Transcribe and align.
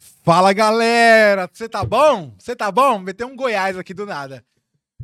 Fala 0.00 0.54
galera, 0.54 1.46
você 1.52 1.68
tá 1.68 1.84
bom? 1.84 2.34
Você 2.38 2.56
tá 2.56 2.72
bom? 2.72 2.98
Meteu 2.98 3.26
um 3.26 3.36
Goiás 3.36 3.76
aqui 3.76 3.92
do 3.92 4.06
nada. 4.06 4.42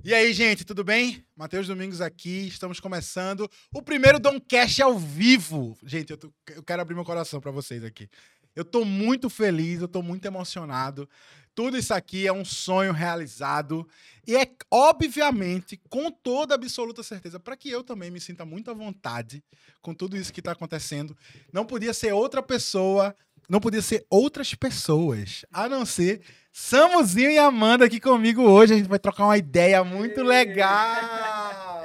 E 0.02 0.14
aí, 0.14 0.32
gente, 0.32 0.64
tudo 0.64 0.82
bem? 0.82 1.22
Matheus 1.36 1.66
Domingos 1.66 2.00
aqui, 2.00 2.46
estamos 2.48 2.80
começando 2.80 3.46
o 3.74 3.82
primeiro 3.82 4.18
Domcast 4.18 4.80
ao 4.80 4.98
vivo. 4.98 5.76
Gente, 5.84 6.12
eu, 6.12 6.16
tô- 6.16 6.32
eu 6.48 6.62
quero 6.62 6.80
abrir 6.80 6.94
meu 6.94 7.04
coração 7.04 7.42
para 7.42 7.50
vocês 7.50 7.84
aqui. 7.84 8.08
Eu 8.54 8.64
tô 8.64 8.86
muito 8.86 9.28
feliz, 9.28 9.82
eu 9.82 9.88
tô 9.88 10.00
muito 10.00 10.24
emocionado. 10.24 11.06
Tudo 11.54 11.76
isso 11.76 11.92
aqui 11.92 12.26
é 12.26 12.32
um 12.32 12.44
sonho 12.44 12.92
realizado 12.92 13.86
e 14.26 14.34
é 14.34 14.50
obviamente, 14.70 15.78
com 15.90 16.10
toda 16.10 16.54
absoluta 16.54 17.02
certeza, 17.02 17.38
para 17.38 17.56
que 17.56 17.68
eu 17.70 17.82
também 17.84 18.10
me 18.10 18.20
sinta 18.20 18.46
muito 18.46 18.70
à 18.70 18.74
vontade 18.74 19.44
com 19.82 19.92
tudo 19.94 20.16
isso 20.16 20.32
que 20.32 20.40
está 20.40 20.52
acontecendo. 20.52 21.14
Não 21.52 21.66
podia 21.66 21.92
ser 21.92 22.12
outra 22.12 22.42
pessoa, 22.42 23.14
não 23.48 23.60
podia 23.60 23.82
ser 23.82 24.04
outras 24.10 24.54
pessoas, 24.54 25.44
a 25.52 25.68
não 25.68 25.84
ser 25.86 26.20
Samuzinho 26.52 27.30
e 27.30 27.38
Amanda 27.38 27.84
aqui 27.84 28.00
comigo 28.00 28.42
hoje. 28.42 28.74
A 28.74 28.76
gente 28.78 28.88
vai 28.88 28.98
trocar 28.98 29.24
uma 29.24 29.36
ideia 29.36 29.84
muito 29.84 30.22
legal. 30.22 31.84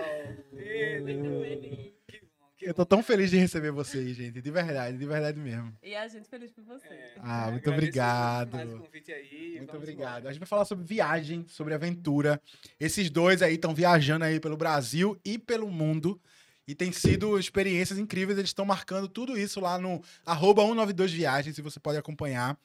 Eu 2.61 2.75
tô 2.75 2.85
tão 2.85 3.01
feliz 3.01 3.31
de 3.31 3.37
receber 3.37 3.71
vocês, 3.71 4.15
gente. 4.15 4.39
De 4.39 4.51
verdade, 4.51 4.95
de 4.95 5.05
verdade 5.05 5.39
mesmo. 5.39 5.75
E 5.81 5.95
a 5.95 6.07
gente 6.07 6.29
feliz 6.29 6.51
por 6.51 6.63
você. 6.63 6.87
Ah, 7.17 7.49
muito 7.51 7.69
obrigado. 7.71 8.53
mais 8.55 8.71
o 8.71 8.77
convite 8.77 9.11
aí, 9.11 9.55
Muito 9.57 9.75
obrigado. 9.75 10.17
embora. 10.19 10.29
A 10.29 10.31
gente 10.31 10.39
vai 10.39 10.47
falar 10.47 10.65
sobre 10.65 10.85
viagem, 10.85 11.43
sobre 11.47 11.73
aventura. 11.73 12.39
Esses 12.79 13.09
dois 13.09 13.41
aí 13.41 13.55
estão 13.55 13.73
viajando 13.73 14.25
aí 14.25 14.39
pelo 14.39 14.55
Brasil 14.55 15.19
e 15.25 15.39
pelo 15.39 15.69
mundo. 15.71 16.21
E 16.71 16.75
tem 16.75 16.89
sido 16.93 17.37
experiências 17.37 17.99
incríveis. 17.99 18.39
Eles 18.39 18.49
estão 18.49 18.63
marcando 18.63 19.09
tudo 19.09 19.37
isso 19.37 19.59
lá 19.59 19.77
no 19.77 20.01
arroba 20.25 20.61
192 20.61 21.11
Viagens, 21.11 21.57
e 21.57 21.61
você 21.61 21.81
pode 21.81 21.97
acompanhar. 21.97 22.57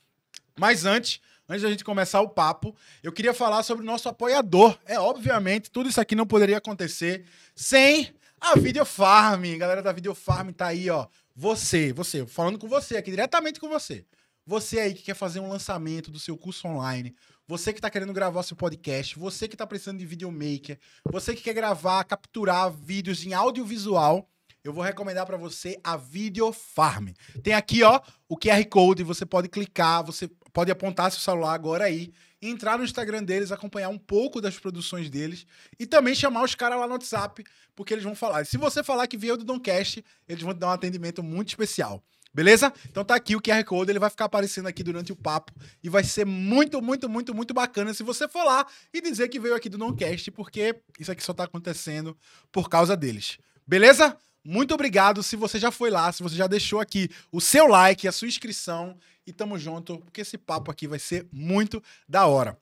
Mas 0.57 0.85
antes, 0.85 1.21
antes 1.49 1.65
da 1.65 1.71
gente 1.71 1.83
começar 1.83 2.21
o 2.21 2.29
papo, 2.29 2.73
eu 3.03 3.11
queria 3.11 3.35
falar 3.35 3.65
sobre 3.65 3.83
o 3.83 3.87
nosso 3.87 4.09
apoiador. 4.09 4.79
É, 4.87 4.97
obviamente, 4.97 5.73
tudo 5.73 5.89
isso 5.89 6.01
aqui 6.01 6.15
não 6.15 6.25
poderia 6.25 6.59
acontecer 6.59 7.25
sem 7.53 8.15
a 8.41 8.57
Videofarm. 8.57 9.43
Galera 9.59 9.83
da 9.83 9.91
Videofarm 9.91 10.51
tá 10.53 10.69
aí, 10.69 10.89
ó. 10.89 11.09
Você, 11.35 11.93
você, 11.93 12.25
falando 12.27 12.61
com 12.61 12.69
você 12.69 12.97
aqui, 12.97 13.11
diretamente 13.11 13.59
com 13.59 13.69
você. 13.69 14.07
Você 14.47 14.79
aí 14.79 14.95
que 14.95 15.03
quer 15.03 15.15
fazer 15.15 15.41
um 15.41 15.49
lançamento 15.49 16.13
do 16.13 16.21
seu 16.21 16.37
curso 16.37 16.69
online, 16.69 17.13
você 17.47 17.73
que 17.73 17.79
está 17.79 17.89
querendo 17.89 18.13
gravar 18.13 18.43
seu 18.43 18.57
podcast, 18.57 19.19
você 19.19 19.47
que 19.47 19.55
está 19.55 19.67
precisando 19.67 19.99
de 19.99 20.07
videomaker, 20.07 20.79
você 21.11 21.35
que 21.35 21.43
quer 21.43 21.55
gravar, 21.55 22.03
capturar 22.05 22.71
vídeos 22.71 23.25
em 23.25 23.35
audiovisual, 23.35 24.29
eu 24.65 24.73
vou 24.73 24.83
recomendar 24.83 25.25
para 25.25 25.37
você 25.37 25.79
a 25.85 25.97
Videofarm. 25.97 27.11
Tem 27.41 27.55
aqui, 27.55 27.85
ó, 27.85 28.01
o 28.29 28.37
QR 28.37 28.65
Code, 28.69 29.05
você 29.05 29.25
pode 29.25 29.49
clicar, 29.49 30.05
você 30.05 30.29
pode 30.53 30.73
apontar 30.73 31.13
seu 31.13 31.21
celular 31.21 31.55
agora 31.55 31.85
aí, 31.85 32.13
entrar 32.43 32.77
no 32.77 32.85
Instagram 32.85 33.23
deles, 33.23 33.53
acompanhar 33.53 33.91
um 33.91 33.99
pouco 33.99 34.41
das 34.41 34.59
produções 34.59 35.09
deles 35.09 35.47
e 35.79 35.87
também 35.87 36.17
chamar 36.17 36.43
os 36.43 36.57
caras 36.57 36.81
lá 36.81 36.87
no 36.87 36.95
WhatsApp, 36.95 37.45
porque 37.77 37.95
eles 37.95 38.03
vão 38.03 38.17
falar. 38.17 38.45
Se 38.45 38.59
você 38.59 38.83
falar 38.83 39.07
que 39.07 39.17
veio 39.17 39.37
do 39.37 39.45
Doncast, 39.45 40.05
eles 40.29 40.43
vão 40.43 40.53
te 40.53 40.59
dar 40.59 40.69
um 40.69 40.73
atendimento 40.73 41.23
muito 41.23 41.51
especial. 41.51 42.03
Beleza? 42.37 42.71
Então 42.91 43.03
tá 43.03 43.15
aqui 43.15 43.35
o 43.35 43.41
QR 43.41 43.65
Code, 43.65 43.91
ele 43.91 43.99
vai 43.99 44.11
ficar 44.11 44.27
aparecendo 44.27 44.67
aqui 44.67 44.83
durante 44.83 45.11
o 45.11 45.17
papo 45.17 45.51
e 45.83 45.89
vai 45.89 46.05
ser 46.05 46.27
muito, 46.27 46.83
muito, 46.83 47.09
muito, 47.09 47.35
muito 47.35 47.55
bacana 47.55 47.95
se 47.95 48.03
você 48.03 48.29
for 48.29 48.45
lá 48.45 48.67
e 48.93 49.01
dizer 49.01 49.31
que 49.31 49.41
veio 49.41 49.55
aqui 49.55 49.71
do 49.71 49.79
Noncast, 49.79 50.31
porque 50.33 50.79
isso 51.01 51.11
aqui 51.11 51.25
só 51.25 51.33
tá 51.33 51.45
acontecendo 51.45 52.15
por 52.53 52.69
causa 52.69 52.95
deles. 52.95 53.39
Beleza? 53.67 54.15
Muito 54.45 54.75
obrigado 54.75 55.23
se 55.23 55.35
você 55.35 55.59
já 55.59 55.71
foi 55.71 55.89
lá, 55.89 56.13
se 56.13 56.23
você 56.23 56.37
já 56.37 56.47
deixou 56.47 56.79
aqui 56.79 57.09
o 57.33 57.41
seu 57.41 57.67
like, 57.67 58.07
a 58.07 58.13
sua 58.13 58.29
inscrição 58.29 58.99
e 59.27 59.33
tamo 59.33 59.59
junto, 59.59 59.97
porque 60.01 60.21
esse 60.21 60.37
papo 60.37 60.71
aqui 60.71 60.87
vai 60.87 60.99
ser 60.99 61.27
muito 61.33 61.83
da 62.07 62.27
hora. 62.27 62.59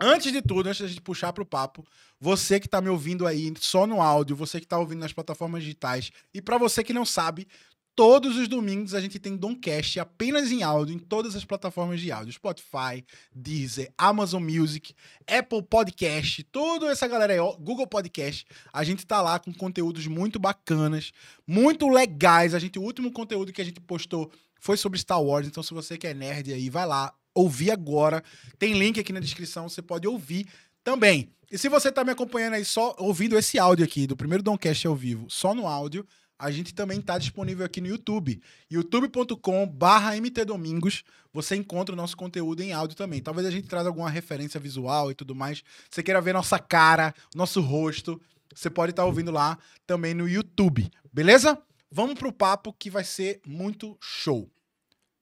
Antes 0.00 0.30
de 0.30 0.40
tudo, 0.40 0.68
antes 0.68 0.80
da 0.80 0.86
gente 0.86 1.00
puxar 1.00 1.32
pro 1.32 1.44
papo, 1.44 1.84
você 2.20 2.60
que 2.60 2.68
tá 2.68 2.80
me 2.80 2.88
ouvindo 2.88 3.26
aí 3.26 3.52
só 3.58 3.84
no 3.84 4.00
áudio, 4.00 4.36
você 4.36 4.60
que 4.60 4.66
tá 4.66 4.78
ouvindo 4.78 5.00
nas 5.00 5.12
plataformas 5.12 5.64
digitais 5.64 6.12
e 6.32 6.40
para 6.40 6.56
você 6.56 6.84
que 6.84 6.92
não 6.92 7.04
sabe, 7.04 7.48
Todos 7.98 8.36
os 8.36 8.46
domingos 8.46 8.94
a 8.94 9.00
gente 9.00 9.18
tem 9.18 9.36
Domcast 9.36 9.98
apenas 9.98 10.52
em 10.52 10.62
áudio 10.62 10.94
em 10.94 11.00
todas 11.00 11.34
as 11.34 11.44
plataformas 11.44 12.00
de 12.00 12.12
áudio: 12.12 12.32
Spotify, 12.32 13.04
Deezer, 13.34 13.92
Amazon 13.98 14.40
Music, 14.40 14.94
Apple 15.26 15.64
Podcast, 15.64 16.44
toda 16.44 16.92
essa 16.92 17.08
galera 17.08 17.32
aí, 17.32 17.40
Google 17.58 17.88
Podcast. 17.88 18.46
A 18.72 18.84
gente 18.84 19.04
tá 19.04 19.20
lá 19.20 19.40
com 19.40 19.52
conteúdos 19.52 20.06
muito 20.06 20.38
bacanas, 20.38 21.10
muito 21.44 21.88
legais. 21.88 22.54
A 22.54 22.60
gente, 22.60 22.78
o 22.78 22.82
último 22.82 23.10
conteúdo 23.10 23.52
que 23.52 23.60
a 23.60 23.64
gente 23.64 23.80
postou 23.80 24.30
foi 24.60 24.76
sobre 24.76 25.00
Star 25.00 25.20
Wars, 25.20 25.48
então 25.48 25.60
se 25.60 25.74
você 25.74 25.98
que 25.98 26.06
é 26.06 26.14
nerd 26.14 26.52
aí, 26.52 26.70
vai 26.70 26.86
lá, 26.86 27.12
ouvir 27.34 27.72
agora. 27.72 28.22
Tem 28.60 28.78
link 28.78 29.00
aqui 29.00 29.12
na 29.12 29.18
descrição, 29.18 29.68
você 29.68 29.82
pode 29.82 30.06
ouvir 30.06 30.46
também. 30.84 31.32
E 31.50 31.58
se 31.58 31.68
você 31.68 31.90
tá 31.90 32.04
me 32.04 32.12
acompanhando 32.12 32.54
aí 32.54 32.64
só 32.64 32.94
ouvindo 32.96 33.36
esse 33.36 33.58
áudio 33.58 33.84
aqui 33.84 34.06
do 34.06 34.16
primeiro 34.16 34.44
Domcast 34.44 34.86
ao 34.86 34.94
vivo, 34.94 35.26
só 35.28 35.52
no 35.52 35.66
áudio, 35.66 36.06
a 36.38 36.50
gente 36.50 36.72
também 36.72 37.00
está 37.00 37.18
disponível 37.18 37.66
aqui 37.66 37.80
no 37.80 37.88
YouTube. 37.88 38.40
youtube.com 38.70 39.66
barra 39.66 40.14
mtdomingos. 40.16 41.02
Você 41.32 41.56
encontra 41.56 41.92
o 41.92 41.96
nosso 41.96 42.16
conteúdo 42.16 42.62
em 42.62 42.72
áudio 42.72 42.96
também. 42.96 43.20
Talvez 43.20 43.46
a 43.46 43.50
gente 43.50 43.66
traga 43.66 43.88
alguma 43.88 44.08
referência 44.08 44.60
visual 44.60 45.10
e 45.10 45.14
tudo 45.14 45.34
mais. 45.34 45.62
Você 45.90 46.02
queira 46.02 46.20
ver 46.20 46.32
nossa 46.32 46.58
cara, 46.58 47.12
nosso 47.34 47.60
rosto, 47.60 48.20
você 48.54 48.70
pode 48.70 48.90
estar 48.90 49.04
ouvindo 49.04 49.30
lá 49.30 49.58
também 49.86 50.14
no 50.14 50.28
YouTube. 50.28 50.90
Beleza? 51.12 51.60
Vamos 51.90 52.18
pro 52.18 52.32
papo 52.32 52.72
que 52.72 52.90
vai 52.90 53.04
ser 53.04 53.40
muito 53.46 53.96
show. 54.00 54.48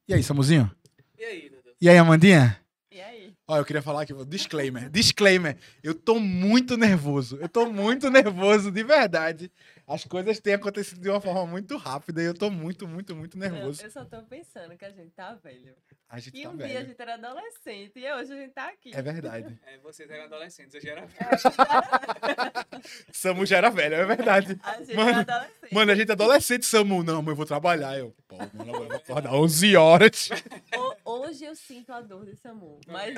E 0.09 0.15
aí, 0.15 0.22
Samuzinho? 0.22 0.71
E 1.19 1.25
aí, 1.25 1.48
Dudu? 1.48 1.75
E 1.81 1.88
aí, 1.88 1.97
Amandinha? 1.97 2.60
E 2.91 3.00
aí? 3.00 3.34
Ó, 3.47 3.59
eu 3.59 3.65
queria 3.65 3.83
falar 3.83 4.03
aqui, 4.03 4.12
disclaimer, 4.25 4.88
disclaimer. 4.91 5.56
Eu 5.83 5.94
tô 5.94 6.19
muito 6.19 6.77
nervoso. 6.77 7.37
Eu 7.41 7.48
tô 7.48 7.66
muito 7.66 8.10
nervoso, 8.10 8.71
de 8.71 8.83
verdade. 8.83 9.50
As 9.88 10.04
coisas 10.04 10.41
têm 10.41 10.54
acontecido 10.54 11.00
de 11.00 11.08
uma 11.08 11.20
forma 11.20 11.47
muito 11.47 11.76
rápida 11.76 12.20
e 12.20 12.24
eu 12.24 12.34
tô 12.34 12.50
muito, 12.50 12.88
muito, 12.88 13.14
muito 13.14 13.38
Não, 13.38 13.48
nervoso. 13.48 13.84
eu 13.84 13.91
só 13.91 14.04
tô 14.04 14.20
pensando 14.24 14.76
que 14.76 14.84
a 14.84 14.91
gente 14.91 15.12
tá 15.12 15.32
velho. 15.34 15.76
A 16.08 16.19
gente 16.19 16.36
E 16.36 16.42
tá 16.42 16.50
um 16.50 16.56
dia 16.56 16.66
a 16.66 16.69
velho. 16.69 16.86
gente 16.88 17.00
era 17.02 17.14
adolescente 17.14 17.92
e 18.00 18.12
hoje 18.12 18.32
a 18.32 18.36
gente 18.36 18.52
tá 18.52 18.69
aqui. 18.69 18.91
É 18.92 19.00
verdade. 19.00 19.56
É, 19.64 19.78
vocês 19.78 20.10
eram 20.10 20.24
adolescentes, 20.24 20.74
eu 20.74 20.80
já 20.80 20.91
era 20.91 21.06
Samu 23.12 23.47
já 23.47 23.58
era 23.58 23.70
velho, 23.70 23.94
é 23.94 24.04
verdade. 24.04 24.58
A 24.62 24.78
gente 24.82 24.97
Mano, 24.97 25.10
era 25.10 25.20
adolescente. 25.20 25.74
Mano, 25.74 25.92
a 25.92 25.94
gente 25.94 26.08
é 26.08 26.12
adolescente, 26.12 26.66
Samu. 26.66 27.03
Não, 27.04 27.22
mas 27.22 27.28
eu 27.28 27.36
vou 27.36 27.47
trabalhar. 27.47 27.97
Eu, 27.98 28.14
pô, 28.26 28.36
mano, 28.38 28.72
eu 28.72 28.88
vou 28.88 28.97
acordar 28.97 29.34
11 29.34 29.76
horas. 29.76 30.28
Ho- 30.76 30.97
Hoje 31.04 31.44
eu 31.44 31.54
sinto 31.54 31.92
a 31.92 32.00
dor 32.00 32.24
desse 32.24 32.47
amor. 32.48 32.80
Mas 32.88 33.14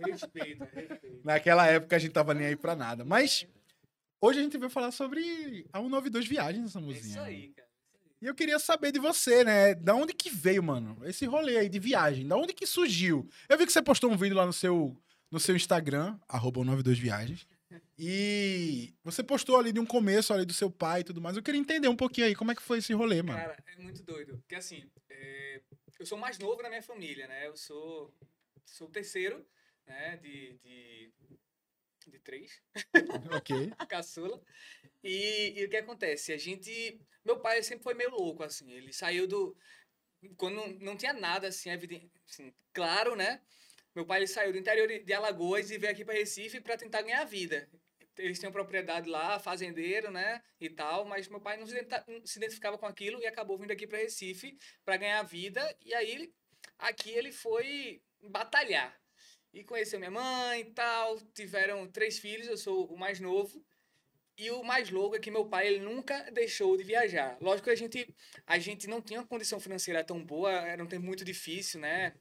respeito, 0.00 0.64
respeito. 0.74 1.20
Naquela 1.24 1.66
época 1.66 1.96
a 1.96 1.98
gente 1.98 2.12
tava 2.12 2.34
nem 2.34 2.48
aí 2.48 2.56
pra 2.56 2.74
nada. 2.74 3.04
Mas 3.04 3.46
hoje 4.20 4.38
a 4.38 4.42
gente 4.42 4.58
vai 4.58 4.68
falar 4.68 4.90
sobre 4.90 5.66
a 5.72 5.78
192 5.78 6.26
Viagens, 6.26 6.66
É 6.66 6.68
Samuzinha. 6.68 7.06
isso 7.06 7.20
aí, 7.20 7.48
cara. 7.48 7.68
E 8.20 8.26
eu 8.26 8.34
queria 8.34 8.58
saber 8.58 8.90
de 8.90 8.98
você, 8.98 9.44
né? 9.44 9.74
Da 9.76 9.94
onde 9.94 10.12
que 10.12 10.28
veio, 10.28 10.62
mano, 10.62 10.98
esse 11.04 11.24
rolê 11.24 11.56
aí 11.58 11.68
de 11.68 11.78
viagem? 11.78 12.26
Da 12.26 12.36
onde 12.36 12.52
que 12.52 12.66
surgiu? 12.66 13.28
Eu 13.48 13.56
vi 13.56 13.64
que 13.64 13.72
você 13.72 13.80
postou 13.80 14.10
um 14.10 14.16
vídeo 14.16 14.36
lá 14.36 14.44
no 14.44 14.52
seu, 14.52 15.00
no 15.30 15.38
seu 15.38 15.54
Instagram, 15.54 16.18
arroba 16.28 16.60
192viagens. 16.60 17.46
E 17.96 18.94
você 19.04 19.22
postou 19.22 19.56
ali 19.56 19.72
de 19.72 19.78
um 19.78 19.86
começo 19.86 20.32
ali 20.32 20.44
do 20.44 20.52
seu 20.52 20.70
pai 20.70 21.00
e 21.00 21.04
tudo 21.04 21.20
mais. 21.20 21.36
Eu 21.36 21.42
queria 21.42 21.60
entender 21.60 21.86
um 21.88 21.96
pouquinho 21.96 22.26
aí 22.26 22.34
como 22.34 22.50
é 22.50 22.54
que 22.54 22.62
foi 22.62 22.78
esse 22.78 22.92
rolê, 22.92 23.22
mano. 23.22 23.38
Cara, 23.38 23.62
é 23.66 23.82
muito 23.82 24.02
doido. 24.02 24.38
Porque 24.38 24.54
assim, 24.54 24.88
é, 25.10 25.60
eu 25.98 26.06
sou 26.06 26.18
mais 26.18 26.38
novo 26.38 26.62
na 26.62 26.68
minha 26.68 26.82
família, 26.82 27.26
né? 27.28 27.46
Eu 27.46 27.56
sou, 27.56 28.12
sou 28.64 28.88
o 28.88 28.90
terceiro, 28.90 29.44
né? 29.86 30.16
De, 30.16 30.58
de, 30.64 31.12
de 32.08 32.18
três, 32.18 32.60
ok. 33.36 33.72
caçula. 33.88 34.40
E, 35.02 35.54
e 35.56 35.64
o 35.64 35.68
que 35.68 35.76
acontece? 35.76 36.32
A 36.32 36.36
gente. 36.36 37.00
Meu 37.24 37.40
pai 37.40 37.62
sempre 37.62 37.84
foi 37.84 37.94
meio 37.94 38.10
louco, 38.10 38.42
assim. 38.42 38.70
Ele 38.72 38.92
saiu 38.92 39.26
do. 39.26 39.56
Quando 40.36 40.56
não, 40.56 40.68
não 40.80 40.96
tinha 40.96 41.12
nada, 41.12 41.48
assim, 41.48 41.70
evidente, 41.70 42.10
assim, 42.28 42.52
claro, 42.72 43.14
né? 43.14 43.40
Meu 43.94 44.04
pai 44.04 44.20
ele 44.20 44.26
saiu 44.26 44.52
do 44.52 44.58
interior 44.58 44.86
de 44.86 45.12
Alagoas 45.12 45.70
e 45.70 45.78
veio 45.78 45.92
aqui 45.92 46.04
para 46.04 46.14
Recife 46.14 46.60
para 46.60 46.76
tentar 46.76 47.02
ganhar 47.02 47.24
vida. 47.24 47.68
Eles 48.16 48.38
tinham 48.38 48.52
propriedade 48.52 49.08
lá, 49.08 49.38
fazendeiro, 49.38 50.10
né? 50.10 50.42
E 50.60 50.68
tal, 50.68 51.04
mas 51.04 51.28
meu 51.28 51.40
pai 51.40 51.56
não 51.56 51.66
se, 51.66 52.38
identificava 52.38 52.76
com 52.76 52.86
aquilo 52.86 53.20
e 53.20 53.26
acabou 53.26 53.58
vindo 53.58 53.70
aqui 53.70 53.86
para 53.86 53.98
Recife 53.98 54.58
para 54.84 54.96
ganhar 54.96 55.22
vida. 55.22 55.76
E 55.84 55.94
aí, 55.94 56.32
aqui 56.78 57.10
ele 57.10 57.32
foi 57.32 58.02
batalhar. 58.20 58.96
E 59.58 59.64
conheceu 59.64 59.98
minha 59.98 60.10
mãe 60.10 60.60
e 60.60 60.64
tal. 60.66 61.18
Tiveram 61.34 61.84
três 61.88 62.16
filhos, 62.16 62.46
eu 62.46 62.56
sou 62.56 62.86
o 62.86 62.96
mais 62.96 63.18
novo. 63.18 63.60
E 64.36 64.52
o 64.52 64.62
mais 64.62 64.88
louco 64.88 65.16
é 65.16 65.18
que 65.18 65.32
meu 65.32 65.46
pai 65.46 65.66
ele 65.66 65.80
nunca 65.80 66.30
deixou 66.30 66.76
de 66.76 66.84
viajar. 66.84 67.36
Lógico 67.40 67.64
que 67.64 67.70
a 67.70 67.74
gente, 67.74 68.14
a 68.46 68.56
gente 68.56 68.86
não 68.86 69.02
tinha 69.02 69.18
uma 69.18 69.26
condição 69.26 69.58
financeira 69.58 70.04
tão 70.04 70.24
boa, 70.24 70.52
era 70.52 70.80
um 70.80 70.86
tempo 70.86 71.04
muito 71.04 71.24
difícil, 71.24 71.80
né? 71.80 72.14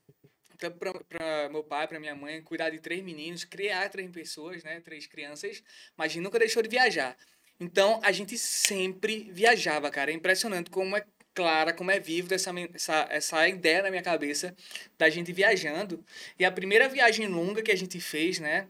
Tanto 0.58 0.80
para 0.80 1.48
meu 1.50 1.64
pai, 1.64 1.88
para 1.88 2.00
minha 2.00 2.16
mãe, 2.16 2.42
cuidar 2.42 2.72
de 2.72 2.80
três 2.80 3.04
meninos, 3.04 3.44
criar 3.44 3.88
três 3.90 4.10
pessoas, 4.10 4.64
né? 4.64 4.82
Três 4.82 5.06
crianças, 5.06 5.64
mas 5.96 6.06
a 6.12 6.14
gente 6.16 6.24
nunca 6.24 6.40
deixou 6.40 6.64
de 6.64 6.70
viajar. 6.70 7.16
Então 7.60 8.00
a 8.04 8.12
gente 8.12 8.36
sempre 8.36 9.30
viajava, 9.32 9.92
cara. 9.92 10.10
É 10.10 10.14
impressionante 10.16 10.72
como 10.72 10.98
é 10.98 11.06
clara, 11.38 11.72
como 11.72 11.92
é 11.92 12.00
vívido 12.00 12.34
essa, 12.34 12.52
essa, 12.74 13.08
essa 13.10 13.48
ideia 13.48 13.84
na 13.84 13.90
minha 13.92 14.02
cabeça 14.02 14.56
da 14.98 15.08
gente 15.10 15.32
viajando. 15.32 16.04
E 16.40 16.44
a 16.44 16.52
primeira 16.52 16.90
viagem 16.90 17.28
longa 17.28 17.62
que 17.62 17.72
a 17.72 17.78
gente 17.78 18.00
fez, 18.00 18.40
né? 18.40 18.68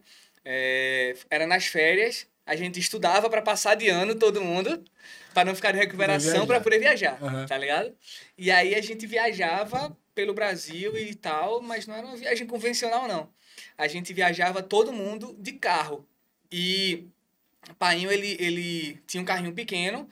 é, 0.50 1.14
era 1.28 1.46
nas 1.46 1.66
férias. 1.66 2.26
A 2.46 2.56
gente 2.56 2.80
estudava 2.80 3.28
para 3.28 3.42
passar 3.42 3.74
de 3.74 3.90
ano 3.90 4.14
todo 4.14 4.42
mundo, 4.42 4.82
para 5.34 5.44
não 5.44 5.54
ficar 5.54 5.72
de 5.72 5.78
recuperação, 5.78 6.46
para 6.46 6.58
poder 6.58 6.78
viajar, 6.78 7.22
Aham. 7.22 7.44
tá 7.46 7.58
ligado? 7.58 7.94
E 8.38 8.50
aí 8.50 8.74
a 8.74 8.80
gente 8.80 9.06
viajava 9.06 9.94
pelo 10.14 10.32
Brasil 10.32 10.96
e 10.96 11.14
tal, 11.14 11.60
mas 11.60 11.86
não 11.86 11.94
era 11.94 12.06
uma 12.06 12.16
viagem 12.16 12.46
convencional, 12.46 13.06
não. 13.06 13.28
A 13.76 13.86
gente 13.86 14.14
viajava 14.14 14.62
todo 14.62 14.90
mundo 14.90 15.36
de 15.38 15.52
carro. 15.52 16.08
E 16.50 17.04
o 17.68 17.74
Painho, 17.74 18.10
ele, 18.10 18.38
ele 18.40 18.98
tinha 19.06 19.22
um 19.22 19.26
carrinho 19.26 19.52
pequeno, 19.52 20.08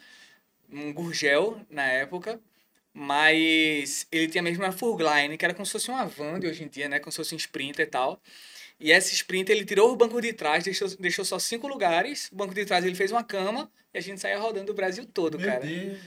um 0.76 0.93
Gurgel 0.93 1.61
na 1.70 1.84
época, 1.84 2.40
mas 2.93 4.06
ele 4.11 4.28
tinha 4.28 4.43
mesmo 4.43 4.64
uma 4.64 4.73
Furgline, 4.73 5.37
que 5.37 5.44
era 5.44 5.55
como 5.55 5.67
se 5.67 5.73
fosse 5.73 5.90
uma 5.90 6.06
van 6.06 6.40
de 6.40 6.46
hoje 6.46 6.64
em 6.64 6.69
dia, 6.69 6.88
né? 6.88 6.99
Como 6.99 7.12
se 7.12 7.17
fosse 7.17 7.34
um 7.34 7.38
Sprinter 7.38 7.87
e 7.87 7.90
tal. 7.90 8.20
E 8.78 8.90
esse 8.90 9.14
Sprinter, 9.14 9.56
ele 9.56 9.64
tirou 9.64 9.93
o 9.93 9.96
banco 9.96 10.20
de 10.20 10.32
trás, 10.32 10.64
deixou, 10.64 10.88
deixou 10.99 11.25
só 11.25 11.38
cinco 11.38 11.67
lugares. 11.67 12.28
O 12.31 12.37
banco 12.37 12.55
de 12.55 12.64
trás 12.64 12.84
ele 12.84 12.94
fez 12.94 13.11
uma 13.11 13.25
cama 13.25 13.70
e 13.93 13.99
a 13.99 14.00
gente 14.00 14.20
saía 14.20 14.38
rodando 14.38 14.73
o 14.73 14.75
Brasil 14.75 15.06
todo, 15.06 15.38
Meu 15.38 15.49
cara. 15.49 15.61
Deus. 15.61 15.99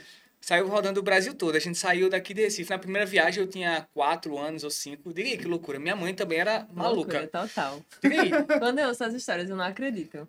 Saiu 0.42 0.68
rodando 0.68 1.00
o 1.00 1.04
Brasil 1.04 1.34
todo. 1.34 1.56
A 1.56 1.60
gente 1.60 1.78
saiu 1.78 2.10
daqui 2.10 2.34
de 2.34 2.42
Recife. 2.42 2.70
Na 2.70 2.80
primeira 2.80 3.06
viagem 3.06 3.44
eu 3.44 3.48
tinha 3.48 3.88
quatro 3.94 4.38
anos 4.38 4.64
ou 4.64 4.70
cinco. 4.70 5.14
Diga 5.14 5.30
aí 5.30 5.38
que 5.38 5.46
loucura. 5.46 5.78
Minha 5.80 5.96
mãe 5.96 6.14
também 6.14 6.40
era 6.40 6.66
maluca. 6.72 7.20
Loucura 7.20 7.28
total. 7.28 7.86
Diga 8.02 8.22
aí. 8.22 8.30
Quando 8.58 8.80
eu 8.80 8.88
ouço 8.88 9.04
as 9.04 9.14
histórias, 9.14 9.50
eu 9.50 9.58
não 9.58 9.66
acredito. 9.66 10.28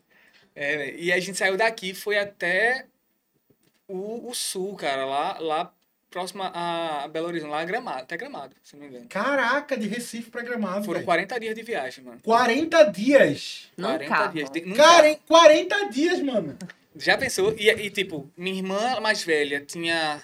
É, 0.54 0.96
e 0.96 1.12
a 1.12 1.20
gente 1.20 1.38
saiu 1.38 1.56
daqui, 1.56 1.94
foi 1.94 2.19
até 2.19 2.87
o, 3.90 4.28
o 4.28 4.34
sul, 4.34 4.75
cara, 4.76 5.04
lá, 5.04 5.38
lá 5.38 5.72
próximo 6.10 6.42
a 6.42 7.08
Belo 7.10 7.28
Horizonte, 7.28 7.50
lá 7.50 7.64
Gramado, 7.64 8.02
até 8.02 8.16
Gramado, 8.16 8.54
se 8.62 8.75
não 8.75 8.82
me 8.82 8.88
engano. 8.88 9.06
Caraca, 9.08 9.76
de 9.76 9.87
Recife 9.87 10.31
pra 10.31 10.42
Gramado. 10.42 10.84
Foram 10.84 10.98
velho. 10.98 11.04
40 11.06 11.40
dias 11.40 11.54
de 11.54 11.62
viagem, 11.62 12.04
mano. 12.04 12.20
40 12.22 12.82
dias. 12.84 13.70
Não 13.76 13.90
40 13.90 14.14
acaba. 14.14 14.32
dias. 14.32 14.50
De, 14.50 14.60
Cara, 14.72 15.02
carro. 15.02 15.06
em 15.06 15.16
40 15.26 15.88
dias, 15.90 16.20
mano. 16.20 16.58
Já 16.96 17.16
pensou? 17.16 17.54
E, 17.56 17.69
e, 17.70 17.90
tipo, 17.90 18.28
minha 18.37 18.56
irmã 18.56 18.98
mais 19.00 19.22
velha 19.22 19.60
tinha, 19.60 20.20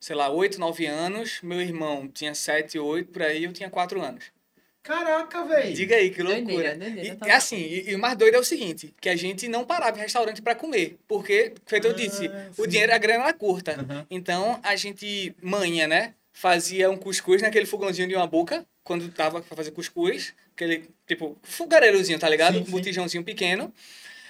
sei 0.00 0.16
lá, 0.16 0.28
8, 0.28 0.58
9 0.58 0.86
anos, 0.86 1.38
meu 1.42 1.60
irmão 1.60 2.08
tinha 2.08 2.34
7, 2.34 2.78
8, 2.78 3.12
por 3.12 3.22
aí, 3.22 3.44
eu 3.44 3.52
tinha 3.52 3.70
4 3.70 4.02
anos. 4.02 4.24
Caraca, 4.84 5.42
velho. 5.46 5.74
Diga 5.74 5.96
aí, 5.96 6.10
que 6.10 6.22
loucura. 6.22 6.44
Doideira, 6.44 6.76
doideira 6.76 7.18
E, 7.24 7.28
é 7.30 7.32
assim, 7.32 7.56
e, 7.56 7.90
e 7.90 7.94
o 7.94 7.98
mais 7.98 8.16
doido 8.18 8.34
é 8.34 8.38
o 8.38 8.44
seguinte, 8.44 8.94
que 9.00 9.08
a 9.08 9.16
gente 9.16 9.48
não 9.48 9.64
parava 9.64 9.96
em 9.96 10.02
restaurante 10.02 10.42
pra 10.42 10.54
comer, 10.54 10.98
porque, 11.08 11.54
feito 11.66 11.86
eu 11.86 11.92
Ah, 11.92 11.94
disse, 11.94 12.28
sim. 12.28 12.62
o 12.62 12.66
dinheiro, 12.66 12.92
a 12.94 12.98
grana 12.98 13.24
era 13.24 13.32
curta. 13.32 13.80
Aham. 13.80 14.06
Então, 14.10 14.60
a 14.62 14.76
gente, 14.76 15.34
manhã, 15.42 15.86
né, 15.88 16.14
fazia 16.34 16.90
um 16.90 16.98
cuscuz 16.98 17.40
naquele 17.40 17.64
fogãozinho 17.64 18.06
de 18.08 18.14
uma 18.14 18.26
boca, 18.26 18.66
quando 18.84 19.08
tava 19.10 19.40
pra 19.40 19.56
fazer 19.56 19.70
cuscuz, 19.70 20.34
aquele, 20.54 20.84
tipo, 21.06 21.38
fogareirozinho, 21.42 22.18
tá 22.18 22.28
ligado? 22.28 22.56
Sim, 22.56 22.60
um 22.60 22.64
sim. 22.66 22.70
botijãozinho 22.70 23.24
pequeno. 23.24 23.72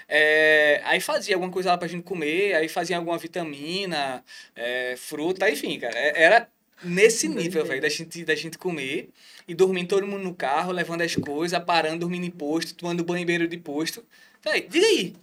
É, 0.07 0.81
aí 0.85 1.01
fazia 1.01 1.35
alguma 1.35 1.51
coisa 1.51 1.71
lá 1.71 1.79
pra 1.79 1.89
gente 1.89 2.05
comer, 2.05 2.55
aí 2.55 2.69
fazia 2.69 2.97
alguma 2.97 3.19
vitamina, 3.19 4.23
é, 4.55 4.95
fruta, 4.97 5.51
enfim, 5.51 5.81
cara. 5.81 5.99
é- 5.99 6.23
Era 6.23 6.49
nesse 6.83 7.29
nível, 7.29 7.65
velho, 7.65 7.81
da 7.81 7.89
gente, 7.89 8.25
da 8.25 8.35
gente 8.35 8.59
comer 8.59 9.11
e 9.47 9.55
dormindo 9.55 9.89
todo 9.89 10.07
mundo 10.07 10.25
no 10.25 10.35
carro, 10.35 10.73
levando 10.73 11.03
as 11.03 11.15
coisas, 11.15 11.59
parando, 11.65 12.01
dormindo 12.01 12.25
em 12.27 12.31
posto, 12.31 12.75
tomando 12.75 13.05
banho 13.05 13.23
em 13.23 13.27
beira 13.27 13.47
de 13.47 13.57
posto. 13.59 14.05
Véi, 14.43 14.67
diga 14.69 14.87
aí. 14.87 15.15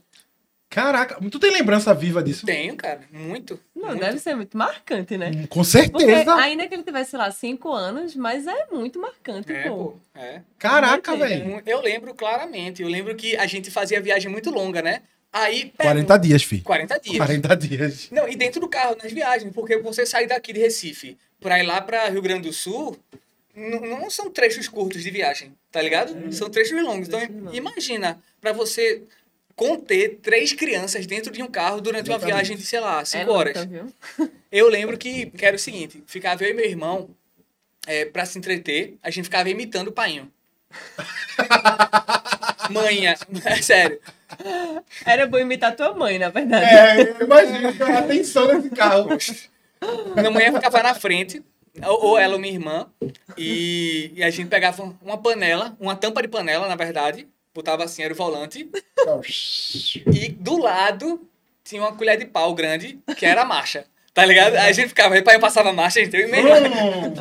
Caraca, 0.69 1.19
tu 1.29 1.37
tem 1.37 1.51
lembrança 1.51 1.93
viva 1.93 2.23
disso? 2.23 2.45
Tenho, 2.45 2.77
cara, 2.77 3.01
muito. 3.11 3.59
Não, 3.75 3.89
muito. 3.89 3.99
deve 3.99 4.19
ser 4.19 4.35
muito 4.35 4.57
marcante, 4.57 5.17
né? 5.17 5.29
Hum, 5.35 5.41
Com 5.47 5.63
Porque 5.63 5.65
certeza. 5.65 6.33
ainda 6.35 6.65
que 6.65 6.73
ele 6.73 6.83
tivesse, 6.83 7.09
sei 7.11 7.19
lá, 7.19 7.29
cinco 7.29 7.73
anos, 7.73 8.15
mas 8.15 8.47
é 8.47 8.67
muito 8.71 8.97
marcante, 8.97 9.51
É, 9.51 9.67
pô. 9.67 9.97
é. 10.15 10.41
Caraca, 10.57 11.13
velho. 11.17 11.61
Eu 11.65 11.81
lembro 11.81 12.13
claramente. 12.15 12.81
Eu 12.81 12.87
lembro 12.87 13.13
que 13.15 13.35
a 13.35 13.45
gente 13.47 13.69
fazia 13.69 13.99
viagem 13.99 14.31
muito 14.31 14.49
longa, 14.49 14.81
né? 14.81 15.01
Aí. 15.33 15.71
40 15.77 16.17
dias, 16.17 16.43
filho. 16.43 16.63
40 16.63 16.99
dias. 16.99 17.17
40 17.17 17.57
dias. 17.57 18.07
Não, 18.11 18.27
e 18.27 18.35
dentro 18.35 18.59
do 18.59 18.67
carro, 18.67 18.97
nas 19.01 19.11
viagens, 19.11 19.53
porque 19.53 19.77
você 19.77 20.05
sair 20.05 20.27
daqui 20.27 20.51
de 20.51 20.59
Recife 20.59 21.17
pra 21.39 21.59
ir 21.59 21.65
lá 21.65 21.81
pra 21.81 22.09
Rio 22.09 22.21
Grande 22.21 22.49
do 22.49 22.53
Sul, 22.53 22.97
não 23.55 24.09
são 24.09 24.29
trechos 24.29 24.67
curtos 24.67 25.03
de 25.03 25.09
viagem, 25.09 25.53
tá 25.71 25.81
ligado? 25.81 26.33
São 26.33 26.49
trechos 26.49 26.81
longos. 26.83 27.07
Então, 27.07 27.21
imagina, 27.53 28.21
pra 28.39 28.51
você 28.51 29.03
conter 29.55 30.19
três 30.21 30.53
crianças 30.53 31.05
dentro 31.05 31.31
de 31.31 31.41
um 31.43 31.47
carro 31.47 31.81
durante 31.81 32.09
uma 32.09 32.15
Exatamente. 32.17 32.35
viagem 32.35 32.57
de, 32.57 32.65
sei 32.65 32.79
lá, 32.79 33.01
É 33.01 33.05
cinco 33.05 33.31
louca, 33.31 33.59
horas. 33.59 33.67
Eu 34.51 34.67
lembro 34.67 34.97
que, 34.97 35.27
que 35.27 35.45
era 35.45 35.55
o 35.55 35.59
seguinte, 35.59 36.03
ficava 36.07 36.43
eu 36.43 36.49
e 36.49 36.53
meu 36.53 36.65
irmão, 36.65 37.09
é, 37.87 38.03
pra 38.05 38.25
se 38.25 38.37
entreter, 38.37 38.95
a 39.01 39.09
gente 39.09 39.25
ficava 39.25 39.49
imitando 39.49 39.87
o 39.87 39.91
painho. 39.93 40.29
Manha, 42.69 43.15
é 43.45 43.55
sério. 43.61 43.99
Era 45.05 45.25
bom 45.25 45.37
imitar 45.37 45.75
tua 45.75 45.93
mãe, 45.93 46.17
na 46.19 46.29
verdade. 46.29 46.65
É, 46.65 47.23
imagina 47.23 47.73
a 47.85 47.99
atenção 47.99 48.47
nesse 48.47 48.69
carro. 48.69 49.09
Minha 50.15 50.31
mãe 50.31 50.51
ficava 50.51 50.83
na 50.83 50.93
frente, 50.93 51.43
ou, 51.85 52.05
ou 52.05 52.17
ela 52.17 52.33
ou 52.33 52.39
minha 52.39 52.53
irmã, 52.53 52.87
e, 53.37 54.11
e 54.15 54.23
a 54.23 54.29
gente 54.29 54.47
pegava 54.49 54.95
uma 55.01 55.17
panela, 55.17 55.75
uma 55.79 55.95
tampa 55.95 56.21
de 56.21 56.27
panela, 56.27 56.67
na 56.67 56.75
verdade, 56.75 57.27
botava 57.53 57.83
assim, 57.83 58.03
era 58.03 58.13
o 58.13 58.17
volante, 58.17 58.69
e 60.13 60.29
do 60.29 60.57
lado 60.57 61.27
tinha 61.63 61.81
uma 61.81 61.95
colher 61.95 62.17
de 62.17 62.25
pau 62.25 62.53
grande, 62.53 62.99
que 63.17 63.25
era 63.25 63.41
a 63.41 63.45
marcha. 63.45 63.85
Tá 64.21 64.25
ligado? 64.27 64.55
Aí 64.55 64.69
a 64.69 64.71
gente 64.71 64.89
ficava, 64.89 65.15
aí 65.15 65.21
o 65.21 65.23
pai 65.23 65.39
passava 65.39 65.69
a 65.69 65.73
marcha, 65.73 65.99
a 65.99 66.03
gente 66.03 66.15
eu 66.15 66.27
e 66.27 66.31
minha 66.31 66.39
irmã. 66.39 66.69
Hum. 66.69 67.13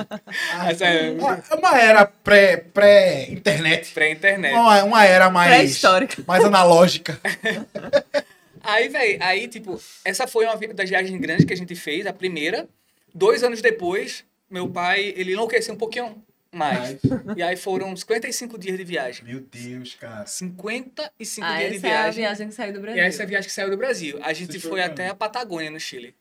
Essa 0.69 0.85
é 0.87 1.07
É 1.09 1.55
uma 1.55 1.79
era 1.81 2.05
pré- 2.05 2.59
pré-internet. 2.59 3.93
pré-internet. 3.93 4.53
uma, 4.55 4.85
uma 4.85 5.05
era 5.05 5.31
mais, 5.31 5.51
Pré-histórica. 5.55 6.23
mais 6.27 6.45
analógica. 6.45 7.19
Aí, 8.63 8.89
velho, 8.91 9.17
aí, 9.23 9.49
tipo, 9.49 9.81
essa 10.05 10.27
foi 10.27 10.45
uma 10.45 10.55
das 10.75 10.89
viagens 10.91 11.19
grandes 11.19 11.47
que 11.47 11.53
a 11.53 11.57
gente 11.57 11.75
fez, 11.75 12.07
a 12.07 12.13
primeira. 12.13 12.69
Dois 13.15 13.43
anos 13.43 13.63
depois, 13.63 14.23
meu 14.51 14.69
pai, 14.69 15.15
ele 15.17 15.33
enlouqueceu 15.33 15.73
um 15.75 15.79
pouquinho 15.79 16.23
mais. 16.53 16.97
E 17.37 17.43
aí 17.43 17.57
foram 17.57 17.97
55 17.97 18.59
dias 18.59 18.77
de 18.77 18.85
viagem. 18.85 19.25
Meu 19.25 19.41
Deus, 19.41 19.95
cara. 19.95 20.27
55 20.27 21.47
Ah, 21.47 21.57
dias 21.59 21.71
de 21.71 21.77
essa 21.79 21.87
é 21.87 21.91
a 21.91 21.93
viagem. 22.03 22.23
viagem 22.25 22.49
que 22.49 22.55
saiu 22.55 22.73
do 22.75 22.79
E 22.79 22.83
Brasil. 22.83 23.03
essa 23.03 23.23
é 23.23 23.25
a 23.25 23.29
viagem 23.29 23.49
que 23.49 23.55
saiu 23.55 23.71
do 23.71 23.77
Brasil. 23.79 24.19
A 24.23 24.33
gente 24.35 24.59
foi 24.61 24.83
até 24.83 25.09
a 25.09 25.15
Patagônia, 25.15 25.71
no 25.71 25.81
Chile. 25.81 26.15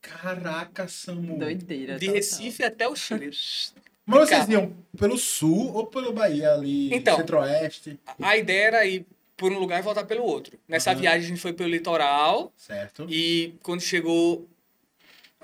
Caraca, 0.00 0.86
Samu. 0.88 1.38
Doideira. 1.38 1.98
De 1.98 2.06
total. 2.06 2.14
Recife 2.16 2.64
até 2.64 2.88
o 2.88 2.94
Chile. 2.96 3.30
Mas 4.06 4.20
vocês 4.20 4.40
carro. 4.40 4.52
iam 4.52 4.76
pelo 4.96 5.18
sul 5.18 5.74
ou 5.74 5.86
pelo 5.86 6.12
Bahia 6.12 6.54
ali, 6.54 6.94
Então. 6.94 7.16
centro-oeste, 7.18 7.98
A 8.20 8.36
ideia 8.38 8.66
era 8.68 8.86
ir 8.86 9.04
por 9.36 9.52
um 9.52 9.58
lugar 9.58 9.78
e 9.80 9.82
voltar 9.82 10.04
pelo 10.04 10.24
outro. 10.24 10.58
Nessa 10.66 10.92
Aham. 10.92 11.00
viagem 11.00 11.26
a 11.26 11.28
gente 11.28 11.40
foi 11.40 11.52
pelo 11.52 11.68
litoral 11.68 12.50
certo? 12.56 13.06
e 13.08 13.52
quando 13.62 13.82
chegou 13.82 14.48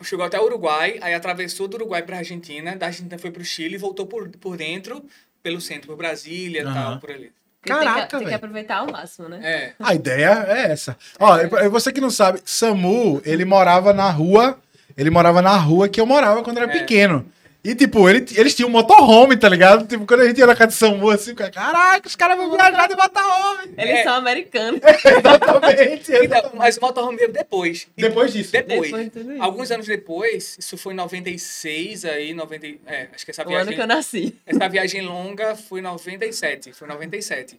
chegou 0.03 0.25
até 0.25 0.41
o 0.41 0.45
Uruguai, 0.45 0.99
aí 1.03 1.15
atravessou 1.15 1.69
do 1.69 1.77
Uruguai 1.77 2.03
para 2.03 2.17
Argentina, 2.19 2.75
da 2.75 2.87
Argentina 2.87 3.17
foi 3.19 3.31
pro 3.31 3.45
Chile 3.45 3.75
e 3.75 3.79
voltou 3.79 4.07
por, 4.07 4.29
por 4.39 4.57
dentro, 4.57 5.05
pelo 5.43 5.61
centro, 5.61 5.87
por 5.89 5.97
Brasília 5.97 6.63
e 6.63 6.65
Aham. 6.65 6.73
tal, 6.75 6.99
por 7.01 7.11
ali. 7.11 7.31
Porque 7.65 7.73
tem 7.73 7.79
que- 7.79 7.85
Caraca, 7.95 8.19
Tem 8.19 8.29
que 8.29 8.35
aproveitar 8.35 8.77
ao 8.77 8.87
máximo, 8.91 9.29
né? 9.29 9.41
É. 9.43 9.73
A 9.81 9.95
ideia 9.95 10.45
é 10.49 10.71
essa. 10.73 10.97
Ó, 11.19 11.37
eu- 11.39 11.71
você 11.71 11.91
que 11.93 12.01
não 12.01 12.11
sabe, 12.11 12.41
Samu, 12.45 13.23
ele 13.25 13.45
morava 13.45 13.93
na 13.93 14.11
rua, 14.11 14.59
ele 14.97 15.11
morava 15.11 15.41
na 15.41 15.57
rua 15.57 15.89
que 15.89 16.01
eu 16.01 16.07
morava 16.07 16.43
quando 16.43 16.59
era 16.59 16.71
É. 16.71 16.79
pequeno. 16.79 17.25
E, 17.65 17.75
tipo, 17.75 18.07
ele, 18.11 18.27
eles 18.37 18.55
tinham 18.55 18.69
um 18.69 18.73
motorhome, 18.73 19.39
tá 19.39 19.49
ligado? 19.49 19.87
Tipo, 19.87 20.05
quando 20.07 20.21
a 20.21 20.27
gente 20.27 20.37
ia 20.39 20.47
na 20.47 20.55
casa 20.55 20.69
de 20.69 20.75
Samu, 20.75 21.09
assim, 21.09 21.31
ficava, 21.31 21.51
caraca, 21.51 22.07
os 22.07 22.15
caras 22.15 22.37
vão 22.37 22.51
viajar 22.51 22.87
de 22.87 22.95
motorhome. 22.95 23.73
Eles 23.79 24.01
É. 24.01 24.03
são 24.05 24.15
americanos. 24.15 24.81
Exatamente. 25.03 26.13
Então, 26.13 26.51
mas 26.55 26.77
o 26.77 26.81
motorhome 26.83 27.17
veio 27.17 27.33
depois. 27.33 27.89
Depois 27.97 28.33
disso. 28.35 28.53
Depois. 28.53 28.93
Depois. 28.93 29.41
Alguns 29.41 29.71
anos 29.71 29.87
depois, 29.87 30.57
isso 30.59 30.77
foi 30.77 30.93
em 30.93 30.97
96 30.97 32.05
aí, 32.05 32.35
90, 32.35 32.67
é, 32.87 33.09
acho 33.15 33.25
que 33.25 33.31
essa 33.31 33.43
O 33.43 33.47
ano 33.47 33.51
viagem 33.55 33.75
que 33.75 33.81
eu 33.81 33.87
nasci. 33.87 34.37
Essa 34.45 34.69
viagem 34.69 35.01
longa 35.01 35.57
foi 35.57 35.81
em 35.81 35.83
97, 35.83 36.73
foi 36.75 36.87
em 36.87 36.91
97. 36.91 37.59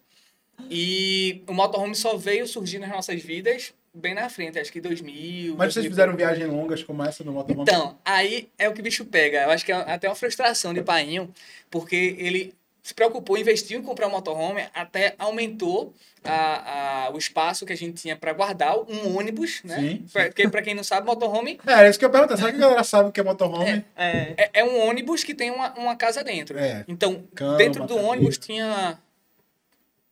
E 0.70 1.42
o 1.48 1.54
motorhome 1.54 1.96
só 1.96 2.16
veio 2.16 2.48
surgir 2.48 2.78
nas 2.80 2.90
nossas 2.90 3.22
vidas 3.22 3.74
bem 3.96 4.14
na 4.14 4.30
frente, 4.30 4.60
acho 4.60 4.72
que 4.72 4.82
2000. 4.82 5.56
Mas 5.58 5.74
vocês 5.74 5.86
2000. 5.86 5.92
fizeram 5.92 6.16
viagens 6.16 6.50
longas 6.50 6.84
como 6.84 7.04
essa 7.04 7.24
no 7.24 7.32
motorhome? 7.32 7.64
Então, 7.64 7.98
aí 8.04 8.50
é 8.58 8.68
o 8.70 8.74
que 8.74 8.82
o 8.82 8.84
bicho 8.84 9.06
pega. 9.06 9.44
Eu 9.44 9.52
acho 9.52 9.66
que 9.66 9.72
é 9.72 9.76
até 9.76 10.08
uma 10.10 10.16
frustração 10.16 10.74
de 10.74 10.82
Painho, 10.82 11.32
porque 11.70 12.16
ele 12.20 12.54
se 12.84 12.94
preocupou, 12.94 13.36
investiu 13.36 13.80
em 13.80 13.82
comprar 13.82 14.08
um 14.08 14.12
motorhome, 14.12 14.64
até 14.72 15.16
aumentou 15.18 15.92
a, 16.24 17.06
a- 17.08 17.10
o 17.12 17.18
espaço 17.18 17.66
que 17.66 17.74
a 17.74 17.76
gente 17.76 18.00
tinha 18.00 18.16
para 18.16 18.32
guardar 18.32 18.78
um 18.78 19.18
ônibus, 19.18 19.62
né? 19.64 19.76
Sim, 19.80 20.06
Pra- 20.14 20.26
Porque, 20.26 20.48
para 20.50 20.62
quem 20.62 20.76
não 20.76 20.84
sabe, 20.84 21.08
motorhome 21.08 21.60
É, 21.66 21.72
era 21.72 21.90
isso 21.90 21.98
que 21.98 22.06
eu 22.06 22.12
perguntei. 22.12 22.38
Será 22.38 22.52
que 22.52 22.58
a 22.58 22.60
galera 22.60 22.84
sabe 22.84 23.10
o 23.10 23.12
que 23.12 23.20
é 23.20 23.24
motorhome? 23.24 23.84
É. 23.96 24.34
é, 24.38 24.50
é 24.54 24.64
um 24.64 24.88
ônibus 24.88 25.24
que 25.24 25.34
tem 25.34 25.50
uma, 25.50 25.74
uma 25.74 25.96
casa 25.96 26.24
dentro. 26.24 26.60
É. 26.60 26.84
Então, 26.88 27.24
Cama, 27.34 27.58
dentro 27.58 27.86
do 27.88 27.98
ônibus 27.98 28.38
tinha 28.38 29.00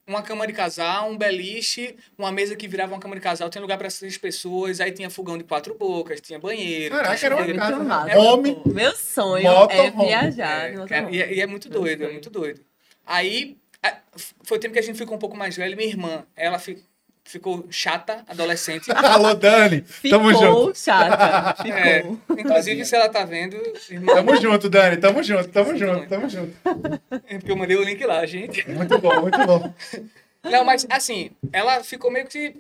uma 0.08 0.22
cama 0.22 0.46
de 0.46 0.54
casal, 0.54 1.10
um 1.10 1.18
beliche, 1.18 1.96
uma 2.18 2.32
mesa 2.32 2.56
que 2.56 2.68
virava 2.68 2.94
uma 2.94 3.00
cama 3.00 3.16
de 3.16 3.22
casal, 3.22 3.50
tinha 3.50 3.62
lugar 3.62 3.78
para 3.78 3.90
seis 3.90 4.18
pessoas, 4.18 4.82
aí 4.82 4.92
tinha 4.92 5.10
fogão 5.10 5.38
de 5.38 5.44
quatro 5.44 5.76
bocas, 5.76 6.20
tinha 6.20 6.38
banheiro. 6.40 6.94
Caraca, 6.96 7.16
tinha 7.16 7.28
era 7.32 7.36
uma 7.36 7.46
casa. 7.56 7.76
Muito 7.76 7.88
massa. 7.88 8.10
É 8.12 8.18
Homem. 8.18 8.62
Meu 8.66 8.96
sonho 8.96 9.44
Motorhome. 9.44 9.88
é 9.88 10.08
viajar. 10.08 10.70
É, 10.74 10.86
cara, 10.88 11.10
e, 11.12 11.22
é- 11.22 11.34
e 11.36 11.42
é 11.42 11.48
muito 11.48 11.70
doido, 11.70 12.04
é 12.04 12.12
muito 12.12 12.30
doido. 12.30 12.62
Aí, 13.06 13.58
foi 14.44 14.58
o 14.58 14.60
tempo 14.62 14.74
que 14.74 14.80
a 14.80 14.84
gente 14.84 14.98
ficou 14.98 15.16
um 15.16 15.20
pouco 15.20 15.36
mais 15.38 15.56
velho, 15.56 15.76
minha 15.78 15.90
irmã, 15.90 16.26
ela 16.36 16.60
fi- 16.60 16.84
ficou 17.24 17.66
chata, 17.70 18.24
adolescente. 18.28 18.92
Alô, 18.94 19.34
Dani. 19.34 19.84
Tamo 20.10 20.32
junto. 20.34 20.46
Ficou 20.46 20.76
chata. 20.76 21.56
Ficou. 21.64 21.78
É, 21.78 22.04
inclusive, 22.42 22.86
se 22.86 22.96
ela 22.96 23.10
tá 23.10 23.24
vendo, 23.26 23.56
irmã, 23.90 24.14
Tamo 24.16 24.36
junto, 24.36 24.70
Dani. 24.70 24.98
Tamo 24.98 25.24
junto, 25.24 25.48
tamo 25.50 25.78
junto, 25.78 26.08
tamo 26.08 26.30
junto. 26.30 26.54
é 27.28 27.38
porque 27.38 27.52
eu 27.52 27.56
mandei 27.58 27.78
o 27.78 27.84
link 27.84 28.04
lá, 28.06 28.26
gente. 28.26 28.70
Muito 28.70 28.98
bom, 29.00 29.22
muito 29.22 29.46
bom. 29.46 29.74
Não, 30.44 30.64
mas 30.66 30.86
assim, 30.90 31.32
ela 31.52 31.84
ficou 31.84 32.12
meio 32.12 32.28
que 32.28 32.56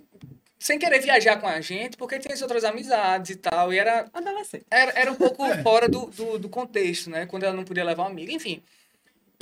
sem 0.57 0.79
querer 0.79 1.01
viajar 1.01 1.41
com 1.41 1.47
a 1.47 1.59
gente, 1.59 1.97
porque 1.97 2.17
tinha 2.17 2.33
as 2.33 2.41
outras 2.41 2.63
amizades 2.63 3.31
e 3.31 3.35
tal, 3.35 3.73
e 3.73 3.77
era, 3.77 4.05
Adolescente. 4.13 4.65
era, 4.71 4.93
era 4.95 5.11
um 5.11 5.15
pouco 5.15 5.43
É. 5.45 5.61
fora 5.61 5.89
do, 5.89 6.05
do, 6.05 6.39
do 6.39 6.47
contexto, 6.47 7.09
né? 7.09 7.25
Quando 7.25 7.43
ela 7.43 7.53
não 7.53 7.65
podia 7.65 7.83
levar 7.83 8.03
uma 8.03 8.09
amiga, 8.11 8.31
enfim. 8.31 8.63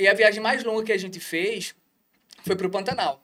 E 0.00 0.08
a 0.08 0.14
viagem 0.14 0.42
mais 0.42 0.64
longa 0.64 0.82
que 0.82 0.92
a 0.92 0.98
gente 0.98 1.20
fez 1.20 1.76
foi 2.44 2.56
pro 2.56 2.68
Pantanal. 2.68 3.22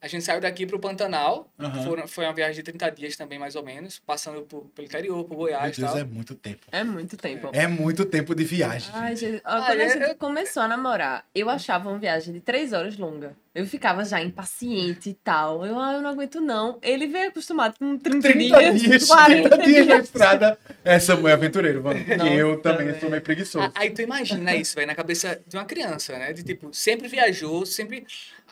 A 0.00 0.08
gente 0.08 0.22
saiu 0.24 0.40
daqui 0.40 0.66
pro 0.66 0.78
Pantanal, 0.78 1.50
Aham. 1.58 1.82
foram- 1.82 2.06
foi 2.06 2.24
uma 2.26 2.32
viagem 2.34 2.56
de 2.56 2.62
30 2.62 2.90
dias 2.90 3.16
também, 3.16 3.38
mais 3.38 3.56
ou 3.56 3.64
menos, 3.64 3.98
passando 3.98 4.42
por, 4.42 4.66
pelo 4.74 4.86
interior, 4.86 5.24
por 5.24 5.30
Meu 5.30 5.38
Goiás 5.38 5.76
e 5.76 5.80
Deus, 5.80 5.92
tal. 5.92 6.00
é 6.00 6.04
muito 6.04 6.34
tempo. 6.34 6.66
É 6.70 6.84
muito 6.84 7.16
tempo. 7.16 7.50
É 7.52 7.66
muito 7.66 8.04
tempo 8.04 8.34
de 8.34 8.44
viagem. 8.44 8.90
Ai, 8.92 9.16
gente. 9.16 9.38
ó, 9.44 9.48
Ah, 9.48 9.62
quando 9.66 9.80
a 9.80 9.84
é- 9.84 9.88
gente 9.88 10.02
é- 10.02 10.14
começou 10.14 10.62
a 10.62 10.68
namorar, 10.68 11.24
eu 11.34 11.48
achava 11.48 11.88
uma 11.88 11.98
viagem 11.98 12.32
de 12.34 12.40
três 12.40 12.72
horas 12.74 12.96
longa. 12.98 13.34
Eu 13.54 13.64
ficava 13.66 14.04
já 14.04 14.20
impaciente 14.20 15.08
e 15.08 15.14
tal. 15.14 15.64
Eu, 15.64 15.78
ah, 15.80 15.94
eu 15.94 16.02
não 16.02 16.10
aguento 16.10 16.42
não. 16.42 16.78
Ele 16.82 17.06
veio 17.06 17.30
acostumado 17.30 17.78
com 17.78 17.96
30, 17.96 18.28
30 18.28 18.58
dias, 18.58 18.82
dias, 18.82 19.06
40 19.06 19.48
30 19.48 19.64
dias 19.64 19.86
na 19.86 19.96
estrada. 19.96 20.58
É, 20.84 20.98
Samuel 20.98 21.34
aventureiro, 21.34 21.82
mano. 21.82 21.98
Porque 22.00 22.16
Nossa, 22.16 22.30
eu 22.34 22.60
também 22.60 22.86
velho. 22.88 23.00
sou 23.00 23.08
meio 23.08 23.22
preguiçoso. 23.22 23.72
Aí 23.74 23.88
tu 23.90 24.02
imagina 24.02 24.54
isso, 24.54 24.74
velho, 24.74 24.86
na 24.88 24.94
cabeça 24.94 25.40
de 25.46 25.56
uma 25.56 25.64
criança, 25.64 26.18
né? 26.18 26.34
De 26.34 26.42
tipo, 26.44 26.68
sempre 26.74 27.08
viajou, 27.08 27.64
sempre. 27.64 28.06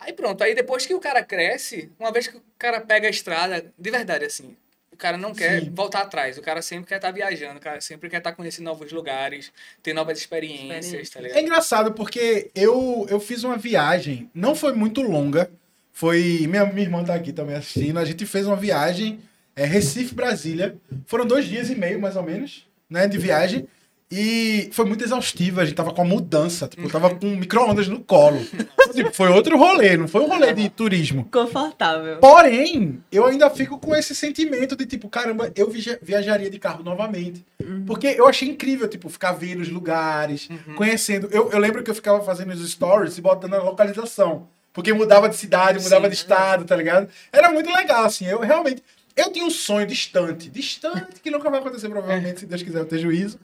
Aí 0.04 0.12
pronto, 0.12 0.42
aí 0.44 0.54
depois 0.54 0.84
que 0.86 0.94
o 0.94 1.00
cara 1.00 1.22
cresce, 1.22 1.90
uma 1.98 2.12
vez 2.12 2.26
que 2.26 2.36
o 2.36 2.42
cara 2.58 2.80
pega 2.80 3.06
a 3.06 3.10
estrada, 3.10 3.72
de 3.78 3.90
verdade, 3.90 4.24
assim, 4.26 4.54
o 4.92 4.96
cara 4.96 5.16
não 5.16 5.34
quer 5.34 5.62
Sim. 5.62 5.72
voltar 5.74 6.02
atrás, 6.02 6.36
o 6.38 6.42
cara 6.42 6.60
sempre 6.62 6.86
quer 6.86 6.96
estar 6.96 7.10
viajando, 7.10 7.56
o 7.58 7.60
cara 7.60 7.80
sempre 7.80 8.08
quer 8.10 8.18
estar 8.18 8.32
conhecendo 8.32 8.66
novos 8.66 8.92
lugares, 8.92 9.50
ter 9.82 9.92
novas 9.94 10.18
experiências, 10.18 10.84
Experiência. 10.84 11.12
tá 11.12 11.18
É 11.20 11.22
ligado? 11.28 11.42
engraçado 11.42 11.92
porque 11.92 12.50
eu, 12.54 13.06
eu 13.08 13.18
fiz 13.18 13.42
uma 13.44 13.56
viagem, 13.56 14.30
não 14.34 14.54
foi 14.54 14.72
muito 14.72 15.00
longa. 15.00 15.50
Foi. 15.92 16.44
Minha, 16.48 16.66
minha 16.66 16.82
irmã 16.86 17.04
tá 17.04 17.14
aqui 17.14 17.32
também 17.32 17.54
assistindo. 17.54 17.98
A 17.98 18.04
gente 18.04 18.26
fez 18.26 18.46
uma 18.48 18.56
viagem, 18.56 19.20
é, 19.54 19.64
Recife-Brasília. 19.64 20.76
Foram 21.06 21.24
dois 21.24 21.46
dias 21.46 21.70
e 21.70 21.74
meio, 21.76 22.00
mais 22.00 22.16
ou 22.16 22.22
menos, 22.22 22.66
né, 22.90 23.06
de 23.06 23.16
viagem. 23.16 23.66
E 24.10 24.68
foi 24.72 24.84
muito 24.84 25.02
exaustiva. 25.02 25.62
A 25.62 25.64
gente 25.64 25.74
tava 25.74 25.92
com 25.92 26.02
a 26.02 26.04
mudança. 26.04 26.68
Tipo, 26.68 26.82
eu 26.82 26.90
tava 26.90 27.14
com 27.14 27.26
micro-ondas 27.26 27.88
no 27.88 28.00
colo. 28.00 28.38
Tipo, 28.94 29.12
foi 29.12 29.28
outro 29.28 29.58
rolê, 29.58 29.96
não 29.96 30.06
foi 30.06 30.20
um 30.20 30.28
rolê 30.28 30.52
de 30.52 30.68
turismo. 30.68 31.24
Confortável. 31.32 32.18
Porém, 32.18 33.02
eu 33.10 33.26
ainda 33.26 33.50
fico 33.50 33.76
com 33.76 33.96
esse 33.96 34.14
sentimento 34.14 34.76
de 34.76 34.86
tipo, 34.86 35.08
caramba, 35.08 35.50
eu 35.56 35.68
via- 35.68 35.98
viajaria 36.00 36.48
de 36.48 36.60
carro 36.60 36.84
novamente. 36.84 37.44
Porque 37.86 38.06
eu 38.06 38.28
achei 38.28 38.48
incrível, 38.48 38.86
tipo, 38.86 39.08
ficar 39.08 39.32
vendo 39.32 39.62
os 39.62 39.68
lugares, 39.68 40.48
conhecendo. 40.76 41.28
Eu, 41.32 41.50
eu 41.50 41.58
lembro 41.58 41.82
que 41.82 41.90
eu 41.90 41.94
ficava 41.94 42.22
fazendo 42.22 42.52
os 42.52 42.70
stories 42.70 43.18
e 43.18 43.20
botando 43.20 43.54
a 43.54 43.62
localização. 43.62 44.46
Porque 44.72 44.92
mudava 44.92 45.28
de 45.28 45.34
cidade, 45.36 45.82
mudava 45.82 46.04
Sim. 46.04 46.10
de 46.10 46.16
estado, 46.16 46.64
tá 46.64 46.76
ligado? 46.76 47.08
Era 47.32 47.50
muito 47.50 47.70
legal, 47.74 48.04
assim. 48.04 48.26
Eu 48.26 48.38
realmente. 48.40 48.80
Eu 49.16 49.30
tinha 49.32 49.44
um 49.44 49.50
sonho 49.50 49.86
distante, 49.86 50.50
distante, 50.50 51.20
que 51.22 51.30
nunca 51.30 51.48
vai 51.48 51.60
acontecer, 51.60 51.88
provavelmente, 51.88 52.40
se 52.40 52.46
Deus 52.46 52.62
quiser 52.64 52.80
eu 52.80 52.84
ter 52.84 52.98
juízo, 52.98 53.38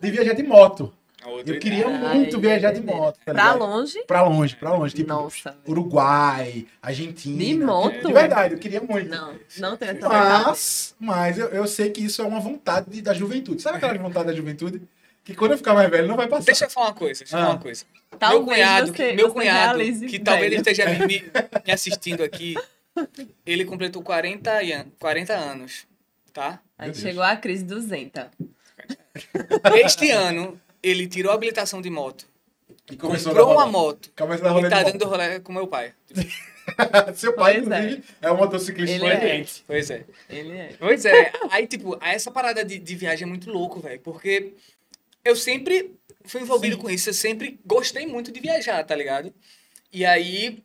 de 0.00 0.10
viajar 0.10 0.34
de 0.34 0.42
moto. 0.42 0.92
Eu 1.46 1.58
queria 1.58 1.88
muito 1.88 2.38
viajar 2.38 2.70
de 2.72 2.80
ai, 2.80 2.84
moto, 2.94 3.18
tá 3.24 3.32
Pra 3.32 3.54
longe, 3.54 4.04
Pra 4.06 4.22
longe, 4.22 4.56
pra 4.56 4.74
longe. 4.74 4.94
Tipo, 4.94 5.08
Nossa, 5.08 5.52
velho. 5.52 5.62
Uruguai, 5.66 6.66
Argentina. 6.82 7.38
De 7.42 7.54
moto? 7.58 8.06
De 8.06 8.12
verdade, 8.12 8.52
eu 8.54 8.58
queria 8.60 8.82
muito. 8.82 9.08
não, 9.08 9.34
não 9.58 9.74
tem 9.74 9.88
essa. 9.88 10.06
Mas, 10.06 10.94
mas 11.00 11.38
eu, 11.38 11.46
eu 11.48 11.66
sei 11.66 11.88
que 11.90 12.04
isso 12.04 12.20
é 12.20 12.26
uma 12.26 12.40
vontade 12.40 12.90
de- 12.90 13.00
da 13.00 13.14
juventude. 13.14 13.62
Sabe 13.62 13.78
aquela 13.78 13.94
vontade 13.96 14.26
da 14.26 14.34
juventude? 14.34 14.82
Que 15.24 15.34
quando 15.34 15.52
eu 15.52 15.56
ficar 15.56 15.72
mais 15.72 15.88
velho 15.88 16.06
não 16.06 16.16
vai 16.16 16.28
passar. 16.28 16.44
Deixa 16.44 16.66
eu 16.66 16.70
falar 16.70 16.88
uma 16.88 16.94
coisa, 16.94 17.20
deixa 17.20 17.34
eu 17.34 17.38
falar 17.40 17.50
Ah. 17.52 17.54
uma 17.54 17.58
coisa. 17.62 17.84
meu 18.10 18.18
Talvez 18.18 18.44
cunhado, 18.44 18.86
você, 18.94 19.12
meu 19.14 19.26
você 19.28 19.32
cunhado 19.34 19.78
que 20.06 20.18
talvez 20.18 20.52
ele 20.52 20.62
velho. 20.62 20.70
esteja 20.70 20.90
me, 20.90 21.06
me- 21.06 21.24
assistindo 21.72 22.22
aqui, 22.22 22.54
ele 23.46 23.64
completou 23.64 24.02
40, 24.02 24.50
an- 24.60 24.86
40 25.00 25.32
anos, 25.32 25.86
tá? 26.34 26.60
Aí 26.78 26.88
Meu 26.90 26.94
chegou 26.94 27.22
a 27.22 27.34
crise 27.34 27.64
200. 27.64 28.24
Este 29.84 30.10
ano, 30.10 30.60
ele 30.82 31.06
tirou 31.06 31.32
a 31.32 31.34
habilitação 31.34 31.80
de 31.80 31.90
moto, 31.90 32.26
E 32.90 32.96
começou 32.96 33.32
a 33.32 33.34
comprou 33.34 33.52
uma 33.52 33.64
rolê. 33.64 33.72
moto 33.72 34.12
Começa 34.16 34.42
a 34.42 34.44
dar 34.44 34.50
e 34.50 34.52
rolê 34.54 34.68
tá 34.68 34.82
de 34.82 34.92
dando 34.92 35.06
rolê 35.06 35.40
com 35.40 35.52
meu 35.52 35.66
pai. 35.66 35.92
Seu 37.14 37.32
pai, 37.34 37.60
Pois 37.60 37.70
é. 37.70 37.78
inclusive, 37.80 38.04
é. 38.22 38.30
um 38.32 38.36
motociclista 38.36 38.96
Ele 38.96 39.06
é. 39.06 39.14
experiente. 39.14 39.64
Pois 39.66 39.90
é. 39.90 40.04
Ele 40.28 40.52
é. 40.56 40.72
Pois 40.78 41.04
é. 41.04 41.32
Aí, 41.50 41.66
tipo, 41.66 41.98
essa 42.00 42.30
parada 42.30 42.64
de, 42.64 42.78
de 42.78 42.94
viagem 42.96 43.24
é 43.24 43.28
muito 43.28 43.50
louco, 43.50 43.80
velho. 43.80 44.00
Porque 44.00 44.54
eu 45.24 45.36
sempre 45.36 45.94
fui 46.24 46.40
envolvido 46.40 46.76
Sim. 46.76 46.82
com 46.82 46.90
isso. 46.90 47.10
Eu 47.10 47.14
sempre 47.14 47.58
gostei 47.66 48.06
muito 48.06 48.32
de 48.32 48.40
viajar, 48.40 48.82
tá 48.84 48.96
ligado? 48.96 49.32
E 49.92 50.04
aí, 50.04 50.62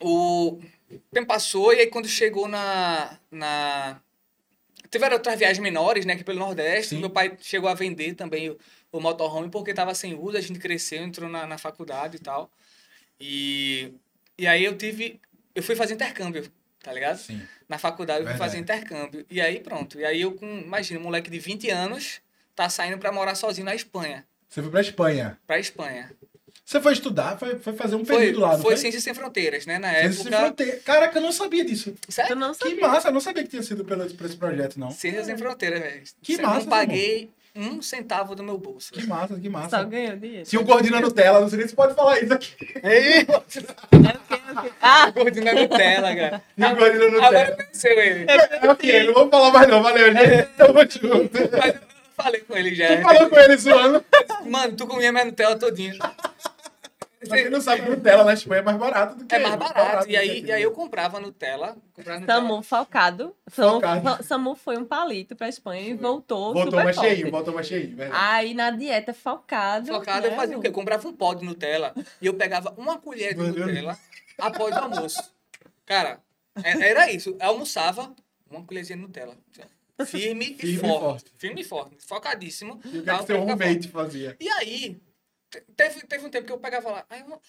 o 0.00 0.58
tempo 1.12 1.28
passou, 1.28 1.72
e 1.72 1.80
aí 1.80 1.86
quando 1.86 2.08
chegou 2.08 2.48
na. 2.48 3.18
na... 3.30 4.00
Tiveram 4.90 5.16
outras 5.16 5.38
viagens 5.38 5.60
menores, 5.60 6.04
né? 6.04 6.14
Aqui 6.14 6.24
pelo 6.24 6.38
Nordeste. 6.38 6.90
Sim. 6.90 7.00
Meu 7.00 7.10
pai 7.10 7.36
chegou 7.40 7.68
a 7.68 7.74
vender 7.74 8.14
também 8.14 8.50
o, 8.50 8.58
o 8.90 9.00
motorhome 9.00 9.48
porque 9.48 9.72
tava 9.72 9.94
sem 9.94 10.14
uso. 10.14 10.36
A 10.36 10.40
gente 10.40 10.58
cresceu, 10.58 11.02
entrou 11.02 11.28
na, 11.28 11.46
na 11.46 11.58
faculdade 11.58 12.16
e 12.16 12.20
tal. 12.20 12.50
E, 13.20 13.94
e 14.36 14.46
aí 14.46 14.64
eu 14.64 14.76
tive. 14.76 15.20
Eu 15.54 15.62
fui 15.62 15.76
fazer 15.76 15.94
intercâmbio, 15.94 16.50
tá 16.82 16.92
ligado? 16.92 17.18
Sim. 17.18 17.40
Na 17.68 17.78
faculdade 17.78 18.20
eu 18.20 18.26
fui 18.26 18.32
Verdade. 18.32 18.50
fazer 18.50 18.58
intercâmbio. 18.58 19.24
E 19.30 19.40
aí 19.40 19.60
pronto. 19.60 20.00
E 20.00 20.04
aí 20.04 20.20
eu 20.22 20.32
com, 20.32 20.46
imagina, 20.58 20.98
um 20.98 21.04
moleque 21.04 21.30
de 21.30 21.38
20 21.38 21.70
anos 21.70 22.20
tá 22.56 22.68
saindo 22.68 22.98
pra 22.98 23.12
morar 23.12 23.34
sozinho 23.34 23.64
na 23.64 23.74
Espanha. 23.74 24.26
Você 24.48 24.60
foi 24.60 24.70
pra 24.70 24.80
Espanha. 24.80 25.38
Pra 25.46 25.58
Espanha. 25.60 26.10
Você 26.70 26.80
foi 26.80 26.92
estudar, 26.92 27.36
foi, 27.36 27.58
foi 27.58 27.72
fazer 27.72 27.96
um 27.96 28.04
Foi, 28.04 28.16
período 28.16 28.38
lá, 28.42 28.52
não 28.52 28.58
foi 28.62 28.70
foi? 28.70 28.76
Ciências 28.76 29.02
Sem 29.02 29.12
Fronteiras, 29.12 29.66
né? 29.66 29.76
Na 29.80 29.90
Ciências 29.90 30.14
Sem 30.18 30.26
época. 30.28 30.38
Fronteira. 30.44 30.76
Caraca, 30.84 31.18
eu 31.18 31.22
não 31.22 31.32
sabia 31.32 31.64
disso. 31.64 31.92
Sério? 32.08 32.36
não 32.36 32.52
Que 32.52 32.68
sabia. 32.68 32.86
massa, 32.86 33.08
eu 33.08 33.12
não 33.12 33.20
sabia 33.20 33.42
que 33.42 33.48
tinha 33.48 33.62
sido 33.64 33.84
pelo, 33.84 34.08
por 34.14 34.24
esse 34.24 34.36
projeto, 34.36 34.78
não. 34.78 34.92
Ciências 34.92 35.26
Sem 35.26 35.36
Fronteiras, 35.36 35.80
velho. 35.80 36.02
Que 36.22 36.34
Eu 36.34 36.42
massa, 36.42 36.60
Não 36.60 36.66
paguei 36.66 37.28
um 37.56 37.82
centavo 37.82 38.36
do 38.36 38.44
meu 38.44 38.56
bolso. 38.56 38.92
Que 38.92 39.04
massa, 39.04 39.34
que 39.34 39.46
Só 39.46 39.50
massa. 39.50 39.82
ganhou 39.82 40.16
dinheiro. 40.16 40.44
Tinha 40.46 40.62
um 40.62 40.64
gordinho 40.64 40.92
na 40.92 41.00
Nutella, 41.00 41.40
não 41.40 41.48
sei 41.48 41.58
nem 41.58 41.66
se 41.66 41.74
pode 41.74 41.92
falar 41.96 42.20
isso 42.22 42.32
aqui. 42.32 42.54
Ei, 42.84 43.26
É 43.26 43.36
o 43.36 43.40
quê? 43.40 43.58
É 44.46 44.52
o 44.52 44.62
quê? 44.62 44.72
Ah, 44.80 45.10
gordinho 45.10 45.44
na 45.46 45.52
Nutella, 45.54 46.14
cara. 46.14 46.42
Tinha 46.54 46.68
um 46.68 46.76
gordinho 46.76 47.10
na 47.10 47.26
Agora 47.26 47.40
Nutella. 47.50 47.56
conheceu 47.64 47.98
ele. 48.00 48.26
É 48.30 48.70
ok, 48.70 49.06
não 49.08 49.14
vou 49.14 49.28
falar 49.28 49.50
mais 49.50 49.68
não, 49.68 49.82
valeu, 49.82 50.12
gente. 50.12 50.42
Tamo 50.56 50.78
junto. 50.88 51.38
Mas 51.58 51.74
eu 51.74 51.80
falei 52.24 52.40
com 52.42 52.56
ele 52.56 52.74
já. 52.76 52.96
Tu 52.96 53.02
falou 53.02 53.28
com 53.28 53.38
ele 53.40 53.56
zoando. 53.56 54.04
Mano, 54.46 54.76
tu 54.76 54.86
comia 54.86 55.10
minha 55.10 55.24
Nutella 55.24 55.56
todinha. 55.58 55.94
Quem 57.28 57.50
não 57.50 57.60
sabe, 57.60 57.82
Nutella 57.82 58.24
na 58.24 58.32
Espanha 58.32 58.60
é 58.60 58.64
mais 58.64 58.78
barato 58.78 59.14
do 59.16 59.26
que 59.26 59.34
É 59.34 59.38
mais 59.40 59.54
barato. 59.56 60.04
do 60.06 60.08
E 60.08 60.12
que 60.12 60.16
aí, 60.16 60.42
e 60.42 60.52
aí 60.52 60.62
eu 60.62 60.72
comprava 60.72 61.20
Nutella. 61.20 61.76
Comprava 61.92 62.20
Nutella. 62.20 62.40
Samu 62.40 62.62
falcado. 62.62 63.36
Samu, 63.48 63.80
Falcado. 63.80 64.22
Samu 64.24 64.54
foi 64.54 64.78
um 64.78 64.84
palito 64.86 65.36
pra 65.36 65.48
Espanha 65.48 65.82
e 65.82 65.94
voltou, 65.94 66.54
Voltou 66.54 66.70
super 66.72 66.84
mais 66.84 66.96
forte. 66.96 67.14
cheio, 67.16 67.30
voltou 67.30 67.52
mais 67.54 67.66
cheio. 67.66 67.94
verdade. 67.94 68.22
Aí 68.24 68.54
na 68.54 68.70
dieta 68.70 69.12
falcado. 69.12 69.86
Focado, 69.88 70.26
né, 70.28 70.32
eu 70.32 70.36
fazia 70.36 70.56
o 70.58 70.60
quê? 70.62 70.68
Eu 70.68 70.72
comprava 70.72 71.06
um 71.06 71.12
pó 71.12 71.34
de 71.34 71.44
Nutella 71.44 71.94
e 72.22 72.26
eu 72.26 72.34
pegava 72.34 72.72
uma 72.78 72.98
colher 72.98 73.34
de 73.34 73.40
Meu 73.42 73.52
Deus. 73.52 73.66
Nutella 73.66 73.98
após 74.38 74.74
o 74.74 74.78
almoço. 74.78 75.22
Cara, 75.84 76.20
é- 76.64 76.88
era 76.90 77.10
isso. 77.12 77.36
Eu 77.38 77.48
almoçava, 77.48 78.14
uma 78.50 78.64
colherzinha 78.64 78.96
de 78.96 79.02
Nutella. 79.02 79.36
Firme, 80.06 80.54
Firme 80.54 80.56
e 80.62 80.74
e 80.74 80.78
forte. 80.78 81.00
forte. 81.00 81.32
Firme 81.36 81.60
e 81.60 81.64
forte. 81.64 81.96
Focadíssimo. 82.06 82.80
E 82.86 82.98
o 83.00 83.02
que 83.02 83.10
é 83.10 83.18
que 83.18 83.26
seu 83.26 83.38
roommate 83.40 83.88
fazia? 83.88 84.34
E 84.40 84.48
aí, 84.48 84.98
teve, 85.76 86.06
teve 86.06 86.26
um 86.26 86.30
tempo 86.30 86.46
que 86.46 86.52
eu 86.52 86.58
pegava 86.58 86.90
lá. 86.90 87.06
Aí 87.10 87.20
eu, 87.20 87.40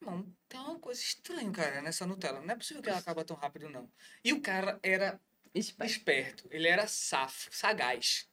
irmão, 0.00 0.26
tem 0.48 0.60
uma 0.60 0.78
coisa 0.78 1.00
estranha, 1.00 1.50
cara, 1.50 1.82
nessa 1.82 2.06
Nutella. 2.06 2.40
Não 2.40 2.52
é 2.54 2.56
possível 2.56 2.82
que 2.82 2.88
ela 2.88 2.98
acaba 2.98 3.24
tão 3.24 3.36
rápido, 3.36 3.68
não. 3.68 3.88
E 4.24 4.32
o 4.32 4.40
cara 4.40 4.78
era 4.82 5.20
Esperto. 5.54 5.90
esperto, 5.92 6.48
ele 6.50 6.66
era 6.68 6.86
safo, 6.86 7.48
sagaz. 7.50 8.26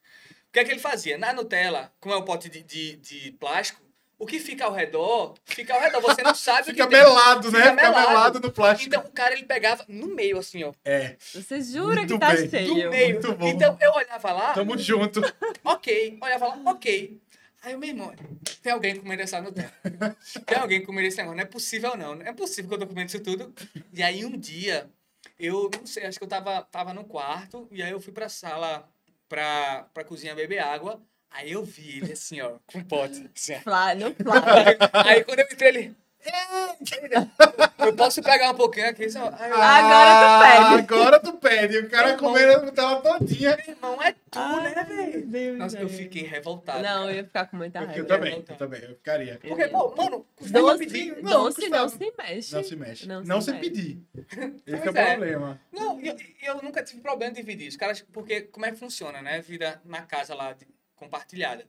O 0.48 0.52
que 0.52 0.60
é 0.60 0.64
que 0.64 0.72
ele 0.72 0.80
fazia? 0.80 1.18
Na 1.18 1.32
Nutella, 1.34 1.94
como 2.00 2.16
é 2.16 2.18
um 2.18 2.26
pote 2.26 2.50
de, 2.50 2.64
de, 2.64 2.96
de 2.96 3.32
plástico, 3.34 3.82
o 4.18 4.26
que 4.26 4.40
fica 4.40 4.66
ao 4.66 4.74
redor, 4.74 5.36
fica 5.46 5.74
ao 5.74 5.80
redor. 5.80 6.02
Você 6.02 6.22
não 6.24 6.34
sabe 6.36 6.66
Fica 6.72 6.84
o 6.86 6.88
que 6.90 6.96
tem. 6.96 7.04
melado, 7.06 7.52
né? 7.52 7.60
Fica 7.60 7.70
Fica 7.72 7.84
melado. 7.84 8.08
melado 8.10 8.40
no 8.40 8.52
plástico. 8.52 8.88
Então 8.94 9.08
o 9.10 9.12
cara 9.14 9.34
ele 9.34 9.46
pegava 9.46 9.86
no 9.88 10.08
meio, 10.08 10.38
assim, 10.40 10.64
ó. 10.64 10.74
É, 10.84 11.16
Você 11.20 11.62
jura 11.62 11.98
Muito 11.98 12.14
que 12.16 12.20
tá 12.20 12.34
bem. 12.34 12.44
No 12.44 12.50
cheio? 12.50 12.90
meio. 12.90 13.14
muito 13.14 13.34
bom. 13.36 13.48
Então 13.48 13.78
eu 13.80 13.92
olhava 13.94 14.32
lá, 14.34 14.54
tamo 14.54 14.78
junto. 14.78 15.22
ok. 15.64 16.18
Olhava 16.22 16.48
lá, 16.48 16.62
ok. 16.72 17.22
Aí, 17.62 17.76
meu 17.76 17.90
irmão, 17.90 18.14
tem 18.62 18.72
alguém 18.72 18.96
comendo 18.96 19.22
essa 19.22 19.42
Nutella? 19.42 19.72
Tem 20.46 20.58
alguém 20.58 20.84
comendo 20.86 21.08
esse 21.08 21.18
negócio? 21.18 21.36
Não 21.36 21.44
é 21.44 21.46
possível, 21.46 21.98
não. 21.98 22.16
Não 22.16 22.26
é 22.26 22.34
possível 22.34 22.70
que 22.70 22.76
eu 22.76 22.80
tô 22.80 22.88
comendo 22.88 23.08
isso 23.08 23.20
tudo. 23.20 23.54
E 23.94 24.02
aí, 24.02 24.24
um 24.24 24.38
dia, 24.38 24.90
eu 25.38 25.70
não 25.78 25.86
sei, 25.86 26.06
acho 26.06 26.18
que 26.18 26.24
eu 26.24 26.30
tava, 26.30 26.62
tava 26.64 26.94
no 26.94 27.04
quarto, 27.04 27.68
e 27.72 27.84
aí 27.84 27.92
eu 27.92 28.00
fui 28.00 28.14
pra 28.14 28.30
sala, 28.30 28.90
pra, 29.28 29.84
pra 29.94 30.04
cozinha 30.06 30.36
beber 30.36 30.60
água. 30.60 31.02
Aí 31.30 31.52
eu 31.52 31.64
vi 31.64 31.98
ele 31.98 32.14
assim, 32.14 32.42
ó, 32.42 32.58
com 32.66 32.80
um 32.80 32.84
pote. 32.84 33.30
Assim, 33.36 33.54
ó. 33.56 33.60
Flá, 33.60 33.94
no 33.94 34.14
Flá. 34.16 34.42
Aí 35.06 35.24
quando 35.24 35.40
eu 35.40 35.46
entrei, 35.52 35.70
ele. 35.70 35.96
Eu 37.80 37.96
posso 37.96 38.22
pegar 38.22 38.52
um 38.52 38.56
pouquinho 38.56 38.90
aqui? 38.90 39.10
Só... 39.10 39.26
Eu, 39.26 39.34
Ah, 39.34 39.78
Agora 39.78 40.20
tu 40.20 40.80
pede. 40.80 40.94
Agora 40.94 41.20
tu 41.20 41.34
pede. 41.34 41.78
O 41.80 41.90
cara 41.90 42.18
comendo 42.18 42.52
a 42.68 42.72
tela 42.72 43.02
todinha. 43.02 43.56
meu 43.58 43.68
irmão, 43.76 44.02
é 44.04 44.12
tu, 44.30 44.40
né, 44.40 44.74
Ai, 44.76 44.86
velho? 44.86 45.28
Deus, 45.28 45.58
Nossa, 45.58 45.80
eu 45.80 45.88
velho. 45.88 45.98
fiquei 46.00 46.24
revoltado. 46.24 46.84
Não, 46.84 47.02
eu 47.02 47.06
cara. 47.08 47.14
ia 47.16 47.24
ficar 47.24 47.46
com 47.48 47.58
muita 47.58 47.80
Eu, 47.80 47.88
raiva. 47.88 48.06
também, 48.08 48.34
eu 48.48 48.56
também, 48.58 48.82
eu 48.82 48.96
ficaria. 48.96 49.40
Porque, 49.42 49.68
pô, 49.68 49.96
mano, 49.96 50.26
custava 50.36 50.66
Doce, 50.68 50.80
pedir. 50.80 51.24
Não, 51.24 51.44
doce 51.44 51.62
custava. 51.62 51.82
não 51.84 51.90
se 51.90 52.14
mexe. 52.18 52.56
Não 52.56 52.64
se 52.64 52.76
mexe. 52.76 53.08
Não 53.08 53.24
Não, 53.24 53.42
se 53.42 53.46
se 53.48 53.52
mexe. 53.54 53.70
pedir. 53.70 54.04
Esse 54.68 54.88
é 54.88 54.92
o 54.92 54.98
é. 54.98 55.12
problema. 55.16 55.62
Não, 55.72 56.00
eu, 56.02 56.16
eu 56.44 56.62
nunca 56.62 56.84
tive 56.84 57.02
problema 57.02 57.32
de 57.34 57.40
dividir. 57.42 57.68
Os 57.70 57.78
caras, 57.78 58.02
porque 58.12 58.42
como 58.42 58.66
é 58.66 58.72
que 58.72 58.78
funciona, 58.78 59.22
né? 59.22 59.42
Vida 59.42 59.82
na 59.86 60.02
casa 60.02 60.34
lá 60.36 60.54
de- 60.54 60.68
compartilhada. 60.96 61.66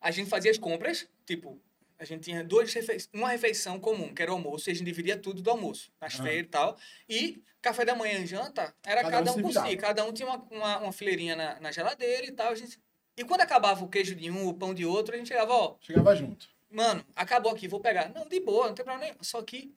A 0.00 0.10
gente 0.10 0.28
fazia 0.30 0.50
as 0.50 0.58
compras, 0.58 1.06
tipo, 1.26 1.60
a 2.02 2.04
gente 2.04 2.24
tinha 2.24 2.42
duas 2.42 2.72
refeições, 2.74 3.08
uma 3.12 3.28
refeição 3.28 3.78
comum, 3.78 4.12
que 4.12 4.20
era 4.20 4.32
o 4.32 4.34
almoço, 4.34 4.68
e 4.68 4.72
a 4.72 4.74
gente 4.74 4.84
dividia 4.84 5.16
tudo 5.16 5.40
do 5.40 5.48
almoço, 5.50 5.92
nas 6.00 6.18
Ah. 6.18 6.22
feiras 6.24 6.46
e 6.46 6.48
tal. 6.48 6.76
E 7.08 7.42
café 7.60 7.84
da 7.84 7.94
manhã 7.94 8.18
e 8.18 8.26
janta, 8.26 8.74
era 8.84 9.02
Cada 9.02 9.18
cada, 9.18 9.32
um 9.32 9.38
um 9.38 9.42
por 9.42 9.52
si. 9.52 9.76
Cada 9.76 10.04
um 10.04 10.12
tinha 10.12 10.28
uma, 10.28 10.38
uma, 10.50 10.78
uma 10.78 10.92
fileirinha 10.92 11.36
na, 11.36 11.60
na 11.60 11.70
geladeira 11.70 12.26
e 12.26 12.32
tal. 12.32 12.56
Gente... 12.56 12.80
E 13.16 13.22
quando 13.24 13.42
acabava 13.42 13.84
o 13.84 13.88
queijo 13.88 14.16
de 14.16 14.30
um, 14.32 14.48
o 14.48 14.54
pão 14.54 14.74
de 14.74 14.84
outro, 14.84 15.14
a 15.14 15.18
gente 15.18 15.28
chegava, 15.28 15.52
ó, 15.52 15.76
Chegava 15.80 16.16
junto. 16.16 16.48
mano, 16.68 17.04
acabou 17.14 17.52
aqui, 17.52 17.68
vou 17.68 17.78
pegar. 17.78 18.08
Não, 18.12 18.26
de 18.28 18.40
boa, 18.40 18.66
não 18.66 18.74
tem 18.74 18.84
problema 18.84 19.04
nenhum. 19.10 19.22
Só 19.22 19.40
que 19.42 19.72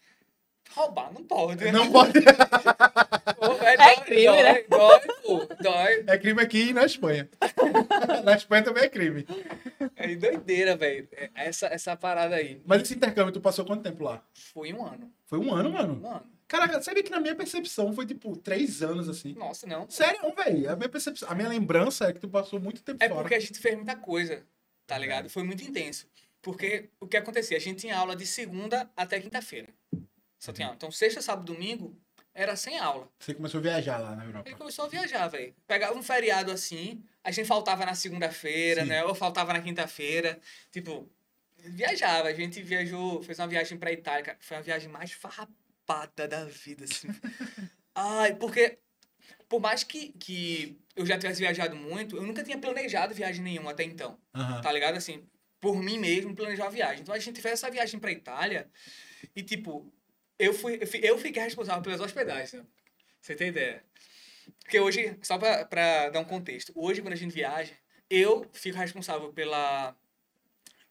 roubar 0.72 1.14
não 1.14 1.24
pode. 1.24 1.64
né? 1.64 1.72
Não 1.72 1.92
pode. 1.92 2.14
Pô, 2.22 3.54
É 3.66 3.78
dói, 3.78 3.96
crime, 4.06 4.26
dói, 4.26 4.44
né? 4.44 4.64
Dói, 4.70 5.00
pô, 5.24 5.46
dói. 5.62 6.04
É 6.08 6.18
crime 6.18 6.42
aqui 6.42 6.74
na 6.74 6.86
Espanha. 6.86 7.30
na 8.24 8.36
Espanha 8.36 8.64
também 8.64 8.84
é 8.84 8.90
crime. 8.90 9.26
É 9.96 10.16
doideira, 10.16 10.76
velho. 10.76 11.08
É, 11.14 11.30
Essa, 11.36 11.68
essa 11.68 11.96
parada 11.96 12.36
aí. 12.36 12.62
Mas 12.66 12.82
esse 12.84 12.94
intercâmbio, 12.96 13.32
tu 13.34 13.42
passou 13.42 13.66
quanto 13.66 13.84
tempo 13.84 14.04
lá? 14.04 14.24
Foi 14.54 14.72
um 14.74 14.86
ano. 14.86 15.12
Foi 15.26 15.40
um 15.40 15.54
ano, 15.54 15.72
mano. 15.72 16.00
Um 16.04 16.10
ano. 16.10 16.26
Caraca, 16.48 16.80
sabe 16.82 17.02
que 17.02 17.10
na 17.10 17.20
minha 17.20 17.34
percepção 17.36 17.92
foi 17.94 18.06
tipo 18.06 18.36
três 18.38 18.84
anos 18.84 19.10
assim. 19.10 19.34
Nossa, 19.34 19.66
não. 19.66 19.90
Sério, 19.90 20.20
velho. 20.36 20.72
A 20.72 20.76
minha 20.76 20.90
percepção, 20.90 21.28
a 21.30 21.34
minha 21.34 21.50
lembrança 21.50 22.06
é 22.06 22.14
que 22.14 22.20
tu 22.20 22.30
passou 22.30 22.60
muito 22.60 22.84
tempo 22.84 23.04
É 23.04 23.08
fora. 23.10 23.22
porque 23.22 23.34
a 23.36 23.40
gente 23.40 23.58
fez 23.60 23.76
muita 23.76 23.96
coisa, 23.96 24.44
tá 24.86 24.96
ligado? 24.98 25.28
Foi 25.30 25.42
muito 25.44 25.64
intenso. 25.64 26.06
Porque 26.44 26.90
o 27.00 27.08
que 27.08 27.18
acontecia? 27.18 27.58
A 27.58 27.60
gente 27.60 27.80
tinha 27.80 27.98
aula 27.98 28.16
de 28.16 28.28
segunda 28.28 28.88
até 28.96 29.20
quinta-feira. 29.20 29.70
Só 30.46 30.54
tinha 30.54 30.68
aula. 30.68 30.76
Então, 30.76 30.92
sexta, 30.92 31.22
sábado, 31.22 31.52
domingo, 31.52 31.98
era 32.34 32.56
sem 32.56 32.78
aula. 32.78 33.10
Você 33.20 33.34
começou 33.34 33.60
a 33.60 33.64
viajar 33.64 33.98
lá 33.98 34.16
na 34.16 34.24
Ele 34.24 34.30
Europa. 34.32 34.52
começou 34.56 34.86
a 34.86 34.88
viajar, 34.88 35.28
velho. 35.28 35.56
Pegava 35.68 35.98
um 35.98 36.04
feriado 36.04 36.52
assim, 36.52 37.04
a 37.24 37.32
gente 37.32 37.48
faltava 37.48 37.86
na 37.86 37.96
segunda-feira, 37.96 38.86
né? 38.86 39.04
Ou 39.04 39.16
faltava 39.16 39.54
na 39.54 39.62
quinta-feira. 39.62 40.40
Tipo, 40.72 41.10
viajava. 41.58 42.28
A 42.28 42.34
gente 42.34 42.62
viajou, 42.62 43.24
fez 43.24 43.40
uma 43.40 43.48
viagem 43.48 43.78
pra 43.78 43.92
Itália, 43.92 44.24
cara. 44.24 44.38
Foi 44.40 44.58
a 44.58 44.62
viagem 44.62 44.88
mais 44.90 45.12
farrapada 45.14 46.28
da 46.28 46.46
vida, 46.46 46.84
assim. 46.84 47.08
Ai, 47.96 48.36
porque 48.36 48.78
por 49.50 49.60
mais 49.60 49.84
que, 49.84 50.10
que 50.20 50.78
eu 50.96 51.06
já 51.06 51.18
tivesse 51.18 51.40
viajado 51.40 51.76
muito, 51.76 52.18
eu 52.18 52.24
nunca 52.24 52.44
tinha 52.44 52.58
planejado 52.58 53.16
viagem 53.16 53.42
nenhuma 53.44 53.72
até 53.72 53.84
então. 53.84 54.20
Aham. 54.34 54.62
Tá 54.62 54.72
ligado? 54.72 54.96
Assim, 54.98 55.24
por 55.60 55.82
mim 55.82 55.98
mesmo, 55.98 56.36
planejar 56.36 56.66
a 56.68 56.70
viagem. 56.70 57.02
Então 57.02 57.16
a 57.16 57.20
gente 57.20 57.42
fez 57.42 57.54
essa 57.56 57.72
viagem 57.72 58.00
pra 58.00 58.12
Itália 58.12 58.70
e, 59.36 59.42
tipo, 59.42 59.92
eu, 60.40 60.54
fui, 60.54 60.78
eu, 60.82 60.88
fi- 60.88 61.02
eu 61.04 61.18
fiquei 61.18 61.42
responsável 61.44 61.82
pelas 61.82 62.00
hospedagens. 62.00 62.54
Né? 62.54 62.64
Você 63.22 63.36
tem 63.36 63.50
ideia? 63.50 63.84
Porque 64.60 64.80
hoje, 64.80 65.18
só 65.22 65.38
pra, 65.38 65.66
pra 65.66 66.10
dar 66.10 66.20
um 66.20 66.26
contexto, 66.26 66.72
hoje 66.76 67.02
quando 67.02 67.14
a 67.14 67.18
gente 67.18 67.34
viaja, 67.34 67.74
eu 68.10 68.48
fico 68.54 68.78
responsável 68.78 69.32
pela, 69.34 69.96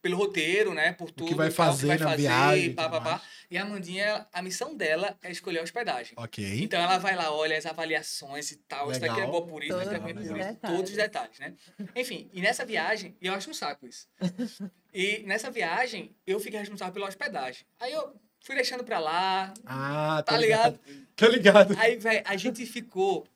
pelo 0.03 0.17
roteiro, 0.17 0.75
né? 0.75 0.93
Por 0.93 1.11
tudo. 1.11 1.35
vai 1.37 1.49
e 1.49 1.53
tal, 1.53 1.67
fazer 1.67 1.99
na 2.01 2.17
viagem 2.17 2.65
e 2.67 2.75
pá, 2.75 2.85
tudo 2.85 2.93
pá, 2.93 3.01
pá. 3.01 3.11
mais. 3.11 3.23
E 3.51 3.57
a 3.59 3.63
Amandinha, 3.63 4.27
a 4.33 4.42
missão 4.42 4.77
dela 4.77 5.16
é 5.23 5.31
escolher 5.31 5.61
a 5.61 5.62
hospedagem. 5.62 6.14
Ok. 6.16 6.62
Então 6.62 6.81
ela 6.81 6.99
vai 6.99 7.14
lá, 7.14 7.33
olha 7.33 7.57
as 7.57 7.66
avaliações 7.66 8.51
e 8.51 8.57
tal. 8.57 8.90
Isso 8.90 9.01
daqui 9.01 9.21
é 9.21 9.27
bom 9.27 9.47
por 9.47 9.62
isso, 9.62 9.77
isso 9.81 9.90
daqui 9.90 10.11
é 10.11 10.14
por 10.14 10.23
isso. 10.23 10.57
Todos 10.62 10.90
os 10.90 10.97
detalhes, 10.97 11.38
né? 11.38 11.55
Enfim, 11.95 12.29
e 12.33 12.40
nessa 12.40 12.64
viagem, 12.64 13.16
e 13.21 13.27
eu 13.29 13.35
acho 13.35 13.51
um 13.51 13.55
saco 13.55 13.87
isso. 13.87 14.09
E 14.97 15.25
nessa 15.25 15.51
viagem, 15.51 16.14
eu 16.25 16.38
fiquei 16.38 16.61
responsável 16.61 16.95
pela 16.95 17.09
hospedagem. 17.09 17.66
Aí 17.81 17.92
eu 17.92 18.14
fui 18.44 18.54
deixando 18.54 18.85
pra 18.85 18.98
lá, 19.00 19.52
Ah, 19.66 20.22
tá 20.24 20.37
ligado? 20.37 20.78
Tô 21.16 21.26
ligado. 21.26 21.74
Aí, 21.78 21.96
velho, 21.96 22.22
a 22.24 22.37
gente 22.37 22.64
ficou 22.66 23.26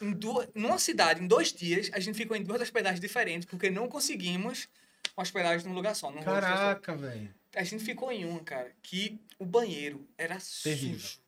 em 0.00 0.10
duas, 0.12 0.48
numa 0.54 0.78
cidade, 0.78 1.22
em 1.22 1.26
dois 1.26 1.52
dias, 1.52 1.90
a 1.92 2.00
gente 2.00 2.16
ficou 2.16 2.36
em 2.36 2.42
duas 2.42 2.60
hospedagens 2.60 3.00
diferentes, 3.00 3.46
porque 3.46 3.70
não 3.70 3.88
conseguimos 3.88 4.68
uma 5.16 5.22
hospedagem 5.22 5.66
num 5.68 5.74
lugar 5.74 5.94
só. 5.94 6.10
Num. 6.10 6.22
Caraca, 6.22 6.96
velho. 6.96 7.32
A 7.54 7.62
gente 7.62 7.84
ficou 7.84 8.10
em 8.10 8.24
uma, 8.24 8.40
cara, 8.40 8.72
que 8.82 9.20
o 9.38 9.44
banheiro 9.44 10.08
era 10.18 10.38
Terrível. 10.62 10.98
sujo. 10.98 11.18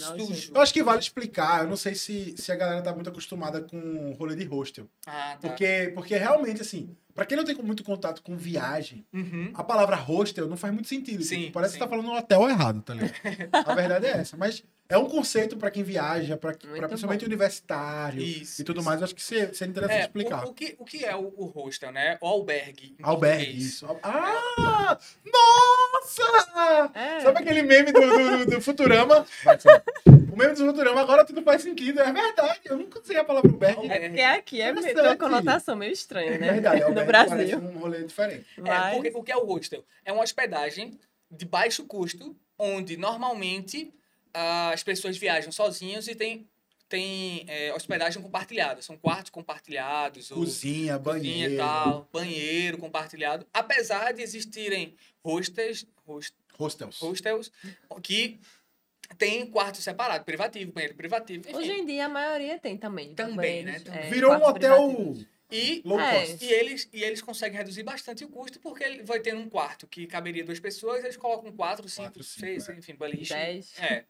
Não. 0.00 0.16
Eu 0.54 0.60
acho 0.60 0.72
que 0.72 0.82
vale 0.82 0.98
explicar. 1.00 1.62
Eu 1.64 1.68
não 1.68 1.76
sei 1.76 1.94
se, 1.94 2.34
se 2.36 2.50
a 2.52 2.56
galera 2.56 2.82
tá 2.82 2.92
muito 2.94 3.10
acostumada 3.10 3.60
com 3.60 4.12
rolê 4.18 4.34
de 4.36 4.44
hostel. 4.44 4.86
Ah, 5.06 5.36
tá. 5.40 5.48
Porque, 5.48 5.90
porque 5.94 6.16
realmente, 6.16 6.60
assim, 6.62 6.96
pra 7.14 7.24
quem 7.26 7.36
não 7.36 7.44
tem 7.44 7.54
muito 7.56 7.82
contato 7.84 8.22
com 8.22 8.36
viagem, 8.36 9.04
Uhum. 9.12 9.50
a 9.54 9.64
palavra 9.64 9.96
hostel 9.96 10.46
não 10.48 10.56
faz 10.56 10.72
muito 10.72 10.88
sentido. 10.88 11.22
Sim, 11.22 11.40
Tipo, 11.42 11.52
parece 11.52 11.72
sim. 11.74 11.78
que 11.78 11.84
você 11.84 11.88
tá 11.88 11.96
falando 11.96 12.12
no 12.12 12.18
hotel 12.18 12.48
errado, 12.48 12.82
tá 12.82 12.94
ligado? 12.94 13.12
a 13.52 13.74
verdade 13.74 14.06
é 14.06 14.10
essa. 14.18 14.36
Mas 14.36 14.62
é 14.88 14.96
um 14.98 15.06
conceito 15.08 15.56
pra 15.56 15.70
quem 15.70 15.82
viaja, 15.82 16.38
Muito 16.42 16.58
principalmente 16.88 17.20
bom. 17.20 17.26
universitário 17.26 18.20
Isso, 18.22 18.60
e 18.60 18.64
tudo 18.64 18.78
isso. 18.80 18.88
mais. 18.88 19.02
Acho 19.02 19.14
que 19.14 19.22
seria, 19.22 19.52
seria 19.54 19.70
interessante 19.70 19.98
É, 19.98 20.02
explicar. 20.02 20.44
O, 20.44 20.50
o 20.50 20.54
que, 20.54 20.76
o 20.78 20.84
que 20.84 21.04
é 21.04 21.14
o, 21.16 21.32
o 21.36 21.46
hostel, 21.46 21.90
né? 21.92 22.18
O 22.20 22.26
albergue. 22.26 22.94
Albergue, 23.02 23.44
português. 23.44 23.64
isso. 23.64 23.86
Ah! 24.02 24.98
Nossa! 25.24 26.90
É. 26.94 27.20
Sabe 27.20 27.38
aquele 27.40 27.62
meme 27.62 27.92
do, 27.92 28.00
do, 28.00 28.46
do- 28.46 28.60
Futurama? 28.60 29.26
O 30.32 30.38
meme 30.38 30.52
do 30.54 30.66
Futurama 30.66 31.00
agora 31.00 31.24
tudo 31.24 31.40
faz 31.42 31.62
sentido. 31.62 31.98
É 32.00 32.12
verdade. 32.12 32.60
Eu 32.66 32.76
nunca 32.76 33.00
usei 33.00 33.16
a 33.16 33.24
palavra 33.24 33.50
albergue. 33.50 33.90
É 33.90 34.06
porque 34.08 34.20
aqui 34.20 34.60
é 34.60 34.70
meio- 34.70 35.00
uma 35.02 35.16
conotação 35.16 35.74
meio 35.74 35.92
estranha, 35.92 36.36
né? 36.38 36.48
É 36.48 36.52
verdade. 36.52 36.80
no 36.84 37.06
Brasil. 37.06 37.58
um 37.58 37.78
rolê 37.78 38.04
diferente. 38.04 38.44
É, 38.58 38.60
Mas... 38.60 38.94
porque 38.96 39.12
o 39.14 39.22
que 39.22 39.32
é 39.32 39.36
o 39.38 39.46
hostel? 39.46 39.82
É 40.04 40.12
uma 40.12 40.22
hospedagem 40.22 40.98
de 41.30 41.46
baixo 41.46 41.86
custo, 41.86 42.36
onde 42.58 42.98
normalmente 42.98 43.94
as 44.72 44.82
pessoas 44.82 45.16
viajam 45.16 45.50
sozinhos 45.50 46.06
e 46.08 46.14
tem, 46.14 46.46
tem 46.88 47.44
é, 47.48 47.72
hospedagem 47.74 48.20
compartilhada. 48.22 48.82
São 48.82 48.96
quartos 48.96 49.30
compartilhados. 49.30 50.28
Cozinha, 50.28 50.98
cozinha 50.98 50.98
banheiro. 50.98 51.54
e 51.54 51.56
tal, 51.56 52.08
banheiro 52.12 52.78
compartilhado. 52.78 53.46
Apesar 53.52 54.12
de 54.12 54.22
existirem 54.22 54.94
hostels, 55.24 55.86
host- 56.04 56.34
Hostels. 56.58 56.98
hostels 57.00 57.52
que 58.02 58.38
tem 59.18 59.46
quarto 59.46 59.76
separado, 59.80 60.24
privativo, 60.24 60.72
banheiro 60.72 60.94
privativo. 60.96 61.48
Enfim. 61.48 61.56
Hoje 61.56 61.70
em 61.72 61.86
dia 61.86 62.06
a 62.06 62.08
maioria 62.08 62.58
tem 62.58 62.76
também. 62.76 63.14
Também, 63.14 63.64
banheiros, 63.64 63.84
né? 63.84 64.06
é, 64.06 64.10
Virou 64.10 64.32
um 64.32 64.42
hotel 64.44 64.86
privativos. 64.88 65.26
E 65.50 65.80
low 65.84 66.00
É. 66.00 66.36
E 66.40 66.44
eles, 66.52 66.88
e 66.92 67.04
eles 67.04 67.22
conseguem 67.22 67.56
reduzir 67.56 67.82
bastante 67.84 68.24
o 68.24 68.28
custo, 68.28 68.58
porque 68.60 68.82
ele 68.82 69.02
vai 69.04 69.20
ter 69.20 69.34
um 69.34 69.48
quarto 69.48 69.86
que 69.86 70.06
caberia 70.06 70.44
duas 70.44 70.58
pessoas, 70.58 71.04
eles 71.04 71.16
colocam 71.16 71.52
quatro, 71.52 71.88
cinco, 71.88 72.02
Quatro, 72.08 72.24
cinco, 72.24 72.40
seis, 72.40 72.68
é. 72.68 72.74
enfim, 72.74 72.94
baliche. 72.96 73.32
Dez. 73.32 73.72
É. 73.78 74.04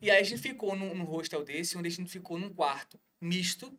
E 0.00 0.10
aí 0.10 0.18
a 0.20 0.22
gente 0.24 0.40
ficou 0.42 0.74
num, 0.74 0.94
num 0.94 1.04
hostel 1.04 1.44
desse, 1.44 1.76
onde 1.78 1.88
a 1.88 1.90
gente 1.90 2.10
ficou 2.10 2.38
num 2.38 2.48
quarto 2.52 2.98
misto, 3.20 3.72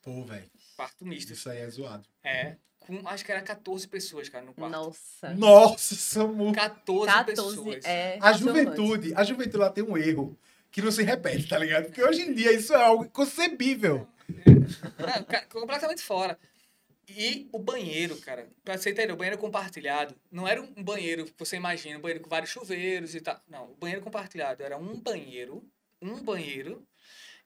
Pô, 0.00 0.24
velho. 0.24 0.50
quarto 0.76 1.04
misto, 1.04 1.32
Isso 1.32 1.50
aí 1.50 1.58
é 1.58 1.68
zoado. 1.68 2.08
é, 2.24 2.56
com, 2.80 3.06
acho 3.06 3.24
que 3.24 3.30
era 3.30 3.42
14 3.42 3.86
pessoas, 3.86 4.28
cara, 4.28 4.44
no 4.44 4.54
quarto. 4.54 4.72
Nossa. 4.72 5.34
Nossa, 5.34 5.94
Samu. 5.94 6.52
14, 6.52 7.06
14 7.12 7.56
pessoas. 7.56 7.84
é. 7.84 8.18
A 8.20 8.32
juventude, 8.32 9.12
a 9.14 9.22
juventude 9.24 9.56
lá 9.58 9.70
tem 9.70 9.84
um 9.84 9.96
erro 9.96 10.36
que 10.70 10.80
não 10.82 10.90
se 10.90 11.02
repete, 11.02 11.46
tá 11.48 11.58
ligado? 11.58 11.84
Porque 11.86 12.02
hoje 12.02 12.22
em 12.22 12.32
dia 12.34 12.50
isso 12.52 12.72
é 12.72 12.82
algo 12.82 13.04
inconcebível. 13.04 14.08
É, 15.28 15.40
completamente 15.46 16.02
fora. 16.02 16.38
E 17.08 17.48
o 17.52 17.58
banheiro, 17.58 18.16
cara, 18.18 18.48
pra 18.64 18.78
você 18.78 18.90
entender, 18.90 19.12
o 19.12 19.16
banheiro 19.16 19.38
compartilhado 19.38 20.14
não 20.30 20.46
era 20.46 20.62
um 20.62 20.82
banheiro 20.82 21.24
que 21.26 21.34
você 21.36 21.56
imagina, 21.56 21.98
um 21.98 22.00
banheiro 22.00 22.22
com 22.22 22.30
vários 22.30 22.50
chuveiros 22.50 23.14
e 23.14 23.20
tal. 23.20 23.40
Não, 23.48 23.64
o 23.64 23.74
banheiro 23.74 24.00
compartilhado 24.02 24.62
era 24.62 24.78
um 24.78 24.98
banheiro, 24.98 25.62
um 26.00 26.22
banheiro, 26.22 26.86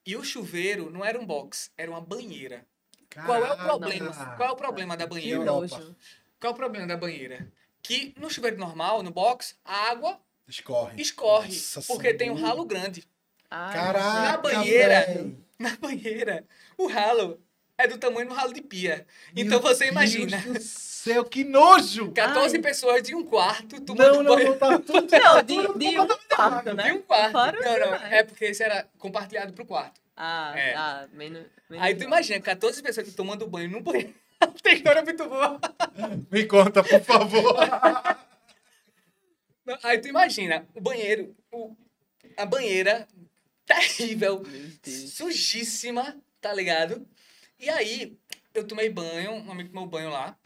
e 0.04 0.14
o 0.14 0.22
chuveiro 0.22 0.90
não 0.90 1.04
era 1.04 1.18
um 1.18 1.26
box, 1.26 1.70
era 1.76 1.90
uma 1.90 2.00
banheira. 2.00 2.64
Qual 3.24 3.44
é 3.44 3.52
o 3.52 3.56
problema? 3.56 4.36
Qual 4.36 4.48
é 4.48 4.52
o 4.52 4.56
problema 4.56 4.96
da 4.96 5.06
banheira? 5.06 5.44
Qual 5.44 5.62
é 6.42 6.48
o 6.48 6.54
problema 6.54 6.86
da 6.86 6.96
banheira? 6.96 7.50
Que 7.82 8.14
no 8.18 8.28
chuveiro 8.30 8.58
normal, 8.58 9.02
no 9.02 9.10
box, 9.10 9.56
a 9.64 9.90
água 9.90 10.20
Escorre. 10.46 11.00
escorre, 11.00 11.48
Nossa, 11.48 11.82
porque 11.82 12.14
tem 12.14 12.30
um 12.30 12.34
ralo 12.34 12.64
grande. 12.64 13.04
Ai, 13.50 13.74
Caraca, 13.74 14.20
Na 14.20 14.36
banheira. 14.36 15.06
velho. 15.06 15.46
Na 15.58 15.76
banheira, 15.76 16.44
o 16.78 16.86
ralo 16.86 17.40
é 17.78 17.86
do 17.86 17.98
tamanho 17.98 18.28
do 18.28 18.34
ralo 18.34 18.52
de 18.52 18.62
pia. 18.62 19.06
Então 19.34 19.60
Meu 19.60 19.68
você 19.68 19.84
Deus 19.84 19.90
imagina. 19.92 20.38
do 20.38 20.60
céu, 20.60 21.24
que 21.24 21.44
nojo! 21.44 22.10
14 22.12 22.56
Ai. 22.56 22.62
pessoas 22.62 23.02
de 23.02 23.14
um 23.14 23.24
quarto 23.24 23.80
tomando 23.80 24.14
Não, 24.14 24.22
não, 24.22 24.34
banho. 24.36 24.50
não, 24.50 24.58
tá 24.58 24.78
tudo 24.78 25.06
Não, 25.12 25.42
de, 25.42 25.78
de 25.78 26.00
um 26.00 26.06
quarto, 26.28 26.74
né? 26.74 26.84
De 26.84 26.92
um 26.92 27.02
quarto. 27.02 27.32
Fora 27.32 27.60
não, 27.60 27.78
não, 27.78 27.84
demais. 27.96 28.12
é 28.12 28.22
porque 28.24 28.44
esse 28.46 28.62
era 28.62 28.88
compartilhado 28.98 29.52
pro 29.52 29.66
quarto. 29.66 30.00
Ah, 30.16 30.52
É. 30.56 30.74
ah, 30.74 31.08
menos, 31.12 31.44
menos 31.68 31.84
Aí 31.84 31.94
tu 31.94 32.04
imagina, 32.04 32.40
14 32.40 32.82
pessoas 32.82 33.14
tomando 33.14 33.46
banho 33.46 33.68
num 33.70 33.82
banheiro. 33.82 34.14
Tem 34.62 34.74
história 34.76 35.02
muito 35.02 35.26
boa. 35.28 35.60
Me 36.30 36.44
conta, 36.46 36.82
por 36.82 37.00
favor. 37.02 37.54
Não, 39.66 39.76
Aí 39.82 39.98
tu 39.98 40.08
imagina, 40.08 40.66
o 40.74 40.80
banheiro, 40.80 41.34
o- 41.52 41.76
a 42.36 42.46
banheira 42.46 43.06
terrível, 43.64 44.42
Deus. 44.82 45.12
sujíssima, 45.14 46.16
tá 46.40 46.52
ligado? 46.52 47.06
E 47.58 47.68
aí, 47.68 48.18
eu 48.54 48.66
tomei 48.66 48.88
banho, 48.90 49.32
um 49.32 49.50
amigo 49.50 49.70
tomou 49.70 49.86
banho 49.86 50.10
lá. 50.10 50.36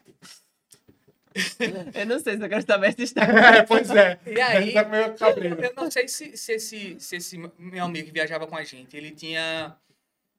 Eu 1.95 2.07
não 2.07 2.19
sei 2.19 2.37
se 2.37 2.43
eu 2.45 2.49
quero 2.49 2.67
saber 2.67 2.89
essa 2.89 3.03
história. 3.03 3.33
É, 3.59 3.63
pois 3.63 3.89
é. 3.91 4.19
E 4.27 4.41
aí, 4.41 4.73
Tá 4.73 4.85
meio 4.85 5.15
cabreiro. 5.17 5.63
eu 5.63 5.73
não 5.75 5.91
sei 5.91 6.09
se, 6.09 6.37
se, 6.37 6.53
esse, 6.55 6.99
se 7.01 7.17
esse 7.17 7.39
meu 7.59 7.85
amigo 7.85 8.07
que 8.09 8.13
viajava 8.13 8.47
com 8.47 8.57
a 8.57 8.65
gente, 8.65 8.97
ele 8.97 9.13
tinha, 9.13 9.77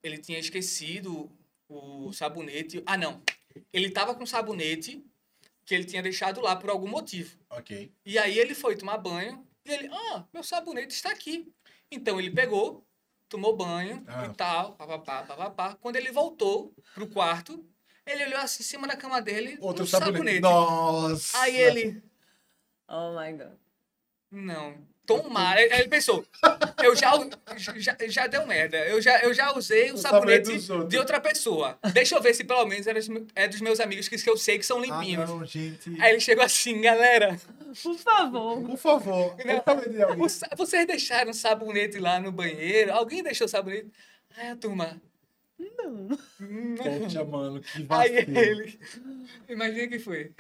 ele 0.04 0.18
tinha 0.18 0.40
esquecido 0.40 1.32
o 1.70 2.12
sabonete. 2.12 2.84
Ah, 2.86 2.98
não. 2.98 3.22
Ele 3.72 3.90
tava 3.90 4.14
com 4.14 4.26
sabonete 4.26 5.04
que 5.66 5.74
ele 5.74 5.86
tinha 5.86 6.04
deixado 6.04 6.42
lá 6.42 6.56
por 6.56 6.70
algum 6.70 6.88
motivo. 6.88 7.38
Ok. 7.50 7.90
E 8.06 8.20
aí 8.20 8.38
ele 8.38 8.54
foi 8.54 8.76
tomar 8.76 8.98
banho 8.98 9.46
e 9.66 9.72
ele, 9.72 9.90
ah, 9.92 10.26
meu 10.34 10.44
sabonete 10.44 10.94
está 10.94 11.12
aqui. 11.12 11.48
Então 11.90 12.20
ele 12.20 12.32
pegou, 12.32 12.86
tomou 13.32 13.56
banho 13.56 14.04
Ah. 14.08 14.26
e 14.26 14.34
tal, 14.36 14.74
papapá, 14.74 15.24
papapá. 15.24 15.76
Quando 15.82 15.96
ele 15.96 16.12
voltou 16.12 16.76
pro 16.94 17.08
quarto, 17.08 17.66
ele 18.06 18.26
olhou 18.26 18.40
assim 18.40 18.62
em 18.62 18.66
cima 18.66 18.86
da 18.88 18.98
cama 18.98 19.22
dele, 19.22 19.58
Outro 19.62 19.84
um 19.86 19.88
sabonete. 19.88 20.14
sabonete. 20.18 20.40
Nossa. 20.42 21.40
Aí 21.40 21.56
ele, 21.56 22.04
Oh 22.88 23.18
my 23.18 23.32
god. 23.32 23.54
não, 24.30 24.86
tomara. 25.20 25.60
Aí 25.60 25.72
ele 25.72 25.88
pensou, 25.88 26.24
eu 26.84 26.96
já, 26.96 27.12
já, 27.78 27.96
já 28.08 28.28
deu 28.28 28.46
merda. 28.48 28.78
Eu 28.88 29.02
já, 29.02 29.20
eu 29.22 29.34
já 29.34 29.56
usei 29.56 29.92
o, 29.92 29.96
O 29.96 29.98
sabonete 29.98 30.58
de 30.88 30.98
outra 30.98 31.20
pessoa. 31.20 31.78
Deixa 31.94 32.16
eu 32.16 32.22
ver 32.22 32.34
se 32.34 32.44
pelo 32.44 32.66
menos 32.66 32.88
é 32.88 32.94
dos, 32.94 33.10
é 33.36 33.64
meus 33.64 33.80
amigos 33.80 34.08
que 34.08 34.30
eu 34.30 34.38
sei 34.38 34.58
que 34.58 34.66
são 34.66 34.78
Ah, 34.80 34.82
limpinhos. 34.82 35.30
não, 35.30 35.46
gente. 35.46 35.90
Aí 36.02 36.12
ele 36.12 36.20
chegou 36.20 36.44
assim, 36.44 36.80
galera, 36.82 37.38
Por 37.84 37.98
favor. 37.98 38.62
Por 38.64 38.78
favor. 38.78 39.36
Não. 40.18 40.30
sa- 40.30 40.50
Vocês 40.58 40.86
deixaram 40.88 41.34
sabonete 41.34 41.98
lá 42.00 42.20
no 42.20 42.32
banheiro? 42.32 42.92
Alguém 42.94 43.24
deixou 43.24 43.48
sabonete? 43.48 43.88
Aí 44.38 44.50
a 44.50 44.56
turma. 44.56 45.02
Não. 45.60 46.08
"Hum, 46.42 46.76
Poxa, 46.76 47.24
mano, 47.24 47.62
que 47.62 47.86
Aí 47.90 48.26
vacilo. 48.26 48.40
ele. 48.40 48.80
Imagina 49.48 49.88
que 49.88 50.00
foi. 50.00 50.32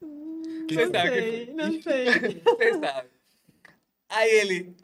Não 0.00 0.66
sei, 0.68 1.46
que 1.46 1.52
não 1.52 1.82
sei. 1.82 2.06
Você 2.44 2.78
sabe. 2.78 3.08
Aí 4.08 4.30
ele. 4.30 4.76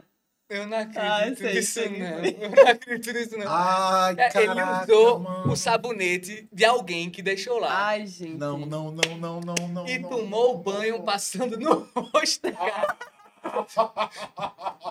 Eu 0.48 0.66
não 0.66 0.76
acredito 0.76 1.00
Ah, 1.02 1.28
eu 1.28 1.36
sei, 1.36 1.54
nisso, 1.54 1.72
sei. 1.72 1.88
não. 1.98 2.18
Eu 2.24 2.50
não 2.50 2.66
acredito 2.70 3.14
nisso, 3.18 3.38
não. 3.38 3.46
Ai, 3.48 4.12
É, 4.18 4.28
caraca, 4.28 4.40
ele 4.86 4.94
usou 4.94 5.18
mano. 5.20 5.50
o 5.52 5.56
sabonete 5.56 6.46
de 6.52 6.64
alguém 6.64 7.08
que 7.10 7.22
deixou 7.22 7.58
lá. 7.58 7.86
Ai, 7.86 8.06
gente. 8.06 8.36
Não, 8.36 8.58
não, 8.58 8.90
não, 8.92 9.16
não, 9.18 9.40
não, 9.40 9.68
não. 9.68 9.86
e 9.88 9.98
não, 9.98 10.10
tomou 10.10 10.54
o 10.54 10.58
banho 10.58 10.98
não. 10.98 11.04
passando 11.04 11.58
no 11.58 11.88
rosto, 11.96 12.52
cara. 12.52 12.96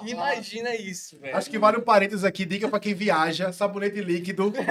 Imagina 0.05 0.75
isso, 0.75 1.17
velho. 1.19 1.37
Acho 1.37 1.49
que 1.49 1.59
vale 1.59 1.77
um 1.77 1.81
parênteses 1.81 2.25
aqui, 2.25 2.43
dica 2.43 2.67
pra 2.67 2.79
quem 2.79 2.93
viaja, 2.93 3.53
sabonete 3.53 4.01
líquido. 4.01 4.51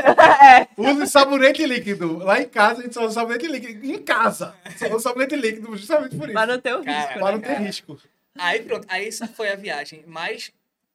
É. 0.42 0.66
Use 0.76 1.06
sabonete 1.06 1.64
líquido. 1.66 2.18
Lá 2.18 2.40
em 2.40 2.48
casa 2.48 2.80
a 2.80 2.82
gente 2.82 2.94
só 2.94 3.04
usa 3.04 3.14
sabonete 3.14 3.46
líquido. 3.46 3.86
Em 3.86 4.02
casa, 4.02 4.54
só 4.76 4.86
usa 4.88 5.00
sabonete 5.00 5.36
líquido, 5.36 5.76
justamente 5.76 6.16
por 6.16 6.24
isso. 6.24 6.32
Pra 6.32 6.46
não 6.46 6.58
ter 6.58 6.74
o 6.74 6.82
Cara, 6.82 6.98
risco. 7.06 7.20
Para 7.20 7.32
não 7.32 7.40
ter 7.40 7.46
cara. 7.48 7.58
risco. 7.60 7.98
Aí 8.38 8.62
pronto, 8.62 8.86
aí 8.88 9.06
essa 9.08 9.26
foi 9.26 9.50
a 9.50 9.56
viagem 9.56 10.04
mais 10.06 10.52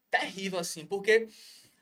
terrível, 0.09 0.59
assim, 0.59 0.85
porque 0.85 1.27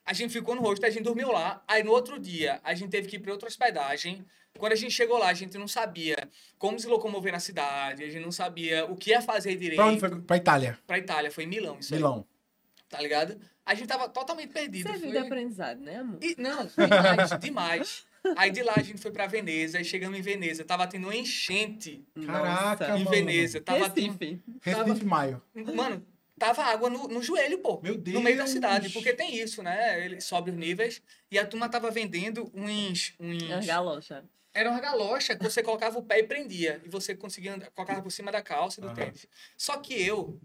a 0.06 0.14
gente 0.14 0.32
ficou 0.34 0.56
no 0.56 0.62
rosto, 0.62 0.86
a 0.86 0.90
gente 0.90 1.04
dormiu 1.04 1.32
lá, 1.32 1.64
aí 1.68 1.84
no 1.84 1.92
outro 1.92 2.20
dia 2.20 2.60
a 2.64 2.74
gente 2.74 2.90
teve 2.90 3.08
que 3.08 3.16
ir 3.18 3.20
para 3.20 3.32
outra 3.32 3.48
hospedagem. 3.48 4.26
Quando 4.58 4.74
a 4.74 4.76
gente 4.76 4.92
chegou 4.92 5.18
lá, 5.18 5.30
a 5.30 5.34
gente 5.34 5.58
não 5.58 5.68
sabia 5.68 6.16
como 6.60 6.80
se 6.80 6.88
locomover 6.88 7.32
na 7.32 7.40
cidade, 7.40 8.04
a 8.04 8.10
gente 8.10 8.24
não 8.24 8.32
sabia 8.32 8.86
o 8.86 8.96
que 8.96 9.10
ia 9.10 9.22
fazer 9.22 9.56
direito. 9.56 9.78
Pra 9.78 9.86
onde 9.88 10.00
foi? 10.00 10.22
Pra 10.22 10.38
Itália. 10.38 10.80
Pra 10.86 10.98
Itália, 10.98 11.32
foi 11.32 11.44
em 11.46 11.48
Milão, 11.48 11.80
isso 11.80 11.94
aí, 11.94 12.00
Milão. 12.00 12.26
tá 12.90 13.02
ligado? 13.02 13.40
A 13.66 13.74
gente 13.74 13.88
tava 13.88 14.08
totalmente 14.10 14.52
perdido. 14.52 14.88
Serviu 14.90 15.10
foi- 15.12 15.20
de 15.22 15.26
aprendizado, 15.26 15.80
né, 15.80 15.98
amor? 15.98 16.20
E- 16.22 16.36
não, 16.38 16.66
demais, 16.68 17.40
demais. 17.40 18.06
Aí 18.38 18.52
de 18.52 18.64
lá 18.64 18.74
a 18.78 18.82
gente 18.82 19.02
foi 19.02 19.12
pra 19.12 19.28
Veneza, 19.28 19.78
aí 19.78 19.86
chegamos 19.86 20.18
em 20.18 20.22
Veneza, 20.22 20.64
tava 20.64 20.88
tendo 20.88 21.06
uma 21.06 21.16
enchente 21.16 22.06
Caraca, 22.26 22.88
Nossa. 22.88 23.00
em 23.00 23.04
mano. 23.04 23.10
Veneza, 23.10 23.62
tava 23.62 23.90
tendo, 23.90 24.18
Recife. 24.18 24.42
Recife 24.62 25.06
Maio. 25.06 25.42
Mano, 25.76 26.06
tava 26.40 26.64
água 26.64 26.90
no, 26.90 27.08
no 27.08 27.22
joelho, 27.22 27.60
pô. 27.60 27.80
Meu 27.82 27.98
Deus. 27.98 28.16
No 28.16 28.22
meio 28.22 28.38
da 28.38 28.48
cidade. 28.48 28.90
Porque 28.90 29.14
tem 29.14 29.36
isso, 29.36 29.62
né? 29.62 30.06
Ele 30.06 30.22
sobe 30.22 30.52
os 30.52 30.58
níveis. 30.58 31.02
E 31.30 31.38
a 31.38 31.46
turma 31.46 31.68
tava 31.68 31.92
vendendo 31.92 32.50
uns. 32.54 33.14
uns... 33.20 33.52
As 33.52 33.66
galochas. 33.66 34.24
Era 34.54 34.70
uma 34.70 34.80
galocha 34.80 35.36
que 35.36 35.44
você 35.44 35.64
colocava 35.64 35.98
o 35.98 36.04
pé 36.04 36.20
e 36.20 36.24
prendia. 36.24 36.80
E 36.86 36.90
você 36.90 37.16
conseguia 37.16 37.56
andar, 37.56 37.72
colocava 37.72 38.02
por 38.02 38.12
cima 38.12 38.32
da 38.32 38.42
calça 38.42 38.80
e 38.80 38.82
do 38.82 38.88
Aham. 38.88 38.96
tênis. 38.96 39.28
Só 39.58 39.78
que 39.78 39.94
eu, 40.02 40.40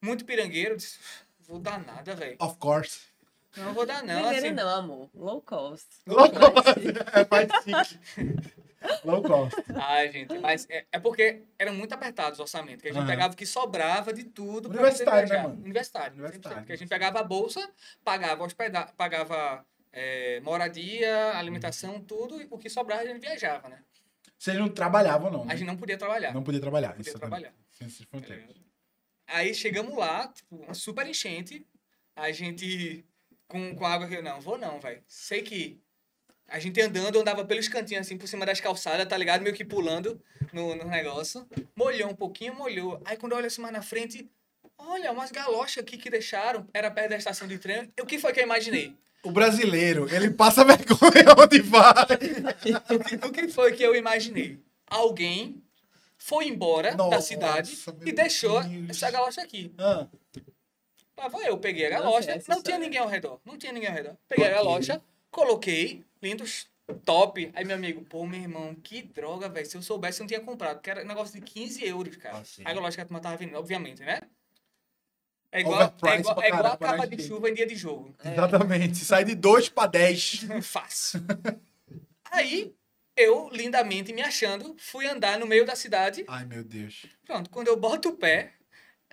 muito 0.00 0.24
pirangueiro, 0.24 0.76
disse: 0.76 0.98
vou 1.46 1.58
dar 1.58 1.78
nada, 1.84 2.14
velho. 2.14 2.36
Of 2.40 2.56
course. 2.56 3.11
Não 3.56 3.74
vou 3.74 3.84
dar, 3.86 4.02
não. 4.02 4.14
Primeiro 4.22 4.46
Assim, 4.46 4.54
não, 4.54 4.68
amor. 4.68 5.10
Low 5.14 5.42
cost. 5.42 5.88
Low 6.06 6.30
cost. 6.30 6.78
É 7.12 7.26
mais 7.30 7.48
chique. 7.64 8.54
Low 9.04 9.22
cost. 9.22 9.54
Ai, 9.74 10.10
gente, 10.10 10.38
mas 10.38 10.66
é, 10.70 10.86
é 10.90 10.98
porque 10.98 11.42
eram 11.58 11.74
muito 11.74 11.92
apertados 11.92 12.38
o 12.38 12.42
orçamento. 12.42 12.82
Que 12.82 12.88
a 12.88 12.92
gente 12.92 13.02
Aham. 13.02 13.10
pegava 13.10 13.34
o 13.34 13.36
que 13.36 13.46
sobrava 13.46 14.12
de 14.12 14.24
tudo. 14.24 14.68
pra 14.68 14.78
Universitário, 14.78 15.28
né, 15.28 15.42
mano? 15.42 15.54
Universitário. 15.62 16.14
Universitário. 16.14 16.56
100%. 16.58 16.60
Porque 16.60 16.72
a 16.72 16.76
gente 16.76 16.88
pegava 16.88 17.20
a 17.20 17.24
bolsa, 17.24 17.70
pagava 18.02 18.42
hospeda 18.44 18.86
pagava 18.96 19.64
é, 19.92 20.40
moradia, 20.40 21.36
alimentação, 21.36 22.00
tudo. 22.00 22.40
E 22.40 22.48
o 22.50 22.58
que 22.58 22.70
sobrava 22.70 23.02
a 23.02 23.06
gente 23.06 23.20
viajava, 23.20 23.68
né? 23.68 23.82
Vocês 24.38 24.58
não 24.58 24.68
trabalhavam, 24.68 25.30
não. 25.30 25.44
né? 25.44 25.52
A 25.52 25.56
gente 25.56 25.68
não 25.68 25.76
podia 25.76 25.96
trabalhar. 25.96 26.32
Não 26.34 26.42
podia 26.42 26.60
trabalhar. 26.60 26.88
Não 26.88 26.96
podia 26.96 27.10
isso 27.10 27.18
trabalhar. 27.18 27.52
Tá? 27.52 28.54
Aí 29.28 29.54
chegamos 29.54 29.96
lá, 29.96 30.26
tipo, 30.28 30.56
uma 30.56 30.74
super 30.74 31.06
enchente. 31.06 31.64
A 32.16 32.32
gente 32.32 33.06
com, 33.52 33.76
com 33.76 33.86
água 33.86 34.08
que 34.08 34.14
eu 34.14 34.22
não 34.22 34.40
vou 34.40 34.56
não, 34.56 34.80
velho. 34.80 35.02
Sei 35.06 35.42
que 35.42 35.78
a 36.48 36.58
gente 36.58 36.80
andando, 36.80 37.20
andava 37.20 37.44
pelos 37.44 37.68
cantinhos 37.68 38.06
assim 38.06 38.16
por 38.16 38.26
cima 38.26 38.46
das 38.46 38.60
calçadas, 38.60 39.06
tá 39.06 39.16
ligado? 39.16 39.42
Meio 39.42 39.54
que 39.54 39.64
pulando 39.64 40.20
no, 40.52 40.74
no 40.74 40.84
negócio. 40.86 41.46
Molhou 41.76 42.10
um 42.10 42.14
pouquinho, 42.14 42.54
molhou. 42.54 43.00
Aí 43.04 43.16
quando 43.16 43.32
eu 43.32 43.38
olho 43.38 43.46
assim 43.46 43.60
mais 43.60 43.74
na 43.74 43.82
frente, 43.82 44.28
olha, 44.78 45.12
umas 45.12 45.30
galochas 45.30 45.78
aqui 45.78 45.98
que 45.98 46.10
deixaram, 46.10 46.66
era 46.72 46.90
perto 46.90 47.10
da 47.10 47.16
estação 47.16 47.46
de 47.46 47.58
trem. 47.58 47.92
O 48.00 48.06
que 48.06 48.18
foi 48.18 48.32
que 48.32 48.40
eu 48.40 48.44
imaginei? 48.44 48.96
O 49.22 49.30
brasileiro, 49.30 50.12
ele 50.12 50.30
passa 50.30 50.64
vergonha 50.66 51.34
onde 51.38 51.60
vai. 51.60 51.92
O 52.90 52.98
que, 53.04 53.26
o 53.26 53.32
que 53.32 53.48
foi 53.48 53.72
que 53.72 53.82
eu 53.82 53.94
imaginei? 53.94 54.58
Alguém 54.86 55.62
foi 56.18 56.46
embora 56.46 56.90
da 56.90 57.04
Nossa, 57.04 57.20
cidade 57.20 57.76
meu 57.98 58.08
e 58.08 58.12
deixou 58.12 58.62
Deus. 58.62 58.90
essa 58.90 59.10
galocha 59.10 59.42
aqui. 59.42 59.72
Ah, 59.78 60.06
Lá 61.22 61.28
vou 61.28 61.40
eu, 61.40 61.56
peguei 61.56 61.86
a 61.86 61.90
galocha, 61.90 62.42
não 62.48 62.60
tinha 62.60 62.78
ninguém 62.78 62.98
ao 62.98 63.06
redor, 63.06 63.40
não 63.44 63.56
tinha 63.56 63.72
ninguém 63.72 63.88
ao 63.88 63.94
redor. 63.94 64.16
Peguei 64.28 64.44
a 64.44 64.54
galocha, 64.54 65.00
coloquei, 65.30 66.04
lindos, 66.20 66.66
top. 67.04 67.48
Aí 67.54 67.64
meu 67.64 67.76
amigo, 67.76 68.02
pô, 68.02 68.26
meu 68.26 68.40
irmão, 68.40 68.74
que 68.74 69.02
droga, 69.02 69.48
velho. 69.48 69.64
Se 69.64 69.76
eu 69.76 69.82
soubesse, 69.82 70.18
eu 70.18 70.24
não 70.24 70.28
tinha 70.28 70.40
comprado, 70.40 70.78
porque 70.78 70.90
era 70.90 71.04
um 71.04 71.06
negócio 71.06 71.32
de 71.32 71.40
15 71.40 71.86
euros, 71.86 72.16
cara. 72.16 72.38
Ah, 72.38 72.44
sim. 72.44 72.62
a 72.64 72.74
galocha 72.74 72.96
que 72.96 73.02
a 73.02 73.04
turma 73.04 73.20
tava 73.20 73.36
vendendo, 73.36 73.56
obviamente, 73.56 74.02
né? 74.02 74.20
É 75.52 75.60
igual, 75.60 75.80
é 75.80 76.18
igual, 76.18 76.42
é 76.42 76.48
igual 76.48 76.66
a 76.66 76.76
capa 76.76 77.06
de 77.06 77.16
gente? 77.16 77.28
chuva 77.28 77.48
em 77.48 77.54
dia 77.54 77.66
de 77.66 77.76
jogo. 77.76 78.12
exatamente. 78.24 79.04
Sai 79.04 79.24
de 79.24 79.36
2 79.36 79.68
pra 79.68 79.86
10. 79.86 80.46
Fácil. 80.64 81.20
Aí, 82.32 82.74
eu, 83.14 83.48
lindamente 83.52 84.12
me 84.12 84.22
achando, 84.22 84.74
fui 84.76 85.06
andar 85.06 85.38
no 85.38 85.46
meio 85.46 85.64
da 85.64 85.76
cidade. 85.76 86.24
Ai, 86.26 86.44
meu 86.46 86.64
Deus. 86.64 87.06
Pronto, 87.24 87.48
quando 87.48 87.68
eu 87.68 87.76
boto 87.76 88.08
o 88.08 88.16
pé, 88.16 88.54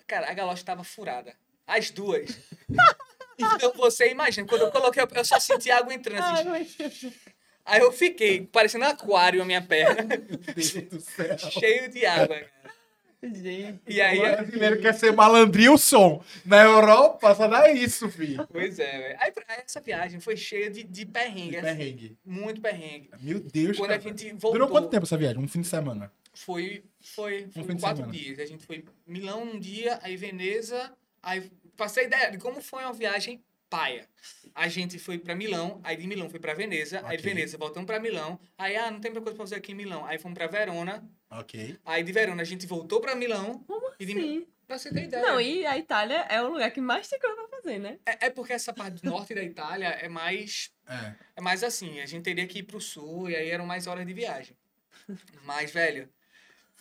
cara, 0.08 0.32
a 0.32 0.34
galocha 0.34 0.66
tava 0.66 0.84
furada. 0.84 1.36
As 1.70 1.90
duas. 1.92 2.38
então 3.38 3.72
você 3.76 4.10
imagina, 4.12 4.48
quando 4.48 4.62
eu 4.64 4.72
coloquei, 4.72 5.02
o 5.04 5.08
pé, 5.08 5.20
eu 5.20 5.26
só 5.26 5.40
senti 5.40 5.70
água 5.72 5.94
entrando. 5.94 6.22
Assim. 6.24 7.14
Aí 7.66 7.80
eu 7.82 7.92
fiquei 7.92 8.42
parecendo 8.46 8.86
um 8.86 8.88
aquário 8.88 9.42
a 9.42 9.46
minha 9.46 9.62
perna, 9.62 10.04
Meu 10.04 10.38
Deus 10.56 10.72
do 10.90 11.00
céu. 11.00 11.38
cheio 11.52 11.90
de 11.90 12.06
água. 12.06 12.28
cara. 12.40 12.60
Gente. 13.22 13.82
E 13.86 14.00
aí, 14.00 14.18
o 14.18 14.22
brasileiro 14.22 14.82
quer 14.82 14.94
ser 14.94 15.12
malandrilson. 15.12 16.24
Na 16.46 16.64
Europa, 16.64 17.36
só 17.36 17.48
dá 17.50 17.70
isso, 17.70 18.10
filho. 18.10 18.48
pois 18.50 18.80
é, 18.80 18.98
velho. 18.98 19.18
Aí 19.20 19.32
pra- 19.34 19.44
essa 19.66 19.82
viagem 19.82 20.22
foi 20.22 20.38
cheia 20.38 20.70
de, 20.72 20.84
de 20.84 21.06
perrengue, 21.06 21.58
assim, 21.58 21.66
Perrengue. 21.66 22.18
muito 22.26 22.62
perrengue. 22.62 23.10
Meu 23.20 23.42
Deus, 23.42 23.76
Quando 23.78 23.92
a 23.92 24.00
cara. 24.00 24.10
gente 24.10 24.30
voltou, 24.32 24.54
Durou 24.54 24.70
quanto 24.70 24.88
tempo 24.88 25.04
essa 25.06 25.18
viagem? 25.18 25.38
Um 25.44 25.50
fim 25.50 25.60
de 25.60 25.68
semana. 25.68 26.10
foi, 26.34 26.86
foi, 27.02 27.44
Um 27.48 27.52
foi 27.52 27.64
fim 27.66 27.76
de 27.76 27.82
quatro 27.82 28.08
dias. 28.10 28.40
A 28.40 28.46
gente 28.46 28.66
foi 28.66 28.86
Milão 29.06 29.44
um 29.44 29.60
dia, 29.60 30.00
aí 30.02 30.16
Veneza, 30.16 30.90
aí 31.22 31.52
passei 31.78 32.06
ideia 32.06 32.32
de 32.32 32.38
como 32.38 32.62
foi 32.62 32.84
uma 32.84 32.94
viagem 32.94 33.44
paia. 33.70 34.08
A 34.56 34.68
gente 34.68 34.98
foi 34.98 35.18
pra 35.20 35.36
Milão, 35.36 35.80
aí 35.84 35.96
de 35.96 36.08
Milão 36.08 36.30
foi 36.30 36.40
pra 36.40 36.54
Veneza, 36.56 37.02
aí 37.06 37.18
de. 37.18 37.24
Veneza 37.24 37.58
voltamos 37.58 37.86
pra 37.86 38.00
Milão, 38.00 38.40
aí 38.58 38.76
ah, 38.76 38.90
não 38.90 39.00
tem 39.00 39.12
muita 39.12 39.22
coisa 39.24 39.36
pra 39.38 39.46
fazer 39.46 39.56
aqui 39.56 39.72
em 39.74 39.76
Milão. 39.76 40.06
Aí 40.06 40.18
fomos 40.18 40.36
pra 40.38 40.48
Verona, 40.48 41.08
Ok. 41.32 41.78
Aí 41.86 42.04
de 42.04 42.12
Verona 42.12 42.42
a 42.42 42.46
gente 42.46 42.66
voltou 42.66 43.00
pra 43.00 43.14
Milão. 43.16 43.60
Como 43.68 43.92
E 44.00 44.06
de- 44.06 44.14
Sim. 44.14 44.48
Pra 44.66 44.78
você 44.78 44.92
ter 44.94 45.06
ideia. 45.06 45.24
Não, 45.24 45.42
e 45.42 45.66
a 45.66 45.78
Itália 45.80 46.28
é 46.30 46.40
o 46.44 46.50
lugar 46.50 46.70
que 46.70 46.80
mais 46.80 47.08
tem 47.08 47.20
coisa 47.20 47.36
pra 47.36 47.48
fazer, 47.48 47.80
né? 47.80 47.98
é, 48.06 48.28
é 48.28 48.30
porque 48.30 48.54
essa 48.54 48.72
parte 48.72 49.02
do 49.02 49.10
norte 49.10 49.34
da 49.34 49.42
Itália 49.44 49.88
é 49.88 50.08
mais 50.08 50.72
É. 50.88 51.14
É 51.38 51.42
mais 51.42 51.64
assim, 51.64 52.00
a 52.00 52.06
gente 52.06 52.24
teria 52.24 52.46
que 52.48 52.60
ir 52.60 52.64
pro 52.64 52.80
sul 52.82 53.30
e 53.30 53.36
aí 53.36 53.50
eram 53.50 53.66
mais 53.66 53.88
horas 53.88 54.06
de 54.06 54.14
viagem. 54.14 54.56
Mas, 55.44 55.72
velho, 55.72 56.08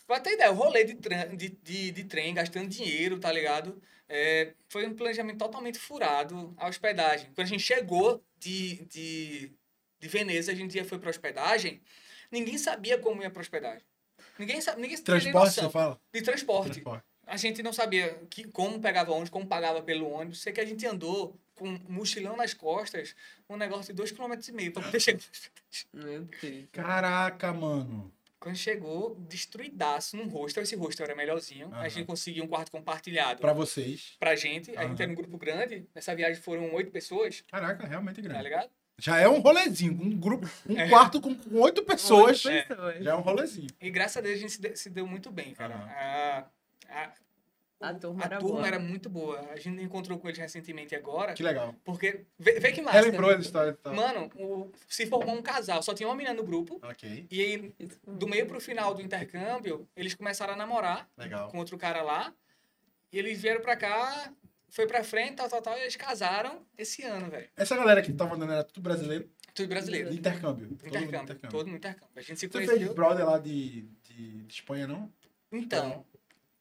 pra 0.06 0.20
ter 0.20 0.32
ideia, 0.34 0.50
o 0.50 0.54
rolê 0.54 0.84
de, 0.84 0.94
tran- 0.96 1.34
de, 1.36 1.48
de, 1.48 1.90
de 1.90 2.04
trem, 2.04 2.34
gastando 2.34 2.68
dinheiro, 2.68 3.18
tá 3.18 3.32
ligado? 3.32 3.80
É, 4.08 4.52
foi 4.68 4.86
um 4.86 4.94
planejamento 4.94 5.38
totalmente 5.38 5.78
furado 5.78 6.54
a 6.56 6.68
hospedagem. 6.68 7.26
Quando 7.34 7.46
a 7.46 7.50
gente 7.50 7.62
chegou 7.62 8.22
de, 8.38 8.76
de, 8.86 9.52
de 10.00 10.08
Veneza, 10.08 10.50
a 10.52 10.54
gente 10.54 10.74
já 10.74 10.84
foi 10.84 10.98
pra 10.98 11.10
hospedagem, 11.10 11.80
ninguém 12.30 12.56
sabia 12.56 12.98
como 12.98 13.22
ia 13.22 13.30
pra 13.30 13.42
hospedagem. 13.42 13.84
Ninguém 14.38 14.60
sabe, 14.60 14.80
ninguém 14.80 14.96
Transporte, 14.96 15.34
noção 15.34 15.64
você 15.64 15.70
fala? 15.70 16.00
de 16.12 16.22
transporte. 16.22 16.70
Transporte. 16.72 17.04
A 17.26 17.36
gente 17.36 17.62
não 17.62 17.72
sabia 17.72 18.18
que, 18.30 18.44
como 18.44 18.80
pegava 18.80 19.12
ônibus, 19.12 19.28
como 19.28 19.46
pagava 19.46 19.82
pelo 19.82 20.08
ônibus. 20.08 20.40
Sei 20.40 20.50
que 20.50 20.60
a 20.60 20.64
gente 20.64 20.86
andou 20.86 21.38
com 21.54 21.68
um 21.68 21.80
mochilão 21.88 22.36
nas 22.36 22.54
costas, 22.54 23.14
um 23.50 23.56
negócio 23.56 23.92
de 23.92 24.02
2,5 24.02 24.16
km 24.46 24.72
para 24.72 24.82
poder 24.84 25.00
chegar. 25.00 25.20
Caraca, 26.72 27.52
mano. 27.52 28.10
Quando 28.40 28.56
chegou, 28.56 29.16
destruidaço 29.28 30.16
num 30.16 30.28
hostel. 30.28 30.62
Esse 30.62 30.76
hostel 30.76 31.04
era 31.06 31.14
melhorzinho. 31.16 31.66
Aham. 31.68 31.80
A 31.80 31.88
gente 31.88 32.06
conseguiu 32.06 32.44
um 32.44 32.48
quarto 32.48 32.70
compartilhado 32.70 33.40
Pra 33.40 33.52
vocês. 33.52 34.16
pra 34.18 34.36
gente. 34.36 34.76
A 34.76 34.86
gente 34.86 35.02
era 35.02 35.10
um 35.10 35.14
grupo 35.14 35.36
grande. 35.36 35.88
Nessa 35.94 36.14
viagem 36.14 36.40
foram 36.40 36.72
oito 36.74 36.90
pessoas, 36.92 37.42
Caraca, 37.50 37.86
realmente 37.86 38.16
tá 38.16 38.22
grande. 38.22 38.44
ligado? 38.44 38.70
Já 39.00 39.18
é 39.18 39.28
um 39.28 39.40
rolezinho. 39.40 39.92
Um 39.92 40.10
grupo, 40.18 40.48
um 40.68 40.76
É. 40.78 40.88
quarto 40.88 41.20
com 41.20 41.36
oito 41.60 41.82
pessoas. 41.84 42.44
Oito 42.44 42.66
pessoas. 42.68 43.04
Já 43.04 43.10
é 43.12 43.14
um 43.14 43.20
rolezinho. 43.20 43.68
E 43.80 43.90
graças 43.90 44.16
a 44.16 44.20
Deus 44.20 44.36
a 44.36 44.38
gente 44.40 44.52
se, 44.52 44.60
de- 44.60 44.76
se 44.76 44.90
deu 44.90 45.06
muito 45.06 45.30
bem, 45.30 45.54
cara. 45.54 45.74
A, 45.76 46.44
a, 46.88 47.12
A 47.80 47.94
turma 47.94 48.22
a 48.22 48.26
era 48.26 48.38
turma 48.38 48.54
boa. 48.56 48.66
era 48.66 48.78
muito 48.80 49.08
boa. 49.08 49.40
A 49.52 49.56
gente 49.56 49.80
encontrou 49.82 50.18
com 50.18 50.26
eles 50.28 50.38
recentemente 50.38 50.96
agora. 50.96 51.32
Que 51.34 51.42
legal. 51.44 51.74
Porque, 51.84 52.24
vê, 52.38 52.58
vê 52.58 52.72
que 52.72 52.82
massa. 52.82 52.98
Relembrou 52.98 53.30
a 53.30 53.36
história 53.38 53.70
e 53.70 53.74
tal. 53.74 53.94
Mano, 53.94 54.28
o- 54.34 54.72
se 54.88 55.06
formou 55.06 55.34
um 55.36 55.42
casal, 55.42 55.80
só 55.82 55.94
tinha 55.94 56.08
uma 56.08 56.16
menina 56.16 56.34
no 56.34 56.42
grupo. 56.42 56.80
Ok, 56.82 57.26
E 57.30 57.40
aí, 57.40 57.74
do 58.06 58.26
meio 58.26 58.46
pro 58.46 58.60
final 58.60 58.92
do 58.94 59.00
intercâmbio, 59.02 59.88
eles 59.94 60.12
começaram 60.14 60.54
a 60.54 60.56
namorar 60.56 61.08
legal. 61.16 61.48
com 61.50 61.58
outro 61.58 61.78
cara 61.78 62.02
lá. 62.02 62.34
E 63.12 63.18
eles 63.18 63.40
vieram 63.40 63.60
pra 63.62 63.76
cá, 63.76 64.32
foi 64.68 64.86
pra 64.86 65.04
frente, 65.04 65.36
tal, 65.36 65.48
tal, 65.48 65.62
tal, 65.62 65.78
e 65.78 65.82
eles 65.82 65.94
casaram 65.96 66.66
esse 66.76 67.02
ano, 67.04 67.30
velho. 67.30 67.48
Essa 67.56 67.76
galera 67.76 68.02
que 68.02 68.12
tava 68.12 68.34
andando 68.34 68.52
era 68.52 68.64
tudo 68.64 68.82
brasileiro? 68.82 69.30
Tudo 69.54 69.68
brasileiro. 69.68 70.10
De 70.10 70.18
intercâmbio. 70.18 70.66
Todo 70.68 70.76
mundo 70.78 70.86
Intercâmbio, 70.88 71.22
intercâmbio. 71.22 71.50
todo 71.50 71.66
no 71.70 71.76
intercâmbio. 71.76 72.12
A 72.16 72.20
gente 72.20 72.38
se 72.40 72.48
Você 72.48 72.58
fez 72.58 72.70
conheceu. 72.70 72.94
brother 72.94 73.24
lá 73.24 73.38
de, 73.38 73.82
de, 74.02 74.42
de 74.44 74.52
Espanha, 74.52 74.86
não? 74.86 75.10
Então, 75.50 76.04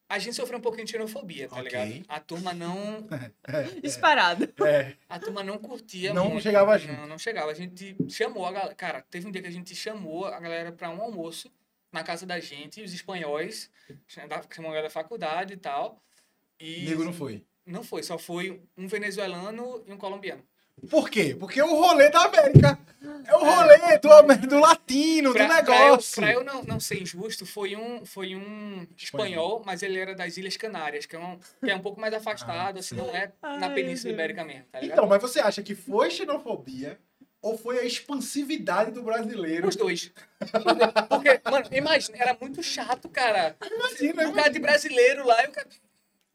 a 0.09 0.19
gente 0.19 0.35
sofreu 0.35 0.57
um 0.59 0.61
pouquinho 0.61 0.85
de 0.85 0.91
xenofobia, 0.91 1.47
tá 1.49 1.57
Ok. 1.57 1.63
ligado? 1.63 2.05
A 2.07 2.19
turma 2.19 2.53
não, 2.53 3.07
É, 3.47 3.63
Disparado. 3.81 4.45
é, 4.65 4.69
é. 4.69 4.97
a 5.09 5.19
turma 5.19 5.43
não 5.43 5.57
curtia 5.57 6.13
Não 6.13 6.29
muito. 6.29 6.43
chegava 6.43 6.77
junto. 6.77 6.93
Não, 6.93 7.07
não 7.07 7.17
chegava. 7.19 7.51
A 7.51 7.53
gente 7.53 7.95
chamou 8.09 8.45
a 8.45 8.51
galera. 8.51 8.75
Cara, 8.75 9.01
teve 9.09 9.27
um 9.27 9.31
dia 9.31 9.41
que 9.41 9.47
a 9.47 9.51
gente 9.51 9.75
chamou 9.75 10.25
a 10.25 10.39
galera 10.39 10.71
pra 10.71 10.89
um 10.89 11.01
almoço 11.01 11.51
na 11.91 12.03
casa 12.03 12.25
da 12.25 12.39
gente, 12.39 12.81
os 12.81 12.93
espanhóis, 12.93 13.69
chamou 14.07 14.69
a 14.71 14.73
galera 14.73 14.83
da 14.83 14.89
faculdade 14.89 15.53
e 15.53 15.57
tal. 15.57 16.01
E 16.59 16.85
Nego 16.89 17.03
não 17.03 17.13
foi. 17.13 17.45
não 17.65 17.83
foi, 17.83 18.03
só 18.03 18.17
foi 18.17 18.61
um 18.77 18.87
venezuelano 18.87 19.83
e 19.85 19.91
um 19.93 19.97
colombiano. 19.97 20.43
Por 20.89 21.09
quê? 21.09 21.35
Porque 21.39 21.59
é 21.59 21.63
o 21.65 21.73
rolê 21.75 22.09
da 22.09 22.21
América. 22.25 22.77
É 23.25 23.35
o 23.35 23.39
rolê 23.39 23.97
do, 23.99 24.47
do 24.47 24.59
latino, 24.59 25.29
do 25.29 25.33
Pra, 25.35 25.47
pra 25.47 25.57
eu, 25.59 25.63
negócio. 25.91 26.21
pra 26.21 26.31
eu 26.33 26.43
não, 26.43 26.63
não 26.63 26.79
ser 26.79 27.01
injusto, 27.01 27.45
foi 27.45 27.75
um, 27.75 28.05
foi 28.05 28.35
um 28.35 28.85
espanhol, 28.97 29.61
mas 29.65 29.81
ele 29.81 29.97
era 29.99 30.13
das 30.15 30.37
Ilhas 30.37 30.57
Canárias, 30.57 31.05
que 31.05 31.15
é 31.15 31.19
um, 31.19 31.39
que 31.63 31.71
é 31.71 31.75
um 31.75 31.79
pouco 31.81 31.99
mais 31.99 32.13
afastado, 32.13 32.79
assim, 32.79 32.95
não 32.95 33.09
é 33.15 33.31
na 33.59 33.69
Península. 33.69 34.13
Ibérica 34.13 34.43
mesmo, 34.43 34.65
tá 34.71 34.79
ligado? 34.79 34.97
Então, 34.97 35.07
mas 35.07 35.21
você 35.21 35.39
acha 35.39 35.61
que 35.63 35.73
foi 35.75 36.09
xenofobia 36.09 36.97
ou 37.41 37.57
foi 37.57 37.79
a 37.79 37.83
expansividade 37.83 38.91
do 38.91 39.03
brasileiro? 39.03 39.67
Os 39.67 39.75
dois. 39.75 40.11
Porque, 41.09 41.39
mano, 41.49 41.65
imagina, 41.71 42.17
era 42.19 42.37
muito 42.39 42.61
chato, 42.63 43.07
cara. 43.09 43.55
Imagina, 43.63 44.27
Um 44.27 44.33
cara 44.33 44.49
de 44.49 44.59
brasileiro 44.59 45.25
lá 45.25 45.43
e 45.43 45.47
o 45.47 45.51
cara. 45.51 45.67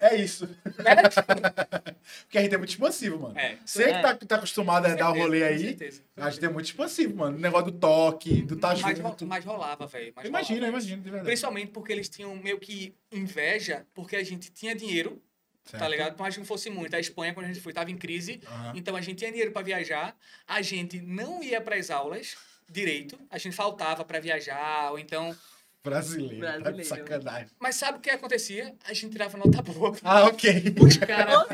É 0.02 0.16
isso. 0.16 0.46
Né? 0.46 0.96
Porque 2.24 2.38
a 2.38 2.42
gente 2.42 2.54
é 2.54 2.58
muito 2.58 2.70
expansivo, 2.70 3.18
mano. 3.20 3.38
É. 3.38 3.56
Você 3.64 3.84
que 3.84 3.90
É. 3.90 4.02
tá, 4.02 4.14
tá 4.16 4.34
acostumado 4.36 4.86
a 4.86 4.94
dar 4.94 5.10
o 5.10 5.14
rolê 5.16 5.44
aí, 5.44 5.58
certeza. 5.60 6.02
a 6.16 6.28
gente 6.28 6.44
é 6.44 6.48
muito 6.48 6.66
expansivo, 6.66 7.14
mano. 7.16 7.36
O 7.36 7.40
negócio 7.40 7.70
do 7.70 7.78
toque, 7.78 8.42
do 8.42 8.56
tá 8.56 8.74
Mas, 8.76 8.98
junto. 8.98 9.26
mas 9.26 9.44
rolava, 9.44 9.86
velho. 9.86 10.12
mas 10.16 10.26
Imagina, 10.26 10.66
imagina, 10.68 10.96
de 10.96 11.02
verdade. 11.04 11.24
Principalmente 11.26 11.70
porque 11.70 11.92
eles 11.92 12.08
tinham 12.08 12.34
meio 12.34 12.58
que 12.58 12.92
inveja, 13.12 13.86
porque 13.94 14.16
a 14.16 14.24
gente 14.24 14.50
tinha 14.50 14.74
dinheiro, 14.74 15.22
tá 15.70 15.78
Certo. 15.78 15.90
ligado? 15.90 16.14
Por 16.16 16.22
mais 16.22 16.34
que 16.34 16.40
não 16.40 16.46
fosse 16.46 16.68
muito. 16.68 16.94
A 16.96 17.00
Espanha, 17.00 17.32
quando 17.32 17.46
a 17.46 17.48
gente 17.48 17.60
foi, 17.60 17.72
tava 17.72 17.90
em 17.90 17.96
crise. 17.96 18.40
Aham. 18.46 18.72
Então 18.74 18.96
a 18.96 19.00
gente 19.00 19.18
tinha 19.18 19.30
dinheiro 19.30 19.52
para 19.52 19.62
viajar, 19.62 20.16
a 20.48 20.60
gente 20.62 21.00
não 21.00 21.42
ia 21.44 21.60
para 21.60 21.76
as 21.76 21.90
aulas 21.90 22.36
direito, 22.68 23.16
a 23.30 23.38
gente 23.38 23.54
faltava 23.54 24.04
para 24.04 24.18
viajar, 24.18 24.90
ou 24.90 24.98
então. 24.98 25.36
Brasileiro, 25.84 26.46
tá 26.46 26.52
de 26.56 26.62
Brasileiro. 26.62 26.88
sacanagem. 26.88 27.48
Mas 27.58 27.74
sabe 27.74 27.98
o 27.98 28.00
que 28.00 28.08
acontecia? 28.08 28.72
A 28.88 28.92
gente 28.92 29.10
tirava 29.10 29.36
nota 29.36 29.60
boa. 29.62 29.96
Ah, 30.04 30.24
ok. 30.26 30.74
Os 30.80 30.96
caras 30.96 31.46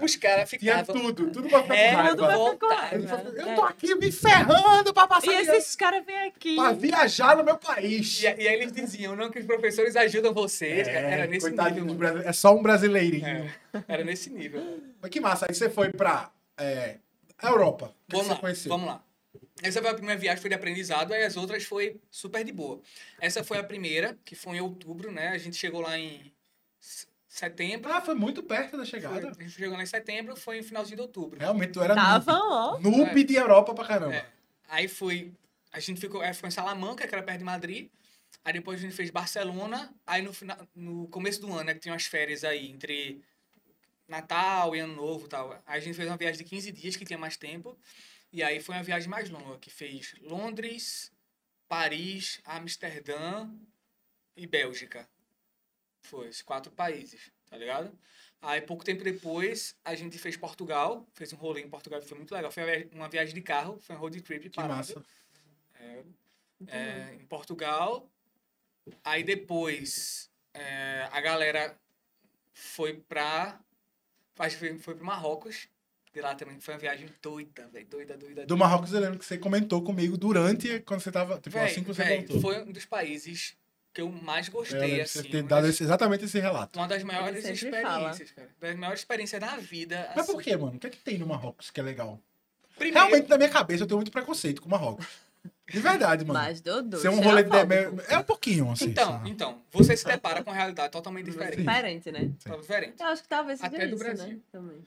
os 0.00 0.16
cara 0.16 0.44
Tinha 0.46 0.84
ficavam. 0.84 0.94
tudo, 1.12 1.30
tudo 1.32 1.48
pra 1.48 1.62
ficar 1.62 1.74
É, 1.76 1.90
com 1.90 1.96
raiva. 1.96 2.16
tudo 2.16 2.50
ficar 2.52 2.74
raiva. 2.76 3.08
falou, 3.08 3.32
Eu 3.32 3.48
É. 3.48 3.54
tô 3.56 3.62
aqui 3.64 3.94
me 3.96 4.12
ferrando 4.12 4.94
pra 4.94 5.06
passar 5.08 5.32
E 5.32 5.34
esses 5.48 5.74
caras 5.74 6.04
vêm 6.06 6.28
aqui. 6.28 6.54
pra 6.54 6.72
viajar 6.72 7.36
no 7.36 7.42
meu 7.42 7.58
país. 7.58 8.22
E, 8.22 8.26
e 8.26 8.28
aí 8.48 8.54
eles 8.54 8.70
diziam, 8.72 9.16
não, 9.16 9.28
que 9.28 9.40
os 9.40 9.44
professores 9.46 9.96
ajudam 9.96 10.32
vocês. 10.32 10.86
É, 10.86 10.92
era 11.12 11.26
nesse 11.26 11.46
coitado 11.48 11.84
nível. 11.84 12.18
É 12.18 12.32
só 12.32 12.54
um 12.54 12.62
brasileirinho. 12.62 13.26
É, 13.26 13.50
era 13.88 14.04
nesse 14.04 14.30
nível. 14.30 14.80
Mas 15.02 15.10
que 15.10 15.18
massa. 15.20 15.46
Aí 15.48 15.54
você 15.54 15.68
foi 15.68 15.90
pra 15.90 16.30
é, 16.56 16.96
Europa. 17.42 17.92
Vamos 18.08 18.26
você 18.28 18.32
lá, 18.34 18.38
conheceu? 18.38 18.68
vamos 18.70 18.86
lá. 18.86 19.02
Essa 19.62 19.80
foi 19.80 19.90
a 19.90 19.94
primeira 19.94 20.20
viagem, 20.20 20.40
foi 20.40 20.50
de 20.50 20.54
aprendizado, 20.56 21.12
aí 21.12 21.22
as 21.24 21.36
outras 21.36 21.64
foi 21.64 21.98
super 22.10 22.44
de 22.44 22.52
boa. 22.52 22.80
Essa 23.18 23.42
foi 23.42 23.58
a 23.58 23.64
primeira, 23.64 24.18
que 24.24 24.34
foi 24.34 24.56
em 24.56 24.60
outubro, 24.60 25.10
né? 25.10 25.28
A 25.28 25.38
gente 25.38 25.56
chegou 25.56 25.80
lá 25.80 25.98
em 25.98 26.30
setembro. 27.26 27.92
Ah, 27.92 28.00
foi 28.00 28.14
muito 28.14 28.42
perto 28.42 28.72
da 28.72 28.78
Foi, 28.78 28.86
chegada. 28.86 29.28
a 29.28 29.32
gente 29.42 29.50
chegou 29.50 29.76
lá 29.76 29.82
em 29.82 29.86
setembro, 29.86 30.36
foi 30.36 30.58
em 30.58 30.62
finalzinho 30.62 30.96
de 30.96 31.02
outubro. 31.02 31.38
Realmente, 31.38 31.72
tu 31.72 31.82
era 31.82 31.94
Tava, 31.94 32.32
noob. 32.32 32.86
ó. 32.86 32.90
Noob 32.90 33.24
de 33.24 33.34
Europa 33.34 33.74
pra 33.74 33.84
caramba. 33.86 34.14
É. 34.14 34.26
Aí 34.68 34.88
foi. 34.88 35.32
A 35.72 35.80
gente 35.80 36.00
ficou, 36.00 36.20
aí 36.20 36.32
ficou 36.32 36.48
em 36.48 36.50
Salamanca, 36.50 37.06
que 37.06 37.14
era 37.14 37.22
perto 37.22 37.38
de 37.38 37.44
Madrid. 37.44 37.88
Aí 38.44 38.52
depois 38.52 38.78
a 38.78 38.82
gente 38.82 38.94
fez 38.94 39.10
Barcelona. 39.10 39.92
Aí 40.06 40.22
no, 40.22 40.32
final, 40.32 40.56
no 40.74 41.08
começo 41.08 41.40
do 41.40 41.52
ano, 41.52 41.64
né, 41.64 41.74
que 41.74 41.80
tinha 41.80 41.92
umas 41.92 42.06
férias 42.06 42.44
aí 42.44 42.70
entre 42.70 43.20
Natal 44.08 44.74
e 44.76 44.80
Ano 44.80 44.94
Novo 44.94 45.26
e 45.26 45.28
tal. 45.28 45.52
Aí 45.66 45.78
a 45.78 45.80
gente 45.80 45.94
fez 45.94 46.08
uma 46.08 46.16
viagem 46.16 46.38
de 46.38 46.44
15 46.44 46.72
dias, 46.72 46.96
que 46.96 47.04
tinha 47.04 47.18
mais 47.18 47.36
tempo. 47.36 47.76
E 48.32 48.42
aí 48.42 48.60
foi 48.60 48.74
uma 48.74 48.82
viagem 48.82 49.08
mais 49.08 49.28
longa, 49.30 49.58
que 49.58 49.70
fez 49.70 50.14
Londres, 50.20 51.12
Paris, 51.68 52.40
Amsterdã 52.44 53.48
e 54.36 54.46
Bélgica. 54.46 55.08
Foi, 56.02 56.28
esses 56.28 56.42
quatro 56.42 56.70
países, 56.70 57.30
tá 57.48 57.56
ligado? 57.56 57.96
Aí, 58.42 58.60
pouco 58.60 58.84
tempo 58.84 59.02
depois, 59.02 59.74
a 59.84 59.94
gente 59.94 60.18
fez 60.18 60.36
Portugal, 60.36 61.06
fez 61.14 61.32
um 61.32 61.36
rolê 61.36 61.62
em 61.62 61.68
Portugal 61.70 62.00
que 62.00 62.06
foi 62.06 62.16
muito 62.18 62.34
legal. 62.34 62.50
Foi 62.52 62.88
uma 62.92 63.08
viagem- 63.08 63.34
de 63.34 63.40
carro, 63.40 63.78
foi 63.80 63.96
um 63.96 63.98
road 63.98 64.20
trip 64.20 64.50
Que 64.50 64.56
parado, 64.56 64.76
massa. 64.76 65.04
é, 66.68 67.14
em 67.14 67.26
Portugal. 67.26 68.08
Aí 69.02 69.24
depois, 69.24 70.30
é, 70.54 71.08
a 71.10 71.20
galera 71.20 71.76
foi 72.52 72.98
pra... 73.00 73.58
Acho 74.38 74.58
que 74.58 74.68
foi, 74.68 74.78
foi 74.78 74.94
pro 74.94 75.04
Marrocos. 75.04 75.68
De 76.16 76.22
lá 76.22 76.34
também 76.34 76.58
foi 76.58 76.72
uma 76.72 76.80
viagem 76.80 77.06
doida, 77.22 77.68
velho. 77.70 77.86
Doida, 77.90 78.16
doida, 78.16 78.46
Do 78.46 78.56
Marrocos, 78.56 78.90
eu 78.94 79.00
lembro 79.00 79.18
que 79.18 79.24
você 79.26 79.36
comentou 79.36 79.82
comigo 79.82 80.16
durante, 80.16 80.80
quando 80.80 81.00
você 81.00 81.12
tava, 81.12 81.34
tipo, 81.36 81.50
Véi, 81.50 81.66
assim 81.66 81.82
que 81.82 81.88
você 81.88 82.02
véi, 82.02 82.16
voltou. 82.20 82.40
foi 82.40 82.62
um 82.62 82.72
dos 82.72 82.86
países 82.86 83.54
que 83.92 84.00
eu 84.00 84.08
mais 84.10 84.46
Eu 84.46 84.54
gostei, 84.54 84.94
de 84.94 85.00
assim. 85.02 85.20
você 85.22 85.28
ter 85.28 85.42
dado 85.42 85.66
esse- 85.66 85.82
exatamente 85.82 86.24
esse 86.24 86.38
relato. 86.40 86.78
Uma 86.78 86.88
das 86.88 87.02
maiores 87.02 87.44
experiências, 87.44 88.30
cara. 88.30 88.48
Das 88.58 88.76
maiores 88.76 89.00
experiências 89.00 89.38
da 89.40 89.56
vida. 89.58 90.10
Mas 90.16 90.24
assim. 90.24 90.32
por 90.32 90.42
quê, 90.42 90.56
mano? 90.56 90.76
O 90.76 90.78
que 90.78 90.86
é 90.86 90.90
que 90.90 90.96
tem 90.98 91.18
no 91.18 91.26
Marrocos 91.26 91.70
que 91.70 91.80
é 91.80 91.82
legal? 91.82 92.18
Primeiro, 92.78 92.98
Realmente, 93.08 93.28
na 93.28 93.36
minha 93.36 93.50
cabeça, 93.50 93.82
eu 93.84 93.86
tenho 93.86 93.98
muito 93.98 94.10
preconceito 94.10 94.62
com 94.62 94.68
o 94.68 94.70
Marrocos. 94.70 95.06
De 95.68 95.80
verdade, 95.80 96.24
mano. 96.24 96.38
Mas 96.40 96.60
Dodô. 96.62 96.96
Ser 96.96 97.08
um 97.08 97.20
rolê 97.20 97.42
de... 97.42 97.50
É 98.08 98.18
um 98.18 98.22
pouquinho, 98.22 98.70
assim. 98.70 98.86
Então, 98.86 99.12
sabe? 99.12 99.30
então, 99.30 99.62
você 99.70 99.96
se 99.96 100.04
depara 100.06 100.42
com 100.42 100.50
uma 100.50 100.56
realidade 100.56 100.90
totalmente 100.92 101.26
diferente. 101.26 101.56
Diferente, 101.58 102.12
né? 102.12 102.30
Totalmente 102.38 102.62
diferente. 102.62 102.94
Eu 103.00 103.06
acho 103.06 103.22
que 103.22 103.28
talvez 103.28 103.58
seja 103.60 103.68
Até 103.74 103.86
do 103.86 103.94
isso, 103.96 104.04
Brasil. 104.04 104.26
né? 104.28 104.38
Também. 104.52 104.78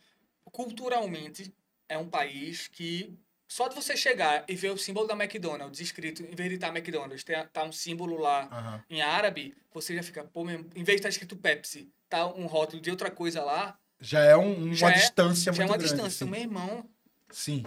Culturalmente, 0.51 1.53
é 1.87 1.97
um 1.97 2.07
país 2.09 2.67
que 2.67 3.13
só 3.47 3.67
de 3.67 3.75
você 3.75 3.97
chegar 3.97 4.45
e 4.47 4.55
ver 4.55 4.69
o 4.71 4.77
símbolo 4.77 5.07
da 5.07 5.15
McDonald's 5.15 5.79
escrito, 5.79 6.21
em 6.21 6.35
vez 6.35 6.49
de 6.49 6.55
estar 6.55 6.67
McDonald's, 6.69 7.23
tem, 7.23 7.35
tá 7.47 7.63
um 7.63 7.71
símbolo 7.71 8.17
lá 8.19 8.43
Aham. 8.51 8.83
em 8.89 9.01
árabe, 9.01 9.55
você 9.73 9.95
já 9.95 10.03
fica, 10.03 10.23
pô, 10.23 10.43
mesmo, 10.45 10.65
em 10.75 10.83
vez 10.83 10.97
de 10.97 10.99
estar 10.99 11.09
escrito 11.09 11.35
Pepsi, 11.35 11.89
tá 12.07 12.27
um 12.27 12.45
rótulo 12.45 12.81
de 12.81 12.91
outra 12.91 13.09
coisa 13.09 13.43
lá, 13.43 13.77
Já 14.01 14.21
é 14.23 14.37
um- 14.37 14.63
uma 14.65 14.73
Já 14.75 14.89
é- 14.91 14.93
distância 14.93 15.51
já 15.51 15.63
é 15.63 15.65
muito 15.65 15.71
uma 15.71 15.77
grande. 15.77 15.93
distância. 15.93 16.25
sim. 16.25 16.31
Meu 16.31 16.39
irmão. 16.39 16.89
Sim. 17.31 17.65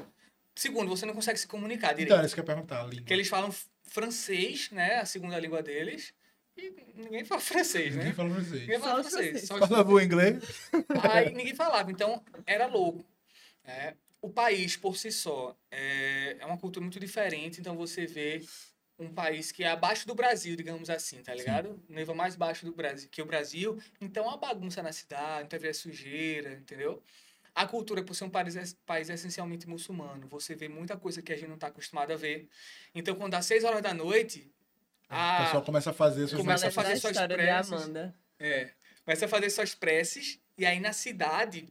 Segundo, 0.54 0.88
você 0.88 1.04
não 1.04 1.12
consegue 1.14 1.38
se 1.38 1.46
comunicar 1.46 1.88
direito. 1.88 2.06
Então, 2.08 2.16
era 2.16 2.26
isso 2.26 2.34
que 2.34 2.40
eu 2.40 2.44
ia 2.44 2.46
perguntar. 2.46 2.84
Porque 2.88 3.12
eles 3.12 3.28
falam 3.28 3.54
francês, 3.82 4.70
né? 4.70 4.94
A 5.00 5.04
segunda 5.04 5.38
língua 5.38 5.62
deles. 5.62 6.14
E 6.56 6.70
ninguém 6.96 7.24
fala 7.24 7.40
francês, 7.40 7.94
Ninguém 7.94 8.08
né? 8.10 8.14
fala 8.14 8.30
francês. 8.30 8.60
Ninguém 8.60 8.80
fala 8.80 9.02
francês. 9.02 9.22
franceses. 9.22 9.48
Só 9.48 9.54
os 9.54 9.60
Fala 9.68 9.84
boa 9.84 10.02
inglês. 10.04 10.42
Aí 11.10 11.30
ninguém 11.34 11.54
falava, 11.54 11.90
então 11.90 12.22
era 12.46 12.66
louco. 12.66 13.04
né? 13.64 13.96
o 14.20 14.30
país 14.30 14.76
por 14.76 14.96
si 14.96 15.10
só 15.10 15.56
é, 15.68 16.36
é 16.38 16.46
uma 16.46 16.56
cultura 16.56 16.84
muito 16.84 17.00
diferente, 17.00 17.58
então 17.60 17.76
você 17.76 18.06
vê 18.06 18.40
um 18.96 19.12
país 19.12 19.50
que 19.50 19.64
é 19.64 19.68
abaixo 19.68 20.06
do 20.06 20.14
Brasil, 20.14 20.54
digamos 20.54 20.88
assim, 20.88 21.20
tá 21.24 21.34
ligado? 21.34 21.82
Um 21.90 21.94
nível 21.96 22.14
mais 22.14 22.36
baixo 22.36 22.64
do 22.64 22.72
Brasil 22.72 23.08
que 23.10 23.20
o 23.20 23.26
Brasil, 23.26 23.76
então 24.00 24.30
a 24.30 24.36
bagunça 24.36 24.80
na 24.80 24.92
cidade, 24.92 25.46
então 25.52 25.68
é 25.68 25.72
sujeira, 25.72 26.52
entendeu? 26.52 27.02
A 27.52 27.66
cultura, 27.66 28.04
por 28.04 28.14
ser 28.14 28.24
um 28.24 28.30
país, 28.30 28.74
país 28.86 29.10
essencialmente 29.10 29.68
muçulmano, 29.68 30.28
você 30.28 30.54
vê 30.54 30.68
muita 30.68 30.96
coisa 30.96 31.20
que 31.20 31.32
a 31.32 31.36
gente 31.36 31.48
não 31.48 31.56
está 31.56 31.66
acostumado 31.66 32.12
a 32.12 32.16
ver. 32.16 32.48
Então, 32.94 33.16
quando 33.16 33.32
dá 33.32 33.42
seis 33.42 33.64
horas 33.64 33.82
da 33.82 33.92
noite, 33.92 34.50
O 35.12 35.14
a, 35.14 35.44
pessoal 35.44 35.62
começa 35.62 35.90
a 35.90 35.92
fazer 35.92 36.26
suas 36.26 36.40
Começa 36.40 36.68
a 36.68 36.70
fazer 36.70 36.96
suas 36.96 37.16
de 37.16 37.28
preces. 37.28 37.72
Amanda. 37.72 38.14
É. 38.38 38.70
Começa 39.04 39.24
a 39.26 39.28
fazer 39.28 39.50
suas 39.50 39.74
preces 39.74 40.40
e 40.56 40.64
aí 40.64 40.80
na 40.80 40.92
cidade 40.92 41.68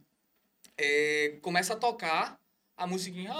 é, 0.78 1.38
começa 1.42 1.72
a 1.72 1.76
tocar 1.76 2.38
a 2.76 2.86
musiquinha 2.86 3.30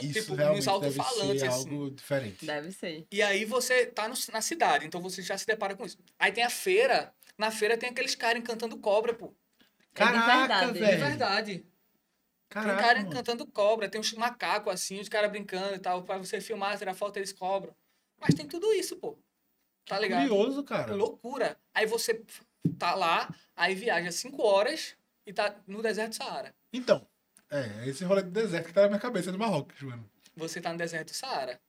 Isso 0.00 0.12
tipo, 0.20 0.36
nos 0.36 0.64
deve 0.64 0.68
alto-falantes, 0.70 1.40
ser 1.40 1.46
assim. 1.48 1.58
algo 1.70 1.90
diferente. 1.90 2.46
Deve 2.46 2.72
ser. 2.72 3.06
E 3.10 3.22
aí 3.22 3.44
você 3.44 3.86
tá 3.86 4.08
no- 4.08 4.14
na 4.32 4.40
cidade, 4.40 4.86
então 4.86 5.00
você 5.00 5.22
já 5.22 5.36
se 5.36 5.46
depara 5.46 5.74
com 5.74 5.84
isso. 5.84 5.98
Aí 6.18 6.32
tem 6.32 6.44
a 6.44 6.50
feira, 6.50 7.12
na 7.38 7.50
feira 7.50 7.76
tem 7.76 7.90
aqueles 7.90 8.14
caras 8.14 8.42
cantando 8.42 8.76
cobra, 8.78 9.14
pô. 9.14 9.34
Caraca, 9.92 10.66
verdade. 10.66 10.72
De 10.72 10.78
verdade. 10.96 11.52
tem 11.58 11.66
Caraca, 12.48 12.80
cara 12.82 12.98
mano. 13.00 13.10
cantando 13.10 13.46
cobra, 13.46 13.88
tem 13.88 14.00
uns 14.00 14.12
macacos 14.12 14.72
assim, 14.72 15.00
os 15.00 15.08
caras 15.08 15.30
brincando 15.30 15.74
e 15.74 15.78
tal, 15.78 16.02
pra 16.02 16.18
você 16.18 16.40
filmar, 16.40 16.76
tirar 16.78 16.94
foto, 16.94 17.16
eles 17.16 17.32
cobram. 17.32 17.74
Mas 18.20 18.34
tem 18.34 18.46
tudo 18.46 18.72
isso, 18.72 18.96
pô. 18.96 19.18
Tá 19.86 19.98
ligado? 19.98 20.28
Curioso, 20.28 20.62
cara. 20.64 20.94
Loucura. 20.94 21.58
Aí 21.74 21.86
você 21.86 22.22
tá 22.78 22.94
lá, 22.94 23.32
aí 23.54 23.74
viaja 23.74 24.10
cinco 24.10 24.42
horas 24.42 24.96
e 25.26 25.32
tá 25.32 25.54
no 25.66 25.82
deserto 25.82 26.10
do 26.10 26.16
Saara. 26.16 26.54
Então, 26.72 27.06
é, 27.50 27.88
esse 27.88 28.04
rolê 28.04 28.22
do 28.22 28.30
deserto 28.30 28.66
que 28.66 28.72
tá 28.72 28.82
na 28.82 28.88
minha 28.88 29.00
cabeça 29.00 29.30
do 29.30 29.38
Marrocos, 29.38 29.80
mano. 29.82 30.08
Você 30.36 30.60
tá 30.60 30.72
no 30.72 30.78
deserto 30.78 31.08
do 31.10 31.14
Saara. 31.14 31.60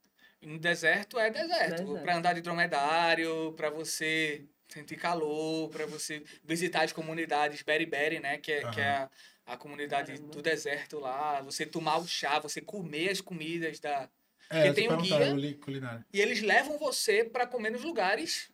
E 0.42 0.48
no 0.48 0.58
deserto 0.58 1.20
é 1.20 1.30
deserto. 1.30 1.84
Deserto. 1.84 2.02
Pra 2.02 2.18
andar 2.18 2.34
de 2.34 2.42
dromedário, 2.42 3.54
pra 3.54 3.70
você 3.70 4.46
sentir 4.68 4.96
calor, 4.96 5.70
pra 5.70 5.86
você 5.86 6.24
visitar 6.44 6.84
as 6.84 6.92
comunidades 6.92 7.62
beriberi, 7.62 8.20
né? 8.20 8.38
Que 8.38 8.54
é, 8.54 8.72
que 8.72 8.82
é 8.82 8.90
a, 8.90 9.10
a 9.46 9.58
comunidade 9.58 10.14
Caramba. 10.14 10.32
do 10.32 10.42
deserto 10.42 11.00
lá. 11.00 11.42
Você 11.42 11.66
tomar 11.66 11.98
o 11.98 12.08
chá, 12.08 12.40
você 12.40 12.62
comer 12.62 13.10
as 13.10 13.22
comidas 13.22 13.80
da... 13.80 14.10
É, 14.50 14.72
tem 14.74 14.92
um 14.92 14.98
guia. 14.98 15.56
culinária. 15.60 16.06
E 16.14 16.22
eles 16.22 16.42
levam 16.42 16.78
você 16.78 17.24
pra 17.24 17.48
comer 17.48 17.72
nos 17.72 17.84
lugares 17.84 18.52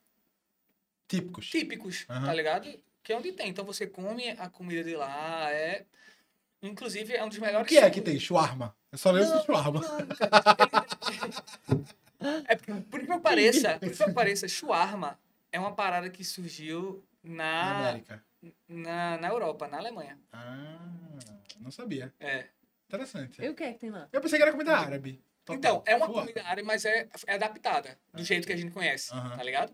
Típicos. 1.08 1.50
típicos, 1.50 2.06
Aham. 2.10 2.26
tá 2.26 2.34
ligado? 2.34 2.82
Que 3.04 3.12
é 3.14 3.18
onde 3.18 3.32
tem. 3.34 3.50
Então 3.50 3.66
você 3.66 3.86
come 3.86 4.30
a 4.32 4.50
comida 4.50 4.84
de 4.84 4.96
lá, 4.96 5.52
é... 5.52 5.86
Inclusive, 6.64 7.14
é 7.16 7.24
um 7.24 7.28
dos 7.30 7.40
O 7.40 7.42
melhores... 7.42 7.68
que 7.68 7.78
é 7.78 7.90
que 7.90 8.00
tem? 8.02 8.20
Shawarma. 8.20 8.76
Eu 8.92 8.98
só 8.98 9.10
lembro 9.12 9.40
de 9.40 9.46
shawarma. 9.46 9.82
É, 12.48 12.56
por 12.56 12.82
por 12.84 13.04
que 13.06 13.12
eu 13.12 13.20
pareça, 13.20 13.80
por 13.80 13.92
que 13.92 14.04
eu 14.04 14.14
pareça, 14.14 14.48
shawarma 14.48 15.20
é 15.52 15.60
uma 15.60 15.74
parada 15.74 16.10
que 16.10 16.24
surgiu 16.24 17.04
Na 17.24 17.34
na, 17.74 17.80
América. 17.90 18.24
na, 18.70 19.18
na 19.18 19.28
Europa, 19.30 19.68
na 19.68 19.78
Alemanha. 19.78 20.20
Ah, 20.32 20.78
não 21.60 21.72
sabia. 21.72 22.14
É. 22.20 22.46
Interessante. 22.88 23.42
E 23.44 23.50
o 23.50 23.56
que 23.56 23.64
é 23.64 23.74
que 23.74 23.80
tem 23.80 23.90
lá? 23.90 24.08
Eu 24.14 24.22
pensei 24.22 24.38
que 24.38 24.44
era 24.44 24.52
comida 24.52 24.78
árabe. 24.78 25.20
Total. 25.56 25.58
Então, 25.58 25.84
é 25.86 25.96
uma 25.96 26.08
comida 26.08 26.42
árabe, 26.44 26.64
mas 26.64 26.86
é, 26.86 27.08
é 27.28 27.36
adaptada, 27.36 27.98
do 28.14 28.24
jeito 28.24 28.46
que 28.48 28.54
a 28.54 28.58
gente 28.58 28.72
conhece, 28.72 29.10
tá 29.10 29.44
ligado? 29.44 29.74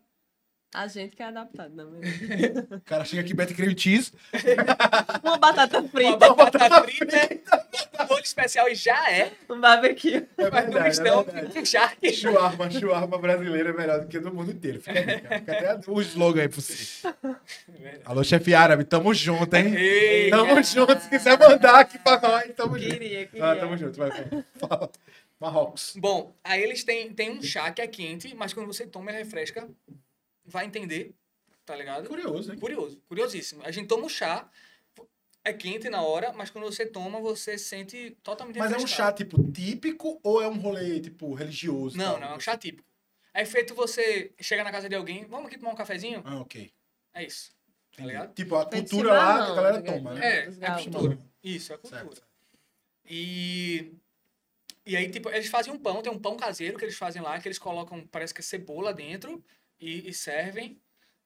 A 0.76 0.86
gente 0.86 1.16
que 1.16 1.24
é 1.24 1.28
adaptado, 1.28 1.74
não 1.74 1.96
é? 1.96 2.76
O 2.76 2.82
cara 2.82 3.06
chega 3.06 3.22
aqui, 3.22 3.34
bete 3.34 3.54
cream 3.54 3.76
cheese. 3.76 4.12
Uma 5.24 5.38
batata 5.38 5.80
Uma 5.80 5.88
frita, 5.90 6.34
batata 6.34 6.84
frita, 6.84 7.40
um 8.04 8.08
molho 8.08 8.22
especial 8.22 8.68
e 8.68 8.76
já 8.76 9.10
é, 9.10 9.32
um 9.50 9.62
barbecue. 9.62 10.28
É 10.38 10.52
mas 10.52 10.66
no 10.66 10.74
verdade, 10.74 10.78
é 10.78 10.84
mistão 10.90 11.24
verdade. 11.24 11.54
com 11.54 11.66
charque. 11.66 12.12
Shawarma, 12.14 12.70
shawarma 12.70 13.18
brasileiro 13.18 13.70
é 13.70 13.74
melhor 13.74 14.02
do 14.02 14.08
que 14.08 14.20
do 14.20 14.32
mundo 14.34 14.52
inteiro. 14.52 14.82
Fica, 14.82 15.00
a 15.00 15.04
dica. 15.04 15.40
Fica 15.40 15.52
até 15.74 15.90
o 15.92 16.02
slogan 16.02 16.42
aí 16.42 16.50
pra 16.50 16.60
você. 16.62 17.08
Alô, 18.04 18.22
chefe 18.24 18.54
árabe, 18.54 18.84
tamo 18.84 19.14
junto, 19.14 19.56
hein? 19.56 19.74
Ei, 19.74 20.30
Tamo 20.30 20.48
cara. 20.50 20.64
junto. 20.64 21.00
Se 21.00 21.10
quiser 21.10 21.40
mandar 21.40 21.80
aqui 21.80 21.98
pra 21.98 22.20
nós, 22.20 22.54
tamo 22.56 22.78
junto. 22.78 22.92
Queria, 22.92 23.26
queria. 23.26 23.52
Ah, 23.52 23.56
tamo 23.56 23.78
junto, 23.78 23.98
vai. 23.98 24.12
Fala. 24.60 24.92
Marrocos. 25.40 25.94
Bom, 25.98 26.36
aí 26.44 26.62
eles 26.62 26.84
têm, 26.84 27.14
têm 27.14 27.32
um 27.32 27.42
chá 27.42 27.72
que 27.72 27.82
é 27.82 27.88
quente, 27.88 28.34
mas 28.34 28.54
quando 28.54 28.68
você 28.68 28.88
toma, 28.88 29.12
ele 29.12 29.20
refresca. 29.20 29.70
Vai 30.44 30.66
entender, 30.66 31.14
tá 31.66 31.76
ligado? 31.76 32.08
Curioso, 32.08 32.52
hein? 32.54 32.60
Curioso, 32.60 33.02
curiosíssimo. 33.08 33.62
A 33.64 33.72
gente 33.72 33.88
toma 33.88 34.06
um 34.06 34.10
chá, 34.10 34.50
é 35.44 35.54
quente 35.54 35.90
na 35.90 36.02
hora, 36.02 36.32
mas 36.34 36.50
quando 36.50 36.64
você 36.66 36.86
toma, 36.86 37.20
você 37.20 37.58
sente 37.58 38.18
totalmente 38.24 38.58
Mas 38.58 38.72
é 38.72 38.78
um 38.78 38.88
chá, 38.88 39.12
tipo, 39.12 39.52
típico 39.52 40.20
ou 40.24 40.42
é 40.42 40.48
um 40.48 40.58
rolê, 40.58 41.00
tipo, 41.00 41.34
religioso? 41.34 41.96
e 41.96 41.98
Não, 41.98 42.14
tal? 42.14 42.20
não, 42.22 42.28
é 42.30 42.36
um 42.38 42.40
chá 42.40 42.58
típico. 42.58 42.88
É 43.34 43.46
feito 43.46 43.76
você 43.76 44.34
chegar 44.40 44.64
na 44.64 44.72
casa 44.72 44.90
de 44.90 44.96
alguém, 44.96 45.26
vamos 45.26 45.48
aqui 45.48 45.60
tomar 45.60 45.72
um 45.74 45.76
cafezinho? 45.76 46.22
Ah, 46.26 46.40
ok. 46.40 46.72
É 47.14 47.26
isso. 47.26 47.52
Tá 47.52 48.04
Entendi. 48.04 48.08
ligado? 48.08 48.34
Tipo, 48.34 48.56
a 48.56 48.66
Tem 48.66 48.80
cultura 48.82 49.14
lá, 49.14 49.20
chimarrão, 49.34 49.52
a 49.52 49.56
galera 49.56 49.82
né? 49.82 49.92
toma, 49.92 50.14
né? 50.14 50.26
É, 50.28 50.48
é 50.48 50.52
galos. 50.52 50.84
cultura. 50.84 51.20
Isso, 51.44 51.74
é 51.74 51.78
cultura. 51.78 52.04
Certo. 52.04 52.24
E, 53.10 53.92
e 54.88 54.96
aí, 54.96 55.10
tipo, 55.10 55.30
eles 55.30 55.50
fazem 55.50 55.74
um 55.74 55.78
pão, 55.78 56.02
tem 56.02 56.12
um 56.12 56.20
pão 56.20 56.38
caseiro 56.38 56.78
que 56.78 56.86
eles 56.86 56.98
fazem 56.98 57.22
lá, 57.22 57.40
que 57.40 57.48
eles 57.48 57.60
colocam, 57.60 58.08
parece 58.08 58.34
que 58.34 58.42
é 58.42 58.44
cebola 58.44 58.94
dentro 58.94 59.44
e, 59.80 60.10
e 60.10 60.14
servem. 60.14 60.82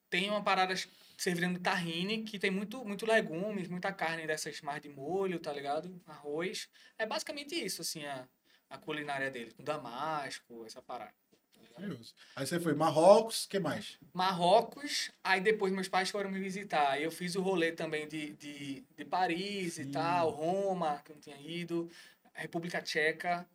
Tem 0.10 0.30
uma 0.30 0.44
parada 0.44 0.74
servindo 1.18 1.60
tahine, 1.60 2.24
que 2.24 2.40
tem 2.40 2.50
muito, 2.50 2.84
muito 2.84 3.06
legumes, 3.06 3.70
muita 3.70 3.94
carne 3.94 4.26
dessas 4.26 4.60
mais 4.62 4.82
de 4.82 4.90
molho, 4.90 5.40
tá 5.40 5.54
ligado? 5.54 6.02
Arroz. 6.08 6.68
É 6.98 7.06
basicamente 7.06 7.54
isso, 7.54 7.82
assim, 7.82 8.04
a, 8.06 8.28
a 8.70 8.78
culinária 8.78 9.30
dele. 9.30 9.52
Com 9.52 9.64
damasco, 9.64 10.66
essa 10.66 10.82
parada. 10.82 11.14
tá. 11.76 11.82
Aí 12.36 12.46
você 12.46 12.60
foi 12.60 12.74
Marrocos, 12.74 13.46
o 13.46 13.50
que 13.50 13.60
mais? 13.60 13.98
Marrocos, 14.14 15.12
aí 15.24 15.40
depois 15.40 15.72
meus 15.72 15.88
pais 15.88 16.10
foram 16.10 16.32
me 16.32 16.40
visitar. 16.40 17.00
Eu 17.00 17.12
fiz 17.12 17.36
o 17.36 17.42
rolê 17.42 17.72
também 17.72 18.08
de, 18.08 18.34
de, 18.34 18.84
de 18.98 19.06
Paris 19.06 19.78
e 19.78 19.84
Sim. 19.86 19.92
tal, 19.92 20.30
Roma, 20.32 21.02
que 21.06 21.12
eu 21.12 21.16
não 21.16 21.22
tinha 21.22 21.40
ido, 21.40 21.90
República 22.42 22.82
Tcheca, 22.82 23.48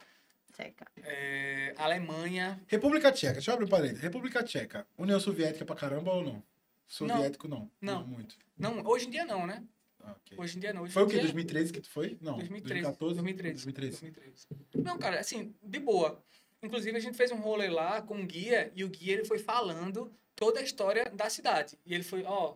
Checa. 0.56 0.86
é, 1.02 1.74
Alemanha. 1.76 2.60
República 2.68 3.12
Tcheca, 3.12 3.34
deixa 3.34 3.50
eu 3.50 3.54
abrir 3.54 3.66
um 3.66 3.68
parênteses. 3.68 4.02
República 4.02 4.42
Tcheca, 4.42 4.86
União 4.96 5.18
Soviética 5.20 5.64
pra 5.64 5.76
caramba 5.76 6.12
ou 6.12 6.22
não? 6.24 6.42
Soviético 6.86 7.48
não. 7.48 7.70
Não. 7.80 8.06
muito. 8.06 8.36
Não, 8.56 8.84
hoje 8.86 9.06
em 9.06 9.10
dia 9.10 9.24
não, 9.24 9.46
né? 9.46 9.62
Ah, 10.02 10.12
ok. 10.12 10.38
Hoje 10.38 10.56
em 10.56 10.60
dia 10.60 10.72
não. 10.72 10.82
Hoje 10.82 10.92
Foi 10.92 11.02
o 11.02 11.06
que? 11.06 11.14
dia- 11.14 11.22
2013 11.22 11.72
que 11.72 11.80
tu 11.80 11.90
foi? 11.90 12.16
Não. 12.20 12.36
2013. 12.36 12.82
2014? 12.82 13.14
2013. 13.14 13.54
2013. 13.64 14.00
2013. 14.00 14.84
Não, 14.84 14.98
cara, 14.98 15.18
assim, 15.20 15.54
de 15.62 15.78
boa. 15.80 16.22
Inclusive, 16.62 16.96
a 16.96 17.00
gente 17.00 17.16
fez 17.16 17.30
um 17.32 17.36
rolê 17.40 17.68
lá 17.68 18.00
com 18.00 18.14
um 18.16 18.26
guia 18.26 18.70
e 18.74 18.84
o 18.84 18.88
guia 18.88 19.14
ele 19.14 19.24
foi 19.24 19.38
falando 19.38 20.12
toda 20.34 20.60
a 20.60 20.62
história 20.62 21.10
da 21.10 21.28
cidade. 21.28 21.76
E 21.84 21.92
ele 21.92 22.04
foi, 22.04 22.22
ó, 22.24 22.54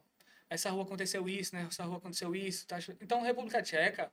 essa 0.49 0.71
rua 0.71 0.85
aconteceu 0.85 1.29
isso, 1.29 1.55
né? 1.55 1.67
Essa 1.69 1.85
rua 1.85 1.99
aconteceu 1.99 2.35
isso. 2.35 2.67
Tá? 2.67 2.79
Então, 3.01 3.21
República 3.23 3.61
Tcheca 3.63 4.11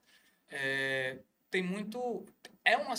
é, 0.50 1.20
tem 1.50 1.62
muito... 1.64 2.26
É, 2.64 2.76
uma, 2.78 2.94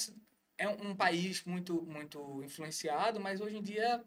é 0.56 0.68
um 0.68 0.94
país 0.94 1.44
muito, 1.44 1.82
muito 1.82 2.42
influenciado, 2.42 3.20
mas 3.20 3.40
hoje 3.40 3.56
em 3.56 3.62
dia 3.62 4.02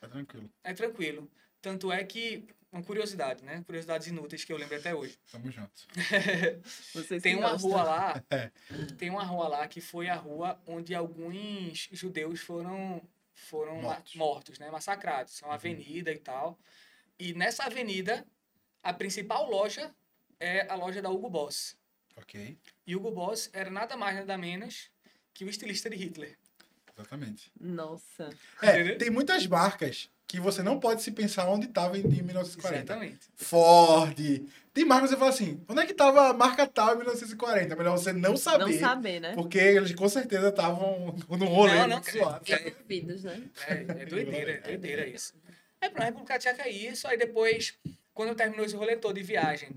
Tá 0.00 0.08
tranquilo. 0.08 0.50
é 0.64 0.74
tranquilo. 0.74 1.30
Tanto 1.60 1.90
é 1.90 2.02
que, 2.04 2.46
uma 2.70 2.82
curiosidade, 2.82 3.44
né? 3.44 3.62
Curiosidades 3.66 4.06
inúteis 4.06 4.44
que 4.44 4.52
eu 4.52 4.56
lembro 4.56 4.76
até 4.76 4.94
hoje. 4.94 5.18
Tamo 5.32 5.50
junto. 5.50 5.86
Vocês 6.94 7.22
Tem 7.22 7.34
uma 7.36 7.50
gostam. 7.52 7.70
rua 7.70 7.82
lá, 7.82 8.24
É. 8.30 8.50
tem 8.98 9.10
uma 9.10 9.24
rua 9.24 9.48
lá 9.48 9.68
que 9.68 9.80
foi 9.80 10.08
a 10.08 10.14
rua 10.14 10.60
onde 10.66 10.94
alguns 10.94 11.88
judeus 11.92 12.40
foram 12.40 13.02
foram 13.34 13.82
Mortos. 13.82 14.14
mortos, 14.14 14.58
né, 14.58 14.70
massacrados. 14.70 15.42
É 15.42 15.44
uma 15.44 15.50
Uhum. 15.50 15.54
avenida 15.54 16.10
e 16.12 16.18
tal. 16.18 16.58
E 17.18 17.34
nessa 17.34 17.64
avenida, 17.64 18.26
a 18.82 18.92
principal 18.94 19.50
loja 19.50 19.94
é 20.40 20.66
a 20.70 20.74
loja 20.74 21.02
da 21.02 21.10
Hugo 21.10 21.28
Boss. 21.28 21.76
Ok. 22.16 22.56
E 22.86 22.96
Hugo 22.96 23.10
Boss 23.10 23.50
era 23.52 23.70
nada 23.70 23.96
mais 23.96 24.16
nada 24.16 24.36
menos 24.38 24.90
que 25.34 25.44
o 25.44 25.48
estilista 25.48 25.90
de 25.90 25.96
Hitler. 25.96 26.36
Exatamente. 26.96 27.52
Nossa. 27.60 28.30
É, 28.62 28.94
tem 28.94 29.10
muitas 29.10 29.46
marcas 29.46 30.08
que 30.26 30.40
você 30.40 30.62
não 30.62 30.80
pode 30.80 31.02
se 31.02 31.10
pensar 31.12 31.46
onde 31.48 31.68
tava 31.68 31.98
em, 31.98 32.00
em 32.00 32.22
1940. 32.22 32.76
Exatamente. 32.76 33.28
Ford. 33.36 34.16
Tem 34.72 34.84
marcas 34.84 35.10
que 35.10 35.14
você 35.14 35.18
fala 35.18 35.30
assim, 35.30 35.62
onde 35.68 35.80
é 35.80 35.86
que 35.86 35.94
tava 35.94 36.28
a 36.28 36.32
marca 36.32 36.66
tal 36.66 36.94
em 36.94 36.96
1940? 36.96 37.72
É 37.72 37.76
melhor 37.76 37.96
você 37.96 38.12
não 38.12 38.36
saber. 38.36 38.64
Não 38.64 38.78
saber, 38.78 39.20
né? 39.20 39.34
Porque 39.34 39.58
eles 39.58 39.94
com 39.94 40.08
certeza 40.08 40.48
estavam 40.48 41.14
num 41.28 41.46
rolê 41.46 41.74
Não, 41.74 41.88
não, 41.88 42.02
suave. 42.02 42.52
É, 42.52 42.70
Filhos, 42.88 43.24
né? 43.24 43.42
É, 43.68 43.72
é 43.74 44.06
doideira, 44.06 44.52
é 44.52 44.60
doideira 44.60 45.06
isso. 45.06 45.34
É, 45.80 45.88
pra 45.90 46.06
República 46.06 46.38
Tcheca 46.38 46.62
é 46.62 46.70
isso. 46.70 47.06
Aí 47.06 47.18
depois, 47.18 47.78
quando 48.14 48.30
eu 48.30 48.34
terminou 48.34 48.64
esse 48.64 48.74
rolê 48.74 48.96
todo 48.96 49.14
de 49.16 49.22
viagem, 49.22 49.70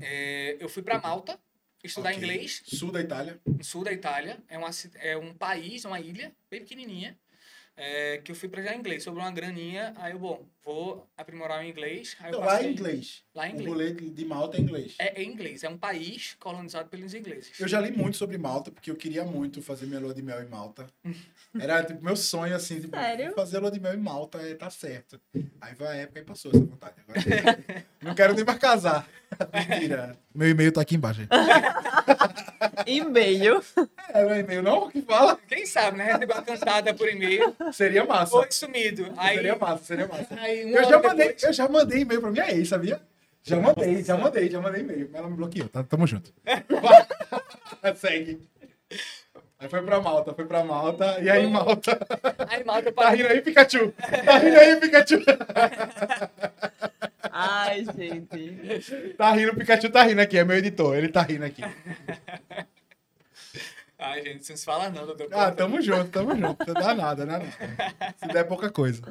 é, 0.00 0.56
eu 0.60 0.68
fui 0.68 0.82
pra 0.82 1.00
Malta 1.00 1.38
estudar 1.86 2.10
Ok. 2.10 2.18
inglês, 2.22 2.62
Sul 2.66 2.90
da 2.92 3.00
Itália. 3.00 3.40
sul 3.62 3.84
da 3.84 3.92
Itália. 3.92 4.38
É, 4.48 4.58
uma, 4.58 4.70
é 4.96 5.16
um 5.16 5.34
país, 5.34 5.84
uma 5.84 6.00
ilha, 6.00 6.32
bem 6.50 6.60
pequenininha. 6.60 7.18
é, 7.76 8.18
que 8.18 8.30
eu 8.32 8.36
fui 8.36 8.48
já 8.62 8.74
inglês, 8.74 9.02
sobrou 9.02 9.22
uma 9.24 9.30
graninha, 9.32 9.92
aí 9.96 10.12
eu, 10.12 10.18
bom, 10.18 10.48
vou 10.66 11.08
aprimorar 11.16 11.60
o 11.60 11.64
inglês. 11.64 12.16
Aí 12.18 12.26
eu 12.26 12.28
Então, 12.30 12.40
lá 12.40 12.54
é 12.54 12.56
passei- 12.56 12.72
inglês. 12.72 13.22
Lá 13.32 13.46
é 13.46 13.50
O 13.50 13.52
inglês. 13.52 13.68
rolê 13.70 13.92
de 13.92 14.24
Malta 14.24 14.56
é 14.56 14.60
inglês. 14.60 14.94
É, 14.98 15.20
é 15.22 15.24
inglês, 15.24 15.62
é 15.62 15.68
um 15.68 15.78
país 15.78 16.34
colonizado 16.40 16.88
pelos 16.88 17.14
ingleses. 17.14 17.52
Eu 17.60 17.68
já 17.68 17.80
li 17.80 17.92
muito 17.92 18.16
sobre 18.16 18.36
Malta, 18.36 18.72
porque 18.72 18.90
eu 18.90 18.96
queria 18.96 19.24
muito 19.24 19.62
fazer 19.62 19.86
minha 19.86 20.00
lua 20.00 20.12
de 20.12 20.22
mel 20.22 20.42
em 20.42 20.48
Malta. 20.48 20.86
Era 21.58 21.84
tipo, 21.84 22.02
meu 22.04 22.16
sonho, 22.16 22.54
assim, 22.56 22.80
tipo, 22.80 22.96
Sério? 22.96 23.32
fazer 23.34 23.58
lua 23.60 23.70
de 23.70 23.78
mel 23.78 23.94
em 23.94 23.98
Malta, 24.00 24.38
é, 24.38 24.54
tá 24.54 24.68
certo. 24.68 25.20
Aí 25.60 25.74
vai 25.74 25.88
a 25.88 25.94
época 26.02 26.18
e 26.20 26.24
passou 26.24 26.50
essa 26.50 26.60
vontade. 26.60 26.94
Agora, 27.06 27.20
não 28.02 28.14
quero 28.14 28.34
nem 28.34 28.44
mais 28.44 28.58
casar. 28.58 29.08
Mentira. 29.70 30.18
Meu 30.34 30.48
e-mail 30.50 30.72
tá 30.72 30.80
aqui 30.80 30.96
embaixo. 30.96 31.20
gente. 31.20 31.30
E-mail. 32.86 33.62
É, 34.10 34.24
meu 34.24 34.36
e-mail 34.38 34.62
não? 34.62 34.90
Que 34.90 35.02
fala? 35.02 35.36
Quem 35.48 35.66
sabe, 35.66 35.98
né? 35.98 36.04
Receber 36.12 36.32
uma 36.32 36.42
cantada 36.42 36.94
por 36.94 37.08
e-mail, 37.08 37.54
Seria 37.72 38.04
massa. 38.04 38.30
foi 38.32 38.50
sumido. 38.50 39.12
Aí, 39.16 39.36
Seria 39.36 39.56
massa, 39.56 39.84
seria 39.84 40.06
massa. 40.06 40.34
aí 40.38 40.55
Eu 40.62 40.84
já 40.84 40.98
mandei, 41.02 41.26
depois- 41.28 41.42
eu 41.42 41.52
já 41.52 41.68
mandei 41.68 42.00
e-mail 42.00 42.20
pra 42.20 42.30
minha 42.30 42.50
ex, 42.50 42.68
sabia? 42.68 43.00
Já 43.42 43.60
mandei, 43.60 44.02
já 44.02 44.16
mandei, 44.16 44.50
já 44.50 44.60
mandei 44.60 44.80
e-mail. 44.82 45.08
Mas 45.12 45.20
ela 45.20 45.30
me 45.30 45.36
bloqueou, 45.36 45.68
tá? 45.68 45.82
Tamo 45.84 46.06
junto. 46.06 46.32
Segue. 47.96 48.40
Aí 49.58 49.68
foi 49.70 49.82
pra 49.82 50.00
Malta, 50.00 50.34
foi 50.34 50.44
pra 50.44 50.64
Malta. 50.64 51.18
E 51.20 51.30
aí, 51.30 51.46
Malta? 51.46 51.98
Aí 52.48 52.64
Malta 52.64 52.92
Tá 52.92 53.08
rindo 53.10 53.28
aí, 53.28 53.40
Pikachu? 53.40 53.92
Tá 54.24 54.38
rindo 54.38 54.58
aí, 54.58 54.76
Pikachu? 54.76 55.22
Ai, 57.32 57.84
gente. 57.96 59.14
Tá 59.16 59.30
rindo, 59.32 59.52
o 59.52 59.56
Pikachu 59.56 59.90
tá 59.90 60.02
rindo 60.02 60.20
aqui, 60.20 60.38
é 60.38 60.44
meu 60.44 60.56
editor, 60.56 60.96
ele 60.96 61.08
tá 61.08 61.22
rindo 61.22 61.44
aqui. 61.44 61.62
Ai, 63.98 64.22
gente, 64.22 64.50
não 64.50 64.56
se 64.56 64.64
fala 64.64 64.90
não, 64.90 65.06
doutor. 65.06 65.28
Ah, 65.32 65.50
tamo 65.50 65.80
junto, 65.80 66.10
tamo 66.10 66.36
junto. 66.36 66.66
Não 66.66 66.74
dá 66.74 66.94
nada, 66.94 67.24
né? 67.24 67.38
não. 67.38 68.12
Se 68.18 68.28
der 68.32 68.44
pouca 68.44 68.70
coisa. 68.70 69.02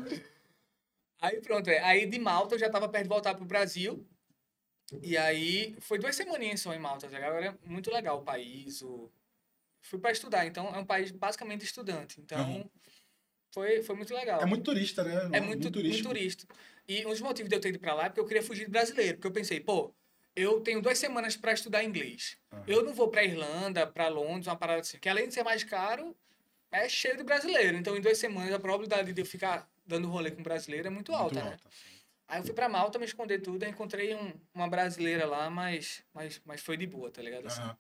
Aí 1.26 1.42
pronto, 1.42 1.70
é. 1.70 1.80
Aí 1.80 2.06
de 2.06 2.20
Malta 2.20 2.56
eu 2.56 2.60
já 2.60 2.70
tava 2.70 2.88
perto 2.88 3.04
de 3.04 3.10
voltar 3.10 3.34
pro 3.36 3.46
Brasil. 3.46 4.06
E 5.02 5.18
aí 5.18 5.76
foi 5.80 5.98
duas 5.98 6.16
semaninhas 6.16 6.62
só 6.62 6.74
em 6.74 6.80
Malta, 6.80 7.08
tá 7.08 7.18
é 7.18 7.54
muito 7.66 7.92
legal 7.92 8.20
o 8.20 8.24
país. 8.24 8.82
O... 8.84 9.12
Fui 9.82 10.00
para 10.00 10.12
estudar, 10.12 10.46
então 10.46 10.68
é 10.74 10.78
um 10.78 10.86
país 10.86 11.12
basicamente 11.12 11.64
estudante. 11.64 12.22
Então 12.22 12.58
Uhum. 12.58 12.70
foi, 13.52 13.82
foi 13.82 13.96
muito 13.96 14.14
legal. 14.14 14.42
É 14.42 14.46
muito 14.46 14.64
turista, 14.64 15.04
né? 15.04 15.16
É 15.16 15.40
muito, 15.40 15.64
muito, 15.64 15.72
turístico. 15.72 16.10
turista. 16.10 16.48
E 16.88 17.06
um 17.06 17.10
dos 17.10 17.22
motivos 17.22 17.50
de 17.50 17.56
eu 17.56 17.60
ter 17.60 17.70
ido 17.70 17.80
pra 17.80 17.96
lá 17.96 18.06
é 18.06 18.10
porque 18.10 18.20
eu 18.20 18.26
queria 18.26 18.44
fugir 18.44 18.66
do 18.66 18.72
brasileiro. 18.72 19.18
Porque 19.18 19.28
eu 19.28 19.32
pensei, 19.32 19.60
pô, 19.60 19.92
eu 20.36 20.62
tenho 20.62 20.82
duas 20.82 21.00
semanas 21.00 21.36
para 21.36 21.54
estudar 21.54 21.84
inglês. 21.84 22.38
Aham. 22.52 22.64
Eu 22.68 22.84
não 22.84 22.94
vou 22.94 23.08
pra 23.08 23.24
Irlanda, 23.24 23.88
pra 23.88 24.08
Londres, 24.08 24.46
uma 24.46 24.56
parada 24.56 24.82
assim. 24.82 25.00
Que 25.00 25.10
além 25.10 25.28
de 25.28 25.34
ser 25.34 25.44
mais 25.44 25.64
caro, 25.64 26.16
é 26.72 26.88
cheio 26.88 27.18
de 27.18 27.24
brasileiro. 27.24 27.76
Então, 27.78 27.98
em 27.98 28.02
duas 28.02 28.20
semanas, 28.20 28.54
a 28.54 28.60
probabilidade 28.60 29.14
de 29.14 29.22
eu 29.22 29.26
ficar 29.26 29.68
dando 29.86 30.08
rolê 30.10 30.32
com 30.32 30.42
brasileiro 30.44 30.88
é 30.88 30.90
muito 30.90 31.14
alta, 31.14 31.36
Muito 31.36 31.46
né? 31.46 31.52
alta. 31.52 31.70
Aí 32.28 32.40
eu 32.40 32.44
fui 32.44 32.54
pra 32.54 32.68
Malta 32.68 32.98
me 32.98 33.06
esconder 33.06 33.40
tudo, 33.40 33.64
aí 33.64 33.70
encontrei 33.70 34.16
um- 34.16 34.34
uma 34.54 34.68
brasileira 34.68 35.26
lá, 35.28 35.50
mas, 35.50 36.04
mas, 36.14 36.42
mas 36.44 36.62
foi 36.62 36.76
de 36.76 36.88
boa, 36.88 37.12
tá 37.12 37.22
ligado? 37.22 37.46
Assim, 37.46 37.62
Aham. 37.62 37.78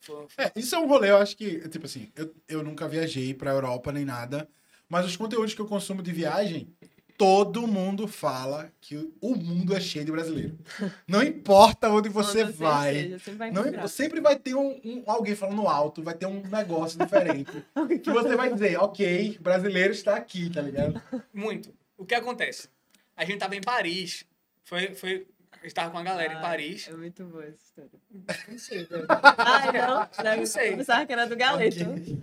foi- 0.00 0.26
foi- 0.28 0.44
É, 0.44 0.52
isso 0.56 0.74
é 0.74 0.78
um 0.78 0.86
rolê, 0.88 1.10
eu 1.10 1.16
acho 1.18 1.36
que, 1.36 1.68
tipo 1.68 1.86
assim, 1.86 2.10
eu, 2.16 2.34
eu 2.48 2.62
nunca 2.64 2.88
viajei 2.88 3.32
pra 3.32 3.52
Europa 3.52 3.92
nem 3.92 4.04
nada, 4.04 4.48
mas 4.88 5.06
os 5.06 5.16
conteúdos 5.16 5.54
que 5.54 5.60
eu 5.60 5.66
consumo 5.66 6.02
de 6.02 6.12
viagem, 6.12 6.76
todo 7.16 7.66
mundo 7.66 8.06
fala 8.08 8.72
que 8.80 9.10
o 9.20 9.34
mundo 9.36 9.74
é 9.76 9.80
cheio 9.80 10.04
de 10.04 10.12
brasileiro. 10.12 10.58
Não 11.06 11.22
importa 11.22 11.88
onde 11.88 12.08
você 12.08 12.42
Onde 12.44 12.52
vai. 12.52 12.96
esteja, 12.96 13.18
sempre 13.18 13.38
vai 13.38 13.50
Não, 13.50 13.88
sempre 13.88 14.20
vai 14.20 14.36
ter 14.38 14.54
um, 14.54 14.80
um- 14.84 15.02
alguém 15.06 15.34
falando 15.34 15.66
alto, 15.68 16.02
vai 16.02 16.14
ter 16.14 16.26
um 16.26 16.42
negócio 16.42 16.98
diferente. 16.98 17.50
que 18.02 18.10
você 18.10 18.36
vai 18.36 18.52
dizer, 18.52 18.78
ok, 18.78 19.38
brasileiro 19.40 19.92
está 19.92 20.16
aqui, 20.16 20.50
tá 20.50 20.60
ligado? 20.60 21.00
Muito. 21.32 21.72
O 21.96 22.04
que 22.04 22.14
acontece? 22.14 22.68
A 23.16 23.24
gente 23.24 23.38
tava 23.38 23.54
em 23.54 23.60
Paris. 23.60 24.24
Foi, 24.64 24.94
foi, 24.94 25.26
a 25.52 25.58
gente 25.64 25.74
tava 25.74 25.90
com 25.90 25.98
a 25.98 26.02
galera 26.02 26.32
em 26.32 26.36
Ai, 26.36 26.42
Paris. 26.42 26.88
É 26.88 26.94
muito 26.94 27.24
boa 27.24 27.44
essa 27.44 27.56
história. 27.64 27.90
Não 28.48 28.58
sei, 28.58 28.84
velho. 28.84 29.06
Ai, 29.08 29.72
não? 29.72 30.36
Não 30.38 30.46
sei. 30.46 30.72
Eu 30.72 30.76
pensava 30.78 31.06
que 31.06 31.12
era 31.12 31.26
do 31.26 31.36
Galeto. 31.36 31.84
Ok. 31.90 32.18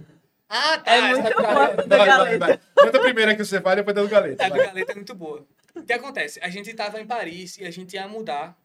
Ah, 0.54 0.78
tá. 0.80 0.94
É 0.94 1.02
muito 1.16 1.24
boa 1.34 1.54
Galeta. 1.54 1.82
do 1.84 1.88
Vai, 1.88 1.98
vai, 1.98 2.08
Galeto. 2.08 2.40
vai. 2.40 2.60
Conta 2.76 2.98
a 2.98 3.02
primeira 3.02 3.36
que 3.36 3.46
você 3.46 3.60
vai, 3.62 3.76
depois 3.78 3.96
dá 3.96 4.02
do 4.02 4.10
galeta. 4.10 4.46
A 4.46 4.50
do. 4.50 4.56
Galeta 4.58 4.92
é 4.92 4.96
muito 4.96 5.16
boa. 5.16 5.48
O 5.74 5.84
que 5.84 5.94
acontece? 5.94 6.40
A 6.44 6.50
gente 6.50 6.74
tava 6.74 7.00
em 7.00 7.08
Paris 7.08 7.58
e 7.58 7.64
a 7.66 7.72
gente 7.72 7.94
ia 7.94 8.06
mudar 8.08 8.58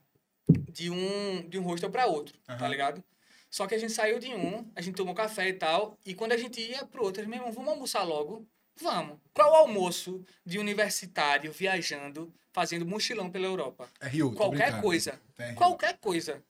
de 0.48 0.90
um, 0.90 1.48
de 1.48 1.58
um 1.58 1.62
hostel 1.62 1.88
pra 1.90 2.06
outro, 2.06 2.36
tá 2.44 2.54
Aham. 2.54 2.68
ligado? 2.68 3.04
Só 3.48 3.66
que 3.68 3.74
a 3.76 3.78
gente 3.78 3.92
saiu 3.92 4.18
de 4.18 4.34
um, 4.34 4.68
a 4.74 4.80
gente 4.80 4.96
tomou 4.96 5.14
café 5.14 5.48
e 5.48 5.52
tal, 5.52 5.96
e 6.04 6.12
quando 6.12 6.32
a 6.32 6.36
gente 6.36 6.60
ia 6.60 6.84
pro 6.84 7.04
outro, 7.04 7.24
meu 7.28 7.38
irmão, 7.38 7.52
vamos 7.52 7.70
almoçar 7.70 8.02
logo? 8.02 8.44
Vamos. 8.80 9.18
Qual 9.32 9.52
o 9.52 9.54
almoço 9.54 10.24
de 10.44 10.58
universitário 10.58 11.52
viajando, 11.52 12.34
fazendo 12.52 12.84
mochilão 12.84 13.30
pela 13.30 13.46
Europa? 13.46 13.88
É 14.00 14.08
Rio, 14.08 14.32
Qualquer 14.32 14.80
coisa. 14.80 15.18
É 15.38 15.46
Rio. 15.46 15.54
Qualquer 15.54 15.96
coisa. 15.98 16.42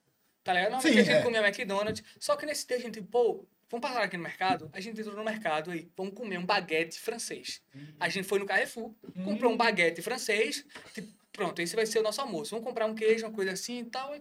Tá 0.42 0.52
ligado? 0.54 0.72
Normalmente 0.72 0.94
Sim, 0.94 1.00
a 1.00 1.04
gente 1.14 1.20
é. 1.20 1.22
comia 1.22 1.46
McDonald's, 1.46 2.02
só 2.18 2.34
que 2.36 2.46
nesse 2.46 2.66
dia 2.66 2.76
a 2.78 2.80
gente, 2.80 3.02
pô, 3.02 3.44
vamos 3.70 3.86
passar 3.86 4.02
aqui 4.02 4.16
no 4.16 4.22
mercado? 4.22 4.70
A 4.72 4.80
gente 4.80 5.00
entrou 5.00 5.16
no 5.16 5.24
mercado 5.24 5.70
aí, 5.70 5.88
vamos 5.96 6.14
comer 6.14 6.38
um 6.38 6.46
baguete 6.46 6.98
francês. 7.00 7.62
A 7.98 8.08
gente 8.08 8.26
foi 8.26 8.38
no 8.38 8.46
Carrefour, 8.46 8.94
comprou 9.24 9.52
um 9.52 9.56
baguete 9.56 10.02
francês, 10.02 10.64
tipo, 10.94 11.08
pronto, 11.32 11.60
esse 11.60 11.76
vai 11.76 11.86
ser 11.86 11.98
o 11.98 12.02
nosso 12.02 12.20
almoço. 12.20 12.50
Vamos 12.50 12.66
comprar 12.66 12.86
um 12.86 12.94
queijo, 12.94 13.26
uma 13.26 13.32
coisa 13.32 13.52
assim 13.52 13.80
e 13.80 13.84
tal. 13.84 14.14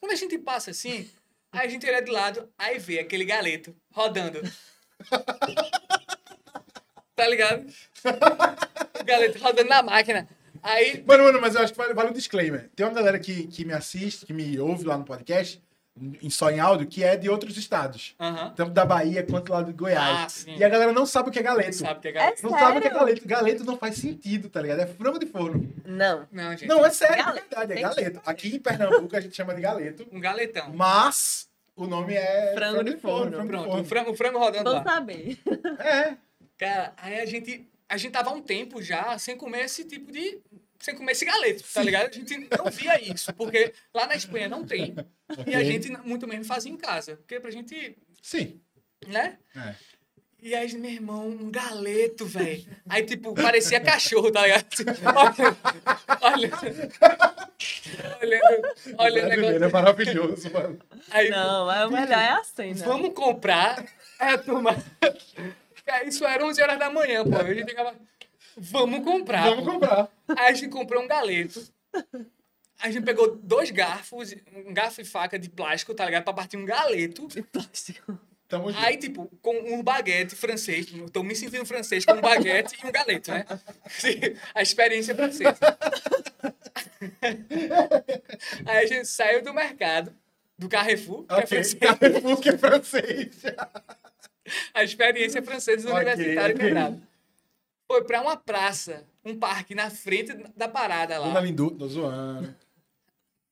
Quando 0.00 0.12
a 0.12 0.16
gente 0.16 0.38
passa 0.38 0.70
assim, 0.70 1.08
aí 1.52 1.66
a 1.66 1.70
gente 1.70 1.86
olha 1.86 2.02
de 2.02 2.10
lado, 2.10 2.50
aí 2.58 2.78
vê 2.78 2.98
aquele 2.98 3.24
galeto 3.24 3.74
rodando. 3.90 4.40
tá 7.14 7.28
ligado? 7.28 7.66
O 9.00 9.04
galeto 9.04 9.38
rodando 9.38 9.68
na 9.68 9.82
máquina. 9.82 10.28
Aí 10.62 11.02
Mano, 11.04 11.24
mano, 11.24 11.40
mas 11.40 11.54
eu 11.54 11.60
acho 11.60 11.72
que 11.72 11.78
vale, 11.78 11.92
vale 11.92 12.10
um 12.10 12.12
disclaimer. 12.12 12.70
Tem 12.76 12.86
uma 12.86 12.94
galera 12.94 13.18
que, 13.18 13.48
que 13.48 13.64
me 13.64 13.72
assiste, 13.72 14.24
que 14.24 14.32
me 14.32 14.58
ouve 14.60 14.84
lá 14.84 14.96
no 14.96 15.04
podcast, 15.04 15.60
só 16.30 16.50
em 16.50 16.58
áudio, 16.58 16.86
que 16.86 17.04
é 17.04 17.16
de 17.16 17.28
outros 17.28 17.56
estados. 17.56 18.14
Tanto 18.56 18.70
da 18.72 18.84
Bahia 18.84 19.22
quanto 19.22 19.52
lá 19.52 19.60
do 19.62 19.72
Goiás. 19.74 20.46
Ah. 20.48 20.52
E 20.58 20.64
a 20.64 20.68
galera 20.68 20.92
não 20.92 21.04
sabe 21.04 21.28
o 21.28 21.32
que 21.32 21.38
é 21.38 21.42
galeto. 21.42 21.74
Sabe 21.76 22.00
que 22.00 22.08
é 22.08 22.10
É 22.10 22.14
galeto. 22.14 22.42
Não 22.42 22.50
sabe 22.50 22.78
o 22.78 22.80
que 22.80 22.86
é 22.86 22.90
sério? 22.90 22.98
galeto. 23.06 23.28
Galeto 23.28 23.64
não 23.64 23.76
faz 23.76 23.96
sentido, 23.96 24.48
tá 24.48 24.60
ligado? 24.62 24.80
É 24.80 24.86
frango 24.86 25.18
de 25.18 25.26
forno. 25.26 25.70
Não. 25.84 26.26
Não, 26.32 26.50
gente. 26.52 26.66
Não, 26.66 26.84
é 26.84 26.90
sério, 26.90 27.14
é 27.14 27.24
Galeto, 27.24 27.46
verdade, 27.50 27.72
é 27.72 27.80
galeto. 27.82 28.20
Aqui 28.24 28.56
em 28.56 28.58
Pernambuco 28.58 29.14
a 29.16 29.20
gente 29.20 29.36
chama 29.36 29.54
de 29.54 29.60
galeto, 29.60 30.06
Um 30.10 30.18
galetão. 30.20 30.72
mas 30.74 31.48
o 31.76 31.86
nome 31.86 32.14
é 32.14 32.52
Frango 32.54 32.84
de 32.84 32.96
forno. 32.96 33.30
frango 33.32 33.42
de 33.42 33.48
Pronto, 33.48 33.66
o 33.66 33.70
forno. 33.70 33.84
frango, 33.84 34.10
o 34.10 34.14
frango 34.14 34.38
rodando 34.38 34.64
Vou 34.64 34.74
lá. 34.74 34.84
saber. 34.84 35.38
É. 35.78 36.16
Cara, 36.58 36.92
aí 36.96 37.20
a 37.20 37.26
gente, 37.26 37.68
a 37.88 37.96
gente 37.96 38.12
tava 38.12 38.30
há 38.30 38.32
um 38.32 38.40
tempo 38.42 38.80
já 38.82 39.18
sem 39.18 39.36
comer 39.36 39.64
esse 39.64 39.84
tipo 39.84 40.10
de. 40.12 40.38
Sem 40.82 40.96
comer 40.96 41.12
esse 41.12 41.24
galeto, 41.24 41.62
tá 41.72 41.80
ligado? 41.80 42.08
A 42.08 42.12
gente 42.12 42.36
não 42.58 42.68
via 42.68 43.00
isso, 43.00 43.32
porque 43.34 43.72
lá 43.94 44.04
na 44.04 44.16
Espanha 44.16 44.48
não 44.48 44.64
tem. 44.64 44.96
E 45.46 45.54
a 45.54 45.62
gente 45.62 45.88
muito 46.04 46.26
menos 46.26 46.48
fazia 46.48 46.72
em 46.72 46.76
casa. 46.76 47.14
Porque 47.14 47.38
pra 47.38 47.52
gente, 47.52 47.96
Sim. 48.20 48.60
né? 49.06 49.38
É. 49.54 49.74
E 50.42 50.56
aí, 50.56 50.76
meu 50.76 50.90
irmão, 50.90 51.28
um 51.28 51.52
galeto, 51.52 52.26
velho. 52.26 52.66
Aí, 52.88 53.04
tipo, 53.04 53.32
parecia 53.32 53.78
cachorro, 53.80 54.32
tá 54.32 54.42
ligado? 54.42 54.66
Olha, 56.20 56.50
olhando, 58.20 58.74
olhando 58.98 59.24
o 59.24 59.28
Brasileiro 59.28 59.46
é 59.46 59.52
negócio. 59.52 59.72
maravilhoso, 59.72 60.52
mano. 60.52 60.78
Aí, 61.12 61.30
Não, 61.30 61.66
mas 61.66 61.86
o 61.86 61.90
melhor 61.92 62.18
é 62.18 62.30
assim, 62.30 62.74
né? 62.74 62.84
Vamos 62.84 63.14
comprar. 63.14 63.86
É, 64.18 64.36
turma. 64.36 64.76
Isso 66.06 66.24
era 66.24 66.44
11 66.44 66.62
horas 66.62 66.78
da 66.78 66.90
manhã, 66.90 67.22
pô. 67.24 67.36
A 67.36 67.54
gente 67.54 67.68
ficava. 67.68 67.94
Vamos 68.56 69.04
comprar. 69.04 69.50
Vamos 69.50 69.64
pô. 69.64 69.72
comprar. 69.72 70.08
Aí 70.28 70.46
a 70.46 70.52
gente 70.52 70.68
comprou 70.68 71.02
um 71.02 71.08
galeto. 71.08 71.62
A 72.80 72.90
gente 72.90 73.04
pegou 73.04 73.36
dois 73.36 73.70
garfos, 73.70 74.34
um 74.66 74.74
garfo 74.74 75.00
e 75.00 75.04
faca 75.04 75.38
de 75.38 75.48
plástico, 75.48 75.94
tá 75.94 76.04
ligado? 76.04 76.24
Pra 76.24 76.32
partir 76.32 76.56
um 76.56 76.64
galeto. 76.64 77.28
De 77.28 77.42
plástico. 77.42 78.18
Tamo 78.48 78.70
junto. 78.70 78.84
Aí, 78.84 78.98
tipo, 78.98 79.30
com 79.40 79.56
um 79.72 79.82
baguete 79.82 80.34
francês. 80.34 80.86
Tô 81.10 81.22
me 81.22 81.34
sentindo 81.34 81.64
francês 81.64 82.04
com 82.04 82.12
um 82.12 82.20
baguete 82.20 82.76
e 82.82 82.86
um 82.86 82.92
galeto, 82.92 83.30
né? 83.30 83.46
A 84.54 84.60
experiência 84.60 85.14
francesa. 85.14 85.56
Aí 88.66 88.84
a 88.84 88.86
gente 88.86 89.08
saiu 89.08 89.42
do 89.42 89.54
mercado, 89.54 90.14
do 90.58 90.68
Carrefour, 90.68 91.24
que 91.24 91.32
é 91.32 91.36
Ok, 91.36 91.46
francês. 91.46 91.74
Carrefour 91.74 92.40
que 92.40 92.48
é 92.50 92.58
francês. 92.58 93.42
A 94.74 94.82
experiência 94.84 95.42
francesa 95.42 95.88
do 95.88 95.94
Ok, 95.94 96.02
universitário 96.02 96.56
quebrado. 96.56 97.02
Foi 97.92 98.02
pra 98.04 98.22
uma 98.22 98.38
praça, 98.38 99.06
um 99.22 99.38
parque 99.38 99.74
na 99.74 99.90
frente 99.90 100.32
da 100.56 100.66
parada 100.66 101.18
Dona 101.18 101.34
lá. 101.34 101.40
Lindu, 101.42 101.70
tô 101.72 101.86
zoando. 101.86 102.56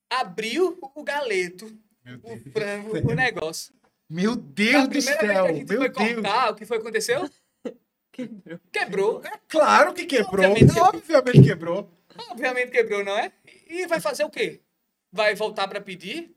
Abriu 0.09 0.79
o 0.95 1.03
galeto, 1.03 1.71
Meu 2.03 2.19
o 2.23 2.51
frango, 2.51 3.11
o 3.11 3.13
negócio. 3.13 3.71
Meu 4.09 4.35
Deus 4.35 4.85
do 4.85 4.89
primeira 4.89 4.89
vez 4.89 5.19
que 5.19 5.27
céu, 5.27 5.45
a 5.45 5.53
gente 5.53 5.69
meu 5.69 5.77
foi 5.77 5.89
Deus. 5.89 6.13
cortar, 6.15 6.49
o 6.49 6.55
que 6.55 6.65
foi 6.65 6.77
que 6.77 6.81
aconteceu? 6.81 7.29
Quebrou. 8.11 8.59
Quebrou. 8.71 9.21
Claro 9.47 9.93
que 9.93 10.07
quebrou. 10.07 10.43
Obviamente 10.43 10.73
quebrou. 10.73 10.87
Obviamente 10.87 11.43
quebrou. 11.43 11.91
Obviamente 12.31 12.71
quebrou, 12.71 13.05
não 13.05 13.15
é? 13.19 13.31
E 13.69 13.85
vai 13.85 14.01
fazer 14.01 14.23
o 14.23 14.29
quê? 14.31 14.59
Vai 15.11 15.35
voltar 15.35 15.67
pra 15.67 15.79
pedir? 15.79 16.35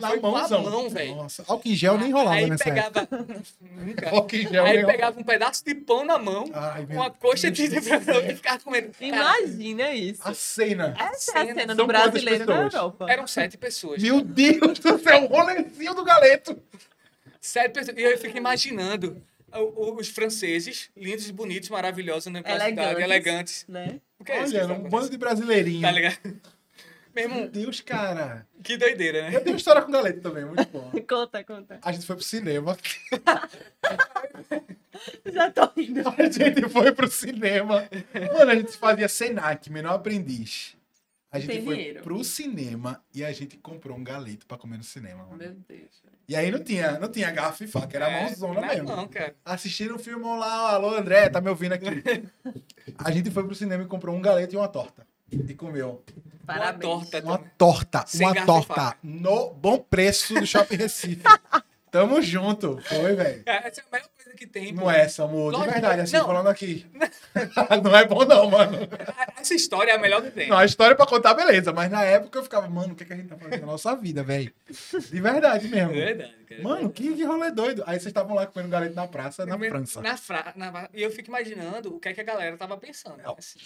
Na 0.00 0.10
a 0.10 0.16
mãozão. 0.16 0.62
mão, 0.62 0.88
velho. 0.88 1.16
Nossa, 1.16 1.42
álcool 1.48 1.68
em 1.68 1.74
gel 1.74 1.98
nem 1.98 2.12
rolava 2.12 2.36
Aí 2.36 2.48
nessa 2.48 2.68
época. 2.68 3.06
pegava. 3.06 3.26
Nunca. 3.60 4.10
Álcool 4.14 4.36
em 4.36 4.48
gel 4.48 4.64
Aí 4.64 4.76
nem 4.76 4.86
pegava 4.86 5.18
um 5.18 5.24
pedaço 5.24 5.64
de 5.64 5.74
pão 5.74 6.04
na 6.04 6.18
mão, 6.18 6.44
Ai, 6.54 6.86
uma 6.88 7.10
coxa 7.10 7.50
de 7.50 7.68
frango 7.80 8.30
e 8.30 8.36
ficava 8.36 8.60
comendo. 8.60 8.92
Imagina 9.00 9.92
isso. 9.92 10.20
A 10.24 10.32
cena. 10.34 10.94
Essa 10.98 11.38
é 11.38 11.50
a 11.50 11.54
cena. 11.54 11.74
do 11.74 11.84
brasileiro 11.86 12.46
na 12.46 12.54
pessoas? 12.54 12.74
Europa. 12.74 13.06
eram 13.10 13.26
sete 13.26 13.58
pessoas. 13.58 14.00
Meu 14.00 14.20
Deus 14.20 14.78
do 14.78 14.98
céu, 15.00 15.24
o 15.24 15.26
rolezinho 15.26 15.94
do 15.94 16.04
galeto. 16.04 16.56
Sete 17.40 17.72
pessoas. 17.72 17.98
E 17.98 18.02
eu 18.02 18.16
fico 18.18 18.36
imaginando 18.38 19.20
os 19.98 20.08
franceses, 20.08 20.90
lindos, 20.96 21.28
bonitos, 21.30 21.68
maravilhosos, 21.68 22.32
né? 22.32 22.40
pela 22.40 22.54
cidade, 22.66 23.02
Elegantes. 23.02 23.04
elegantes. 23.04 23.64
Né? 23.68 24.00
O 24.18 24.24
que 24.24 24.32
é 24.32 24.44
isso? 24.44 24.56
Olha, 24.56 24.66
que 24.66 24.72
um 24.72 24.88
bando 24.88 25.10
de 25.10 25.18
brasileirinho. 25.18 25.82
Tá 25.82 25.90
ligado? 25.90 26.18
Meu 27.14 27.28
Meu 27.28 27.36
irmão, 27.38 27.50
Deus, 27.50 27.80
cara. 27.80 28.46
que 28.62 28.76
doideira, 28.76 29.18
Eu 29.26 29.32
né? 29.32 29.40
tenho 29.40 29.56
história 29.56 29.82
com 29.82 29.90
galeto 29.92 30.20
também, 30.20 30.44
muito 30.44 30.64
bom. 30.68 30.90
Conta, 31.08 31.44
conta. 31.44 31.78
A 31.82 31.92
gente 31.92 32.06
foi 32.06 32.16
pro 32.16 32.24
cinema. 32.24 32.76
Já 35.32 35.50
tô 35.50 35.70
rindo. 35.76 36.02
A 36.08 36.30
gente 36.30 36.68
foi 36.68 36.92
pro 36.92 37.10
cinema. 37.10 37.88
Mano, 38.34 38.50
a 38.50 38.54
gente 38.54 38.72
fazia 38.76 39.08
Senac, 39.08 39.70
menor 39.70 39.94
aprendiz. 39.94 40.76
A 41.30 41.38
gente 41.38 41.50
Tem 41.50 41.64
foi 41.64 41.76
dinheiro. 41.76 42.02
pro 42.02 42.22
cinema 42.22 43.02
e 43.14 43.24
a 43.24 43.32
gente 43.32 43.56
comprou 43.56 43.96
um 43.96 44.04
galeto 44.04 44.46
pra 44.46 44.58
comer 44.58 44.76
no 44.76 44.84
cinema. 44.84 45.24
Mano. 45.24 45.36
Meu 45.38 45.54
Deus. 45.66 46.02
E 46.28 46.36
aí 46.36 46.50
não 46.50 46.62
tinha, 46.62 46.98
não 46.98 47.08
tinha 47.10 47.30
garfo 47.30 47.64
e 47.64 47.66
faca, 47.66 47.96
era 47.96 48.10
É, 48.10 48.24
mãozona 48.24 48.60
não, 48.60 48.68
mesmo. 48.68 48.84
Não, 48.88 49.08
cara. 49.08 49.34
Assistindo 49.44 49.94
o 49.94 49.98
filme 49.98 50.24
lá, 50.24 50.72
alô 50.74 50.94
André, 50.94 51.28
tá 51.30 51.40
me 51.40 51.48
ouvindo 51.48 51.72
aqui. 51.72 51.86
A 52.98 53.10
gente 53.10 53.30
foi 53.30 53.44
pro 53.44 53.54
cinema 53.54 53.82
e 53.82 53.86
comprou 53.86 54.14
um 54.14 54.20
galeto 54.20 54.54
e 54.54 54.58
uma 54.58 54.68
torta. 54.68 55.06
E 55.32 55.54
comeu. 55.54 56.02
Parabéns. 56.46 56.84
Uma 56.92 57.00
torta. 57.00 57.22
Uma 57.24 57.38
torta, 57.38 58.04
Sem 58.06 58.26
uma 58.26 58.44
torta 58.46 58.96
no 59.02 59.50
bom 59.54 59.78
preço 59.78 60.34
do 60.34 60.46
Shopping 60.46 60.76
Recife. 60.76 61.22
Tamo 61.90 62.22
junto. 62.22 62.80
Foi, 62.88 63.14
velho. 63.14 63.42
É, 63.44 63.68
Essa 63.68 63.82
é 63.82 63.84
a 63.86 63.92
melhor 63.92 64.08
coisa 64.16 64.34
que 64.34 64.46
tem. 64.46 64.72
Não 64.72 64.84
pô. 64.84 64.90
é, 64.90 65.06
Samu, 65.08 65.50
de 65.50 65.56
Lógico, 65.58 65.72
verdade, 65.72 66.00
assim, 66.00 66.16
não. 66.16 66.24
falando 66.24 66.46
aqui. 66.48 66.86
não 67.84 67.94
é 67.96 68.06
bom 68.06 68.24
não, 68.24 68.48
mano. 68.50 68.78
Essa 69.38 69.54
história 69.54 69.92
é 69.92 69.94
a 69.96 69.98
melhor 69.98 70.22
que 70.22 70.30
tem. 70.30 70.48
Não, 70.48 70.56
a 70.56 70.64
história 70.64 70.96
pra 70.96 71.04
contar, 71.04 71.34
beleza. 71.34 71.70
Mas 71.70 71.90
na 71.90 72.02
época 72.02 72.38
eu 72.38 72.42
ficava, 72.42 72.66
mano, 72.66 72.94
o 72.94 72.96
que, 72.96 73.02
é 73.02 73.06
que 73.06 73.12
a 73.12 73.16
gente 73.16 73.28
tá 73.28 73.36
fazendo 73.36 73.60
na 73.60 73.66
nossa 73.66 73.94
vida, 73.94 74.22
velho? 74.22 74.50
De 75.10 75.20
verdade 75.20 75.68
mesmo. 75.68 75.92
É 75.92 76.04
verdade, 76.06 76.34
cara. 76.48 76.62
Mano, 76.62 76.90
que, 76.90 77.14
que 77.14 77.24
rolê 77.24 77.50
doido. 77.50 77.82
Aí 77.86 77.96
vocês 78.00 78.06
estavam 78.06 78.34
lá 78.34 78.46
comendo 78.46 78.70
galeto 78.70 78.94
na 78.96 79.06
praça, 79.06 79.44
na 79.44 79.58
França. 79.58 80.00
Na 80.00 80.16
Fra... 80.16 80.52
na- 80.56 80.88
E 80.94 81.02
eu 81.02 81.10
fico 81.10 81.28
imaginando 81.28 81.94
o 81.94 82.00
que 82.00 82.08
é 82.08 82.14
que 82.14 82.22
a 82.22 82.24
galera 82.24 82.56
tava 82.56 82.78
pensando. 82.78 83.20
Assim. 83.38 83.58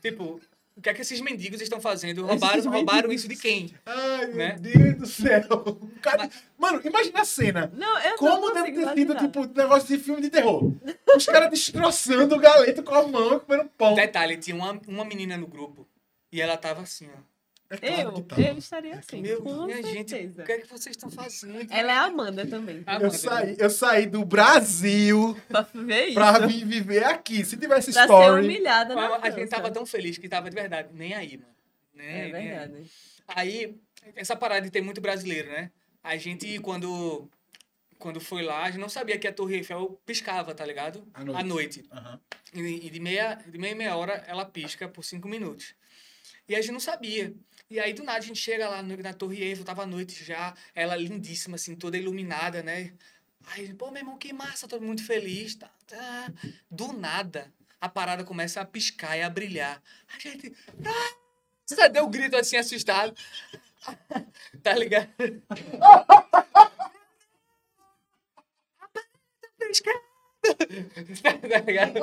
Tipo, 0.00 0.40
o 0.80 0.82
que 0.82 0.88
é 0.88 0.94
que 0.94 1.02
esses 1.02 1.20
mendigos 1.20 1.60
estão 1.60 1.78
fazendo? 1.78 2.24
Roubaram, 2.24 2.70
roubaram 2.70 3.12
isso 3.12 3.28
de 3.28 3.36
quem? 3.36 3.70
Ai, 3.84 4.26
meu 4.28 4.36
Né? 4.36 4.56
Deus 4.58 4.94
do 4.96 5.06
céu. 5.06 5.78
Cara- 6.00 6.30
Mano, 6.58 6.80
imagina 6.82 7.20
a 7.20 7.24
cena. 7.26 7.70
Não, 7.76 7.98
eu 7.98 8.16
Como 8.16 8.46
não 8.48 8.54
deve 8.54 8.72
ter 8.72 8.94
sido, 8.94 9.14
tipo, 9.14 9.46
negócio 9.54 9.86
de 9.88 10.02
filme 10.02 10.22
de 10.22 10.30
terror. 10.30 10.72
Os 11.14 11.26
caras 11.26 11.50
destroçando 11.50 12.34
o 12.34 12.38
galeto 12.38 12.82
com 12.82 12.94
a 12.94 13.06
mão 13.06 13.36
e 13.36 13.40
comendo 13.40 13.68
pão. 13.76 13.94
Detalhe, 13.94 14.38
tinha 14.38 14.56
uma, 14.56 14.80
uma 14.88 15.04
menina 15.04 15.36
no 15.36 15.46
grupo 15.46 15.86
e 16.32 16.40
ela 16.40 16.56
tava 16.56 16.80
assim, 16.80 17.08
ó. 17.14 17.29
É 17.70 17.76
claro 17.76 18.16
Eu, 18.18 18.22
tá. 18.24 18.40
eu 18.40 18.58
estaria 18.58 18.94
assim, 18.98 19.22
Meu, 19.22 19.42
com 19.42 19.64
minha 19.66 19.76
gente, 19.80 20.10
certeza. 20.10 20.42
o 20.42 20.44
que 20.44 20.52
é 20.52 20.58
que 20.58 20.66
vocês 20.66 20.96
estão 20.96 21.08
fazendo? 21.08 21.72
Ela 21.72 21.92
é 21.92 21.96
a 21.96 22.02
Amanda 22.02 22.44
também. 22.44 22.82
Ah, 22.84 22.98
Eu 23.00 23.10
saí, 23.12 23.56
eu 23.58 23.70
saí 23.70 24.06
do 24.06 24.24
Brasil 24.24 25.36
Pra 25.48 25.62
ver 25.72 26.06
isso. 26.06 26.14
pra 26.14 26.46
vir 26.46 26.64
viver 26.66 27.04
aqui. 27.04 27.44
Se 27.44 27.56
tivesse 27.56 27.92
Pra 27.92 28.06
ser 28.08 28.12
story. 28.12 28.44
humilhada 28.44 28.94
na 28.96 29.16
A 29.18 29.30
gente 29.30 29.48
tava 29.48 29.70
tão 29.70 29.86
feliz 29.86 30.18
que 30.18 30.28
tava 30.28 30.50
de 30.50 30.56
verdade. 30.56 30.88
Nem 30.92 31.14
aí, 31.14 31.36
mano. 31.36 31.54
Nem, 31.94 32.06
É 32.06 32.32
nem 32.32 32.34
aí. 32.34 32.48
verdade. 32.48 32.90
Aí, 33.28 33.76
essa 34.16 34.34
parada 34.34 34.62
de 34.62 34.70
ter 34.70 34.80
muito 34.80 35.00
brasileiro, 35.00 35.48
né? 35.50 35.70
A 36.02 36.16
gente, 36.16 36.58
quando, 36.58 37.30
quando 38.00 38.18
foi 38.20 38.42
lá, 38.42 38.64
a 38.64 38.70
gente 38.70 38.80
não 38.80 38.88
sabia 38.88 39.16
que 39.16 39.28
a 39.28 39.32
Torre 39.32 39.56
Eiffel 39.58 40.00
piscava, 40.04 40.52
tá 40.54 40.64
ligado? 40.66 41.06
À 41.14 41.22
noite. 41.22 41.40
À 41.40 41.44
noite. 41.44 41.84
Aham. 41.92 42.20
E, 42.52 42.86
e 42.86 42.90
de, 42.90 42.98
meia, 42.98 43.38
de 43.46 43.56
meia 43.58 43.72
em 43.72 43.76
meia 43.76 43.96
hora 43.96 44.24
ela 44.26 44.44
pisca 44.44 44.88
por 44.88 45.04
cinco 45.04 45.28
minutos. 45.28 45.74
E 46.50 46.56
a 46.56 46.60
gente 46.60 46.72
não 46.72 46.80
sabia. 46.80 47.32
E 47.70 47.78
aí, 47.78 47.92
do 47.92 48.02
nada, 48.02 48.18
a 48.18 48.22
gente 48.22 48.40
chega 48.40 48.68
lá 48.68 48.82
na 48.82 49.14
Torre 49.14 49.40
Eiffel, 49.40 49.64
tava 49.64 49.84
à 49.84 49.86
noite 49.86 50.24
já, 50.24 50.52
ela 50.74 50.96
lindíssima, 50.96 51.54
assim, 51.54 51.76
toda 51.76 51.96
iluminada, 51.96 52.60
né? 52.60 52.92
Aí, 53.52 53.72
pô, 53.72 53.88
meu 53.92 54.00
irmão, 54.00 54.18
que 54.18 54.32
massa, 54.32 54.66
todo 54.66 54.84
muito 54.84 55.06
feliz. 55.06 55.54
Tá, 55.54 55.70
tá. 55.86 56.32
Do 56.68 56.92
nada, 56.92 57.54
a 57.80 57.88
parada 57.88 58.24
começa 58.24 58.60
a 58.60 58.64
piscar 58.64 59.16
e 59.16 59.22
a 59.22 59.30
brilhar. 59.30 59.80
A 60.12 60.18
gente. 60.18 60.52
Nossa, 61.70 61.88
deu 61.88 62.06
um 62.06 62.10
grito 62.10 62.34
assim, 62.34 62.56
assustado. 62.56 63.14
tá 64.60 64.74
ligado? 64.74 65.08
tá 71.22 71.60
ligado? 71.64 72.00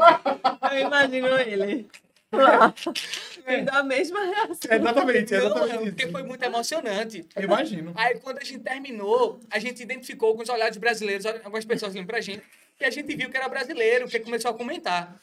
Eu 0.71 0.79
imagino 0.87 1.37
ele. 1.37 1.89
Tendo 3.47 3.69
a 3.69 3.81
mesma 3.83 4.23
reação. 4.25 4.71
Exatamente, 4.71 5.31
Não, 5.33 5.45
exatamente. 5.45 5.89
porque 5.91 6.07
foi 6.11 6.23
muito 6.23 6.43
emocionante. 6.43 7.25
Eu 7.35 7.43
imagino. 7.43 7.93
Aí, 7.95 8.19
quando 8.19 8.39
a 8.39 8.43
gente 8.43 8.59
terminou, 8.59 9.39
a 9.49 9.57
gente 9.57 9.81
identificou 9.81 10.35
com 10.35 10.43
os 10.43 10.49
olhares 10.49 10.75
brasileiros, 10.77 11.25
algumas 11.25 11.63
pessoas 11.65 11.93
olhando 11.93 12.07
pra 12.07 12.19
gente, 12.19 12.43
e 12.79 12.83
a 12.85 12.89
gente 12.89 13.15
viu 13.15 13.29
que 13.29 13.37
era 13.37 13.47
brasileiro, 13.47 14.03
porque 14.05 14.19
começou 14.19 14.51
a 14.51 14.53
comentar. 14.53 15.17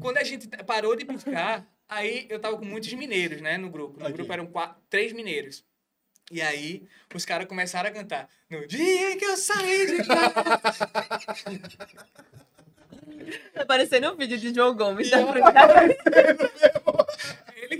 Quando 0.00 0.18
a 0.18 0.24
gente 0.24 0.46
parou 0.66 0.94
de 0.94 1.04
piscar, 1.04 1.66
aí 1.88 2.26
eu 2.28 2.38
tava 2.38 2.56
com 2.58 2.64
muitos 2.64 2.92
mineiros, 2.92 3.40
né, 3.40 3.56
no 3.58 3.70
grupo. 3.70 3.98
No 3.98 4.04
Ok. 4.04 4.14
grupo 4.16 4.32
eram 4.32 4.46
quatro, 4.46 4.76
três 4.90 5.12
mineiros. 5.12 5.64
E 6.30 6.40
aí, 6.40 6.86
os 7.14 7.24
caras 7.24 7.46
começaram 7.46 7.88
a 7.88 7.92
cantar. 7.92 8.28
No 8.50 8.66
dia 8.66 9.12
em 9.12 9.18
que 9.18 9.24
eu 9.24 9.36
saí 9.36 9.86
de 9.86 10.04
casa. 10.06 10.34
Tá 13.54 13.64
parecendo 13.64 14.12
um 14.12 14.16
vídeo 14.16 14.36
de 14.36 14.52
João 14.54 14.74
Gomes. 14.76 15.08
E 15.08 15.10
da 15.10 15.20
eu- 15.20 15.28
frente. 15.32 15.48
Ele 16.14 16.34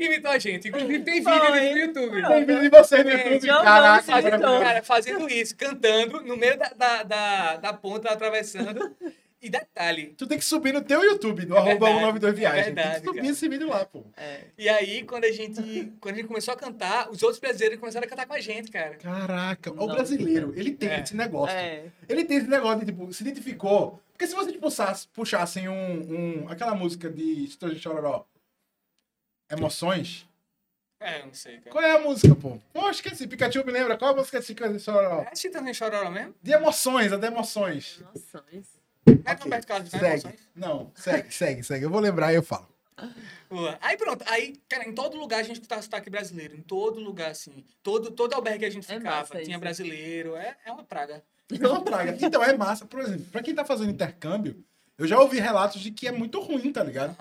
que 0.09 0.13
imitou 0.15 0.31
a 0.31 0.39
gente. 0.39 0.69
Inclusive, 0.69 0.99
tem 1.05 1.15
vídeo 1.21 1.39
Foi. 1.47 1.61
no 1.73 1.79
YouTube. 1.79 2.23
Tem 2.27 2.45
vídeo 2.45 2.61
de 2.63 2.69
vocês 2.71 3.05
no 3.05 3.11
É, 3.11 3.33
YouTube. 3.33 3.47
João 3.47 3.63
Caraca, 3.65 4.13
Gomes 4.13 4.25
editou. 4.27 4.61
Cara, 4.61 4.83
fazendo 4.83 5.29
isso, 5.31 5.57
cantando 5.57 6.21
no 6.23 6.37
meio 6.37 6.59
da, 6.59 6.69
da, 6.77 7.03
da, 7.03 7.57
da 7.57 7.73
ponta, 7.73 8.11
atravessando. 8.11 8.95
E 9.43 9.51
detalhe, 9.51 10.15
Tu 10.17 10.27
tem 10.27 10.39
que 10.39 10.45
subir 10.45 10.73
no 10.73 10.81
teu 10.81 11.03
YouTube, 11.05 11.45
no 11.45 11.55
arroba 11.55 11.73
verdade, 11.87 11.93
192 11.99 12.39
Viagem. 12.39 12.61
é 12.61 12.65
tem 12.65 12.75
verdade, 12.75 13.01
que 13.01 13.07
subir 13.07 13.19
cara. 13.21 13.31
esse 13.33 13.47
vídeo 13.51 13.69
lá, 13.69 13.85
pô. 13.85 14.03
É. 14.17 14.41
E 14.57 14.69
aí, 14.71 15.03
quando 15.03 15.25
a 15.25 15.31
gente, 15.33 15.93
quando 16.01 16.15
a 16.15 16.17
gente 16.17 16.29
começou 16.29 16.55
a 16.55 16.57
cantar, 16.57 17.11
os 17.11 17.23
outros 17.23 17.39
brasileiros 17.41 17.79
começaram 17.79 18.07
a 18.07 18.09
cantar 18.09 18.25
com 18.25 18.33
a 18.33 18.41
gente, 18.41 18.71
cara. 18.71 18.95
Caraca, 18.95 19.71
o 19.71 19.87
brasileiro, 19.87 20.55
ele 20.57 20.71
tem 20.73 20.89
É. 20.89 21.01
esse 21.01 21.15
negócio. 21.15 21.55
É. 21.55 21.83
Ele 22.09 22.25
tem 22.25 22.39
esse 22.39 22.49
negócio 22.49 22.81
de, 22.81 22.87
tipo, 22.87 23.13
se 23.13 23.23
identificou. 23.23 24.01
Porque 24.13 24.27
se 24.27 24.35
vocês 24.35 24.57
puxassem, 24.57 25.09
puxassem 25.13 25.69
um, 25.69 25.75
um, 26.45 26.49
aquela 26.49 26.75
música 26.75 27.11
de 27.11 27.45
Estojo 27.45 27.75
de 27.75 27.81
Chororó, 27.83 28.25
Emoções, 29.51 30.27
É, 31.01 31.21
eu 31.21 31.27
não 31.27 31.35
sei, 31.35 31.59
cara. 31.59 31.71
qual 31.71 31.85
é 31.85 31.91
a 31.97 32.01
música, 32.01 32.35
pô? 32.35 32.59
Pô, 32.73 32.89
esqueci, 32.91 33.27
Pikachu 33.27 33.65
me 33.65 33.73
lembra, 33.73 33.97
qual 33.99 34.11
é 34.11 34.15
a 34.15 34.17
música 34.17 34.41
de 34.41 34.55
de 34.55 34.79
Chororó? 34.81 35.27
É 35.31 35.37
Chitãozinho 35.37 35.75
Chororó 35.75 36.11
mesmo? 36.11 36.35
De 36.43 36.53
emoções, 36.53 37.13
a 37.13 37.17
de 37.17 37.27
emoções. 37.27 38.01
Noções. 38.15 38.67
É 39.07 39.33
Ok, 39.33 39.45
Roberto 39.45 39.67
Carlos, 39.67 39.93
né? 39.93 39.99
Segue. 39.99 40.13
Emoções? 40.13 40.49
Não, 40.55 40.93
segue, 40.95 41.33
segue, 41.35 41.63
segue. 41.63 41.85
Eu 41.85 41.91
vou 41.91 42.01
lembrar 42.01 42.33
e 42.33 42.37
eu 42.37 42.43
falo. 42.43 42.69
Boa. 43.51 43.77
Aí 43.83 43.97
pronto, 43.97 44.25
aí, 44.29 44.57
cara, 44.69 44.89
em 44.89 44.95
todo 44.95 45.17
lugar 45.19 45.41
a 45.41 45.43
gente 45.43 45.57
escutava 45.57 45.83
sotaque 45.83 46.09
brasileiro, 46.09 46.57
em 46.57 46.63
todo 46.63 47.01
lugar, 47.01 47.31
assim. 47.33 47.65
Todo, 47.83 48.11
todo 48.13 48.33
albergue 48.33 48.61
que 48.61 48.65
a 48.65 48.71
gente 48.71 48.91
É 48.91 48.97
ficava, 48.97 49.17
massa 49.19 49.35
tinha 49.43 49.51
isso. 49.57 49.61
brasileiro, 49.61 50.37
é, 50.37 50.57
é 50.65 50.73
uma 50.73 50.85
praga. 50.85 51.23
É 51.51 51.67
uma 51.69 51.83
praga. 51.83 52.17
Então, 52.21 52.43
é 52.43 52.57
massa. 52.57 52.87
Por 52.87 53.01
exemplo, 53.01 53.27
pra 53.31 53.43
quem 53.43 53.55
tá 53.55 53.65
fazendo 53.65 53.91
intercâmbio, 53.91 54.65
eu 54.97 55.07
já 55.07 55.19
ouvi 55.21 55.39
relatos 55.39 55.83
de 55.83 55.91
que 55.91 56.07
é 56.09 56.13
muito 56.13 56.41
ruim, 56.41 56.73
tá 56.73 56.83
ligado? 56.83 57.15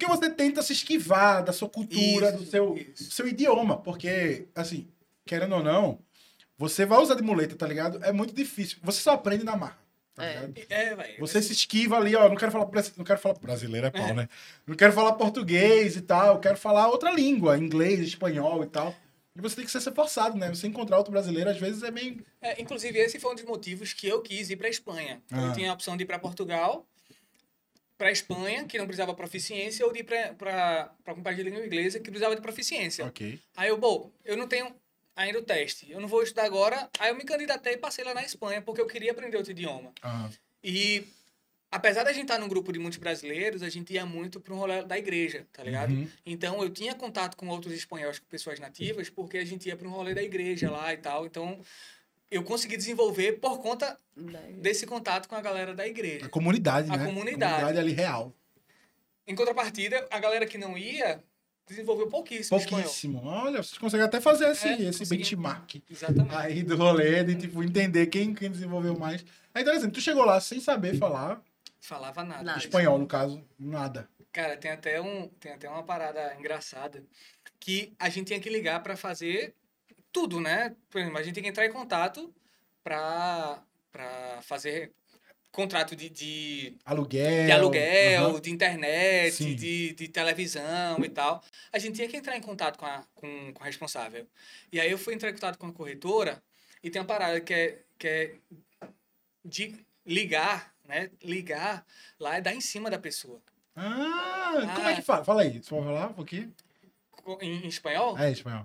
Porque 0.00 0.16
você 0.16 0.30
tenta 0.30 0.62
se 0.62 0.72
esquivar 0.72 1.44
da 1.44 1.52
sua 1.52 1.68
cultura, 1.68 2.30
Isso, 2.30 2.38
do 2.38 2.46
seu, 2.46 2.74
do 2.74 3.04
seu 3.04 3.28
idioma. 3.28 3.76
Porque, 3.76 4.46
assim, 4.54 4.88
querendo 5.26 5.56
ou 5.56 5.62
não, 5.62 5.98
você 6.56 6.86
vai 6.86 6.98
usar 6.98 7.16
de 7.16 7.22
muleta, 7.22 7.54
tá 7.54 7.66
ligado? 7.66 8.02
É 8.02 8.10
muito 8.10 8.34
difícil. 8.34 8.78
Você 8.82 9.02
só 9.02 9.10
aprende 9.10 9.44
na 9.44 9.56
marra. 9.56 9.78
Tá 10.14 10.24
É. 10.24 10.50
É, 10.70 10.94
velho. 10.94 11.18
Você 11.18 11.42
se 11.42 11.52
esquiva 11.52 11.98
ali, 11.98 12.16
ó. 12.16 12.30
Não 12.30 12.36
quero 12.36 12.50
falar, 12.50 12.66
não 12.96 13.04
quero 13.04 13.18
falar 13.18 13.34
brasileiro, 13.38 13.88
é 13.88 13.90
pau, 13.90 14.14
né? 14.14 14.26
Não 14.66 14.74
quero 14.74 14.94
falar 14.94 15.12
português 15.12 15.96
e 15.96 16.00
tal. 16.00 16.36
Eu 16.36 16.40
quero 16.40 16.56
falar 16.56 16.88
outra 16.88 17.10
língua, 17.12 17.58
inglês, 17.58 18.00
espanhol 18.00 18.64
e 18.64 18.68
tal. 18.68 18.94
E 19.36 19.40
você 19.42 19.56
tem 19.56 19.64
que 19.66 19.70
ser 19.70 19.92
forçado, 19.92 20.38
né? 20.38 20.48
Você 20.48 20.66
encontrar 20.66 20.96
outro 20.96 21.12
brasileiro, 21.12 21.50
às 21.50 21.58
vezes, 21.58 21.82
é 21.82 21.90
meio. 21.90 22.24
É, 22.40 22.60
inclusive, 22.60 22.98
esse 22.98 23.20
foi 23.20 23.32
um 23.32 23.34
dos 23.34 23.44
motivos 23.44 23.92
que 23.92 24.08
eu 24.08 24.22
quis 24.22 24.48
ir 24.48 24.56
para 24.56 24.68
Espanha. 24.68 25.22
Ah. 25.30 25.48
Eu 25.48 25.52
tinha 25.52 25.70
a 25.70 25.74
opção 25.74 25.94
de 25.94 26.04
ir 26.04 26.06
para 26.06 26.18
Portugal, 26.18 26.86
para 28.00 28.10
Espanha, 28.10 28.64
que 28.64 28.78
não 28.78 28.86
precisava 28.86 29.12
proficiência, 29.12 29.84
ou 29.84 29.92
de 29.92 30.00
ir 30.00 30.04
para 30.04 30.90
compartilhar 31.04 31.50
língua 31.50 31.66
inglesa, 31.66 31.98
que 32.00 32.10
precisava 32.10 32.34
de 32.34 32.40
proficiência. 32.40 33.04
Ok. 33.04 33.38
Aí 33.54 33.68
eu, 33.68 33.76
bom, 33.76 34.10
eu 34.24 34.38
não 34.38 34.48
tenho 34.48 34.74
ainda 35.14 35.38
o 35.38 35.42
teste, 35.42 35.92
eu 35.92 36.00
não 36.00 36.08
vou 36.08 36.22
estudar 36.22 36.44
agora. 36.44 36.88
Aí 36.98 37.10
eu 37.10 37.14
me 37.14 37.24
candidatei 37.24 37.74
e 37.74 37.76
passei 37.76 38.02
lá 38.02 38.14
na 38.14 38.24
Espanha, 38.24 38.62
porque 38.62 38.80
eu 38.80 38.86
queria 38.86 39.12
aprender 39.12 39.36
outro 39.36 39.52
idioma. 39.52 39.92
Aham. 40.02 40.32
E 40.64 41.04
apesar 41.70 42.02
da 42.02 42.10
gente 42.10 42.22
estar 42.22 42.38
num 42.38 42.48
grupo 42.48 42.72
de 42.72 42.78
muitos 42.78 42.98
brasileiros, 42.98 43.62
a 43.62 43.68
gente 43.68 43.92
ia 43.92 44.06
muito 44.06 44.40
para 44.40 44.54
um 44.54 44.56
rolê 44.56 44.82
da 44.82 44.96
igreja, 44.96 45.46
tá 45.52 45.62
ligado? 45.62 45.92
Uhum. 45.92 46.08
Então 46.24 46.62
eu 46.62 46.70
tinha 46.70 46.94
contato 46.94 47.36
com 47.36 47.48
outros 47.48 47.74
espanhóis, 47.74 48.18
com 48.18 48.24
pessoas 48.28 48.58
nativas, 48.58 49.10
porque 49.10 49.36
a 49.36 49.44
gente 49.44 49.68
ia 49.68 49.76
para 49.76 49.86
um 49.86 49.90
rolê 49.90 50.14
da 50.14 50.22
igreja 50.22 50.70
lá 50.70 50.90
e 50.94 50.96
tal. 50.96 51.26
Então 51.26 51.60
eu 52.30 52.42
consegui 52.42 52.76
desenvolver 52.76 53.32
por 53.40 53.58
conta 53.60 53.96
desse 54.58 54.86
contato 54.86 55.28
com 55.28 55.34
a 55.34 55.40
galera 55.40 55.74
da 55.74 55.82
A 55.82 55.88
igreja. 55.88 56.28
comunidade, 56.28 56.90
A 56.90 56.96
né? 56.96 57.04
comunidade. 57.06 57.52
A 57.54 57.56
comunidade 57.58 57.78
ali 57.78 57.92
real. 57.92 58.32
Em 59.26 59.34
contrapartida, 59.34 60.06
a 60.10 60.18
galera 60.18 60.46
que 60.46 60.58
não 60.58 60.76
ia 60.76 61.22
desenvolveu 61.66 62.08
pouquíssimo, 62.08 62.58
espanhol. 62.58 62.82
Pouquíssimo. 62.82 63.22
Olha, 63.24 63.62
vocês 63.62 63.78
conseguem 63.78 64.04
até 64.04 64.20
fazer 64.20 64.48
esse, 64.50 64.66
É, 64.66 64.72
esse 64.82 64.98
consegui. 65.00 65.18
benchmark 65.22 65.76
Exatamente. 65.88 66.34
aí 66.34 66.62
do 66.64 66.76
rolê, 66.76 67.22
de 67.22 67.36
tipo, 67.36 67.62
entender 67.62 68.06
quem, 68.08 68.34
quem 68.34 68.50
desenvolveu 68.50 68.98
mais. 68.98 69.24
Aí, 69.54 69.62
então, 69.62 69.74
assim, 69.74 69.88
tu 69.88 70.00
chegou 70.00 70.24
lá 70.24 70.40
sem 70.40 70.60
saber 70.60 70.96
falar 70.98 71.40
Falava 71.82 72.22
nada. 72.24 72.42
Nada. 72.42 72.58
espanhol, 72.58 72.98
no 72.98 73.06
caso, 73.06 73.42
nada. 73.58 74.08
Cara, 74.32 74.56
tem 74.56 74.70
até, 74.70 75.00
um, 75.00 75.28
tem 75.40 75.52
até 75.52 75.68
uma 75.68 75.82
parada 75.82 76.34
engraçada 76.38 77.02
que 77.58 77.92
a 77.98 78.08
gente 78.10 78.26
tinha 78.28 78.40
que 78.40 78.50
ligar 78.50 78.82
para 78.82 78.96
fazer 78.96 79.54
tudo, 80.12 80.40
né? 80.40 80.74
Por 80.90 81.00
exemplo, 81.00 81.18
a 81.18 81.22
gente 81.22 81.34
tinha 81.34 81.42
que 81.44 81.48
entrar 81.50 81.66
em 81.66 81.72
contato 81.72 82.32
para 82.82 83.62
fazer 84.42 84.92
contrato 85.52 85.96
de, 85.96 86.08
de, 86.08 86.78
Aluguel. 86.84 87.44
de 87.46 87.50
aluguel, 87.52 88.26
aham. 88.30 88.40
de 88.40 88.50
internet, 88.50 89.54
de, 89.54 89.92
de 89.94 90.08
televisão 90.08 90.96
e 91.04 91.08
tal. 91.08 91.42
A 91.72 91.78
gente 91.78 91.96
tinha 91.96 92.08
que 92.08 92.16
entrar 92.16 92.36
em 92.36 92.40
contato 92.40 92.78
com, 92.78 92.86
a, 92.86 93.04
com, 93.14 93.52
com 93.52 93.60
o 93.62 93.64
responsável. 93.66 94.26
E 94.72 94.80
aí 94.80 94.90
eu 94.90 94.96
fui 94.98 95.12
entrar 95.14 95.30
em 95.30 95.32
contato 95.34 95.58
com 95.58 95.66
a 95.66 95.72
corretora 95.72 96.40
e 96.82 96.88
tem 96.90 97.00
uma 97.02 97.06
parada 97.08 97.40
que 97.40 97.52
é, 97.52 97.78
que 97.98 98.06
é 98.08 98.34
de 99.44 99.74
ligar, 100.06 100.72
né? 100.86 101.10
Ligar 101.22 101.84
lá 102.18 102.36
é 102.36 102.40
dar 102.40 102.54
em 102.54 102.60
cima 102.60 102.88
da 102.88 102.98
pessoa. 102.98 103.40
Ah, 103.74 104.52
como 104.76 104.88
é 104.88 104.92
Ah. 104.92 104.96
que 104.96 105.02
fala? 105.02 105.24
Fala 105.24 105.42
aí, 105.42 105.60
você 105.62 105.70
pode 105.70 105.84
falar 105.84 106.06
um 106.08 106.12
pouquinho? 106.12 106.54
Em, 107.40 107.64
em 107.64 107.68
espanhol, 107.68 108.16
É, 108.18 108.30
espanhol. 108.30 108.64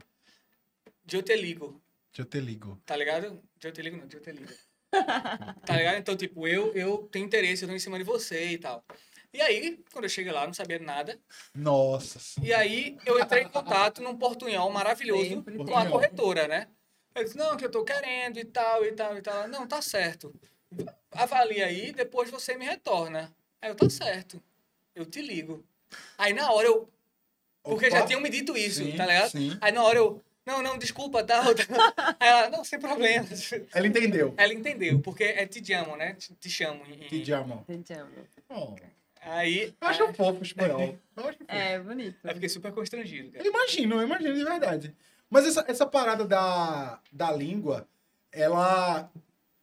Eu 1.13 1.21
te 1.23 1.35
ligo, 1.35 1.81
Deixa 2.11 2.21
eu 2.21 2.25
te 2.25 2.39
ligo. 2.39 2.81
tá 2.85 2.95
ligado? 2.95 3.41
Eu 3.61 3.71
te 3.71 3.81
ligo 3.81 3.97
não, 3.97 4.07
eu 4.11 4.21
te 4.21 4.31
ligo. 4.31 4.51
tá 5.65 5.75
ligado? 5.75 5.97
Então, 5.97 6.15
tipo, 6.15 6.47
eu, 6.47 6.73
eu 6.73 7.09
tenho 7.11 7.25
interesse, 7.25 7.63
eu 7.63 7.69
tô 7.69 7.75
em 7.75 7.79
cima 7.79 7.97
de 7.97 8.03
você 8.03 8.51
e 8.51 8.57
tal. 8.57 8.83
E 9.33 9.41
aí, 9.41 9.83
quando 9.91 10.05
eu 10.05 10.09
cheguei 10.09 10.31
lá, 10.31 10.45
não 10.45 10.53
sabia 10.53 10.79
nada. 10.79 11.19
Nossa 11.53 12.19
senhora. 12.19 12.49
E 12.49 12.53
aí, 12.53 12.97
eu 13.05 13.19
entrei 13.19 13.43
em 13.43 13.49
contato 13.49 14.01
num 14.01 14.17
portunhol 14.17 14.69
maravilhoso 14.71 15.27
Sempre 15.27 15.57
com 15.57 15.75
a 15.75 15.85
corretora, 15.85 16.47
né? 16.47 16.69
Eu 17.13 17.23
disse, 17.23 17.37
não, 17.37 17.57
que 17.57 17.65
eu 17.65 17.71
tô 17.71 17.83
querendo 17.83 18.37
e 18.39 18.45
tal, 18.45 18.85
e 18.85 18.93
tal, 18.93 19.17
e 19.17 19.21
tal. 19.21 19.47
Não, 19.49 19.67
tá 19.67 19.81
certo. 19.81 20.33
Avalia 21.11 21.65
aí, 21.65 21.91
depois 21.91 22.29
você 22.29 22.55
me 22.55 22.65
retorna. 22.65 23.33
Aí 23.61 23.69
eu, 23.69 23.75
tá 23.75 23.89
certo. 23.89 24.41
Eu 24.93 25.05
te 25.05 25.21
ligo. 25.21 25.65
Aí 26.17 26.33
na 26.33 26.51
hora 26.51 26.67
eu... 26.67 26.89
Porque 27.61 27.87
Opa. 27.87 27.97
já 27.99 28.05
tinham 28.05 28.21
me 28.21 28.29
dito 28.29 28.55
isso, 28.55 28.83
Sim, 28.83 28.95
tá 28.95 29.05
ligado? 29.05 29.31
Sim. 29.31 29.57
Aí 29.59 29.71
na 29.71 29.83
hora 29.83 29.97
eu... 29.97 30.21
Não, 30.45 30.61
não, 30.61 30.77
desculpa, 30.77 31.23
tá? 31.25 31.41
Aí 32.19 32.27
ela, 32.27 32.49
não, 32.49 32.63
sem 32.63 32.79
problema. 32.79 33.25
Ela 33.73 33.87
entendeu. 33.87 34.33
Ela 34.37 34.53
entendeu, 34.53 34.99
porque 34.99 35.23
é 35.23 35.45
te 35.45 35.73
amo, 35.73 35.95
né? 35.95 36.13
Te, 36.13 36.33
te 36.35 36.49
chamo. 36.49 36.83
em- 36.85 37.07
Te 37.23 37.31
amo. 37.31 37.65
Te 37.83 37.93
amo. 37.93 38.11
Oh, 38.49 38.75
Aí... 39.21 39.73
eu 39.81 39.87
acho 39.87 40.13
fofo 40.13 40.39
o 40.39 40.43
espanhol. 40.43 40.99
Eu 41.17 41.23
acho 41.27 41.39
fofo. 41.39 41.45
É, 41.51 41.79
bonito. 41.79 42.17
Eu 42.23 42.33
fiquei 42.35 42.49
super 42.49 42.71
constrangido, 42.71 43.31
cara. 43.31 43.43
Eu 43.43 43.49
imagino, 43.49 43.95
eu 43.95 44.03
imagino 44.03 44.35
de 44.35 44.43
verdade. 44.43 44.95
Mas 45.29 45.47
essa, 45.47 45.65
essa 45.67 45.85
parada 45.87 46.25
da, 46.25 46.99
da 47.11 47.31
língua, 47.31 47.87
ela. 48.31 49.09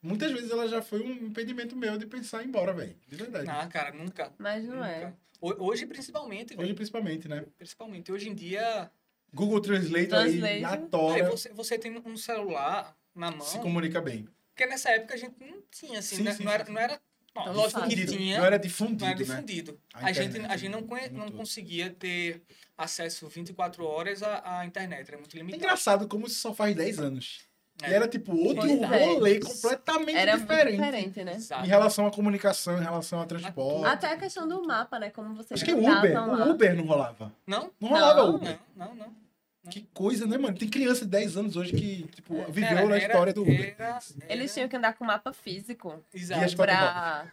Muitas 0.02 0.32
vezes 0.32 0.50
ela 0.50 0.66
já 0.66 0.82
foi 0.82 1.00
um 1.00 1.12
impedimento 1.12 1.76
meu 1.76 1.96
de 1.96 2.06
pensar 2.06 2.42
em 2.42 2.46
ir 2.46 2.48
embora, 2.48 2.72
velho. 2.72 2.96
De 3.06 3.14
verdade. 3.16 3.46
Não, 3.46 3.68
cara, 3.68 3.92
nunca. 3.92 4.32
Mas 4.36 4.64
não 4.64 4.84
é. 4.84 4.96
nunca. 5.04 5.16
Ho- 5.40 5.66
Hoje, 5.68 5.86
principalmente, 5.86 6.54
Hoje, 6.54 6.62
velho. 6.62 6.74
principalmente, 6.74 7.28
né? 7.28 7.44
Principalmente. 7.56 8.10
Hoje 8.10 8.28
em 8.28 8.34
dia, 8.34 8.90
Google 9.34 9.60
Translate, 9.60 10.14
aí 10.14 10.30
Translate. 10.38 10.60
na 10.60 10.70
aí 10.72 10.78
tora 10.88 11.30
você, 11.30 11.48
você 11.52 11.78
tem 11.78 12.00
um 12.04 12.16
celular 12.16 12.96
na 13.14 13.30
mão. 13.30 13.40
se 13.40 13.58
comunica 13.58 14.00
bem. 14.00 14.28
Porque 14.54 14.66
nessa 14.66 14.90
época 14.90 15.14
a 15.14 15.16
gente 15.16 15.34
não 15.40 15.62
tinha, 15.70 15.98
assim, 16.00 16.16
Sim, 16.16 16.22
né? 16.24 16.32
sim, 16.34 16.44
não, 16.44 16.52
era, 16.52 16.64
não 16.70 16.78
era. 16.80 17.00
Não, 17.34 17.44
Tão 17.44 17.52
lógico 17.54 17.88
que 17.88 18.04
tinha. 18.06 18.36
Não 18.38 18.44
era 18.44 18.58
difundido, 18.58 19.04
não 19.04 19.08
era 19.08 19.18
né? 19.18 19.24
difundido. 19.24 19.80
A 19.94 20.06
A, 20.08 20.12
gente, 20.12 20.38
a 20.38 20.56
gente 20.58 20.70
não, 20.70 20.82
conhe- 20.82 21.08
não 21.08 21.30
conseguia 21.30 21.88
ter 21.88 22.42
acesso 22.76 23.26
24 23.26 23.82
horas 23.86 24.22
à, 24.22 24.58
à 24.60 24.66
internet, 24.66 25.08
era 25.08 25.16
muito 25.16 25.34
É 25.34 25.38
limitado. 25.38 25.62
engraçado 25.64 26.06
como 26.06 26.26
isso 26.26 26.38
só 26.40 26.52
faz 26.52 26.76
10 26.76 26.98
anos. 26.98 27.40
É. 27.82 27.90
E 27.90 27.94
era 27.94 28.06
tipo 28.06 28.36
outro 28.36 28.68
é. 28.68 28.84
rolê 29.14 29.40
completamente 29.40 30.14
Era 30.18 30.36
diferente. 30.36 30.76
diferente, 30.76 31.24
né? 31.24 31.34
Exato. 31.36 31.64
Em 31.64 31.68
relação 31.68 32.06
à 32.06 32.10
comunicação, 32.10 32.78
em 32.78 32.82
relação 32.82 33.18
ao 33.20 33.24
transporte. 33.26 33.86
Até 33.86 34.08
a 34.12 34.16
questão 34.18 34.46
do 34.46 34.62
mapa, 34.66 34.98
né? 34.98 35.08
Como 35.08 35.34
você 35.34 35.54
Acho 35.54 35.64
que 35.64 35.72
o 35.72 35.78
Uber, 35.78 36.12
lá. 36.12 36.46
o 36.46 36.50
Uber 36.50 36.76
não 36.76 36.84
rolava. 36.84 37.32
Não? 37.46 37.72
Não 37.80 37.88
rolava 37.88 38.22
Não, 38.24 38.34
Uber. 38.36 38.58
Não, 38.76 38.86
não, 38.88 38.94
não. 38.94 39.21
Que 39.70 39.86
coisa, 39.94 40.26
né, 40.26 40.36
mano? 40.36 40.58
Tem 40.58 40.68
criança 40.68 41.04
de 41.04 41.10
10 41.12 41.36
anos 41.36 41.56
hoje 41.56 41.72
que, 41.72 42.02
tipo, 42.08 42.34
viveu 42.50 42.68
Era- 42.68 42.84
na 42.88 42.96
era- 42.96 43.06
história 43.06 43.32
do 43.32 43.42
Uber. 43.42 43.74
era- 43.78 43.98
Eles 44.28 44.52
tinham 44.52 44.68
que 44.68 44.74
andar 44.76 44.94
com 44.94 45.04
mapa 45.04 45.32
físico 45.32 46.02
Exato. 46.12 46.56
Pra 46.56 47.26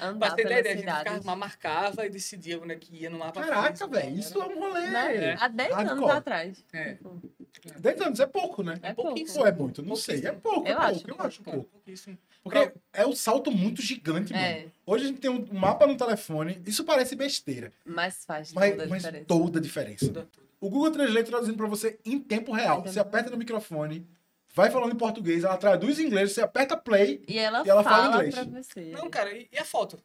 andar 0.00 0.34
pelas 0.36 0.58
ideia, 0.60 0.74
a 0.74 0.76
gente 0.76 0.98
ficava, 0.98 1.36
marcava 1.36 2.06
e 2.06 2.10
decidia 2.10 2.60
onde 2.60 2.72
é 2.72 2.76
que 2.76 2.94
ia 3.02 3.10
no 3.10 3.18
mapa 3.18 3.40
Caraca, 3.42 3.70
físico. 3.72 3.90
velho, 3.90 4.16
isso 4.18 4.40
é 4.40 4.46
um 4.46 4.60
rolê. 4.60 4.86
Né? 4.86 5.16
É. 5.16 5.36
Há 5.40 5.48
10 5.48 5.72
anos 5.76 6.10
atrás. 6.10 6.64
É. 6.72 6.94
Tipo, 6.94 7.80
10 7.80 8.00
anos 8.00 8.20
é 8.20 8.26
pouco, 8.26 8.62
né? 8.62 8.78
É 8.82 8.92
pouquíssimo. 8.94 9.40
Ou 9.40 9.46
é 9.46 9.52
muito? 9.52 9.82
Não 9.82 9.96
sei. 9.96 10.24
É 10.24 10.30
pouco, 10.32 10.68
é 10.68 10.72
Eu 10.72 10.76
pouco. 10.76 10.90
acho 10.94 11.04
eu 11.08 11.20
acho 11.20 11.42
pouco. 11.42 11.64
pouquíssimo. 11.64 12.16
Porque 12.44 12.72
é 12.92 13.04
um 13.04 13.12
salto 13.16 13.50
muito 13.50 13.82
gigante, 13.82 14.32
mano. 14.32 14.44
É, 14.44 14.66
Hoje 14.86 15.04
a 15.04 15.08
gente 15.08 15.18
tem 15.20 15.28
um 15.30 15.44
mapa 15.52 15.84
no 15.84 15.96
telefone. 15.96 16.62
Isso 16.64 16.84
parece 16.84 17.16
besteira, 17.16 17.72
mas 17.84 18.24
faz 18.24 18.52
mas, 18.52 18.70
toda 18.70 18.84
a 18.84 18.86
mas 18.86 19.02
diferença. 19.02 19.24
toda 19.26 19.58
a 19.58 19.62
diferença. 19.62 20.06
Tudo, 20.06 20.26
tudo. 20.26 20.45
O 20.60 20.70
Google 20.70 20.90
Translate 20.90 21.30
traduzindo 21.30 21.56
pra 21.56 21.66
você 21.66 21.98
em 22.04 22.18
tempo 22.18 22.52
real. 22.52 22.82
Você 22.82 22.98
aperta 22.98 23.30
no 23.30 23.36
microfone, 23.36 24.06
vai 24.54 24.70
falando 24.70 24.92
em 24.92 24.96
português, 24.98 25.44
ela 25.44 25.56
traduz 25.56 25.98
em 25.98 26.06
inglês, 26.06 26.32
você 26.32 26.40
aperta 26.40 26.76
play. 26.76 27.22
E 27.28 27.38
ela, 27.38 27.62
E 27.64 27.68
ela 27.70 27.82
fala 27.84 27.96
fala, 28.10 28.26
inglês. 28.26 28.34
pra 28.34 28.44
você. 28.62 28.90
Não, 28.92 29.10
cara, 29.10 29.32
e, 29.36 29.48
e 29.52 29.58
a 29.58 29.64
foto? 29.64 29.98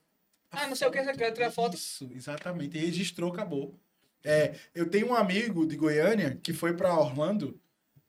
Ah, 0.52 0.68
não 0.68 0.76
sei 0.76 0.88
o 0.88 0.91
que, 0.91 1.02
você 1.02 1.14
quer 1.14 1.32
tirar 1.32 1.49
foto. 1.52 1.76
Isso, 1.76 2.10
exatamente. 2.14 2.78
E 2.78 2.82
registrou, 2.82 3.32
acabou. 3.32 3.74
É, 4.24 4.54
eu 4.76 4.89
tenho 4.89 5.08
um 5.08 5.16
amigo 5.16 5.66
de 5.66 5.76
Goiânia 5.78 6.38
que 6.43 6.52
foi 6.54 6.74
pra 6.76 6.93
Orlando. 6.99 7.60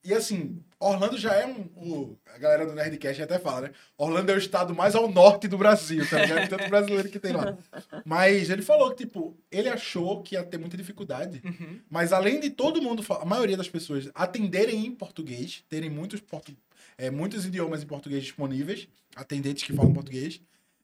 E 0.05 0.13
assim, 0.13 0.61
Orlando 0.85 1.17
já 1.19 1.35
é 1.35 1.47
um. 1.47 1.61
o- 1.77 2.19
a 2.35 2.39
galera 2.39 2.67
do 2.67 2.73
Nerdcast 2.75 3.23
até 3.23 3.39
fala, 3.39 3.63
né? 3.69 3.71
Orlando 3.97 4.33
é 4.33 4.35
o 4.35 4.39
estado 4.39 4.75
mais 4.75 4.95
ao 4.95 5.09
norte 5.11 5.47
do 5.49 5.57
Brasil, 5.59 6.09
tá 6.09 6.19
ligado? 6.21 6.49
Tanto 6.49 6.69
brasileiro 6.69 7.09
que 7.09 7.19
tem 7.19 7.33
lá. 7.33 7.57
Mas 8.05 8.51
ele 8.51 8.63
falou 8.63 8.91
que, 8.91 9.05
tipo, 9.05 9.37
ele 9.51 9.69
achou 9.69 10.23
que 10.23 10.35
ia 10.35 10.43
ter 10.45 10.59
muita 10.59 10.77
dificuldade. 10.77 11.41
Uhum. 11.45 11.81
Mas 11.91 12.13
além 12.13 12.41
de 12.41 12.51
todo 12.51 12.81
mundo, 12.83 13.05
a 13.21 13.25
maioria 13.25 13.57
das 13.57 13.69
pessoas 13.69 14.11
atenderem 14.15 14.87
em 14.87 14.91
português, 14.93 15.65
terem 15.69 15.91
muitos, 15.91 16.21
portu- 16.21 16.57
é, 16.99 17.11
muitos 17.11 17.45
idiomas 17.47 17.83
em 17.83 17.87
português 17.87 18.23
disponíveis, 18.25 18.89
atendentes 19.17 19.63
que 19.65 19.73
falam 19.73 19.93
português, 19.93 20.41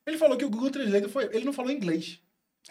ele 0.07 0.17
falou 0.19 0.37
que 0.37 0.45
o 0.45 0.51
Google 0.51 0.71
Translate 0.71 1.09
foi. 1.09 1.25
Ele 1.35 1.45
não 1.45 1.53
falou 1.53 1.71
inglês. 1.71 2.21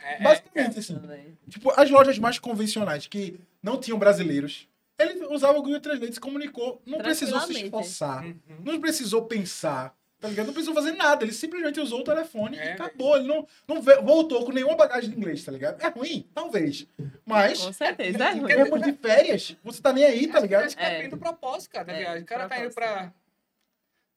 É, 0.01 0.15
é, 0.15 0.21
Basicamente, 0.23 0.80
assim. 0.80 0.95
Também. 0.95 1.38
Tipo, 1.49 1.71
as 1.75 1.89
lojas 1.89 2.17
mais 2.19 2.38
convencionais 2.39 3.07
que 3.07 3.39
não 3.61 3.80
tinham 3.80 3.97
brasileiros, 3.97 4.67
ele 5.00 5.26
usava 5.28 5.58
o 5.58 5.62
Google 5.62 5.80
Translate, 5.80 6.14
se 6.14 6.20
comunicou, 6.20 6.82
não 6.86 6.98
precisou 7.00 7.39
se 7.41 7.54
esforçar, 7.54 8.24
Uhum. 8.26 8.38
não 8.64 8.80
precisou 8.82 9.26
pensar, 9.26 9.95
tá 10.20 10.28
ligado? 10.28 10.48
Não 10.48 10.54
precisou 10.54 10.74
fazer 10.74 10.93
nada, 10.93 11.24
ele 11.24 11.32
simplesmente 11.34 11.80
usou 11.80 12.00
o 12.00 12.04
telefone 12.04 12.58
É, 12.58 12.66
e 12.66 12.72
acabou. 12.72 13.16
Ele 13.18 13.28
não, 13.28 13.45
não 13.68 13.82
voltou 13.82 14.43
com 14.45 14.52
nenhuma 14.52 14.76
bagagem 14.76 15.10
de 15.12 15.16
inglês, 15.18 15.43
tá 15.43 15.52
ligado? 15.52 15.80
É 15.82 15.88
ruim? 15.89 16.28
Talvez. 16.34 16.88
Mas, 17.26 17.62
Com 17.64 17.72
certeza, 17.74 18.24
é 18.24 18.34
em 18.34 18.39
ruim. 18.39 18.48
termos 18.48 18.82
de 18.82 18.93
férias, 18.93 19.56
você 19.64 19.82
tá 19.82 19.93
nem 19.93 20.04
aí, 20.06 20.28
tá 20.28 20.39
ligado? 20.39 20.66
Acho 20.66 20.76
que 20.78 20.84
É. 20.84 20.89
depende 20.91 21.10
do 21.10 21.18
propósito, 21.18 21.72
cara, 21.72 21.86
da 21.86 21.93
É, 21.93 21.98
viagem. 22.00 22.24
O 22.24 22.26
cara 22.26 22.48
tá 22.50 22.60
indo 22.60 22.74
pra. 22.74 23.14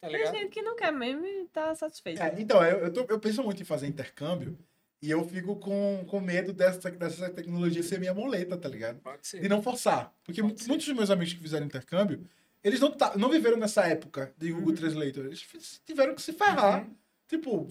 Tá 0.02 0.08
Tem 0.08 0.16
ligado? 0.16 0.34
gente 0.34 0.48
que 0.50 0.62
não 0.62 0.74
quer 0.76 0.90
mesmo 0.90 1.26
e 1.26 1.44
tá 1.52 1.74
satisfeito. 1.74 2.22
É, 2.22 2.34
então, 2.38 2.64
eu, 2.64 2.78
eu, 2.86 2.90
tô- 2.92 3.04
eu 3.06 3.20
penso 3.20 3.42
muito 3.42 3.60
em 3.60 3.66
fazer 3.66 3.86
intercâmbio 3.86 4.58
e 5.02 5.10
eu 5.10 5.26
fico 5.26 5.56
com, 5.56 6.04
com 6.08 6.20
medo 6.20 6.52
dessa, 6.52 6.90
dessa 6.90 7.30
tecnologia 7.30 7.82
ser 7.82 7.98
minha 7.98 8.12
muleta, 8.14 8.56
tá 8.56 8.68
ligado? 8.68 8.98
Pode 9.00 9.26
ser. 9.26 9.40
de 9.40 9.48
não 9.48 9.62
forçar. 9.62 10.12
Porque 10.24 10.42
Pode 10.42 10.60
ser. 10.62 10.68
muitos 10.68 10.86
dos 10.86 10.96
meus 10.96 11.10
amigos 11.10 11.32
que 11.34 11.40
fizeram 11.40 11.64
intercâmbio, 11.66 12.22
eles 12.62 12.78
não, 12.80 12.90
tá- 12.90 13.12
não 13.16 13.30
viveram 13.30 13.56
nessa 13.56 13.86
época 13.86 14.32
de 14.36 14.52
Google 14.52 14.74
Translator. 14.74 15.24
Eles 15.24 15.42
tiveram 15.86 16.14
que 16.14 16.20
se 16.22 16.32
ferrar. 16.32 16.86
Tipo, 17.28 17.68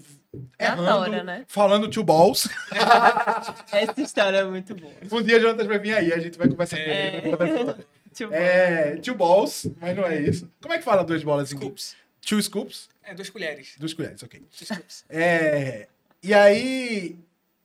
É 0.57 0.67
a 0.67 0.71
errando, 0.73 1.05
tora, 1.05 1.23
né? 1.23 1.45
falando 1.47 1.89
two 1.89 2.03
balls. 2.03 2.47
Essa 3.71 4.01
história 4.01 4.37
é 4.37 4.43
muito 4.45 4.73
boa. 4.73 4.93
um 5.11 5.21
dia 5.21 5.39
Jonas 5.39 5.67
vai 5.67 5.77
vir 5.79 5.93
aí, 5.93 6.13
a 6.13 6.19
gente 6.19 6.37
vai 6.37 6.47
conversar 6.47 6.77
com 6.77 6.81
É. 6.83 7.17
ele. 7.17 7.35
vai 7.35 7.49
história. 7.49 7.85
Tipo, 8.11 8.33
É, 8.33 8.95
two 8.97 9.13
balls, 9.13 9.67
mas 9.79 9.95
não 9.95 10.03
é 10.03 10.19
isso. 10.19 10.49
Como 10.61 10.73
é 10.73 10.79
que 10.79 10.83
fala 10.83 11.03
duas 11.03 11.23
bolas 11.23 11.51
em 11.51 11.55
inglês? 11.55 11.69
Scoops. 11.71 11.95
Two 12.27 12.41
scoops? 12.41 12.89
É, 13.03 13.13
duas 13.13 13.29
colheres. 13.29 13.75
Duas 13.77 13.93
colheres, 13.93 14.23
ok. 14.23 14.39
Two 14.57 14.65
scoops. 14.65 15.05
É, 15.07 15.87
e 16.21 16.33
aí, 16.33 17.17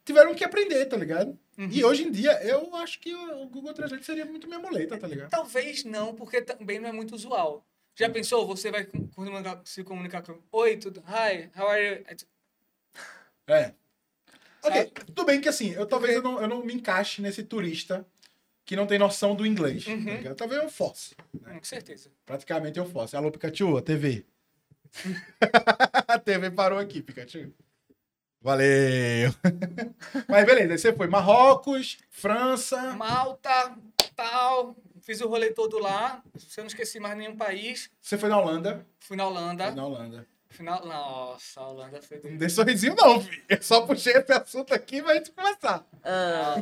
tiveram 0.04 0.34
que 0.34 0.44
aprender, 0.44 0.86
tá 0.86 0.96
ligado? 0.96 1.38
Uhum. 1.56 1.68
E 1.70 1.84
hoje 1.84 2.04
em 2.04 2.10
dia, 2.10 2.32
eu 2.42 2.74
acho 2.76 2.98
que 3.00 3.14
o 3.14 3.46
Google 3.46 3.72
Translate 3.72 4.04
seria 4.04 4.24
muito 4.24 4.46
minha 4.46 4.58
muleta, 4.58 4.98
tá 4.98 5.06
ligado? 5.06 5.30
Talvez 5.30 5.84
não, 5.84 6.14
porque 6.14 6.42
também 6.42 6.78
não 6.78 6.88
é 6.88 6.92
muito 6.92 7.14
usual. 7.14 7.64
Já 7.94 8.10
pensou? 8.10 8.46
Você 8.46 8.70
vai 8.70 8.88
se 9.64 9.84
comunicar 9.84 10.22
com. 10.22 10.40
Oi, 10.50 10.76
tudo. 10.76 11.00
Hi, 11.06 11.48
how 11.56 11.68
are 11.68 11.84
you? 11.86 12.04
É, 13.46 13.62
É. 13.66 13.74
Ok, 14.62 14.76
Sabe? 14.76 14.90
tudo 15.06 15.24
bem 15.26 15.40
que 15.40 15.48
assim, 15.48 15.72
eu 15.72 15.86
talvez 15.86 16.16
eu 16.16 16.22
não, 16.22 16.40
eu 16.40 16.48
não 16.48 16.64
me 16.64 16.72
encaixe 16.74 17.20
nesse 17.20 17.42
turista 17.42 18.04
que 18.64 18.74
não 18.74 18.86
tem 18.86 18.98
noção 18.98 19.36
do 19.36 19.46
inglês. 19.46 19.86
Uhum. 19.86 20.22
tá 20.22 20.34
talvez 20.34 20.62
eu 20.62 20.70
fosse. 20.70 21.14
Com 21.44 21.62
certeza. 21.62 22.10
Praticamente 22.24 22.78
eu 22.78 22.86
fosse. 22.86 23.14
Alô, 23.14 23.30
Pikachu, 23.30 23.76
a 23.76 23.82
TV. 23.82 24.24
A 26.08 26.18
TV 26.18 26.50
parou 26.50 26.78
aqui, 26.78 27.02
Pikachu. 27.02 27.52
Valeu. 28.44 29.34
Mas 30.28 30.44
beleza, 30.44 30.74
aí 30.74 30.78
você 30.78 30.92
foi 30.92 31.06
Marrocos, 31.06 31.96
França. 32.10 32.92
Malta, 32.92 33.74
tal. 34.14 34.76
Fiz 35.00 35.22
o 35.22 35.28
rolê 35.28 35.50
todo 35.50 35.78
lá. 35.78 36.22
Se 36.36 36.60
eu 36.60 36.64
não 36.64 36.68
esqueci 36.68 37.00
mais 37.00 37.16
nenhum 37.16 37.38
país. 37.38 37.90
Você 38.02 38.18
foi 38.18 38.28
na 38.28 38.38
Holanda. 38.38 38.84
Fui 39.00 39.16
na 39.16 39.26
Holanda. 39.26 39.64
Foi 39.64 39.74
na 39.74 39.86
Holanda. 39.86 40.26
Final... 40.50 40.84
Nossa, 40.84 41.58
a 41.58 41.68
Holanda 41.68 42.02
foi. 42.02 42.20
Não 42.22 42.36
dei 42.36 42.50
sorrisinho, 42.50 42.94
não, 42.94 43.18
filho. 43.18 43.42
Eu 43.48 43.62
só 43.62 43.80
puxei 43.86 44.12
esse 44.12 44.32
assunto 44.32 44.74
aqui 44.74 45.02
pra 45.02 45.14
gente 45.14 45.32
começar. 45.32 45.82
Ah, 46.04 46.56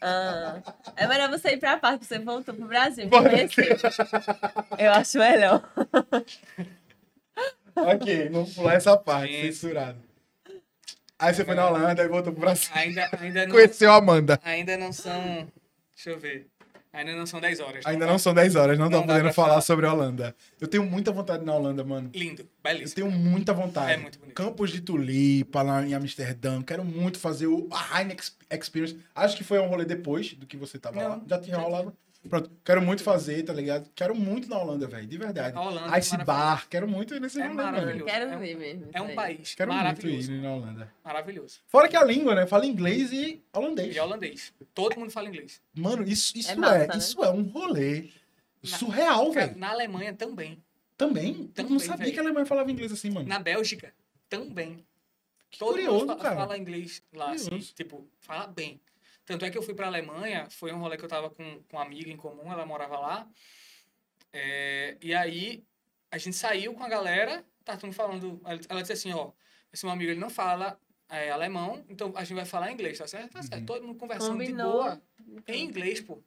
ah. 0.00 0.62
É 0.96 1.06
melhor 1.06 1.28
você 1.28 1.50
ir 1.50 1.58
pra 1.58 1.76
parte 1.76 2.00
que 2.00 2.06
você 2.06 2.18
voltou 2.18 2.54
pro 2.54 2.66
Brasil. 2.66 3.10
Pra 3.10 3.22
conhecer. 3.28 3.78
Eu 4.78 4.92
acho 4.92 5.18
melhor. 5.18 5.62
ok, 7.76 8.28
vamos 8.30 8.54
pular 8.54 8.74
essa 8.74 8.96
parte, 8.96 9.42
censurado. 9.42 10.09
Aí 11.20 11.34
você 11.34 11.44
foi 11.44 11.54
na 11.54 11.68
Holanda 11.68 12.02
e 12.02 12.08
voltou 12.08 12.32
pro 12.32 12.40
Brasil. 12.40 12.70
Ainda, 12.74 13.08
ainda, 13.20 13.46
não, 13.46 13.54
Conheceu 13.54 13.92
a 13.92 13.96
Amanda. 13.96 14.40
ainda 14.42 14.76
não 14.76 14.92
são. 14.92 15.46
Deixa 15.94 16.10
eu 16.10 16.18
ver. 16.18 16.46
Ainda 16.92 17.14
não 17.14 17.24
são 17.24 17.40
10 17.40 17.60
horas. 17.60 17.86
Ainda 17.86 18.04
não 18.04 18.18
são 18.18 18.34
10 18.34 18.56
horas, 18.56 18.76
não, 18.76 18.90
Não 18.90 19.00
tô 19.02 19.06
podendo 19.06 19.32
falar 19.32 19.48
falar. 19.48 19.60
sobre 19.60 19.86
a 19.86 19.92
Holanda. 19.92 20.34
Eu 20.60 20.66
tenho 20.66 20.82
muita 20.84 21.12
vontade 21.12 21.38
de 21.38 21.44
ir 21.44 21.46
na 21.46 21.54
Holanda, 21.54 21.84
mano. 21.84 22.10
Lindo, 22.12 22.42
Eu 22.42 22.48
belíssimo. 22.64 22.94
tenho 22.96 23.10
muita 23.12 23.52
vontade. 23.52 23.92
É 23.92 23.96
muito 23.96 24.18
bonito. 24.18 24.34
Campos 24.34 24.70
de 24.72 24.80
Tulipa, 24.80 25.62
lá 25.62 25.86
em 25.86 25.94
Amsterdã. 25.94 26.60
Quero 26.62 26.84
muito 26.84 27.20
fazer 27.20 27.46
o 27.46 27.68
a 27.70 28.00
Heineken 28.00 28.24
Experience. 28.50 28.98
Acho 29.14 29.36
que 29.36 29.44
foi 29.44 29.60
um 29.60 29.68
rolê 29.68 29.84
depois 29.84 30.34
do 30.34 30.46
que 30.46 30.56
você 30.56 30.80
tava 30.80 31.00
Não, 31.00 31.08
lá. 31.10 31.20
Já 31.28 31.38
tinha 31.38 31.58
rolado. 31.58 31.96
Pronto. 32.28 32.50
Quero 32.62 32.82
muito 32.82 33.02
fazer, 33.02 33.42
tá 33.44 33.52
ligado? 33.52 33.88
Quero 33.94 34.14
muito 34.14 34.46
na 34.48 34.58
Holanda, 34.58 34.86
velho. 34.86 35.06
De 35.06 35.16
verdade. 35.16 35.56
A 35.56 35.60
Holanda 35.62 35.96
é 35.96 35.98
Ice. 35.98 36.16
Bar. 36.18 36.68
Quero 36.68 36.86
muito 36.86 37.14
ir 37.14 37.20
nesse 37.20 37.40
É 37.40 37.48
maravilhoso. 37.48 38.04
Quero 38.04 38.30
É 38.30 38.36
ver 38.36 38.56
mesmo. 38.56 38.88
É 38.92 39.00
um 39.00 39.06
aí. 39.06 39.14
país 39.14 39.54
Quero 39.54 39.72
muito 39.72 39.82
maravilhoso. 39.84 40.32
ir 40.32 40.42
na 40.42 40.52
Holanda. 40.54 40.92
Maravilhoso. 41.02 41.60
Fora 41.66 41.88
que 41.88 41.96
a 41.96 42.04
língua, 42.04 42.34
né? 42.34 42.46
Fala 42.46 42.66
inglês 42.66 43.10
e 43.10 43.42
holandês. 43.54 43.94
E 43.94 43.98
é 43.98 44.02
holandês. 44.02 44.52
Todo 44.74 44.98
mundo 44.98 45.10
fala 45.10 45.28
inglês. 45.28 45.62
Mano, 45.74 46.02
isso, 46.06 46.36
isso, 46.36 46.50
é, 46.50 46.52
É 46.52 46.56
massa, 46.56 46.86
né? 46.88 46.96
isso 46.98 47.24
é 47.24 47.30
um 47.30 47.42
rolê 47.42 48.10
surreal, 48.62 49.32
velho. 49.32 49.56
na 49.56 49.70
Alemanha 49.70 50.12
também. 50.12 50.62
Também. 50.98 51.30
Eu 51.40 51.48
Também, 51.54 51.72
não 51.72 51.78
sabia 51.78 51.96
velho. 52.04 52.12
que 52.12 52.18
a 52.18 52.22
Alemanha 52.22 52.44
falava 52.46 52.70
inglês 52.70 52.92
assim, 52.92 53.08
mano. 53.10 53.26
Na 53.26 53.38
Bélgica 53.38 53.94
também. 54.28 54.84
Que 55.50 55.58
Todo 55.58 55.72
curioso, 55.72 56.06
mundo 56.06 56.16
cara. 56.18 56.36
fala 56.36 56.56
inglês 56.58 57.02
lá, 57.12 57.32
assim, 57.32 57.58
tipo, 57.58 58.06
fala 58.20 58.46
bem. 58.46 58.78
Tanto 59.24 59.44
é 59.44 59.50
que 59.50 59.58
eu 59.58 59.62
fui 59.62 59.74
pra 59.74 59.86
Alemanha, 59.86 60.48
foi 60.50 60.72
um 60.72 60.78
rolê 60.78 60.96
que 60.96 61.04
eu 61.04 61.08
tava 61.08 61.30
com, 61.30 61.62
com 61.62 61.76
uma 61.76 61.82
amiga 61.82 62.10
em 62.10 62.16
comum, 62.16 62.52
ela 62.52 62.66
morava 62.66 62.98
lá. 62.98 63.28
É, 64.32 64.96
e 65.00 65.14
aí, 65.14 65.64
a 66.10 66.18
gente 66.18 66.36
saiu 66.36 66.74
com 66.74 66.82
a 66.82 66.88
galera, 66.88 67.44
tá 67.64 67.74
todo 67.74 67.84
mundo 67.84 67.94
falando. 67.94 68.40
Ela, 68.44 68.60
ela 68.68 68.80
disse 68.80 68.92
assim: 68.92 69.12
ó, 69.12 69.32
esse 69.72 69.84
meu 69.84 69.92
amigo 69.92 70.10
ele 70.10 70.20
não 70.20 70.30
fala 70.30 70.78
é, 71.08 71.30
alemão, 71.30 71.84
então 71.88 72.12
a 72.16 72.24
gente 72.24 72.34
vai 72.34 72.44
falar 72.44 72.72
inglês, 72.72 72.98
tá 72.98 73.06
certo? 73.06 73.32
Tá 73.32 73.42
certo. 73.42 73.60
Uhum. 73.60 73.66
Todo 73.66 73.86
mundo 73.86 73.98
conversando 73.98 74.38
de 74.38 74.46
Combinou. 74.46 74.72
boa, 74.72 75.02
em 75.46 75.64
inglês, 75.64 76.00
pô. 76.00 76.22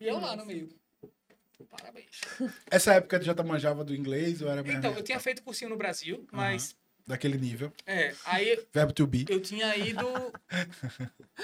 E 0.00 0.06
eu 0.06 0.18
lá 0.18 0.36
no 0.36 0.44
meio. 0.44 0.68
Parabéns. 1.70 2.20
Essa 2.70 2.94
época 2.94 3.18
tu 3.18 3.24
já 3.24 3.34
tá 3.34 3.42
manjava 3.42 3.84
do 3.84 3.94
inglês 3.94 4.42
ou 4.42 4.48
era 4.48 4.60
Então, 4.72 4.92
eu 4.92 5.02
tinha 5.02 5.20
feito 5.20 5.42
cursinho 5.42 5.70
no 5.70 5.76
Brasil, 5.76 6.26
mas. 6.32 6.76
Daquele 7.06 7.38
nível? 7.38 7.72
É, 7.86 8.14
aí 8.24 8.58
Verbo 8.72 8.92
to 8.92 9.06
be. 9.06 9.26
eu 9.28 9.40
tinha 9.40 9.76
ido. 9.76 10.06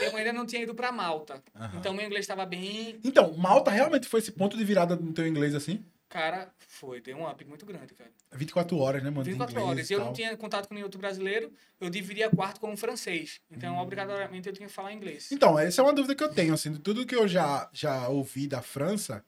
eu 0.01 0.17
ainda 0.17 0.33
não 0.33 0.47
tinha 0.47 0.63
ido 0.63 0.75
pra 0.75 0.93
Malta. 0.93 1.43
Aham. 1.55 1.79
Então 1.79 1.93
meu 1.93 2.07
inglês 2.07 2.25
estava 2.25 2.47
bem. 2.47 2.99
Então, 3.05 3.33
Malta 3.37 3.71
realmente 3.71 4.09
foi 4.09 4.21
esse 4.21 4.33
ponto 4.33 4.57
de 4.57 4.65
virada 4.65 4.97
no 4.97 5.13
teu 5.13 5.27
inglês 5.27 5.55
assim? 5.55 5.85
Cara, 6.09 6.53
foi, 6.59 7.01
deu 7.01 7.17
um 7.17 7.29
up 7.31 7.45
muito 7.45 7.65
grande, 7.65 7.95
cara. 7.95 8.11
24 8.33 8.77
horas, 8.77 9.01
né, 9.01 9.11
mano? 9.11 9.23
de 9.23 9.31
24 9.31 9.55
inglês 9.55 9.69
horas. 9.69 9.91
e 9.91 9.93
eu 9.93 10.01
não 10.01 10.13
tinha 10.13 10.37
contato 10.37 10.67
com 10.67 10.75
nenhum 10.75 10.87
outro 10.87 10.99
brasileiro, 10.99 11.53
eu 11.81 11.89
dividia 11.89 12.29
quarto 12.29 12.61
com 12.61 12.73
um 12.73 12.77
francês. 12.77 13.41
Então, 13.49 13.79
obrigatoriamente, 13.79 14.49
eu 14.49 14.53
tinha 14.53 14.67
que 14.67 14.75
falar 14.75 14.93
inglês. 14.93 15.31
Então, 15.31 15.57
essa 15.57 15.81
é 15.81 15.85
uma 15.85 15.93
dúvida 15.93 16.17
que 16.17 16.25
eu 16.25 16.29
tenho, 16.29 16.53
assim, 16.53 16.73
de 16.73 16.81
tudo 16.81 17.07
que 17.07 17.15
eu 17.15 17.29
já, 17.29 17.71
já 17.73 18.09
ouvi 18.09 18.49
da 18.49 18.61
França, 18.61 19.25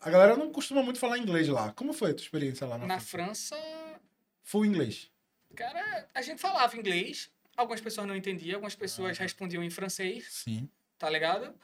a 0.00 0.10
galera 0.10 0.36
não 0.36 0.50
costuma 0.50 0.82
muito 0.82 0.98
falar 0.98 1.16
inglês 1.18 1.46
lá. 1.46 1.70
Como 1.72 1.92
foi 1.92 2.10
a 2.10 2.14
tua 2.14 2.24
experiência 2.24 2.66
lá 2.66 2.76
na, 2.76 2.86
Na 2.88 2.98
França? 2.98 3.54
França, 3.54 4.00
Full 4.42 4.64
inglês. 4.66 5.08
Cara, 5.56 6.08
a 6.14 6.22
gente 6.22 6.40
falava 6.40 6.76
inglês. 6.76 7.30
Algumas 7.56 7.80
pessoas 7.80 8.06
não 8.06 8.14
entendiam, 8.14 8.56
algumas 8.56 8.74
pessoas 8.74 9.16
respondiam 9.16 9.64
em 9.64 9.70
francês, 9.70 10.26
Sim. 10.30 10.68
tá 10.98 11.08
ligado? 11.08 11.44
Eles 11.44 11.54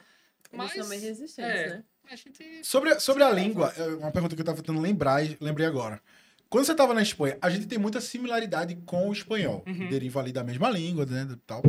Mas 0.51 0.73
são 0.73 0.87
meio 0.87 1.01
resistentes, 1.01 1.51
é. 1.51 1.69
né? 1.69 1.83
a 2.09 2.15
gente. 2.15 2.65
Sobre, 2.65 2.99
sobre 2.99 3.23
a 3.23 3.29
língua, 3.29 3.73
é 3.77 3.83
uma 3.95 4.11
pergunta 4.11 4.35
que 4.35 4.41
eu 4.41 4.45
tava 4.45 4.57
tentando 4.57 4.81
lembrar 4.81 5.23
e 5.23 5.37
lembrei 5.39 5.65
agora. 5.65 6.01
Quando 6.49 6.65
você 6.65 6.75
tava 6.75 6.93
na 6.93 7.01
Espanha, 7.01 7.37
a 7.41 7.49
gente 7.49 7.65
tem 7.65 7.79
muita 7.79 7.99
similaridade 7.99 8.75
com 8.85 9.09
o 9.09 9.13
espanhol. 9.13 9.63
Uhum. 9.65 9.89
Deriva 9.89 10.19
ali 10.19 10.31
da 10.31 10.43
mesma 10.43 10.69
língua, 10.69 11.05
né? 11.05 11.27
Tal. 11.47 11.63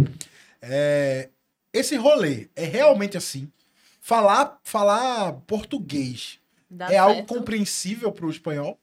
É, 0.60 1.30
esse 1.72 1.96
rolê 1.96 2.48
é 2.54 2.64
realmente 2.64 3.16
assim. 3.16 3.50
Falar, 4.00 4.60
falar 4.62 5.32
português 5.46 6.38
Dá 6.68 6.92
é 6.92 6.98
algo 6.98 7.16
certo. 7.16 7.34
compreensível 7.34 8.12
pro 8.12 8.30
espanhol? 8.30 8.78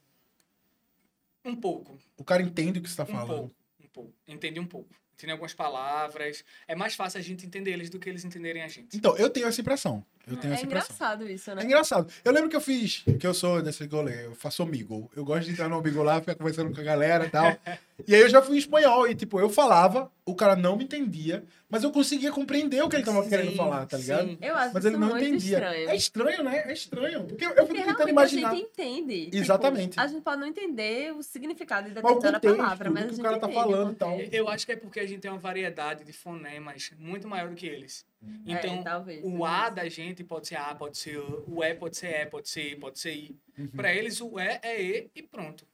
Um 1.45 1.55
pouco. 1.55 1.99
O 2.21 2.23
cara 2.23 2.43
entende 2.43 2.77
o 2.77 2.83
que 2.83 2.87
você 2.89 2.95
tá 2.97 3.03
Um 3.03 3.07
falando. 3.07 3.27
pouco. 3.27 3.55
Um 3.83 3.87
pouco. 3.87 4.13
Entendi 4.27 4.59
um 4.59 4.65
pouco. 4.67 4.89
Entendi 5.15 5.31
algumas 5.31 5.55
palavras. 5.55 6.45
É 6.67 6.75
mais 6.75 6.93
fácil 6.93 7.19
a 7.19 7.21
gente 7.23 7.47
entender 7.47 7.71
eles 7.71 7.89
do 7.89 7.99
que 7.99 8.07
eles 8.07 8.23
entenderem 8.23 8.61
a 8.61 8.67
gente. 8.67 8.95
Então, 8.95 9.17
eu 9.17 9.27
tenho 9.27 9.47
essa 9.47 9.59
impressão. 9.59 10.05
Eu 10.27 10.37
tenho 10.37 10.51
É 10.51 10.55
essa 10.55 10.65
impressão. 10.65 10.95
engraçado 10.95 11.29
isso, 11.29 11.51
É 11.51 11.55
né? 11.55 11.63
engraçado. 11.63 12.11
Eu 12.23 12.31
lembro 12.31 12.49
que 12.49 12.55
eu 12.55 12.61
fiz, 12.61 13.03
que 13.19 13.25
eu 13.27 13.33
sou 13.33 13.61
desse 13.61 13.85
rolê, 13.85 14.25
eu 14.27 14.35
faço 14.35 14.63
amigo. 14.63 15.09
Eu 15.15 15.25
gosto 15.25 15.45
de 15.45 15.51
entrar 15.51 15.67
no 15.67 15.77
amigo 15.77 16.01
lá, 16.03 16.19
ficar 16.19 16.35
conversando 16.35 16.73
com 16.73 16.79
a 16.79 16.83
galera 16.83 17.25
e 17.25 17.29
tal. 17.29 17.45
e 18.07 18.15
aí 18.15 18.21
eu 18.21 18.29
já 18.29 18.41
fui 18.41 18.55
em 18.55 18.59
espanhol 18.59 19.07
e, 19.07 19.15
tipo, 19.15 19.39
eu 19.39 19.49
falava, 19.49 20.11
o 20.25 20.35
cara 20.35 20.55
não 20.55 20.75
me 20.77 20.83
entendia, 20.83 21.43
mas 21.69 21.83
eu 21.83 21.91
conseguia 21.91 22.31
compreender 22.31 22.81
o 22.83 22.89
que 22.89 22.95
ele 22.97 23.03
tava 23.03 23.27
querendo 23.27 23.51
Sim, 23.51 23.57
falar, 23.57 23.85
tá 23.85 23.97
ligado? 23.97 24.27
sim. 24.27 24.37
Eu 24.41 24.55
acho 24.55 24.73
Mas 24.73 24.85
ele 24.85 24.97
não 24.97 25.09
muito 25.09 25.23
entendia. 25.25 25.57
estranho. 25.57 25.89
É 25.89 25.95
estranho, 25.95 26.43
né? 26.43 26.63
É 26.67 26.73
estranho. 26.73 27.23
Porque 27.25 27.45
eu, 27.45 27.67
fico 27.67 27.83
tentando 27.83 28.09
imaginar. 28.09 28.49
a 28.51 28.55
gente 28.55 28.63
entende. 28.67 29.25
Tipo, 29.25 29.37
Exatamente. 29.37 29.99
a 29.99 30.07
gente 30.07 30.21
pode 30.21 30.39
não 30.39 30.47
entender 30.47 31.13
o 31.13 31.23
significado 31.23 31.89
de 31.89 31.91
o 31.91 32.01
determinada 32.01 32.39
palavra, 32.39 32.89
mas 32.91 33.03
que 33.03 33.09
a 33.09 33.11
o 33.11 33.15
gente 33.15 33.23
cara 33.25 33.39
tá 33.39 33.47
o 33.47 33.53
falando 33.53 33.91
e 33.91 33.95
tal. 33.95 34.19
Eu 34.31 34.47
acho 34.47 34.65
que 34.65 34.71
é 34.71 34.75
porque 34.75 34.99
a 34.99 35.05
gente 35.07 35.19
tem 35.21 35.31
uma 35.31 35.39
variedade 35.39 36.03
de 36.03 36.13
fonemas 36.13 36.91
muito 36.99 37.27
maior 37.27 37.49
do 37.49 37.55
que 37.55 37.65
eles. 37.65 38.05
Então, 38.45 38.75
é, 38.79 38.83
talvez. 38.83 39.21
o 39.23 39.43
A 39.45 39.69
da 39.69 39.89
gente 39.89 40.23
pode 40.23 40.47
ser 40.47 40.55
A, 40.55 40.75
pode 40.75 40.97
ser 40.97 41.17
O, 41.17 41.43
o 41.47 41.63
E 41.63 41.73
pode 41.73 41.97
ser 41.97 42.21
E, 42.21 42.25
pode 42.27 42.49
ser 42.49 42.61
I, 42.71 42.75
pode 42.75 42.99
ser 42.99 43.13
I. 43.13 43.35
Uhum. 43.57 43.67
Pra 43.69 43.93
eles, 43.93 44.21
o 44.21 44.39
E 44.39 44.59
é 44.61 44.81
E 44.83 45.11
e 45.15 45.23
pronto. 45.23 45.65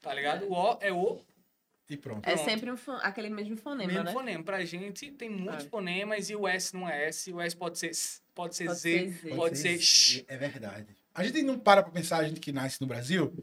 Tá 0.00 0.12
ligado? 0.12 0.46
O 0.46 0.52
O 0.52 0.78
é 0.80 0.92
O, 0.92 1.20
E 1.88 1.96
pronto. 1.96 2.26
É 2.28 2.34
pronto. 2.34 2.44
sempre 2.44 2.70
um 2.70 2.76
aquele 3.00 3.30
mesmo 3.30 3.56
fonema, 3.56 3.90
mesmo 3.90 4.04
né? 4.04 4.12
fonema. 4.12 4.44
Pra 4.44 4.64
gente, 4.64 5.10
tem 5.12 5.30
muitos 5.30 5.64
É. 5.64 5.68
fonemas 5.68 6.28
e 6.28 6.36
o 6.36 6.46
S 6.46 6.74
não 6.74 6.88
é 6.88 7.06
S. 7.08 7.32
O 7.32 7.40
S 7.40 7.56
pode 7.56 7.78
ser 7.78 7.90
pode 8.34 8.54
ser 8.54 8.66
Pode 8.66 8.78
Z, 8.78 8.90
ser 8.90 9.10
Z. 9.10 9.34
pode 9.34 9.58
ser 9.58 9.78
X. 9.80 10.24
É 10.28 10.36
verdade. 10.36 10.94
A 11.14 11.24
gente 11.24 11.42
não 11.42 11.58
para 11.58 11.82
pra 11.82 11.90
pensar, 11.90 12.18
a 12.18 12.28
gente 12.28 12.38
que 12.38 12.52
nasce 12.52 12.80
no 12.80 12.86
Brasil, 12.86 13.34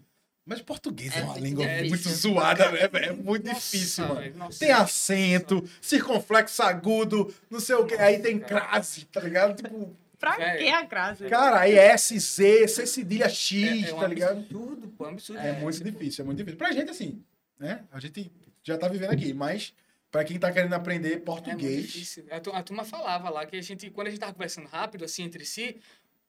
mas 0.46 0.62
português 0.62 1.16
é, 1.16 1.20
É 1.20 1.24
uma 1.24 1.38
língua 1.40 1.66
difícil. 1.66 1.90
muito 1.90 2.10
zoada, 2.10 2.72
né, 2.72 2.88
velho? 2.88 3.06
É 3.06 3.12
muito 3.14 3.48
Nossa, 3.48 3.60
difícil, 3.60 4.08
mano. 4.08 4.38
nossa. 4.38 4.60
Tem 4.60 4.72
acento, 4.72 5.68
circunflexo 5.82 6.62
agudo, 6.62 7.34
não 7.50 7.60
sei 7.60 7.76
o 7.76 7.86
que, 7.86 7.96
aí 7.96 8.20
tem 8.20 8.40
crase, 8.40 9.06
tá 9.06 9.20
ligado? 9.22 9.56
Tipo, 9.62 9.96
Pra 10.18 10.38
Velho. 10.38 10.60
que 10.60 10.70
a 10.70 10.86
crase? 10.86 11.28
cara, 11.28 11.60
aí 11.60 11.74
é 11.78 11.88
S, 11.92 12.18
Z, 12.18 12.68
C 12.70 12.86
cedilha 12.88 13.26
É, 13.26 13.30
X, 13.30 13.90
é 13.90 13.94
um 13.94 14.00
tá 14.00 14.08
ligado? 14.08 14.38
absurdo, 14.40 14.88
pô, 14.98 15.06
é 15.06 15.10
absurdo. 15.10 15.40
É 15.40 15.52
muito 15.54 15.84
difícil, 15.84 16.24
é 16.24 16.26
muito 16.26 16.38
difícil. 16.38 16.58
Pra 16.58 16.72
gente, 16.72 16.90
assim, 16.90 17.22
né? 17.60 17.84
A 17.92 18.00
gente 18.00 18.32
já 18.64 18.78
tá 18.78 18.88
vivendo 18.88 19.12
aqui, 19.12 19.34
mas 19.34 19.74
pra 20.10 20.24
quem 20.24 20.40
tá 20.40 20.52
querendo 20.52 20.74
aprender 20.74 21.10
É 21.10 21.12
muito 21.16 21.26
português, 21.26 21.84
difícil. 21.88 22.26
A, 22.32 22.40
tu- 22.40 22.52
a 22.54 22.64
turma 22.64 22.86
falava 22.86 23.30
lá 23.30 23.46
que 23.46 23.58
a 23.58 23.62
gente, 23.62 23.90
quando 23.90 24.08
a 24.08 24.10
gente 24.10 24.20
tava 24.20 24.32
conversando 24.34 24.68
rápido, 24.68 25.04
assim, 25.04 25.24
entre 25.24 25.44
si, 25.46 25.78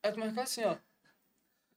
a 0.03 0.11
turma 0.11 0.27
ficava 0.29 0.43
assim, 0.45 0.65
ó. 0.65 0.77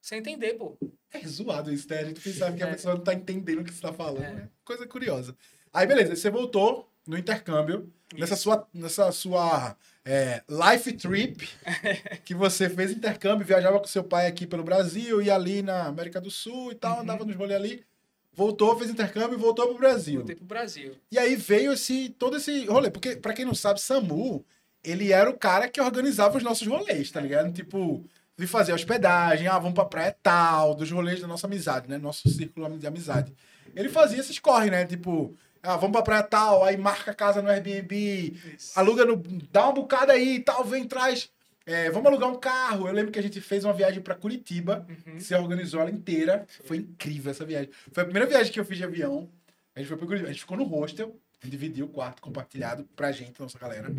Sem 0.00 0.18
entender, 0.20 0.54
pô. 0.54 0.76
é 1.12 1.20
zoado 1.26 1.72
isso, 1.72 1.88
né? 1.88 1.98
A 2.00 2.04
gente 2.04 2.20
pensava 2.20 2.56
que 2.56 2.62
a 2.62 2.68
É. 2.68 2.72
pessoa 2.72 2.94
não 2.94 3.02
tá 3.02 3.12
entendendo 3.14 3.60
o 3.60 3.64
que 3.64 3.72
você 3.74 3.82
tá 3.82 3.92
falando. 3.92 4.22
É. 4.24 4.32
né? 4.34 4.48
Coisa 4.64 4.86
curiosa. 4.86 5.36
Aí, 5.72 5.86
beleza, 5.86 6.16
você 6.16 6.30
voltou 6.30 6.88
no 7.06 7.16
intercâmbio, 7.18 7.92
nessa 8.16 8.34
Isso. 8.34 8.42
sua, 8.44 8.68
nessa 8.74 9.12
sua 9.12 9.76
é, 10.04 10.42
life 10.48 10.92
trip, 10.92 11.48
que 12.24 12.34
você 12.34 12.68
fez 12.68 12.90
intercâmbio, 12.90 13.46
viajava 13.46 13.78
com 13.78 13.86
seu 13.86 14.02
pai 14.04 14.26
aqui 14.26 14.46
pelo 14.46 14.62
Brasil, 14.64 15.20
ia 15.22 15.34
ali 15.34 15.62
na 15.62 15.84
América 15.86 16.20
do 16.20 16.30
Sul 16.30 16.72
e 16.72 16.74
tal, 16.74 16.96
Uhum. 16.96 17.02
andava 17.02 17.24
nos 17.24 17.36
rolê 17.36 17.54
ali. 17.54 17.84
Voltou, 18.32 18.76
fez 18.78 18.90
intercâmbio 18.90 19.36
e 19.36 19.40
voltou 19.40 19.66
pro 19.68 19.78
Brasil. 19.78 20.18
Voltei 20.20 20.36
pro 20.36 20.44
Brasil. 20.44 20.94
E 21.10 21.18
aí 21.18 21.34
veio 21.36 21.72
esse 21.72 22.08
todo 22.10 22.36
esse 22.36 22.64
rolê, 22.66 22.90
porque 22.90 23.16
pra 23.16 23.32
quem 23.34 23.44
não 23.44 23.54
sabe, 23.54 23.80
Samu, 23.80 24.44
ele 24.84 25.12
era 25.12 25.28
o 25.28 25.36
cara 25.36 25.68
que 25.68 25.80
organizava 25.80 26.38
os 26.38 26.42
nossos 26.44 26.66
rolês, 26.66 27.10
tá 27.10 27.20
ligado? 27.20 27.52
Tipo, 27.52 28.04
de 28.40 28.46
fazer 28.46 28.72
hospedagem, 28.72 29.46
ah, 29.46 29.58
vamos 29.58 29.74
pra 29.74 29.84
praia 29.84 30.16
tal, 30.22 30.74
dos 30.74 30.90
rolês 30.90 31.20
da 31.20 31.26
nossa 31.26 31.46
amizade, 31.46 31.88
né? 31.88 31.98
Nosso 31.98 32.28
círculo 32.28 32.78
de 32.78 32.86
amizade. 32.86 33.34
Ele 33.76 33.90
fazia 33.90 34.18
esses 34.18 34.38
corre, 34.38 34.70
né? 34.70 34.86
Tipo, 34.86 35.36
ah, 35.62 35.76
vamos 35.76 35.92
pra 35.92 36.02
praia 36.02 36.22
tal, 36.22 36.64
aí 36.64 36.76
marca 36.76 37.10
a 37.10 37.14
casa 37.14 37.42
no 37.42 37.50
Airbnb, 37.50 38.34
Isso. 38.56 38.78
aluga 38.78 39.04
no. 39.04 39.22
dá 39.52 39.64
uma 39.64 39.74
bocada 39.74 40.14
aí 40.14 40.36
e 40.36 40.40
tal, 40.40 40.64
vem, 40.64 40.88
traz. 40.88 41.30
É, 41.66 41.90
vamos 41.90 42.08
alugar 42.08 42.30
um 42.30 42.36
carro. 42.36 42.88
Eu 42.88 42.94
lembro 42.94 43.12
que 43.12 43.18
a 43.18 43.22
gente 43.22 43.40
fez 43.40 43.62
uma 43.64 43.74
viagem 43.74 44.00
pra 44.00 44.14
Curitiba. 44.14 44.86
Uhum. 45.06 45.20
Se 45.20 45.34
organizou 45.34 45.80
ela 45.80 45.90
inteira. 45.90 46.46
Foi 46.64 46.78
incrível 46.78 47.30
essa 47.30 47.44
viagem. 47.44 47.70
Foi 47.92 48.02
a 48.02 48.06
primeira 48.06 48.26
viagem 48.26 48.50
que 48.50 48.58
eu 48.58 48.64
fiz 48.64 48.78
de 48.78 48.84
avião. 48.84 49.28
A 49.76 49.78
gente 49.78 49.86
foi 49.86 49.96
pra 49.96 50.06
Curitiba. 50.06 50.30
A 50.30 50.32
gente 50.32 50.40
ficou 50.40 50.56
no 50.56 50.64
hostel. 50.64 51.14
Dividiu 51.44 51.86
o 51.86 51.88
quarto 51.88 52.20
compartilhado 52.20 52.88
pra 52.96 53.12
gente, 53.12 53.38
nossa 53.38 53.58
galera. 53.58 53.92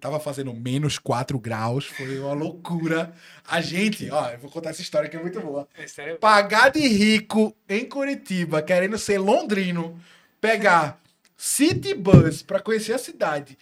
Tava 0.00 0.20
fazendo 0.20 0.52
menos 0.52 0.98
4 0.98 1.38
graus. 1.38 1.86
Foi 1.86 2.18
uma 2.18 2.32
loucura. 2.32 3.12
A 3.46 3.60
gente, 3.60 4.10
ó, 4.10 4.30
eu 4.30 4.38
vou 4.38 4.50
contar 4.50 4.70
essa 4.70 4.82
história 4.82 5.08
que 5.08 5.16
é 5.16 5.20
muito 5.20 5.40
boa. 5.40 5.68
É? 5.76 6.14
Pagar 6.14 6.70
de 6.70 6.86
rico 6.86 7.54
em 7.68 7.84
Curitiba, 7.84 8.62
querendo 8.62 8.98
ser 8.98 9.18
londrino, 9.18 9.98
pegar 10.40 11.00
City 11.36 11.94
Bus 11.94 12.42
pra 12.42 12.60
conhecer 12.60 12.92
a 12.92 12.98
cidade. 12.98 13.58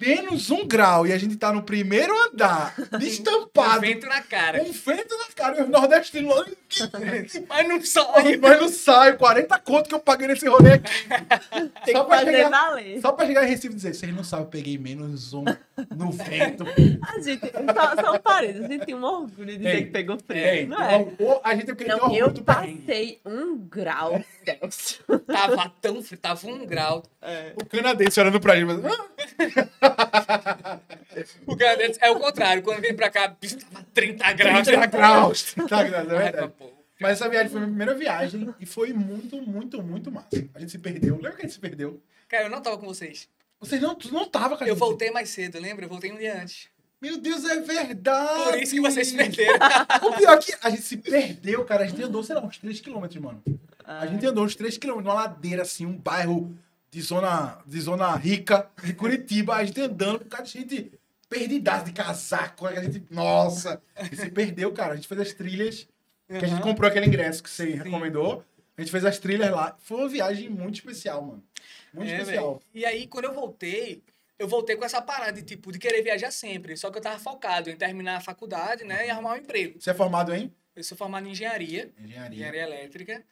Menos 0.00 0.50
um 0.50 0.66
grau 0.66 1.06
e 1.06 1.12
a 1.12 1.18
gente 1.18 1.36
tá 1.36 1.52
no 1.52 1.62
primeiro 1.62 2.14
andar, 2.28 2.74
destampado, 2.98 3.80
Vento 3.82 4.06
na 4.06 4.22
cara. 4.22 4.62
um 4.62 4.72
vento 4.72 5.16
na 5.18 5.26
cara, 5.34 5.58
e 5.58 5.62
os 5.62 5.68
nordestinos 5.68 6.34
lá. 6.34 6.46
Mas 7.48 7.68
não 7.68 7.80
sai. 7.84 8.36
Mas 8.40 8.60
não 8.60 8.68
sai, 8.68 9.16
40 9.18 9.58
conto 9.58 9.88
que 9.88 9.94
eu 9.94 10.00
paguei 10.00 10.26
nesse 10.28 10.48
rolê 10.48 10.74
aqui. 10.74 10.90
Tem 11.84 11.94
Só 11.94 12.04
que 12.04 12.08
pra 12.08 12.18
chegar- 12.24 12.48
valer. 12.50 13.00
Só 13.02 13.12
pra 13.12 13.26
chegar 13.26 13.44
em 13.44 13.48
Recife 13.48 13.66
e 13.74 13.76
dizer, 13.76 13.94
vocês 13.94 14.14
não 14.14 14.24
sabem, 14.24 14.46
eu 14.46 14.50
peguei 14.50 14.78
menos 14.78 15.32
um 15.34 15.44
no 15.94 16.10
vento. 16.10 16.64
A 17.06 17.20
gente, 17.20 17.40
só, 17.74 18.02
só 18.02 18.14
um 18.14 18.18
parênteses, 18.18 18.64
a 18.64 18.68
gente 18.68 18.86
tem 18.86 18.94
um 18.94 19.04
orgulho 19.04 19.46
de 19.46 19.56
dizer 19.58 19.74
Ei, 19.74 19.84
que 19.84 19.90
pegou 19.90 20.18
frio, 20.18 20.38
Ei, 20.42 20.66
não 20.66 20.78
é? 20.82 20.98
o- 21.18 21.40
a 21.44 21.54
gente 21.54 21.66
tem 21.66 21.74
que 21.74 21.84
ter 21.84 21.90
Não, 21.90 21.98
orgulho 22.04 22.18
eu 22.38 22.44
passei 22.44 23.20
um 23.26 23.58
grau 23.58 24.22
Celsius. 24.44 25.00
Tava 25.26 25.70
tão 25.82 26.02
frio, 26.02 26.18
tava 26.18 26.46
um 26.46 26.64
grau. 26.64 27.02
O 27.60 27.66
canadense 27.66 28.18
olhando 28.20 28.40
pra 28.40 28.56
gente, 28.56 28.66
mas... 28.66 29.49
"Ah, 29.80 30.78
O 31.46 31.56
cara 31.56 31.82
é 32.00 32.10
o 32.10 32.18
contrário. 32.20 32.62
Quando 32.62 32.80
vem 32.80 32.94
pra 32.94 33.10
cá, 33.10 33.28
bicho, 33.28 33.58
tava 33.58 33.84
30 33.92 34.32
graus. 34.32 34.66
30 34.66 34.86
graus. 34.86 35.42
30 35.54 35.84
graus, 35.84 36.08
é 36.08 36.16
Ai, 36.16 36.22
verdade. 36.22 36.52
pô. 36.58 36.70
Mas 37.00 37.12
essa 37.12 37.28
viagem 37.28 37.48
foi 37.48 37.58
a 37.58 37.60
minha 37.66 37.70
primeira 37.70 37.94
viagem 37.94 38.54
e 38.60 38.66
foi 38.66 38.92
muito, 38.92 39.40
muito, 39.40 39.82
muito 39.82 40.10
massa. 40.12 40.28
A 40.54 40.60
gente 40.60 40.70
se 40.70 40.78
perdeu. 40.78 41.14
Lembra 41.16 41.32
que 41.32 41.38
a 41.38 41.42
gente 41.42 41.54
se 41.54 41.58
perdeu? 41.60 42.00
Cara, 42.28 42.44
eu 42.44 42.50
não 42.50 42.60
tava 42.60 42.76
com 42.76 42.86
vocês. 42.86 43.26
Vocês 43.58 43.80
não, 43.80 43.96
não 44.12 44.28
tava 44.28 44.56
com 44.56 44.64
a 44.64 44.66
Eu 44.66 44.74
gente. 44.74 44.80
voltei 44.80 45.10
mais 45.10 45.30
cedo, 45.30 45.58
lembra? 45.58 45.84
Eu 45.84 45.88
voltei 45.88 46.12
um 46.12 46.16
dia 46.18 46.40
antes. 46.42 46.68
Meu 47.00 47.16
Deus, 47.16 47.44
é 47.46 47.58
verdade. 47.60 48.44
Por 48.44 48.58
isso 48.62 48.74
que 48.74 48.80
vocês 48.82 49.08
se 49.08 49.16
perderam. 49.16 49.58
O 50.06 50.12
pior 50.12 50.34
é 50.34 50.38
que 50.38 50.54
a 50.62 50.68
gente 50.68 50.82
se 50.82 50.96
perdeu, 50.98 51.64
cara. 51.64 51.84
A 51.84 51.86
gente 51.86 52.02
andou, 52.02 52.22
sei 52.22 52.34
lá, 52.34 52.42
uns 52.44 52.60
3km, 52.60 53.20
mano. 53.20 53.42
A 53.84 54.06
gente 54.06 54.24
andou 54.26 54.44
uns 54.44 54.54
3km 54.54 54.96
numa 54.96 55.14
ladeira, 55.14 55.62
assim, 55.62 55.86
um 55.86 55.96
bairro 55.96 56.54
de 56.90 57.00
zona, 57.02 57.58
de 57.66 57.80
zona 57.80 58.14
rica, 58.16 58.68
de 58.82 58.92
Curitiba. 58.94 59.54
A 59.56 59.64
gente 59.64 59.80
andando, 59.80 60.20
por 60.20 60.28
causa 60.28 60.44
de 60.52 60.58
gente 60.58 60.92
perdidaço 61.28 61.84
de 61.86 61.92
casaco. 61.92 62.66
A 62.66 62.82
gente, 62.82 63.02
nossa, 63.10 63.80
a 63.94 64.02
gente 64.04 64.16
se 64.16 64.30
perdeu, 64.30 64.72
cara. 64.72 64.92
A 64.94 64.96
gente 64.96 65.06
fez 65.08 65.20
as 65.20 65.32
trilhas, 65.32 65.86
que 66.28 66.44
a 66.44 66.48
gente 66.48 66.62
comprou 66.62 66.88
aquele 66.88 67.06
ingresso 67.06 67.42
que 67.42 67.50
você 67.50 67.70
recomendou. 67.70 68.44
A 68.76 68.80
gente 68.82 68.90
fez 68.90 69.04
as 69.04 69.18
trilhas 69.18 69.50
lá. 69.50 69.76
Foi 69.80 69.98
uma 69.98 70.08
viagem 70.08 70.48
muito 70.48 70.76
especial, 70.76 71.22
mano. 71.22 71.44
Muito 71.92 72.10
É, 72.10 72.18
especial. 72.20 72.54
velho. 72.54 72.62
E 72.74 72.84
aí, 72.86 73.06
quando 73.06 73.26
eu 73.26 73.34
voltei, 73.34 74.02
eu 74.38 74.48
voltei 74.48 74.74
com 74.74 74.84
essa 74.84 75.02
parada 75.02 75.32
de, 75.32 75.42
tipo, 75.42 75.70
de 75.70 75.78
querer 75.78 76.02
viajar 76.02 76.30
sempre. 76.30 76.76
Só 76.76 76.90
que 76.90 76.96
eu 76.98 77.02
tava 77.02 77.18
focado 77.18 77.68
em 77.68 77.76
terminar 77.76 78.16
a 78.16 78.20
faculdade, 78.20 78.84
né? 78.84 79.06
E 79.06 79.10
arrumar 79.10 79.34
um 79.34 79.36
emprego. 79.36 79.78
Você 79.80 79.90
é 79.90 79.94
formado 79.94 80.34
em? 80.34 80.50
Eu 80.74 80.82
sou 80.82 80.96
formado 80.96 81.26
em 81.26 81.32
engenharia, 81.32 81.92
Engenharia. 81.98 82.34
engenharia 82.34 82.62
elétrica. 82.62 83.22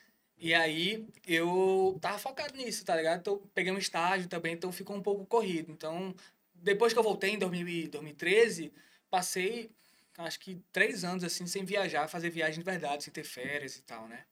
E 0.41 0.55
aí, 0.55 1.07
eu 1.27 1.99
tava 2.01 2.19
focado 2.19 2.57
nisso, 2.57 2.85
tá 2.85 2.95
ligado? 2.95 3.21
Então, 3.21 3.39
peguei 3.55 3.73
um 3.73 3.79
estágio 3.79 4.29
também, 4.29 4.55
então 4.55 4.71
ficou 4.71 4.97
um 4.97 5.03
pouco 5.03 5.27
corrido. 5.27 5.73
Então, 5.73 6.15
depois 6.55 6.93
que 6.93 6.99
eu 6.99 7.03
voltei 7.03 7.31
em 7.31 7.39
2000 7.39 7.69
e 7.69 7.89
2013, 7.89 8.73
passei, 9.11 9.71
acho 10.19 10.39
que 10.39 10.63
três 10.73 11.03
anos, 11.05 11.25
assim, 11.25 11.47
sem 11.47 11.65
viajar, 11.65 12.09
fazer 12.09 12.31
viagem 12.31 12.61
de 12.61 12.65
verdade, 12.65 13.05
sem 13.05 13.13
ter 13.13 13.25
férias 13.25 13.77
e 13.77 13.83
tal, 13.83 14.07
né? 14.09 14.25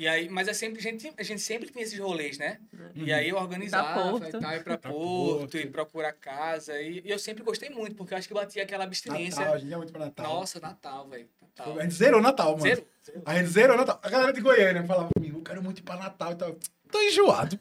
E 0.00 0.08
aí, 0.08 0.30
mas 0.30 0.48
é 0.48 0.54
sempre, 0.54 0.78
a, 0.78 0.82
gente, 0.82 1.12
a 1.14 1.22
gente 1.22 1.42
sempre 1.42 1.68
tinha 1.68 1.84
esses 1.84 1.98
rolês, 1.98 2.38
né? 2.38 2.56
E 2.94 3.12
aí 3.12 3.28
eu 3.28 3.36
organizava 3.36 4.02
Porto. 4.02 4.34
e 4.34 4.40
tal, 4.40 4.54
ir 4.54 4.64
pra, 4.64 4.78
Pra 4.78 4.90
Porto, 4.90 5.38
Porto. 5.40 5.58
e 5.58 5.66
procurar 5.66 6.14
casa. 6.14 6.80
E, 6.80 7.02
e 7.04 7.10
eu 7.10 7.18
sempre 7.18 7.44
gostei 7.44 7.68
muito, 7.68 7.94
porque 7.94 8.14
eu 8.14 8.18
acho 8.18 8.26
que 8.26 8.32
batia 8.32 8.62
aquela 8.62 8.84
abstinência. 8.84 9.40
Natal, 9.40 9.54
a 9.54 9.58
gente 9.58 9.74
é 9.74 9.76
muito 9.76 9.92
pra 9.92 10.06
Natal. 10.06 10.24
Nossa, 10.24 10.58
Natal, 10.58 11.06
velho. 11.06 11.28
Natal. 11.42 11.78
A 11.78 11.82
gente 11.82 11.94
zerou 11.96 12.22
Natal, 12.22 12.52
mano. 12.52 12.62
Zero, 12.62 12.86
zero. 13.04 13.22
A 13.26 13.34
gente 13.36 13.50
zerou 13.50 13.76
Natal. 13.76 14.00
A 14.02 14.08
galera 14.08 14.32
de 14.32 14.40
Goiânia 14.40 14.82
falava 14.84 15.10
comigo, 15.14 15.38
eu 15.38 15.42
quero 15.42 15.62
muito 15.62 15.80
ir 15.80 15.82
pra 15.82 15.96
Natal 15.98 16.32
e 16.32 16.36
tal. 16.36 16.56
Tô 16.90 17.02
enjoado. 17.02 17.60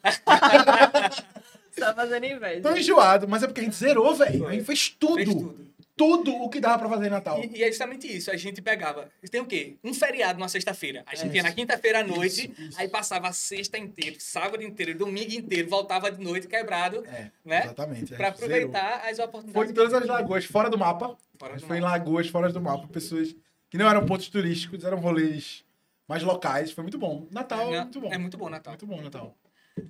Só 1.77 1.91
fazendo 1.93 2.25
inveja. 2.25 2.61
Tô 2.61 2.73
enjoado. 2.73 3.27
Mas 3.27 3.43
é 3.43 3.47
porque 3.47 3.59
a 3.59 3.63
gente 3.65 3.75
zerou, 3.75 4.15
velho. 4.15 4.47
A 4.47 4.53
gente 4.53 4.63
fez 4.63 4.87
tudo. 4.97 5.15
Fez 5.15 5.27
tudo. 5.29 5.67
Tudo 6.00 6.34
o 6.34 6.50
que 6.50 6.62
dava 6.62 6.80
pra 6.80 6.88
fazer 6.88 7.08
em 7.08 7.10
Natal. 7.10 7.43
E, 7.43 7.58
e 7.58 7.62
é 7.64 7.68
justamente 7.68 8.08
isso. 8.08 8.32
A 8.32 8.38
gente 8.38 8.62
pegava. 8.62 9.10
Tem 9.30 9.41
o 9.41 9.45
quê? 9.45 9.76
Um 9.84 9.93
feriado 9.93 10.39
numa 10.39 10.47
sexta-feira. 10.47 11.04
A 11.06 11.14
gente 11.14 11.34
É 11.34 11.36
ia 11.36 11.43
na 11.43 11.52
quinta-feira 11.52 12.00
à 12.00 12.04
noite, 12.04 12.50
Isso, 12.50 12.62
isso. 12.70 12.80
aí 12.80 12.88
passava 12.88 13.28
a 13.28 13.34
sexta 13.34 13.78
inteira, 13.78 14.16
sábado 14.18 14.64
inteiro, 14.64 14.97
domingo 14.97 15.34
inteiro, 15.34 15.68
voltava 15.68 16.10
de 16.10 16.24
noite 16.24 16.47
quebrado, 16.47 17.06
É, 17.06 17.30
né? 17.43 17.64
exatamente. 17.66 18.14
a 18.14 18.18
Pra 18.18 18.28
gente 18.30 18.39
zerou. 18.39 18.56
aproveitar 18.70 19.10
as 19.10 19.18
Foi 19.18 19.26
oportunidades. 19.26 19.72
em 19.72 19.74
todas 19.74 19.93
as 19.93 20.06
lagoas, 20.08 20.45
fora 20.45 20.70
do 20.70 20.78
mapa. 20.78 21.18
Fora 21.38 21.56
do 21.58 21.68
foi 21.68 21.78
em 21.78 21.82
mapa. 21.82 21.91
lagoas, 21.97 22.28
fora 22.30 22.50
do 22.50 22.62
mapa. 22.62 22.88
Pessoas 22.88 23.36
que 23.70 23.78
não 23.78 23.89
eram 23.89 24.06
pontos 24.06 24.30
turísticos, 24.30 24.86
eram 24.86 25.00
rolês 25.00 25.66
mais 26.08 26.24
locais. 26.24 26.72
Foi 26.72 26.82
muito 26.82 26.97
bom. 26.97 27.28
Natal 27.30 27.74
é 27.74 27.82
muito 27.82 28.00
bom. 28.00 28.14
É 28.14 28.18
muito 28.18 28.38
bom 28.38 28.47
Natal. 28.50 28.72
Muito 28.72 28.86
bom, 28.88 29.02
Natal. 29.02 29.36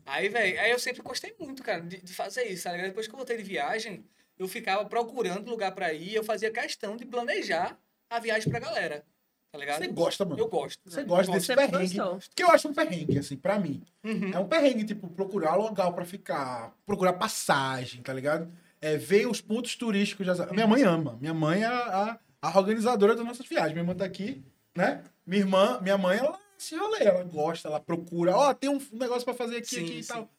Aí, 0.08 0.28
velho, 0.28 0.60
aí 0.60 0.72
eu 0.72 0.80
sempre 0.80 1.04
gostei 1.04 1.36
muito, 1.40 1.62
cara, 1.62 1.82
de, 1.82 2.02
de 2.02 2.14
fazer 2.14 2.46
isso, 2.46 2.64
tá 2.64 2.72
ligado? 2.72 2.88
Depois 2.88 3.06
que 3.08 3.14
eu 3.14 3.18
voltei 3.18 3.38
de 3.38 3.44
viagem, 3.44 4.04
eu 4.40 4.48
ficava 4.48 4.86
procurando 4.86 5.50
lugar 5.50 5.74
pra 5.74 5.94
ir, 5.94 6.16
eu 6.16 6.24
fazia 6.24 6.50
questão 6.50 6.96
de 6.96 7.06
planejar 7.06 7.78
a 8.10 8.20
viagem 8.20 8.50
pra 8.50 8.60
galera, 8.60 9.06
tá 9.52 9.60
ligado? 9.60 9.80
Você 9.80 9.88
gosta, 9.90 10.26
mano. 10.26 10.40
Eu 10.40 10.48
gosto. 10.48 10.80
Você 10.86 11.04
gosta 11.04 11.32
desse 11.34 11.54
perrengue. 11.54 11.98
Que 12.34 12.44
eu 12.44 12.50
acho 12.50 12.70
um 12.70 12.74
perrengue, 12.74 13.20
assim, 13.20 13.36
pra 13.36 13.60
mim. 13.60 13.84
Uhum. 14.04 14.32
É 14.34 14.40
um 14.40 14.48
perrengue, 14.48 14.86
tipo, 14.86 15.10
procurar 15.10 15.56
local 15.56 15.94
pra 15.94 16.06
ficar, 16.06 16.74
procurar 16.86 17.14
passagem, 17.14 18.02
tá 18.02 18.14
ligado? 18.14 18.52
É, 18.82 18.96
ver 18.96 19.28
os 19.28 19.42
pontos 19.42 19.76
turísticos. 19.76 20.26
Já... 20.26 20.46
Minha 20.48 20.66
mãe 20.66 20.84
ama. 20.84 21.18
Minha 21.20 21.34
mãe 21.34 21.64
é 21.64 21.68
a, 21.68 22.18
a, 22.42 22.58
organizadora 22.58 23.16
das 23.16 23.26
nossas 23.26 23.46
viagens. 23.46 23.74
Minha 23.74 23.84
irmã 23.84 23.94
tá 23.94 24.06
aqui, 24.06 24.42
né? 24.76 25.04
Minha 25.28 25.42
irmã, 25.42 25.80
minha 25.82 25.98
mãe, 25.98 26.18
ela 26.18 26.40
se 26.58 26.76
rolê, 26.76 27.04
ela 27.04 27.24
gosta, 27.26 27.68
ela 27.68 27.80
procura. 27.80 28.36
Ó, 28.36 28.54
tem 28.54 28.70
um 28.70 28.80
negócio 28.94 29.26
pra 29.26 29.34
fazer 29.34 29.58
aqui, 29.58 29.76
Sim, 29.76 29.84
aqui 29.84 30.00
e 30.00 30.04
sim. 30.04 30.14
tal. 30.14 30.30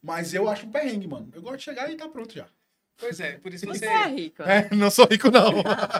Mas 0.00 0.32
eu 0.32 0.48
acho 0.48 0.66
um 0.66 0.70
perrengue, 0.70 1.08
mano. 1.08 1.28
Eu 1.34 1.42
gosto 1.42 1.58
de 1.58 1.64
chegar 1.64 1.90
e 1.90 1.96
tá 1.96 2.08
pronto 2.08 2.32
já. 2.32 2.46
Pois 3.02 3.18
é, 3.20 3.32
por 3.38 3.52
isso 3.52 3.66
Você 3.66 3.80
você... 3.80 3.86
é 3.86 4.06
rico. 4.06 4.42
É, 4.42 4.68
não 4.74 4.90
sou 4.90 5.06
rico, 5.10 5.28
não. 5.30 5.52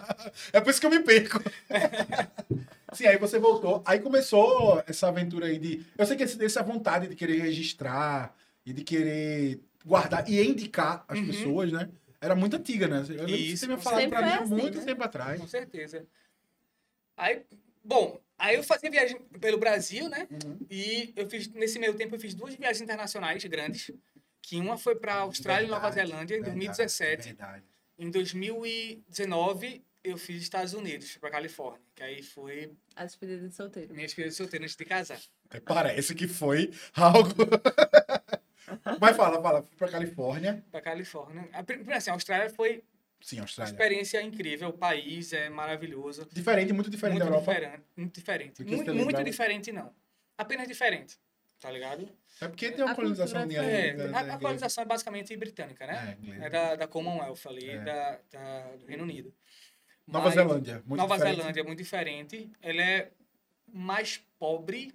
é 0.52 0.60
por 0.60 0.70
isso 0.70 0.80
que 0.80 0.86
eu 0.86 0.90
me 0.90 1.00
perco. 1.00 1.40
Sim, 2.92 3.06
aí 3.06 3.16
você 3.18 3.38
voltou. 3.38 3.82
Aí 3.86 4.00
começou 4.00 4.82
essa 4.86 5.08
aventura 5.08 5.46
aí 5.46 5.58
de. 5.58 5.84
Eu 5.96 6.06
sei 6.06 6.16
que 6.16 6.22
esse- 6.22 6.42
essa 6.44 6.62
vontade 6.62 7.08
de 7.08 7.16
querer 7.16 7.40
registrar 7.40 8.34
e 8.64 8.72
de 8.72 8.84
querer 8.84 9.60
guardar 9.84 10.28
e 10.28 10.40
indicar 10.46 11.04
as 11.08 11.18
Uhum. 11.18 11.26
pessoas, 11.26 11.72
né? 11.72 11.88
Era 12.20 12.34
muito 12.36 12.54
antiga, 12.56 12.86
né? 12.86 12.98
Eu 13.08 13.14
lembro 13.14 13.26
que 13.26 13.32
Isso, 13.34 13.56
você 13.60 13.66
tinha 13.66 13.76
com 13.76 13.82
falado 13.82 14.08
pra 14.08 14.22
mim 14.22 14.46
foi 14.46 14.58
muito 14.58 14.78
assim, 14.78 14.86
né? 14.86 14.92
tempo 14.92 15.02
atrás. 15.02 15.40
Com 15.40 15.48
certeza. 15.48 16.06
Aí, 17.16 17.42
bom, 17.82 18.20
aí 18.38 18.54
eu 18.56 18.62
fazia 18.62 18.90
viagem 18.90 19.18
pelo 19.40 19.58
Brasil, 19.58 20.08
né? 20.08 20.28
Uhum. 20.30 20.58
E 20.70 21.12
eu 21.16 21.28
fiz, 21.28 21.48
nesse 21.48 21.78
meio 21.80 21.94
tempo, 21.94 22.14
eu 22.14 22.20
fiz 22.20 22.34
duas 22.34 22.54
viagens 22.54 22.80
internacionais 22.80 23.42
grandes. 23.46 23.90
Que 24.42 24.58
uma 24.58 24.76
foi 24.76 24.96
pra 24.96 25.14
Austrália 25.16 25.66
e 25.66 25.70
Nova 25.70 25.88
Verdade, 25.90 26.10
Zelândia 26.10 26.34
em 26.34 26.42
verdade, 26.42 26.58
2017. 26.66 27.28
Verdade. 27.28 27.64
Em 27.98 28.10
2019, 28.10 29.84
eu 30.02 30.18
fiz 30.18 30.42
Estados 30.42 30.74
Unidos, 30.74 31.16
pra 31.18 31.30
Califórnia. 31.30 31.80
Que 31.94 32.02
aí 32.02 32.22
foi 32.22 32.72
A 32.96 33.04
despedida 33.04 33.46
de 33.48 33.54
solteiro. 33.54 33.94
minha 33.94 34.06
despedida 34.06 34.30
de 34.30 34.36
solteiro 34.36 34.64
antes 34.64 34.76
de 34.76 34.84
casar. 34.84 35.20
Até 35.48 35.60
parece 35.60 36.14
que 36.14 36.26
foi 36.26 36.70
algo. 36.94 37.30
Mas 39.00 39.16
fala, 39.16 39.40
fala. 39.42 39.62
Fui 39.62 39.76
pra 39.76 39.88
Califórnia. 39.88 40.64
Pra 40.70 40.80
Califórnia. 40.80 41.48
A, 41.52 41.96
assim, 41.96 42.10
a 42.10 42.14
Austrália 42.14 42.50
foi 42.50 42.82
Sim, 43.20 43.36
uma 43.36 43.42
Austrália. 43.44 43.70
experiência 43.72 44.20
incrível. 44.22 44.70
O 44.70 44.72
país 44.72 45.32
é 45.32 45.48
maravilhoso. 45.48 46.26
Diferente, 46.32 46.72
muito 46.72 46.90
diferente 46.90 47.18
muito 47.20 47.30
da 47.30 47.36
Europa. 47.36 47.52
diferente. 47.54 47.82
Muito 47.96 48.14
diferente. 48.14 48.64
Muito, 48.64 48.94
muito 48.94 49.22
diferente, 49.24 49.72
não. 49.72 49.94
Apenas 50.38 50.66
diferente. 50.66 51.18
Tá 51.62 51.70
ligado? 51.70 52.08
É 52.40 52.48
porque 52.48 52.72
tem 52.72 52.84
uma 52.84 52.90
A 52.90 52.94
colonização 52.96 53.42
cultura 53.42 53.62
ali. 53.62 53.72
É, 53.76 53.90
a, 53.92 54.22
da- 54.22 54.34
a 54.34 54.38
colonização 54.38 54.82
é 54.82 54.84
basicamente 54.84 55.36
britânica, 55.36 55.86
né? 55.86 56.18
É. 56.40 56.46
É 56.46 56.50
da, 56.50 56.74
da 56.74 56.88
Commonwealth 56.88 57.38
ali, 57.46 57.70
É. 57.70 57.78
da, 57.84 58.18
da- 58.32 58.76
do 58.76 58.84
Reino 58.86 59.04
Unido. 59.04 59.32
Nova 60.04 60.24
Mas 60.26 60.34
Zelândia. 60.34 60.82
Muito 60.84 60.96
Nova 61.00 61.14
diferente. 61.14 61.36
Zelândia 61.36 61.60
é 61.60 61.64
muito 61.64 61.78
diferente. 61.78 62.50
Ela 62.60 62.82
é 62.82 63.10
mais 63.72 64.20
pobre, 64.40 64.92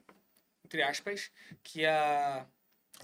entre 0.66 0.84
aspas, 0.84 1.32
que 1.64 1.86
a. 1.86 2.46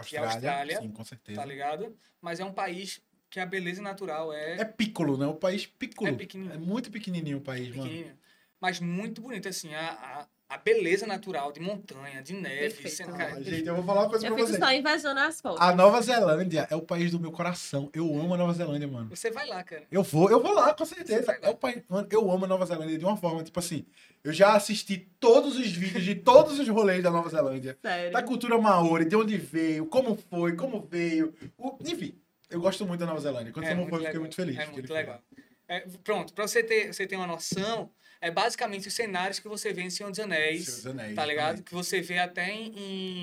que 0.05 0.17
a 0.17 0.21
Austrália, 0.21 0.33
Austrália, 0.33 0.81
sim, 0.81 0.91
com 0.91 1.03
certeza. 1.05 1.39
Tá 1.39 1.45
ligado? 1.45 1.95
Mas 2.21 2.41
é 2.41 2.45
um 2.45 2.51
país 2.53 3.01
que 3.29 3.39
a 3.39 3.45
beleza 3.45 3.81
natural 3.81 4.33
é, 4.33 4.59
É 4.59 4.65
piccolo, 4.65 5.15
né? 5.17 5.25
O 5.25 5.35
país 5.35 5.65
piccolo. 5.65 6.09
É 6.09 6.13
pequenininho. 6.13 6.53
É 6.53 6.57
muito 6.57 6.91
pequenininho 6.91 7.37
o 7.37 7.41
país, 7.41 7.69
mano. 7.69 7.83
pequenininha. 7.83 8.17
Mas 8.59 8.81
muito 8.81 9.21
bonito, 9.21 9.47
assim. 9.47 9.73
A, 9.73 9.91
a, 9.91 10.27
a 10.53 10.57
beleza 10.57 11.05
natural 11.07 11.51
de 11.51 11.59
montanha, 11.59 12.21
de 12.21 12.33
neve. 12.33 12.59
Perfeito. 12.75 12.95
sendo- 12.95 13.13
Ah, 13.15 13.17
cara, 13.17 13.43
gente, 13.43 13.67
eu 13.67 13.75
vou 13.75 13.83
falar 13.83 14.01
uma 14.01 14.09
coisa 14.09 14.25
Eu 14.27 14.33
pra 14.35 14.45
fico 14.45 14.57
você. 14.57 14.63
só 14.63 14.71
invejando 14.71 15.19
as 15.19 15.41
fotos. 15.41 15.61
A 15.61 15.75
Nova 15.75 16.01
Zelândia 16.01 16.67
é 16.69 16.75
o 16.75 16.81
país 16.81 17.11
do 17.11 17.19
meu 17.19 17.31
coração. 17.31 17.89
Eu 17.93 18.05
amo 18.19 18.33
a 18.33 18.37
Nova 18.37 18.53
Zelândia, 18.53 18.87
mano. 18.87 19.09
Você 19.09 19.31
vai 19.31 19.47
lá, 19.47 19.63
cara. 19.63 19.83
Eu 19.91 20.03
vou, 20.03 20.29
eu 20.29 20.41
vou 20.41 20.53
lá, 20.53 20.73
com 20.73 20.85
certeza. 20.85 21.37
É 21.41 21.49
o 21.49 21.55
país, 21.55 21.81
mano, 21.89 22.07
eu 22.11 22.29
amo 22.31 22.45
a 22.45 22.47
Nova 22.47 22.65
Zelândia 22.65 22.97
de 22.97 23.05
uma 23.05 23.17
forma, 23.17 23.43
tipo 23.43 23.59
assim, 23.59 23.85
eu 24.23 24.31
já 24.31 24.53
assisti 24.55 24.97
todos 25.19 25.57
os 25.57 25.67
vídeos 25.71 26.03
de 26.03 26.15
todos 26.15 26.59
os 26.59 26.67
rolês 26.69 27.01
da 27.03 27.09
Nova 27.11 27.29
Zelândia. 27.29 27.77
Sério. 27.81 28.11
Da 28.13 28.21
cultura 28.21 28.57
maori, 28.57 29.05
de 29.05 29.15
onde 29.15 29.37
veio, 29.37 29.85
como 29.87 30.15
foi, 30.29 30.55
como 30.55 30.81
veio. 30.89 31.33
o- 31.57 31.77
enfim, 31.85 32.15
eu 32.49 32.61
gosto 32.61 32.85
muito 32.85 32.99
da 32.99 33.05
Nova 33.07 33.19
Zelândia. 33.19 33.51
Quando 33.51 33.65
você 33.65 33.73
não 33.73 33.87
foi, 33.87 33.99
eu 34.01 34.05
fiquei 34.05 34.19
muito 34.19 34.35
feliz. 34.35 34.57
É 34.59 34.65
muito 34.67 34.93
legal. 34.93 35.19
É, 35.67 35.79
pronto, 36.03 36.33
pra 36.33 36.45
você 36.47 36.61
ter, 36.61 36.93
você 36.93 37.07
ter 37.07 37.15
uma 37.15 37.25
noção, 37.25 37.89
é 38.27 38.31
basicamente 38.31 38.87
os 38.87 38.93
cenários 38.93 39.39
que 39.39 39.47
você 39.47 39.73
vê 39.73 39.81
em 39.81 39.89
Senhor 39.89 40.09
dos. 40.09 40.19
Anéis. 40.19 40.65
Seus 40.65 40.85
Anéis, 40.87 41.15
tá 41.15 41.25
ligado? 41.25 41.49
também. 41.57 41.63
Que 41.63 41.73
você 41.73 42.01
vê 42.01 42.19
até 42.19 42.49
em. 42.49 42.73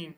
em- 0.08 0.14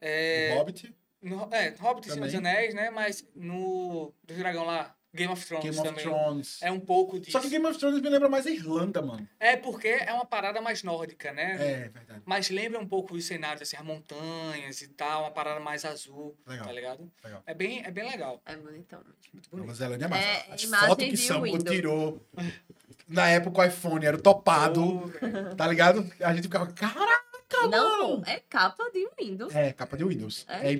é, 0.00 0.54
Hobbit, 0.54 0.94
no, 1.20 1.48
é, 1.52 1.74
Hobbit 1.78 2.08
e 2.08 2.12
Senhor 2.12 2.24
dos. 2.26 2.34
Anéis, 2.34 2.74
né? 2.74 2.90
Mas 2.90 3.26
no. 3.34 4.14
Do 4.24 4.34
Dragão 4.34 4.64
lá, 4.64 4.94
Game 5.12 5.30
of 5.32 5.44
Thrones 5.44 5.64
Game 5.64 5.76
of 5.78 5.88
também. 5.88 6.04
Thrones. 6.04 6.58
É 6.62 6.70
um 6.70 6.80
pouco 6.80 7.18
disso. 7.18 7.32
Só 7.32 7.40
que 7.40 7.48
Game 7.50 7.66
of 7.66 7.78
Thrones 7.78 8.00
me 8.00 8.08
lembra 8.08 8.28
mais 8.28 8.46
a 8.46 8.50
Irlanda, 8.50 9.02
mano. 9.02 9.28
É 9.38 9.56
porque 9.56 9.88
é 9.88 10.12
uma 10.14 10.24
parada 10.24 10.60
mais 10.60 10.82
nórdica, 10.82 11.32
né? 11.32 11.54
É, 11.54 11.88
verdade. 11.88 12.22
Mas 12.24 12.48
lembra 12.48 12.78
um 12.78 12.86
pouco 12.86 13.14
os 13.14 13.24
cenários, 13.26 13.60
assim, 13.62 13.76
as 13.76 13.84
montanhas 13.84 14.80
e 14.82 14.88
tal, 14.88 15.22
uma 15.22 15.30
parada 15.32 15.58
mais 15.60 15.84
azul, 15.84 16.36
Legal. 16.46 16.64
tá 16.66 16.72
ligado? 16.72 17.12
Legal. 17.24 17.42
É 17.44 17.52
bem, 17.52 17.82
é 17.84 17.90
bem 17.90 18.08
legal. 18.08 18.40
É 18.46 18.56
bonitão. 18.56 19.02
Muito 19.32 19.50
Nova 19.50 19.64
bonito. 19.64 19.74
Zelândia 19.76 20.04
é 20.04 20.08
massa. 20.08 20.22
É, 20.22 20.46
As 20.52 20.62
imagem 20.62 20.86
fotos 20.88 21.04
que 21.26 21.32
Windows. 21.40 21.64
tirou. 21.64 22.26
Na 23.10 23.28
época 23.28 23.60
o 23.60 23.64
iPhone 23.64 24.06
era 24.06 24.16
o 24.16 24.20
topado, 24.20 25.06
velho. 25.08 25.54
tá 25.56 25.66
ligado? 25.66 26.08
A 26.20 26.32
gente 26.34 26.44
ficava, 26.44 26.66
caraca, 26.72 27.20
Não, 27.68 28.08
mano! 28.12 28.22
é 28.26 28.38
capa 28.48 28.88
de 28.92 29.08
Windows. 29.20 29.54
É, 29.54 29.72
capa 29.72 29.96
de 29.96 30.04
Windows. 30.04 30.46
É 30.48 30.68
É, 30.68 30.72
impressionante, 30.72 30.76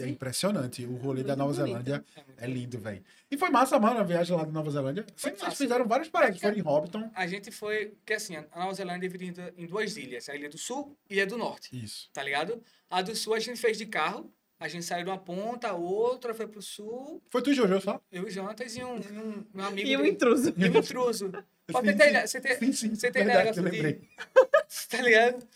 impressionante. 0.00 0.02
é 0.02 0.08
impressionante. 0.08 0.84
O 0.86 0.96
rolê 0.96 1.22
da 1.22 1.34
Muito 1.34 1.38
Nova 1.38 1.52
bonito. 1.54 1.66
Zelândia 1.84 2.04
É 2.38 2.44
é 2.44 2.46
lindo, 2.46 2.78
velho. 2.78 3.02
E 3.30 3.36
foi 3.38 3.48
massa, 3.50 3.78
mano, 3.78 3.98
a 4.00 4.02
viagem 4.04 4.36
lá 4.36 4.44
da 4.44 4.52
Nova 4.52 4.70
Zelândia. 4.70 5.04
Foi 5.16 5.30
Vocês 5.30 5.42
massa. 5.42 5.56
fizeram 5.56 5.86
várias 5.88 6.08
paradas. 6.08 6.38
Foram 6.38 6.56
em 6.56 6.60
Hobbiton. 6.60 7.10
A 7.14 7.26
gente 7.26 7.50
foi, 7.50 7.86
porque 7.86 8.12
assim, 8.12 8.36
a 8.36 8.44
Nova 8.60 8.74
Zelândia 8.74 9.06
é 9.06 9.08
dividida 9.10 9.54
em 9.56 9.66
duas 9.66 9.96
ilhas, 9.96 10.28
a 10.28 10.34
ilha 10.36 10.48
do 10.50 10.58
sul 10.58 10.96
e 11.08 11.20
a 11.20 11.24
do 11.24 11.36
norte, 11.38 11.70
Isso. 11.82 12.10
tá 12.12 12.22
ligado? 12.22 12.62
A 12.90 13.00
do 13.02 13.16
sul 13.16 13.32
a 13.34 13.40
gente 13.40 13.58
fez 13.58 13.78
de 13.78 13.86
carro, 13.86 14.30
a 14.58 14.68
gente 14.68 14.84
saiu 14.84 15.04
de 15.04 15.10
uma 15.10 15.18
ponta, 15.18 15.68
a 15.68 15.74
outra 15.74 16.32
foi 16.34 16.46
pro 16.46 16.62
sul, 16.62 17.22
Foi 17.30 17.42
tu 17.42 17.50
e 17.50 17.54
Jojo 17.54 17.80
só? 17.80 18.00
eu 18.10 18.22
e 18.24 18.26
o 18.26 18.30
Jonatas 18.30 18.76
e 18.76 18.82
um, 18.84 18.96
e 18.98 19.18
um, 19.18 19.44
um 19.54 19.62
amigo 19.64 19.88
E 19.88 19.94
o 19.96 19.98
dele. 20.00 20.10
intruso. 20.10 20.54
E 20.56 20.64
um 20.68 20.78
intruso. 20.78 21.30
Pra 21.66 21.80
Sim, 21.80 21.86
você 21.86 21.94
ter 21.94 22.26
você 22.28 22.40
ter, 22.40 22.58
Sim, 22.58 22.72
sim. 22.72 22.94
você 22.94 23.10
tem 23.10 23.24
verdade, 23.24 23.58
eu 23.58 23.62
negócio 23.62 23.70
de- 23.70 23.82
lembrei. 23.82 24.08
tá 24.88 25.02
ligado? 25.02 25.46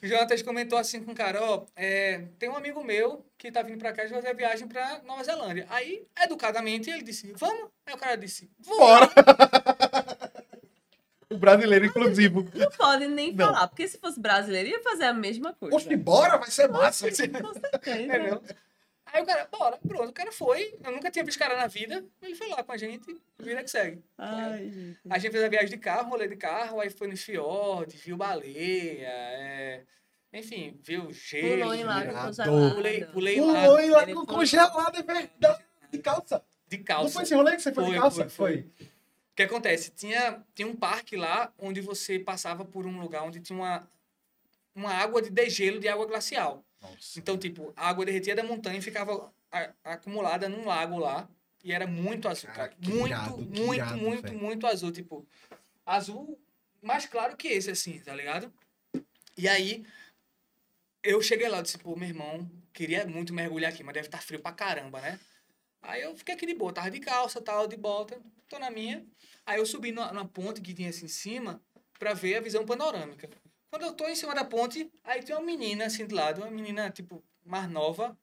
O 0.00 0.06
Jonatas 0.06 0.42
comentou 0.42 0.78
assim 0.78 1.02
com 1.02 1.10
o 1.10 1.14
cara, 1.14 1.42
ó, 1.42 1.66
é, 1.74 2.22
tem 2.38 2.48
um 2.48 2.54
amigo 2.56 2.84
meu 2.84 3.26
que 3.36 3.50
tá 3.50 3.62
vindo 3.62 3.78
pra 3.78 3.92
cá 3.92 4.04
de 4.04 4.12
fazer 4.12 4.28
a 4.28 4.32
viagem 4.32 4.68
pra 4.68 5.02
Nova 5.04 5.24
Zelândia. 5.24 5.66
Aí, 5.68 6.06
educadamente, 6.22 6.88
ele 6.88 7.02
disse, 7.02 7.32
vamos? 7.36 7.68
Aí 7.84 7.92
o 7.94 7.98
cara 7.98 8.16
disse, 8.16 8.48
vamos. 8.60 8.78
Bora! 8.78 9.10
O 11.30 11.36
brasileiro 11.38 11.84
inclusivo. 11.86 12.46
Não 12.54 12.70
pode 12.70 13.06
nem 13.06 13.32
Não. 13.32 13.46
falar, 13.46 13.68
porque 13.68 13.86
se 13.88 13.98
fosse 13.98 14.18
brasileiro 14.20 14.68
ia 14.68 14.82
fazer 14.82 15.04
a 15.04 15.12
mesma 15.14 15.52
coisa. 15.54 15.76
Oxe, 15.76 15.96
bora, 15.96 16.36
vai 16.38 16.50
ser 16.50 16.68
massa. 16.68 17.08
Com 17.08 17.14
certeza. 17.14 17.60
É, 17.84 18.30
não? 18.30 18.42
Aí 19.10 19.22
o 19.22 19.26
cara, 19.26 19.48
bora, 19.50 19.78
pronto, 19.78 20.10
o 20.10 20.12
cara 20.12 20.30
foi. 20.30 20.74
Eu 20.84 20.92
nunca 20.92 21.10
tinha 21.10 21.24
visto 21.24 21.36
esse 21.36 21.38
cara 21.38 21.56
na 21.56 21.66
vida. 21.66 22.04
Ele 22.20 22.34
foi 22.34 22.48
lá 22.48 22.62
com 22.62 22.72
a 22.72 22.76
gente, 22.76 23.16
vida 23.38 23.62
que 23.64 23.70
segue. 23.70 24.02
Ai, 24.18 24.70
gente. 24.70 24.98
A 25.08 25.18
gente 25.18 25.32
fez 25.32 25.44
a 25.44 25.48
viagem 25.48 25.70
de 25.70 25.78
carro, 25.78 26.10
rolê 26.10 26.28
de 26.28 26.36
carro, 26.36 26.78
aí 26.80 26.90
foi 26.90 27.08
no 27.08 27.16
fiord, 27.16 27.96
viu 27.96 28.18
baleia, 28.18 29.06
é... 29.08 29.82
enfim, 30.32 30.78
viu 30.82 31.10
gelo. 31.10 31.58
Pulou 31.60 31.74
em 31.74 31.84
lago 31.84 32.12
congelado. 32.12 32.74
Pulei, 32.74 33.04
pulei 33.06 33.36
Pulou 33.38 33.80
em 33.80 33.90
lá 33.90 34.02
Ele 34.02 34.12
com 34.14 34.24
pulou. 34.26 34.38
congelado, 34.40 34.96
é 34.98 35.02
verdade. 35.02 35.30
De 35.90 35.98
calça. 36.00 36.44
de 36.68 36.76
Não 36.76 36.84
calça. 36.84 37.14
foi 37.14 37.22
esse 37.22 37.34
rolê 37.34 37.56
que 37.56 37.62
você 37.62 37.72
foi, 37.72 37.84
de 37.84 37.90
Foi, 37.92 37.98
calça? 38.00 38.28
foi, 38.28 38.28
foi. 38.28 38.88
O 38.90 38.97
que 39.38 39.42
acontece? 39.44 39.92
Tinha, 39.92 40.44
tinha 40.52 40.66
um 40.66 40.74
parque 40.74 41.16
lá 41.16 41.52
onde 41.58 41.80
você 41.80 42.18
passava 42.18 42.64
por 42.64 42.84
um 42.86 43.00
lugar 43.00 43.22
onde 43.22 43.38
tinha 43.38 43.56
uma, 43.56 43.88
uma 44.74 44.92
água 44.92 45.22
de 45.22 45.30
degelo 45.30 45.78
de 45.78 45.86
água 45.86 46.06
glacial. 46.06 46.64
Nossa. 46.82 47.20
Então, 47.20 47.38
tipo, 47.38 47.72
a 47.76 47.88
água 47.88 48.04
derretia 48.04 48.34
da 48.34 48.42
montanha 48.42 48.78
e 48.78 48.82
ficava 48.82 49.32
a- 49.52 49.72
acumulada 49.84 50.48
num 50.48 50.66
lago 50.66 50.98
lá. 50.98 51.28
E 51.62 51.72
era 51.72 51.86
muito 51.86 52.28
azul, 52.28 52.48
cara. 52.50 52.68
Cara, 52.68 52.76
muito, 52.80 53.06
irado, 53.06 53.36
muito, 53.38 53.74
irado, 53.74 53.98
muito, 53.98 54.22
velho. 54.22 54.38
muito 54.38 54.66
azul. 54.66 54.90
Tipo, 54.90 55.24
azul 55.86 56.36
mais 56.82 57.06
claro 57.06 57.36
que 57.36 57.46
esse, 57.48 57.70
assim, 57.70 58.00
tá 58.00 58.14
ligado? 58.14 58.52
E 59.36 59.48
aí, 59.48 59.84
eu 61.02 61.20
cheguei 61.22 61.48
lá 61.48 61.60
e 61.60 61.62
disse, 61.62 61.78
pô, 61.78 61.94
meu 61.96 62.08
irmão, 62.08 62.50
queria 62.72 63.06
muito 63.06 63.32
mergulhar 63.32 63.72
aqui, 63.72 63.82
mas 63.84 63.94
deve 63.94 64.08
estar 64.08 64.20
frio 64.22 64.40
pra 64.40 64.52
caramba, 64.52 65.00
né? 65.00 65.18
Aí 65.82 66.02
eu 66.02 66.16
fiquei 66.16 66.34
aqui 66.34 66.46
de 66.46 66.54
boa, 66.54 66.72
tava 66.72 66.90
de 66.90 67.00
calça, 67.00 67.40
tal, 67.40 67.66
de 67.66 67.76
bota, 67.76 68.20
tô 68.48 68.58
na 68.58 68.70
minha. 68.70 69.06
Aí 69.46 69.58
eu 69.58 69.66
subi 69.66 69.92
numa, 69.92 70.12
numa 70.12 70.28
ponte 70.28 70.60
que 70.60 70.74
tinha 70.74 70.90
assim 70.90 71.06
em 71.06 71.08
cima 71.08 71.62
pra 71.98 72.14
ver 72.14 72.36
a 72.36 72.40
visão 72.40 72.64
panorâmica. 72.66 73.28
Quando 73.70 73.82
eu 73.84 73.92
tô 73.92 74.06
em 74.08 74.14
cima 74.14 74.34
da 74.34 74.44
ponte, 74.44 74.90
aí 75.04 75.22
tem 75.22 75.34
uma 75.34 75.44
menina 75.44 75.86
assim 75.86 76.06
do 76.06 76.14
lado, 76.14 76.40
uma 76.42 76.50
menina, 76.50 76.90
tipo, 76.90 77.22
mais 77.44 77.68
nova, 77.70 78.16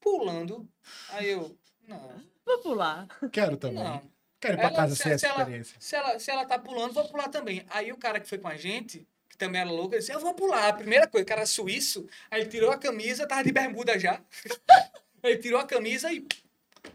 pulando. 0.00 0.68
Aí 1.10 1.28
eu, 1.30 1.56
não, 1.86 2.22
Vou 2.44 2.58
pular. 2.60 3.06
Quero 3.30 3.56
também. 3.58 3.82
não. 3.84 4.00
Quero 4.40 4.54
ir 4.54 4.58
pra 4.58 4.66
Ela- 4.68 4.76
casa 4.76 4.94
se- 4.96 5.02
ser 5.02 5.08
essa 5.10 5.18
se 5.18 5.26
ela- 5.26 5.38
experiência. 5.40 5.76
Se 5.80 5.96
ela, 5.96 6.18
se 6.18 6.30
ela 6.30 6.44
tá 6.46 6.58
pulando, 6.58 6.94
vou 6.94 7.06
pular 7.08 7.28
também. 7.28 7.66
Aí 7.68 7.92
o 7.92 7.96
cara 7.98 8.20
que 8.20 8.28
foi 8.28 8.38
com 8.38 8.48
a 8.48 8.56
gente, 8.56 9.06
que 9.28 9.36
também 9.36 9.60
era 9.60 9.70
louco, 9.70 9.94
ele 9.94 10.00
disse, 10.00 10.12
eu 10.12 10.20
vou 10.20 10.32
pular. 10.32 10.68
A 10.68 10.72
primeira 10.72 11.06
coisa, 11.06 11.24
o 11.24 11.28
cara 11.28 11.44
suíço, 11.44 12.06
aí 12.30 12.40
ele 12.42 12.48
tirou 12.50 12.70
a 12.70 12.78
camisa, 12.78 13.26
tava 13.26 13.42
de 13.44 13.52
bermuda 13.52 13.98
já. 13.98 14.22
ele 15.28 15.38
tirou 15.38 15.60
a 15.60 15.66
camisa 15.66 16.12
e 16.12 16.26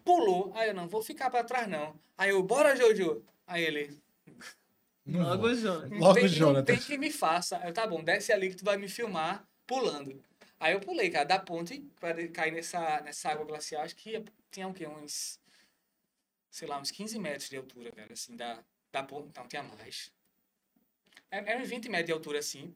pulou. 0.04 0.52
Aí 0.56 0.70
eu, 0.70 0.74
não, 0.74 0.88
vou 0.88 1.02
ficar 1.04 1.30
pra 1.30 1.44
trás 1.44 1.68
não. 1.68 1.98
Aí 2.18 2.30
eu, 2.32 2.42
bora, 2.44 2.76
Jojo. 2.76 3.24
Aí 3.48 3.64
ele, 3.64 3.98
Não. 5.06 5.22
Logo 5.30 5.50
não 5.50 6.00
Logo 6.00 6.14
tem, 6.14 6.24
não 6.24 6.30
Jonathan. 6.30 6.66
tem 6.66 6.80
que 6.80 6.98
me 6.98 7.12
faça. 7.12 7.58
Aí 7.58 7.70
eu, 7.70 7.74
tá 7.74 7.86
bom, 7.86 8.04
desce 8.04 8.32
ali 8.32 8.50
que 8.50 8.56
tu 8.56 8.66
vai 8.66 8.78
me 8.78 8.88
filmar 8.88 9.46
pulando. 9.68 10.24
Aí 10.60 10.74
eu 10.74 10.80
pulei, 10.80 11.10
cara, 11.10 11.26
da 11.26 11.40
ponte 11.40 11.80
pra 12.00 12.14
de- 12.14 12.30
cair 12.30 12.52
nessa, 12.52 13.02
nessa 13.02 13.30
água 13.30 13.46
glacial. 13.46 13.82
Acho 13.84 13.96
que 13.96 14.24
tinha 14.50 14.68
o 14.68 14.74
quê? 14.74 14.88
Uns, 14.88 15.40
sei 16.50 16.68
lá, 16.68 16.80
uns 16.80 16.90
15 16.92 17.20
metros 17.20 17.50
de 17.50 17.58
altura, 17.58 17.92
cara, 17.92 18.14
assim, 18.14 18.36
da, 18.36 18.64
da 18.92 19.04
ponte. 19.04 19.30
Não, 19.36 19.46
tinha 19.48 19.62
mais. 19.64 20.10
Era 21.30 21.52
era 21.52 21.62
uns 21.62 21.68
20 21.70 21.90
metros 21.90 22.06
de 22.08 22.14
altura, 22.14 22.40
assim, 22.40 22.74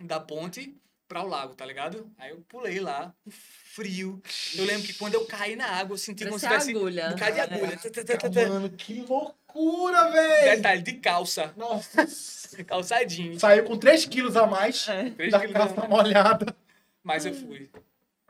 da 0.00 0.20
ponte 0.20 0.76
pra 1.08 1.22
o 1.22 1.28
lago, 1.28 1.54
tá 1.54 1.64
ligado? 1.66 2.10
Aí 2.18 2.30
eu 2.30 2.38
pulei 2.48 2.80
lá, 2.80 3.14
frio. 3.28 4.22
Eu 4.56 4.64
lembro 4.64 4.86
que 4.86 4.94
quando 4.94 5.14
eu 5.14 5.24
caí 5.26 5.54
na 5.56 5.66
água, 5.66 5.94
eu 5.94 5.98
senti 5.98 6.24
como 6.24 6.38
se 6.38 6.46
tivesse 6.46 6.70
agulha. 6.70 7.08
um 7.08 7.10
bocado 7.10 7.34
de 7.34 7.40
agulha. 7.40 7.76
Tã, 7.76 7.90
tã, 8.04 8.30
tã. 8.30 8.48
Mano, 8.48 8.70
que 8.70 9.00
loucura, 9.02 10.10
velho! 10.10 10.56
Detalhe, 10.56 10.82
de 10.82 10.92
calça. 10.94 11.52
Nossa. 11.56 12.06
Calça 12.66 13.02
jeans. 13.04 13.40
Saiu 13.40 13.64
com 13.64 13.76
3 13.76 14.04
quilos 14.06 14.36
a 14.36 14.46
mais 14.46 14.86
É. 14.88 15.10
Três 15.10 15.32
da 15.32 15.40
quilos 15.40 15.56
a 15.56 15.58
calça 15.58 15.88
molhada. 15.88 16.56
Mas 17.02 17.26
eu 17.26 17.34
fui. 17.34 17.68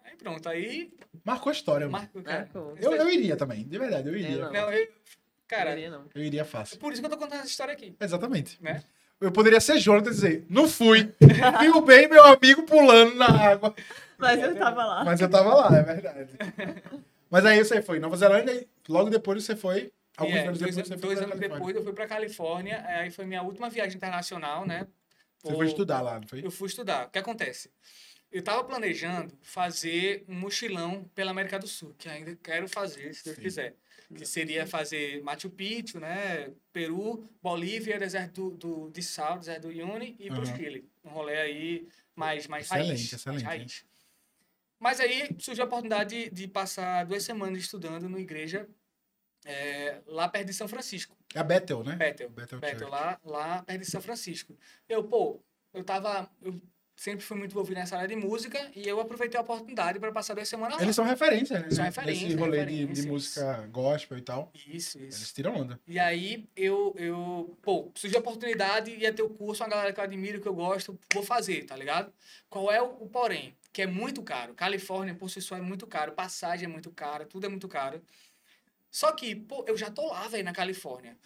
Aí 0.03 0.17
pronto, 0.17 0.49
aí 0.49 0.93
Marcou 1.23 1.51
a 1.51 1.53
história, 1.53 1.87
mano. 1.87 1.99
marcou, 2.05 2.23
cara. 2.23 2.39
Marcou. 2.53 2.75
Eu, 2.81 2.95
eu 2.97 3.11
iria 3.11 3.37
também, 3.37 3.65
de 3.69 3.79
verdade, 3.79 4.09
eu 4.09 4.15
Eu 4.15 4.19
iria. 4.21 4.39
não. 4.47 4.53
Não, 4.53 4.73
eu, 4.73 4.89
cara, 5.47 5.71
Queria 5.75 5.91
não. 5.91 6.07
Eu 6.15 6.25
iria 6.25 6.45
fácil. 6.45 6.79
por 6.79 6.93
isso 6.93 7.03
que 7.03 7.07
eu 7.07 7.11
tô 7.11 7.19
contando 7.19 7.41
essa 7.41 7.49
história 7.49 7.73
aqui, 7.75 7.95
Exatamente. 8.01 8.57
né? 8.63 8.83
Eu 9.21 9.33
poderia 9.33 9.61
ser 9.61 9.79
Jonathan 9.79 10.11
e 10.11 10.15
dizer, 10.15 10.47
não 10.49 10.69
fui. 10.69 11.15
Viu 11.61 11.81
bem 11.81 12.09
meu 12.09 12.25
amigo 12.25 12.63
pulando 12.65 13.15
na 13.15 13.27
água. 13.27 13.75
Mas 14.19 14.43
eu 14.43 14.57
tava 14.57 14.85
lá. 14.85 15.05
Mas 15.05 15.21
eu 15.21 15.31
tava 15.31 15.55
lá, 15.55 15.79
é 15.79 15.83
verdade. 15.83 16.31
Mas 17.31 17.45
aí 17.47 17.59
você 17.59 17.83
foi 17.83 17.97
em 17.97 18.01
Nova 18.01 18.17
Zelândia 18.17 18.53
e 18.53 18.69
logo 18.89 19.11
depois 19.11 19.43
você 19.43 19.57
foi. 19.57 19.93
Alguns 20.17 20.37
é, 20.37 20.47
anos 20.47 20.59
dois, 20.59 20.77
depois 20.77 20.89
você 20.89 20.99
foi 20.99 21.09
dois 21.09 21.19
anos 21.19 21.31
Califórnia. 21.31 21.59
depois 21.59 21.77
eu 21.77 21.83
fui 21.83 21.93
pra 21.93 22.07
Califórnia, 22.07 22.85
aí 22.87 23.11
foi 23.11 23.25
minha 23.25 23.43
última 23.43 23.69
viagem 23.69 23.97
internacional, 23.97 24.65
né? 24.65 24.87
Você 25.39 25.51
Pô, 25.51 25.57
foi 25.57 25.67
estudar 25.67 26.01
lá, 26.01 26.21
não 26.21 26.29
foi? 26.29 26.45
Eu 26.45 26.51
fui 26.51 26.69
estudar. 26.69 27.07
O 27.07 27.11
que 27.11 27.19
acontece? 27.19 27.71
Eu 28.31 28.43
tava 28.43 28.63
planejando 28.65 29.33
fazer 29.43 30.25
um 30.29 30.35
mochilão 30.35 31.05
pela 31.15 31.33
América 31.33 31.59
do 31.59 31.67
Sul, 31.67 31.95
que 31.99 32.09
ainda 32.09 32.37
quero 32.43 32.69
fazer, 32.69 33.13
se 33.15 33.25
Deus 33.25 33.37
Sim. 33.37 33.43
quiser. 33.43 33.75
Que 34.15 34.25
seria 34.25 34.67
fazer 34.67 35.23
Machu 35.23 35.51
Picchu, 35.51 35.99
né? 35.99 36.53
Peru, 36.73 37.29
Bolívia, 37.43 37.99
deserto 37.99 38.51
do, 38.51 38.57
do, 38.87 38.91
de 38.91 39.03
Sal, 39.03 39.39
deserto 39.39 39.63
do 39.63 39.69
Uyuni 39.69 40.17
e 40.19 40.29
pro 40.29 40.43
Aham. 40.43 40.57
Chile. 40.57 40.89
Um 41.05 41.11
rolê 41.11 41.37
aí 41.37 41.89
mais, 42.15 42.47
mais 42.47 42.67
Excelente, 42.67 42.89
raiz. 42.89 43.13
excelente, 43.13 43.45
Mais 43.45 43.59
raiz. 43.59 43.85
Mas 44.79 45.01
aí 45.01 45.35
surgiu 45.39 45.65
a 45.65 45.67
oportunidade 45.67 46.25
de, 46.25 46.31
de 46.31 46.49
passar 46.49 47.05
duas 47.07 47.23
semanas 47.23 47.63
estudando 47.63 48.05
numa 48.05 48.21
igreja 48.21 48.69
é, 49.45 50.01
lá 50.07 50.29
perto 50.29 50.47
de 50.47 50.55
São 50.55 50.69
Francisco. 50.69 51.17
É 51.35 51.39
a 51.39 51.45
Bethel, 51.45 51.83
né? 51.83 51.97
Bethel. 51.97 52.31
Bethel 52.31 52.61
Bethel, 52.61 52.89
lá, 52.89 53.19
lá 53.25 53.63
perto 53.63 53.81
de 53.81 53.87
São 53.91 54.01
Francisco. 54.01 54.57
Eu, 54.89 55.05
pô, 55.05 55.43
eu 55.73 55.83
tava. 55.85 56.31
Eu 56.41 56.61
sempre 56.97 57.25
fui 57.25 57.37
muito 57.37 57.53
envolvido 57.53 57.79
nessa 57.79 57.97
área 57.97 58.09
de 58.09 58.17
música 58.17 58.71
e 58.75 58.87
eu 58.87 59.01
aproveitei 59.01 59.39
a 59.39 59.43
oportunidade 59.43 59.99
para 59.99 60.13
passar 60.13 60.35
duas 60.35 60.49
semanas 60.49 60.77
lá. 60.77 60.83
Eles 60.83 60.95
são 60.95 61.05
referência, 61.05 61.59
né? 61.59 61.71
São 61.71 61.85
referência, 61.85 62.29
Nesse 62.29 62.37
rolê 62.37 62.65
de, 62.65 62.87
de 62.87 63.07
música 63.07 63.67
gospel 63.71 64.19
e 64.19 64.23
tal. 64.23 64.53
Isso, 64.55 64.99
isso. 64.99 65.19
Eles 65.19 65.33
tiram 65.33 65.57
onda. 65.57 65.81
E 65.87 65.99
aí 65.99 66.49
eu, 66.57 66.95
eu, 66.97 67.57
pô, 67.63 67.91
surgiu 67.95 68.19
a 68.19 68.21
oportunidade, 68.21 68.91
ia 68.91 69.13
ter 69.13 69.23
o 69.23 69.31
curso, 69.31 69.63
uma 69.63 69.69
galera 69.69 69.93
que 69.93 70.01
eu 70.01 70.05
admiro, 70.05 70.41
que 70.41 70.49
eu 70.49 70.55
gosto, 70.55 70.99
vou 71.13 71.23
fazer, 71.23 71.65
tá 71.65 71.77
ligado? 71.77 72.13
Qual 72.49 72.71
é 72.71 72.81
o, 72.81 72.87
o 73.01 73.09
porém? 73.09 73.57
Que 73.73 73.83
é 73.83 73.87
muito 73.87 74.23
caro. 74.23 74.55
Califórnia, 74.55 75.15
por 75.15 75.29
si 75.29 75.41
só, 75.41 75.57
é 75.57 75.61
muito 75.61 75.87
caro. 75.87 76.13
Passagem 76.13 76.67
é 76.67 76.69
muito 76.69 76.91
cara, 76.91 77.27
tudo 77.27 77.47
é 77.47 77.49
muito 77.49 77.69
caro. 77.69 78.01
Só 78.91 79.11
que, 79.11 79.35
pô, 79.35 79.65
eu 79.67 79.77
já 79.77 79.91
tô 79.91 80.07
lá, 80.07 80.29
velho, 80.29 80.45
na 80.45 80.53
Califórnia. 80.53 81.17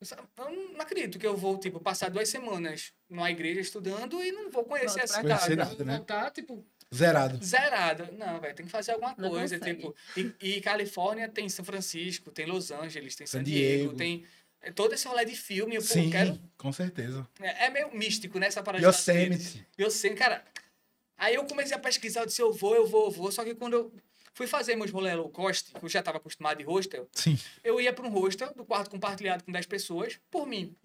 Eu 0.00 0.50
não 0.72 0.80
acredito 0.80 1.18
que 1.18 1.26
eu 1.26 1.36
vou, 1.36 1.58
tipo, 1.58 1.80
passar 1.80 2.08
duas 2.10 2.28
semanas 2.28 2.92
numa 3.10 3.30
igreja 3.30 3.60
estudando 3.60 4.22
e 4.22 4.30
não 4.30 4.50
vou 4.50 4.64
conhecer 4.64 5.00
Volta 5.00 5.04
essa 5.04 5.22
casa. 5.22 5.46
Conhecer 5.46 5.56
nada, 5.56 5.84
né? 5.84 5.96
voltar, 5.96 6.30
tipo, 6.30 6.64
Zerado. 6.94 7.44
zerada. 7.44 8.08
Não, 8.16 8.40
velho, 8.40 8.54
tem 8.54 8.64
que 8.66 8.72
fazer 8.72 8.92
alguma 8.92 9.14
Não 9.18 9.30
coisa. 9.30 9.58
consegue. 9.58 9.76
Tipo, 9.76 9.94
e, 10.16 10.56
e 10.56 10.60
Califórnia 10.60 11.28
tem 11.28 11.48
São 11.48 11.64
Francisco, 11.64 12.30
tem 12.30 12.46
Los 12.46 12.70
Angeles, 12.70 13.16
tem 13.16 13.26
San 13.26 13.38
San 13.38 13.44
Diego, 13.44 13.94
Diego. 13.94 13.96
tem 13.96 14.24
é, 14.62 14.70
todo 14.70 14.94
esse 14.94 15.06
rolê 15.06 15.24
de 15.24 15.36
filme. 15.36 15.74
Eu, 15.74 15.82
pô, 15.82 15.86
Sim, 15.88 16.10
quero. 16.10 16.38
com 16.56 16.72
certeza. 16.72 17.28
É, 17.40 17.66
é 17.66 17.70
meio 17.70 17.92
místico, 17.94 18.38
né? 18.38 18.46
Essa 18.46 18.62
parada. 18.62 18.86
Yosemite. 18.86 19.66
Eu 19.76 19.90
sei, 19.90 20.14
cara. 20.14 20.44
Aí 21.16 21.34
eu 21.34 21.44
comecei 21.44 21.76
a 21.76 21.80
pesquisar, 21.80 22.20
eu 22.20 22.26
disse, 22.26 22.40
eu 22.40 22.52
vou, 22.52 22.76
eu 22.76 22.86
vou, 22.86 23.06
eu 23.06 23.10
vou. 23.10 23.32
Só 23.32 23.44
que 23.44 23.54
quando 23.54 23.72
eu 23.74 23.92
fui 24.38 24.46
fazer 24.46 24.76
meus 24.76 24.90
rolê 24.92 25.12
low 25.14 25.28
cost, 25.30 25.72
que 25.72 25.84
eu 25.84 25.88
já 25.88 25.98
estava 25.98 26.18
acostumado 26.18 26.58
de 26.58 26.64
hostel, 26.64 27.08
Sim. 27.12 27.36
eu 27.64 27.80
ia 27.80 27.92
para 27.92 28.06
um 28.06 28.10
hostel, 28.10 28.54
do 28.54 28.64
quarto 28.64 28.88
compartilhado 28.88 29.42
com 29.42 29.50
10 29.50 29.66
pessoas, 29.66 30.20
por 30.30 30.46
mim. 30.46 30.76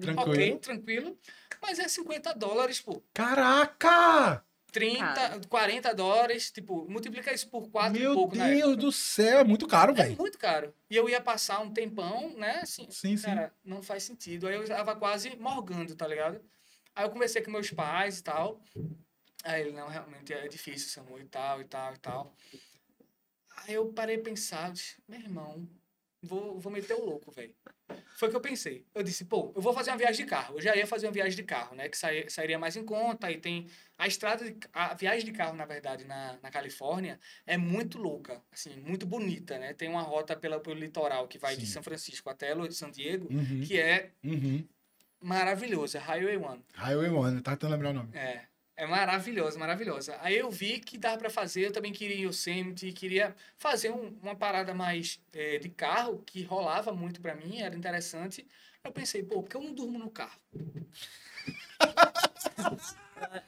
Tranquilo. 0.00 0.32
Ok, 0.32 0.58
tranquilo. 0.58 1.18
Mas 1.60 1.78
é 1.78 1.86
50 1.86 2.32
dólares, 2.34 2.80
pô. 2.80 3.02
Caraca! 3.12 4.42
30, 4.72 4.98
Cara. 5.04 5.40
40 5.46 5.94
dólares, 5.94 6.50
tipo, 6.50 6.88
multiplica 6.88 7.30
isso 7.34 7.46
por 7.50 7.68
4 7.68 7.94
e 7.98 8.00
Meu 8.00 8.14
pouco 8.14 8.34
na 8.34 8.46
Deus 8.48 8.60
época. 8.62 8.76
do 8.76 8.90
céu, 8.90 9.40
é 9.40 9.44
muito 9.44 9.68
caro, 9.68 9.92
É 9.92 9.96
velho. 9.96 10.16
muito 10.16 10.38
caro. 10.38 10.74
E 10.88 10.96
eu 10.96 11.06
ia 11.10 11.20
passar 11.20 11.60
um 11.60 11.70
tempão, 11.70 12.34
né? 12.38 12.60
Assim, 12.62 12.86
Sim, 12.90 13.14
sim. 13.18 13.26
cara, 13.26 13.52
não 13.62 13.82
faz 13.82 14.04
sentido. 14.04 14.48
Aí 14.48 14.54
eu 14.54 14.64
tava 14.66 14.96
quase 14.96 15.36
morgando, 15.36 15.94
tá 15.94 16.06
ligado? 16.08 16.40
Aí 16.96 17.04
eu 17.04 17.10
conversei 17.10 17.42
com 17.42 17.50
meus 17.50 17.70
pais 17.70 18.20
e 18.20 18.22
tal. 18.22 18.62
Aí 19.44 19.60
ele, 19.60 19.72
não, 19.72 19.88
realmente 19.88 20.32
é 20.32 20.48
difícil, 20.48 20.88
Samu, 20.88 21.18
e 21.18 21.24
tal, 21.24 21.60
e 21.60 21.64
tal, 21.64 21.92
e 21.92 21.98
tal. 21.98 22.34
Aí 23.66 23.74
eu 23.74 23.92
parei 23.92 24.16
a 24.16 24.20
pensar, 24.22 24.72
disse, 24.72 24.96
meu 25.08 25.20
irmão, 25.20 25.68
vou, 26.22 26.58
vou 26.58 26.72
meter 26.72 26.94
o 26.94 27.04
louco, 27.04 27.30
velho. 27.30 27.54
Foi 28.16 28.28
o 28.28 28.30
que 28.30 28.36
eu 28.36 28.40
pensei. 28.40 28.86
Eu 28.94 29.02
disse, 29.02 29.24
pô, 29.24 29.52
eu 29.54 29.60
vou 29.60 29.72
fazer 29.74 29.90
uma 29.90 29.98
viagem 29.98 30.24
de 30.24 30.30
carro. 30.30 30.56
Eu 30.56 30.62
já 30.62 30.74
ia 30.76 30.86
fazer 30.86 31.06
uma 31.06 31.12
viagem 31.12 31.36
de 31.36 31.42
carro, 31.42 31.74
né? 31.74 31.88
Que 31.88 31.98
sai- 31.98 32.28
sairia 32.28 32.58
mais 32.58 32.76
em 32.76 32.84
conta. 32.84 33.30
E 33.30 33.38
tem. 33.38 33.66
A 33.98 34.06
estrada, 34.06 34.44
de, 34.50 34.56
a 34.72 34.94
viagem 34.94 35.24
de 35.24 35.32
carro, 35.32 35.54
na 35.56 35.66
verdade, 35.66 36.04
na, 36.04 36.38
na 36.42 36.50
Califórnia, 36.50 37.18
é 37.46 37.56
muito 37.58 37.98
louca. 37.98 38.42
Assim, 38.50 38.76
muito 38.80 39.04
bonita, 39.06 39.58
né? 39.58 39.74
Tem 39.74 39.88
uma 39.88 40.02
rota 40.02 40.34
pela, 40.36 40.58
pelo 40.60 40.78
litoral 40.78 41.28
que 41.28 41.38
vai 41.38 41.56
de 41.56 41.66
Sim. 41.66 41.72
São 41.72 41.82
Francisco 41.82 42.30
até 42.30 42.54
San 42.70 42.90
Diego, 42.90 43.28
Uhum, 43.30 43.62
que 43.66 43.78
é 43.78 44.12
uhum. 44.24 44.66
maravilhosa. 45.20 45.98
Highway 46.00 46.36
One. 46.36 46.64
Highway 46.74 47.10
One, 47.10 47.40
tá 47.42 47.52
tentando 47.52 47.72
lembrar 47.72 47.90
o 47.90 47.94
nome. 47.94 48.16
É. 48.16 48.46
É 48.82 48.86
maravilhosa, 48.86 49.56
maravilhosa. 49.60 50.18
Aí 50.20 50.36
eu 50.36 50.50
vi 50.50 50.80
que 50.80 50.98
dava 50.98 51.16
para 51.16 51.30
fazer, 51.30 51.66
eu 51.66 51.72
também 51.72 51.92
queria 51.92 52.26
Yosemite, 52.26 52.90
queria 52.92 53.32
fazer 53.56 53.90
um- 53.92 54.18
uma 54.20 54.34
parada 54.34 54.74
mais 54.74 55.20
eh, 55.32 55.58
de 55.58 55.68
carro, 55.68 56.20
que 56.26 56.42
rolava 56.42 56.92
muito 56.92 57.20
para 57.20 57.32
mim, 57.36 57.60
era 57.60 57.76
interessante. 57.76 58.44
Eu 58.82 58.90
pensei, 58.90 59.22
pô, 59.22 59.40
por 59.40 59.48
que 59.48 59.56
eu 59.56 59.62
não 59.62 59.72
durmo 59.72 60.00
no 60.00 60.10
carro? 60.10 60.36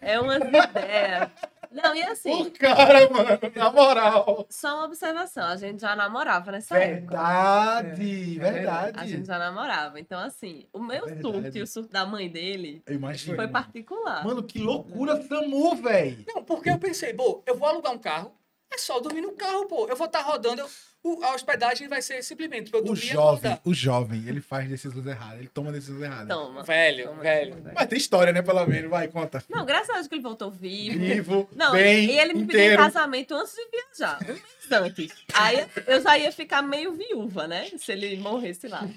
É 0.01 0.21
umas 0.21 0.39
ideias. 0.41 1.31
Não, 1.75 1.95
e 1.95 2.03
assim, 2.05 2.31
Pô, 2.45 2.51
cara, 2.59 3.11
mano, 3.11 3.29
na 3.57 3.71
moral. 3.73 4.47
só 4.49 4.77
uma 4.77 4.85
observação. 4.85 5.45
A 5.45 5.57
gente 5.57 5.81
já 5.81 5.97
namorava 5.97 6.53
nessa 6.53 6.77
época. 6.79 7.17
Verdade, 7.17 8.39
É, 8.41 8.47
é 8.49 8.53
verdade. 8.53 8.99
A 9.01 9.05
gente 9.07 9.27
já 9.27 9.39
namorava. 9.39 9.99
Então, 9.99 10.21
assim, 10.21 10.67
o 10.73 10.79
meu 10.79 11.05
Verdade. 11.05 11.21
surto 11.23 11.59
e 11.59 11.63
o 11.63 11.67
surto 11.67 11.91
da 11.93 12.07
mãe 12.07 12.29
dele 12.29 12.83
Eu 12.87 12.95
imagino. 12.95 13.35
foi 13.37 13.49
particular. 13.49 14.25
Mano, 14.25 14.43
que 14.45 14.59
loucura, 14.61 15.21
Samu, 15.23 15.75
velho. 15.77 16.25
Não, 16.33 16.45
porque 16.45 16.71
eu 16.71 16.79
pensei, 16.79 17.13
pô, 17.13 17.43
eu 17.47 17.57
vou 17.57 17.67
alugar 17.69 17.93
um 17.93 17.99
carro, 17.99 18.33
é 18.73 18.79
só 18.79 18.97
eu 18.99 19.01
dormir 19.03 19.21
no 19.23 19.33
carro, 19.33 19.67
pô. 19.67 19.87
Eu 19.89 19.97
vou 19.97 20.07
estar 20.07 20.21
rodando, 20.23 20.61
eu- 20.61 20.69
o- 21.05 21.23
a 21.23 21.35
hospedagem 21.35 21.87
vai 21.87 22.03
ser 22.03 22.23
simplesmente 22.25 22.71
pra 22.71 22.81
eu 22.81 22.85
O 22.87 22.95
e 22.95 22.97
jovem, 22.97 23.53
acordar. 23.53 23.61
o 23.65 23.75
jovem, 23.75 24.25
ele 24.27 24.41
faz 24.41 24.69
decisões 24.69 25.07
erradas, 25.07 25.39
ele 25.39 25.49
toma 25.49 25.71
decisões 25.71 26.03
erradas. 26.03 26.29
Toma. 26.29 26.63
Velho, 26.65 27.09
Toma, 27.09 27.23
velho. 27.23 27.63
Mas 27.75 27.87
tem 27.89 27.99
história, 27.99 28.33
né, 28.33 28.43
pelo 28.43 28.67
menos, 28.67 28.91
vai, 28.91 29.07
conta. 29.07 29.45
Não, 29.49 29.65
graças 29.65 29.91
a 29.91 29.95
Deus 29.95 30.09
que 30.09 30.15
ele 30.17 30.23
voltou 30.23 30.51
vivo. 30.51 30.99
Vivo, 30.99 31.49
Não, 31.55 31.73
bem, 31.73 32.07
e 32.07 32.19
ele 32.19 32.33
me 32.35 32.41
pediu 32.47 32.61
em 32.61 32.65
inteiro. 32.65 32.83
casamento 32.83 33.35
antes 33.35 33.55
de 33.55 33.69
viajar, 33.71 34.19
um 34.23 34.27
mês 34.33 34.43
antes. 34.73 35.15
Aí 35.35 35.67
eu 35.87 36.01
já 36.03 36.19
ia 36.19 36.33
ficar 36.33 36.63
meio 36.63 36.93
viúva, 36.95 37.47
né? 37.47 37.71
Se 37.79 37.93
ele 37.93 38.17
morresse 38.17 38.67
lá. 38.67 38.89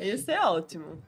Ia 0.00 0.16
ser 0.16 0.38
ótimo. 0.40 1.02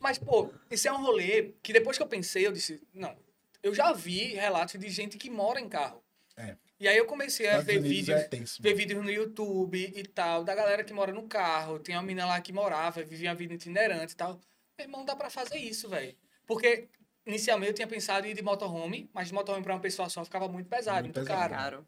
Mas, 0.00 0.18
pô, 0.18 0.50
isso 0.70 0.88
é 0.88 0.92
um 0.92 1.02
rolê 1.02 1.52
que 1.62 1.72
depois 1.72 1.96
que 1.96 2.02
eu 2.02 2.06
pensei, 2.08 2.46
eu 2.46 2.52
disse, 2.52 2.80
não, 2.92 3.14
eu 3.62 3.74
já 3.74 3.92
vi 3.92 4.34
relatos 4.34 4.80
de 4.80 4.88
gente 4.88 5.16
que 5.18 5.30
mora 5.30 5.60
em 5.60 5.68
carro. 5.68 6.02
É. 6.36 6.56
E 6.84 6.88
aí 6.88 6.98
eu 6.98 7.06
comecei 7.06 7.46
a 7.46 7.60
Estados 7.60 7.66
ver 7.66 7.78
Unidos 7.78 7.96
vídeos, 7.96 8.20
é 8.20 8.24
tenso. 8.24 8.62
ver 8.62 8.74
vídeos 8.74 9.02
no 9.02 9.10
YouTube 9.10 9.90
e 9.96 10.02
tal, 10.06 10.44
da 10.44 10.54
galera 10.54 10.84
que 10.84 10.92
mora 10.92 11.12
no 11.14 11.22
carro. 11.26 11.78
Tem 11.78 11.96
uma 11.96 12.02
menina 12.02 12.26
lá 12.26 12.38
que 12.42 12.52
morava, 12.52 13.02
vivia 13.02 13.30
uma 13.30 13.34
vida 13.34 13.54
itinerante 13.54 14.12
e 14.12 14.16
tal. 14.16 14.38
Meu 14.76 14.86
irmão, 14.86 15.02
dá 15.02 15.16
pra 15.16 15.30
fazer 15.30 15.56
isso, 15.56 15.88
velho. 15.88 16.14
Porque 16.46 16.86
inicialmente 17.24 17.70
eu 17.70 17.74
tinha 17.76 17.86
pensado 17.88 18.26
em 18.26 18.32
ir 18.32 18.34
de 18.34 18.42
motorhome, 18.42 19.08
mas 19.14 19.28
de 19.28 19.32
motorhome 19.32 19.64
pra 19.64 19.72
uma 19.72 19.80
pessoa 19.80 20.10
só 20.10 20.22
ficava 20.26 20.46
muito 20.46 20.68
pesado, 20.68 21.04
Muito 21.04 21.16
muito, 21.16 21.26
pesado. 21.26 21.54
caro. 21.54 21.86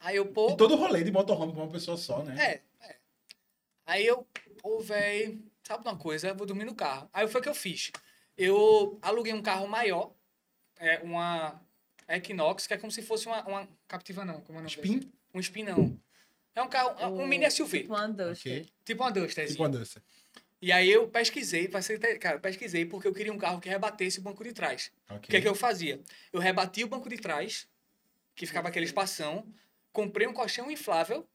Aí 0.00 0.16
eu, 0.16 0.26
pô, 0.26 0.50
E 0.50 0.56
todo 0.56 0.74
rolê 0.74 1.04
de 1.04 1.12
motorhome 1.12 1.52
com 1.52 1.60
uma 1.62 1.70
pessoa 1.70 1.96
só, 1.96 2.20
né? 2.24 2.34
é, 2.44 2.86
é. 2.88 2.96
Aí 3.86 4.04
eu, 4.04 4.26
pô, 4.60 4.80
velho, 4.80 5.40
sabe 5.62 5.88
uma 5.88 5.96
coisa? 5.96 6.26
Eu 6.30 6.34
vou 6.34 6.44
dormir 6.44 6.64
no 6.64 6.74
carro. 6.74 7.08
Aí 7.12 7.28
foi 7.28 7.40
o 7.40 7.44
que 7.44 7.48
eu 7.48 7.54
fiz. 7.54 7.92
Eu 8.36 8.98
aluguei 9.00 9.32
um 9.32 9.42
carro 9.42 9.68
maior, 9.68 10.12
é, 10.76 10.98
uma 11.04 11.60
Equinox, 12.16 12.66
que 12.66 12.74
é 12.74 12.78
como 12.78 12.90
se 12.90 13.02
fosse 13.02 13.26
uma, 13.26 13.42
uma 13.46 13.68
Captiva 13.86 14.24
não, 14.24 14.40
como 14.40 14.58
é 14.58 14.62
o 14.62 14.64
nome 14.64 14.74
desse? 14.76 14.80
Spin, 14.80 15.12
Um 15.34 15.40
Spin 15.40 15.62
não. 15.64 16.00
É 16.54 16.62
um 16.62 16.68
carro, 16.68 16.96
um 17.14 17.22
O- 17.24 17.26
mini 17.28 17.48
SUV, 17.50 17.82
Tipo 17.82 17.94
uma 17.94 18.08
Duster. 18.08 18.52
ok. 18.62 18.72
tipo 18.84 19.02
uma 19.02 19.12
Duster. 19.12 19.46
Tipo 19.48 19.62
uma 19.62 19.68
dança. 19.68 20.02
E 20.60 20.72
aí 20.72 20.90
eu 20.90 21.06
pesquisei, 21.06 21.68
cara, 22.18 22.36
eu 22.36 22.40
pesquisei 22.40 22.84
porque 22.84 23.06
eu 23.06 23.14
queria 23.14 23.32
um 23.32 23.38
carro 23.38 23.60
que 23.60 23.68
rebatesse 23.68 24.18
o 24.18 24.22
banco 24.22 24.42
de 24.42 24.52
trás. 24.52 24.90
O 25.10 25.20
que 25.20 25.36
é 25.36 25.40
que 25.40 25.46
eu 25.46 25.54
fazia? 25.54 26.00
Eu 26.32 26.40
rebatia 26.40 26.84
o 26.84 26.88
banco 26.88 27.08
de 27.08 27.16
trás, 27.16 27.68
que 28.34 28.44
ficava 28.44 28.66
aquele 28.68 28.84
espação, 28.86 29.46
comprei 29.92 30.26
um 30.26 30.32
colchão 30.32 30.68
inflável 30.68 31.28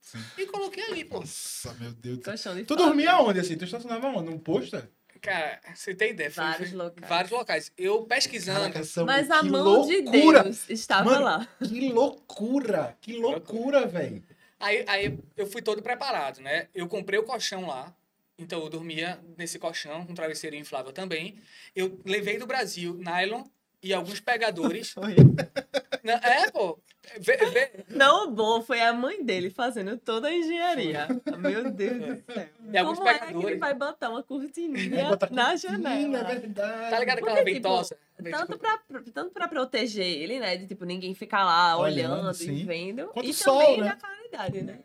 Sim. 0.00 0.18
e 0.38 0.46
coloquei 0.46 0.84
ali, 0.84 1.04
pô. 1.04 1.18
Nossa, 1.20 1.74
meu 1.74 1.92
Deus 1.92 2.18
do 2.18 2.24
céu. 2.24 2.32
Colchão 2.34 2.54
de 2.56 2.64
Tu 2.64 2.76
dormia 2.76 3.18
onde, 3.18 3.40
assim? 3.40 3.56
Tu 3.56 3.64
estacionava 3.64 4.06
onde? 4.08 4.30
Num 4.30 4.38
posto? 4.38 4.76
Cara, 5.22 5.60
você 5.72 5.94
tem 5.94 6.10
ideia? 6.10 6.30
Foi- 6.30 6.42
Vários 6.44 6.68
foi- 6.70 6.78
locais. 6.78 7.08
Vários 7.08 7.30
locais. 7.30 7.72
Eu 7.78 8.02
pesquisando. 8.02 8.60
Caraca, 8.60 8.84
Samu, 8.84 9.06
Mas 9.06 9.30
a 9.30 9.42
mão 9.42 9.86
de 9.86 10.00
loucura. 10.00 10.42
Deus 10.42 10.68
estava 10.68 11.10
Mano, 11.10 11.24
lá. 11.24 11.48
Que 11.60 11.92
loucura! 11.92 12.96
Que 13.00 13.16
loucura, 13.16 13.86
velho. 13.86 14.22
Aí, 14.58 14.84
aí 14.88 15.18
eu 15.36 15.46
fui 15.46 15.62
todo 15.62 15.80
preparado, 15.80 16.40
né? 16.40 16.66
Eu 16.74 16.88
comprei 16.88 17.18
o 17.18 17.22
colchão 17.24 17.66
lá. 17.66 17.94
Então 18.36 18.60
eu 18.62 18.68
dormia 18.68 19.20
nesse 19.38 19.58
colchão, 19.58 20.04
com 20.04 20.14
travesseiro 20.14 20.56
inflável 20.56 20.92
também. 20.92 21.36
Eu 21.76 22.00
levei 22.04 22.38
do 22.38 22.46
Brasil 22.46 22.94
nylon 22.94 23.44
e 23.82 23.92
alguns 23.92 24.20
pegadores. 24.20 24.94
Não, 26.04 26.14
é, 26.14 26.50
pô. 26.50 26.78
Vê, 27.20 27.36
vê, 27.36 27.84
Não, 27.88 28.28
o 28.28 28.30
bom 28.30 28.62
foi 28.62 28.80
a 28.80 28.92
mãe 28.92 29.24
dele 29.24 29.50
fazendo 29.50 29.96
toda 29.98 30.28
a 30.28 30.34
engenharia. 30.34 31.06
Meu 31.38 31.70
Deus 31.70 31.98
do 31.98 32.32
céu. 32.32 32.48
E 32.72 32.78
alguns 32.78 32.98
Como 32.98 33.08
é 33.08 33.14
que 33.14 33.20
pegadores. 33.26 33.48
ele 33.50 33.58
vai 33.58 33.74
botar 33.74 34.10
uma 34.10 34.22
cortininha 34.22 35.00
É, 35.00 35.08
botar 35.08 35.30
na 35.30 35.50
cortina, 35.50 35.78
janela? 35.78 36.18
É 36.18 36.38
verdade. 36.38 36.90
tá 36.90 36.98
ligado 36.98 37.18
aquela 37.18 37.36
Porque, 37.36 37.54
tipo, 37.54 37.68
ventosa? 37.68 37.98
Tanto 38.30 38.58
pra, 38.58 38.82
tanto 39.12 39.30
pra 39.32 39.48
proteger 39.48 40.06
ele, 40.06 40.40
né? 40.40 40.56
De 40.56 40.66
tipo, 40.66 40.84
ninguém 40.84 41.14
ficar 41.14 41.44
lá 41.44 41.76
Olhando, 41.76 42.28
olhando, 42.28 42.42
e 42.42 42.64
vendo. 42.64 43.06
Quanto 43.08 43.28
e 43.28 43.34
sol, 43.34 43.60
também 43.60 43.80
né? 43.80 43.88
da 43.88 43.96
qualidade, 43.96 44.62
né? 44.62 44.80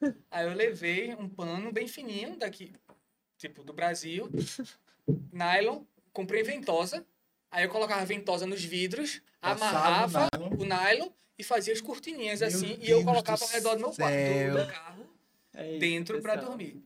Aí 0.30 0.46
eu 0.46 0.54
levei 0.54 1.14
um 1.14 1.28
pano 1.28 1.72
bem 1.72 1.88
fininho 1.88 2.36
daqui, 2.36 2.72
tipo, 3.36 3.64
do 3.64 3.72
Brasil. 3.72 4.28
Nylon. 5.32 5.82
Comprei 6.12 6.42
ventosa. 6.42 7.04
Aí 7.52 7.64
eu 7.64 7.68
colocava 7.68 8.00
a 8.02 8.04
ventosa 8.04 8.46
nos 8.46 8.64
vidros, 8.64 9.20
Passava 9.40 9.60
o 9.74 9.78
amarrava 9.78 10.28
nylon. 10.34 10.50
o 10.58 10.64
nylon 10.64 11.08
e 11.38 11.44
fazia 11.44 11.72
as 11.74 11.80
cortininhas 11.80 12.40
Meu 12.40 12.48
assim. 12.48 12.72
e 12.72 12.76
Deus 12.78 12.88
eu 12.88 13.04
colocava 13.04 13.44
ao 13.44 13.50
redor 13.50 13.74
do 13.74 13.80
meu 13.80 13.92
quarto, 13.92 14.50
do, 14.52 14.64
do 14.64 14.72
carro, 14.72 15.06
É 15.54 15.78
dentro 15.78 16.20
pra 16.22 16.32
pessoal. 16.34 16.50
dormir. 16.56 16.82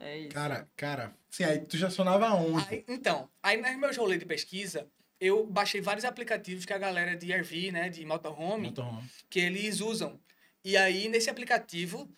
É 0.00 0.18
isso. 0.18 0.30
Cara, 0.30 0.68
cara. 0.76 1.14
Sim, 1.30 1.44
aí 1.44 1.60
tu 1.60 1.78
já 1.78 1.88
sonava 1.88 2.28
onde? 2.34 2.66
Aí, 2.68 2.84
então, 2.88 3.28
aí 3.42 3.56
nos 3.56 3.76
meus 3.76 3.96
rolês 3.96 4.18
de 4.20 4.26
pesquisa, 4.26 4.86
eu 5.20 5.46
baixei 5.46 5.80
vários 5.80 6.04
aplicativos 6.04 6.64
que 6.66 6.72
a 6.72 6.78
galera 6.78 7.16
de 7.16 7.32
RV, 7.32 7.70
né, 7.72 7.88
de 7.88 8.04
motorhome, 8.04 8.68
Motorhome. 8.68 9.08
que 9.30 9.38
eles 9.38 9.80
usam. 9.80 10.18
E 10.64 10.76
aí, 10.76 11.08
nesse 11.08 11.30
aplicativo, 11.30 12.08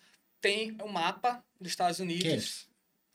tem 0.41 0.75
o 0.81 0.87
mapa 0.87 1.43
dos 1.59 1.69
Estados 1.71 1.99
Unidos. 1.99 2.66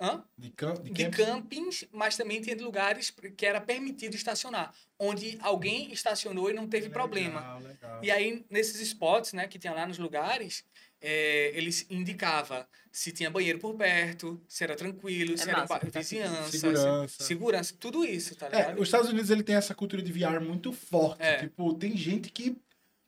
É? 0.02 0.06
Hã? 0.06 0.24
De, 0.36 0.50
cam 0.50 0.74
de, 0.74 0.90
De 0.90 1.04
camp- 1.08 1.16
campings, 1.16 1.84
mas 1.92 2.16
também 2.16 2.40
tinha 2.40 2.56
de 2.56 2.62
lugares 2.62 3.12
que 3.36 3.46
era 3.46 3.60
permitido 3.60 4.14
estacionar, 4.16 4.74
onde 4.98 5.38
alguém 5.40 5.92
estacionou 5.92 6.50
e 6.50 6.52
não 6.54 6.66
teve 6.66 6.88
problema. 6.88 7.40
Legal, 7.40 7.60
legal. 7.60 8.04
E 8.04 8.10
aí, 8.10 8.44
nesses 8.50 8.80
spots, 8.80 9.32
né, 9.32 9.46
que 9.46 9.58
tinha 9.58 9.72
lá 9.72 9.86
nos 9.86 9.98
lugares, 9.98 10.64
é, 11.00 11.52
eles 11.54 11.86
indicava 11.90 12.68
se 12.90 13.10
tinha 13.12 13.30
banheiro 13.30 13.58
por 13.58 13.74
perto, 13.74 14.40
se 14.48 14.62
era 14.64 14.76
tranquilo, 14.76 15.36
se 15.38 15.48
era 15.48 15.58
massa, 15.60 15.74
ba- 15.74 15.80
tá 15.90 16.00
vizinhança, 16.00 16.50
se- 16.50 16.58
Segurança. 16.58 17.24
segurança, 17.24 17.74
tudo 17.80 18.04
isso, 18.04 18.34
tá 18.36 18.46
É, 18.46 18.50
ligado? 18.50 18.76
os 18.80 18.88
Estados 18.88 19.08
Unidos 19.10 19.30
ele 19.30 19.42
tem 19.42 19.54
essa 19.56 19.74
cultura 19.74 20.02
de 20.02 20.12
VR 20.12 20.40
muito 20.40 20.72
forte. 20.72 21.22
É. 21.22 21.36
Tipo, 21.38 21.74
tem 21.74 21.96
gente 21.96 22.30
que 22.30 22.56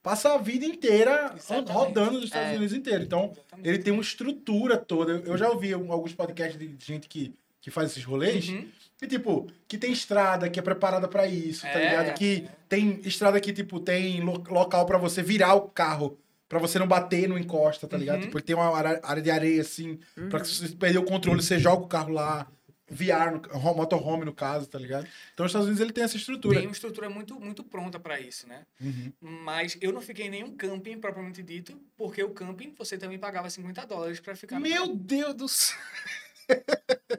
passa 0.04 0.34
a 0.34 0.38
vida 0.38 0.64
inteira 0.66 1.32
Exatamente. 1.36 1.72
rodando 1.72 2.12
nos 2.12 2.24
Estados 2.24 2.50
É. 2.52 2.56
Unidos 2.56 2.72
inteiro. 2.76 3.02
Então, 3.02 3.32
Exatamente. 3.32 3.68
ele 3.68 3.78
tem 3.78 3.92
uma 3.92 4.02
estrutura 4.02 4.76
toda. 4.76 5.22
Eu 5.26 5.36
já 5.36 5.48
ouvi 5.48 5.72
alguns 5.72 6.12
podcasts 6.12 6.58
de 6.58 6.76
gente 6.78 7.08
que, 7.08 7.34
que 7.60 7.70
faz 7.70 7.90
esses 7.90 8.04
rolês. 8.04 8.48
Uhum. 8.50 8.68
Que, 8.98 9.06
tipo, 9.08 9.48
que 9.66 9.76
tem 9.78 9.92
estrada 9.92 10.48
que 10.48 10.58
é 10.60 10.62
preparada 10.62 11.08
pra 11.08 11.26
isso, 11.26 11.62
tá 11.62 11.68
É, 11.70 11.88
ligado? 11.88 12.14
Que 12.16 12.44
é. 12.46 12.50
tem 12.68 13.00
estrada 13.04 13.40
que, 13.40 13.52
tipo, 13.52 13.80
tem 13.80 14.20
lo- 14.20 14.44
local 14.48 14.86
pra 14.86 14.98
você 14.98 15.22
virar 15.22 15.54
o 15.54 15.62
carro, 15.62 16.16
pra 16.48 16.58
você 16.58 16.78
não 16.78 16.86
bater 16.86 17.28
no 17.28 17.36
encosta, 17.38 17.88
tá 17.88 17.96
ligado? 17.96 18.16
Uhum. 18.16 18.22
Tipo, 18.26 18.40
tem 18.42 18.54
uma 18.54 18.70
área 18.76 19.20
de 19.22 19.30
areia, 19.30 19.62
assim, 19.62 19.98
pra 20.30 20.38
que 20.38 20.46
se 20.46 20.68
você 20.68 20.74
perder 20.76 20.98
o 20.98 21.04
controle, 21.04 21.42
você 21.42 21.58
joga 21.58 21.82
o 21.82 21.88
carro 21.88 22.12
lá, 22.12 22.46
VR, 22.94 23.32
no, 23.32 23.58
ho- 23.58 23.74
motorhome 23.74 24.24
no 24.24 24.32
caso, 24.32 24.66
tá 24.66 24.78
ligado? 24.78 25.06
Então, 25.34 25.44
os 25.44 25.50
Estados 25.50 25.66
Unidos, 25.66 25.80
ele 25.82 25.92
tem 25.92 26.04
essa 26.04 26.16
estrutura. 26.16 26.56
Tem 26.58 26.66
uma 26.66 26.72
estrutura 26.72 27.10
muito, 27.10 27.38
muito 27.40 27.62
pronta 27.64 27.98
para 27.98 28.20
isso, 28.20 28.46
né? 28.48 28.64
Uhum. 28.80 29.12
Mas 29.20 29.76
eu 29.80 29.92
não 29.92 30.00
fiquei 30.00 30.26
em 30.26 30.30
nenhum 30.30 30.56
camping, 30.56 30.98
propriamente 30.98 31.42
dito, 31.42 31.78
porque 31.96 32.22
o 32.22 32.30
camping 32.30 32.72
você 32.78 32.96
também 32.96 33.18
pagava 33.18 33.50
50 33.50 33.84
dólares 33.86 34.20
para 34.20 34.34
ficar 34.36 34.56
no 34.56 34.62
Meu 34.62 34.82
camping. 34.86 34.96
Deus 34.96 35.34
do 35.34 35.48
céu! 35.48 35.76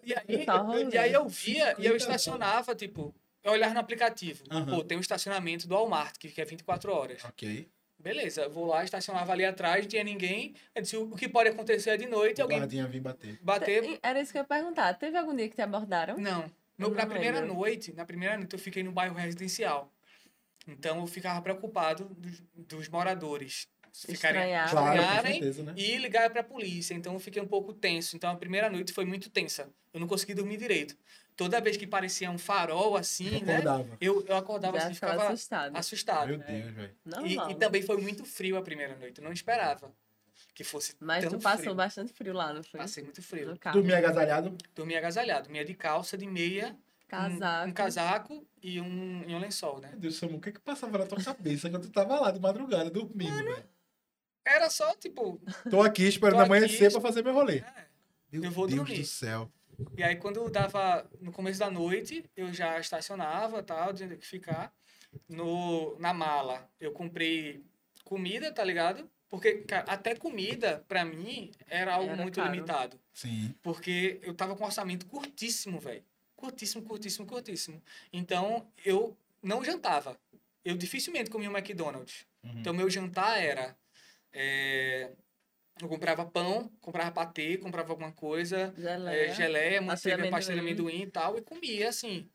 E 0.04 0.14
aí, 0.14 0.46
Tá 0.46 0.66
e 0.94 0.98
aí 0.98 1.14
eu 1.14 1.28
via 1.28 1.66
e 1.72 1.76
50 1.76 1.88
eu 1.88 1.96
estacionava, 1.96 2.76
tipo, 2.76 3.14
eu 3.44 3.52
olhava 3.52 3.74
no 3.74 3.80
aplicativo. 3.80 4.44
Aham. 4.50 4.66
Pô, 4.78 4.84
tem 4.84 4.98
um 4.98 5.02
estacionamento 5.02 5.68
do 5.68 5.76
Walmart, 5.76 6.18
que 6.18 6.40
é 6.40 6.46
24 6.46 6.92
horas. 6.92 7.24
Ok. 7.26 7.68
Beleza, 8.06 8.48
vou 8.48 8.68
lá, 8.68 8.84
estacionava 8.84 9.32
ali 9.32 9.44
atrás, 9.44 9.82
não 9.82 9.90
tinha 9.90 10.04
ninguém. 10.04 10.54
Eu 10.76 10.82
disse, 10.84 10.96
o 10.96 11.16
que 11.16 11.28
pode 11.28 11.50
acontecer 11.50 11.90
é 11.90 11.98
de 11.98 12.06
noite 12.06 12.40
O 12.40 12.44
alguém 12.44 12.60
guardinha 12.60 12.86
vir 12.86 13.02
bater. 13.02 13.40
bater. 13.42 14.00
Era 14.04 14.22
isso 14.22 14.32
que 14.32 14.38
eu 14.38 14.44
ia 14.44 14.48
perguntar. 14.48 14.94
Teve 14.94 15.18
algum 15.18 15.36
dia 15.36 15.50
que 15.50 15.56
te 15.56 15.62
abordaram? 15.64 16.16
Não. 16.16 16.46
No, 16.78 16.92
na 16.92 17.08
primeira 17.08 17.40
lembro. 17.40 17.56
noite, 17.56 17.92
na 17.94 18.06
primeira 18.06 18.38
noite 18.38 18.54
eu 18.54 18.60
fiquei 18.60 18.84
no 18.84 18.92
bairro 18.92 19.16
residencial. 19.16 19.92
Então 20.68 21.00
eu 21.00 21.08
ficava 21.08 21.42
preocupado 21.42 22.06
dos, 22.16 22.44
dos 22.54 22.90
moradores 22.90 23.68
ficarem. 23.92 24.54
Claro, 24.70 25.24
certeza, 25.24 25.64
né? 25.64 25.74
e 25.76 25.98
ligar 25.98 26.30
para 26.30 26.42
a 26.42 26.44
polícia. 26.44 26.94
Então 26.94 27.14
eu 27.14 27.20
fiquei 27.20 27.42
um 27.42 27.48
pouco 27.48 27.74
tenso. 27.74 28.16
Então 28.16 28.30
a 28.30 28.36
primeira 28.36 28.70
noite 28.70 28.94
foi 28.94 29.06
muito 29.06 29.32
tensa. 29.32 29.68
Eu 29.92 30.00
não 30.00 30.08
consegui 30.08 30.36
dormir 30.36 30.58
direito. 30.58 30.96
Toda 31.36 31.60
vez 31.60 31.76
que 31.76 31.86
parecia 31.86 32.32
um 32.32 32.38
farol 32.38 32.96
assim, 32.96 33.42
né? 33.44 33.58
Acordava. 33.58 33.98
Eu, 34.00 34.26
eu 34.26 34.36
acordava 34.38 34.78
Já 34.80 34.86
assim, 34.86 34.94
ficava 34.94 35.28
assustado. 35.28 35.76
assustado. 35.76 36.28
Meu 36.30 36.38
Deus, 36.38 36.72
velho. 36.74 36.96
E, 37.26 37.52
e 37.52 37.56
também 37.56 37.82
foi 37.82 37.98
muito 37.98 38.24
frio 38.24 38.56
a 38.58 38.62
primeira 38.62 38.96
noite. 38.96 39.20
Eu 39.20 39.24
não 39.26 39.34
esperava 39.34 39.92
que 40.54 40.64
fosse 40.64 40.96
Mas 41.00 41.24
tão 41.26 41.34
tu 41.38 41.40
passou 41.44 41.64
frio. 41.64 41.76
bastante 41.76 42.14
frio 42.14 42.34
lá, 42.34 42.54
não 42.54 42.64
foi? 42.64 42.80
Passei 42.80 43.04
muito 43.04 43.22
frio. 43.22 43.58
Dormir 43.74 43.96
agasalhado. 43.96 44.56
Dormi 44.74 44.96
agasalhado. 44.96 45.44
Dormia 45.44 45.66
de 45.66 45.74
calça, 45.74 46.18
de 46.18 46.26
meia, 46.26 46.70
um- 46.72 46.86
Casaco. 47.08 47.70
Um, 47.70 47.74
casaco 47.74 48.48
e 48.64 48.82
um, 48.82 49.24
e 49.28 49.36
um 49.36 49.40
lençol, 49.40 49.80
né? 49.82 49.90
Meu 49.92 50.00
Deus, 50.00 50.16
Samu, 50.16 50.38
o 50.38 50.42
que 50.42 50.54
que 50.54 50.60
passava 50.60 50.98
na 50.98 51.06
tua 51.06 51.22
cabeça 51.24 51.70
quando 51.70 51.84
tu 51.84 51.92
tava 51.92 52.20
lá 52.20 52.32
de 52.32 52.40
madrugada 52.40 52.90
dormindo, 52.90 53.36
velho? 53.44 53.64
Era 54.46 54.70
só, 54.70 54.94
tipo... 54.96 55.40
Tô 55.70 55.82
aqui 55.84 56.04
esperando 56.04 56.38
Tô 56.38 56.44
amanhecer 56.46 56.86
aqui, 56.86 56.94
pra 56.94 57.02
fazer 57.02 57.24
meu 57.24 57.34
rolê. 57.34 57.58
é. 57.58 57.86
Meu 58.32 58.44
Eu 58.46 58.52
vou 58.52 58.66
Deus 58.68 58.80
dormir. 58.80 59.00
do 59.02 59.06
céu. 59.06 59.52
E 59.98 60.04
aí, 60.04 60.16
quando 60.16 60.50
dava 60.50 61.10
no 61.20 61.32
começo 61.32 61.60
da 61.60 61.70
noite, 61.70 62.24
eu 62.36 62.54
já 62.54 62.80
estacionava, 62.80 63.62
tal, 63.64 63.94
tinha 63.94 64.16
que 64.16 64.26
ficar. 64.26 64.74
No, 65.30 65.98
na 66.00 66.14
mala, 66.14 66.70
eu 66.80 66.92
comprei 66.92 67.64
comida, 68.04 68.52
tá 68.52 68.64
ligado? 68.64 69.10
Porque, 69.30 69.60
cara, 69.64 69.86
até 69.92 70.16
comida, 70.16 70.84
pra 70.88 71.04
mim, 71.04 71.52
era 71.68 71.96
algo 71.96 72.12
Era 72.12 72.22
muito 72.22 72.40
caro. 72.40 72.52
limitado. 72.54 73.00
Sim. 73.14 73.54
Porque 73.62 74.20
eu 74.22 74.34
tava 74.34 74.56
com 74.56 74.64
um 74.64 74.68
orçamento 74.68 75.06
curtíssimo, 75.08 75.80
velho. 75.80 76.04
Curtíssimo, 76.36 76.84
curtíssimo, 76.84 77.26
curtíssimo. 77.26 77.82
Então, 78.14 78.68
eu 78.86 79.18
não 79.42 79.64
jantava. 79.64 80.18
Eu 80.64 80.76
dificilmente 80.78 81.30
comia 81.30 81.50
um 81.50 81.58
McDonald's. 81.58 82.26
Uhum. 82.44 82.60
Então, 82.60 82.74
meu 82.74 82.90
jantar 82.90 83.42
era... 83.42 83.76
é, 84.32 85.12
eu 85.82 85.88
comprava 85.90 86.26
pão, 86.26 86.72
comprava 86.80 87.12
patê, 87.12 87.58
comprava 87.58 87.92
alguma 87.92 88.12
coisa, 88.12 88.74
Geleia. 88.78 89.30
é, 89.32 89.34
geleia, 89.34 89.82
manteiga, 89.82 90.30
pastel 90.30 90.56
de 90.56 90.62
amendoim. 90.62 91.02
e 91.02 91.08
tal, 91.08 91.38
e 91.38 91.42
comia 91.42 91.90
assim. 91.90 92.30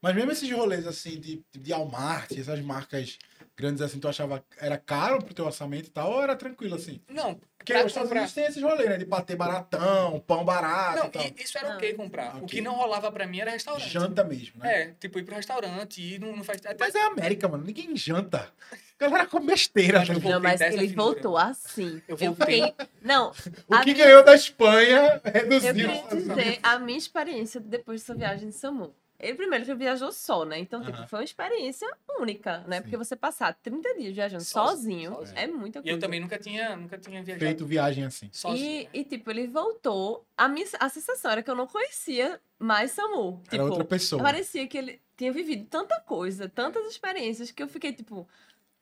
Mas 0.00 0.14
mesmo 0.14 0.32
esses 0.32 0.50
rolês 0.50 0.86
assim 0.86 1.20
de, 1.20 1.44
de 1.52 1.70
Walmart, 1.72 2.32
essas 2.32 2.60
marcas 2.60 3.18
grandes 3.54 3.82
assim, 3.82 4.00
tu 4.00 4.08
achava 4.08 4.42
era 4.58 4.78
caro 4.78 5.22
pro 5.22 5.34
teu 5.34 5.44
orçamento 5.44 5.88
e 5.88 5.90
tal, 5.90 6.10
ou 6.12 6.22
era 6.22 6.34
tranquilo 6.34 6.74
assim? 6.74 7.00
Não, 7.08 7.38
Porque 7.58 7.72
os 7.74 7.86
Estados 7.86 8.08
comprar- 8.08 8.20
Unidos 8.20 8.34
tem 8.34 8.44
esses 8.46 8.62
rolês, 8.62 8.88
né? 8.88 8.96
De 8.96 9.04
patê 9.04 9.36
baratão, 9.36 10.18
pão 10.26 10.44
barato 10.44 10.98
Não, 11.00 11.06
e 11.06 11.10
tal. 11.10 11.22
isso 11.38 11.58
era 11.58 11.68
Não. 11.68 11.76
ok 11.76 11.92
comprar. 11.94 12.34
O 12.36 12.44
Ok. 12.44 12.48
que 12.48 12.60
não 12.62 12.74
rolava 12.74 13.12
pra 13.12 13.26
mim 13.26 13.38
era 13.40 13.50
restaurante. 13.50 13.88
Janta 13.88 14.24
mesmo, 14.24 14.60
né? 14.62 14.82
É, 14.82 14.90
tipo, 14.98 15.18
ir 15.18 15.24
pro 15.24 15.36
restaurante 15.36 16.02
e 16.02 16.18
não, 16.18 16.34
não 16.34 16.42
faz. 16.42 16.64
Até 16.64 16.76
Mas 16.82 16.94
é 16.94 17.02
a 17.02 17.06
América, 17.08 17.46
mano. 17.46 17.64
Ninguém 17.64 17.94
janta. 17.96 18.50
Galera 18.98 19.26
come 19.26 19.46
besteira. 19.46 19.98
Mas 20.00 20.08
né? 20.08 20.14
eu 20.16 20.30
Não, 20.30 20.40
mas 20.40 20.60
ele 20.60 20.88
figura. 20.88 20.96
voltou 21.04 21.36
assim. 21.36 22.00
Eu 22.08 22.16
Eu 22.18 22.34
fiquei... 22.34 22.74
Não, 23.02 23.30
O 23.68 23.78
que 23.80 23.92
minha- 23.92 24.04
ganhou 24.06 24.24
da 24.24 24.34
Espanha 24.34 25.20
eu 25.24 25.32
reduziu. 25.32 25.72
queria 25.74 26.02
dizer 26.08 26.58
a 26.62 26.78
minha 26.78 26.96
experiência 26.98 27.60
depois 27.60 28.00
dessa 28.00 28.14
viagem 28.14 28.48
de 28.48 28.54
Samu. 28.54 28.94
Ele 29.18 29.34
primeiro 29.34 29.64
já 29.64 29.74
viajou 29.74 30.12
só, 30.12 30.44
né? 30.44 30.58
Então, 30.58 30.82
tipo, 30.84 30.94
Aham. 30.98 31.06
foi 31.08 31.20
uma 31.20 31.24
experiência 31.24 31.88
única, 32.20 32.58
né? 32.68 32.76
Sim. 32.76 32.82
Porque 32.82 32.96
você 32.98 33.16
passar 33.16 33.54
30 33.54 33.94
dias 33.94 34.14
viajando 34.14 34.44
Sozinho, 34.44 35.08
sozinho, 35.10 35.14
sozinho. 35.14 35.38
é 35.38 35.46
muita 35.46 35.78
E 35.78 35.82
coisa. 35.82 35.96
eu 35.96 35.98
também 35.98 36.20
nunca 36.20 36.38
tinha, 36.38 36.76
nunca 36.76 36.98
tinha 36.98 37.22
viajado 37.22 37.46
Feito 37.46 37.64
viagem 37.64 38.04
assim. 38.04 38.28
sozinho. 38.30 38.62
E, 38.82 38.84
né? 38.84 38.90
e, 38.92 39.04
tipo, 39.04 39.30
ele 39.30 39.46
voltou. 39.46 40.26
A, 40.36 40.46
minha, 40.48 40.66
a 40.78 40.88
sensação 40.90 41.30
era 41.30 41.42
que 41.42 41.50
eu 41.50 41.54
não 41.54 41.66
conhecia 41.66 42.38
mais 42.58 42.90
Samu. 42.90 43.40
Era 43.46 43.50
tipo, 43.52 43.62
outra 43.64 43.84
pessoa. 43.86 44.22
parecia 44.22 44.66
que 44.66 44.76
ele 44.76 45.00
tinha 45.16 45.32
vivido 45.32 45.64
tanta 45.64 45.98
coisa, 46.00 46.46
tantas 46.46 46.84
experiências, 46.86 47.50
que 47.50 47.62
eu 47.62 47.68
fiquei, 47.68 47.94
tipo, 47.94 48.28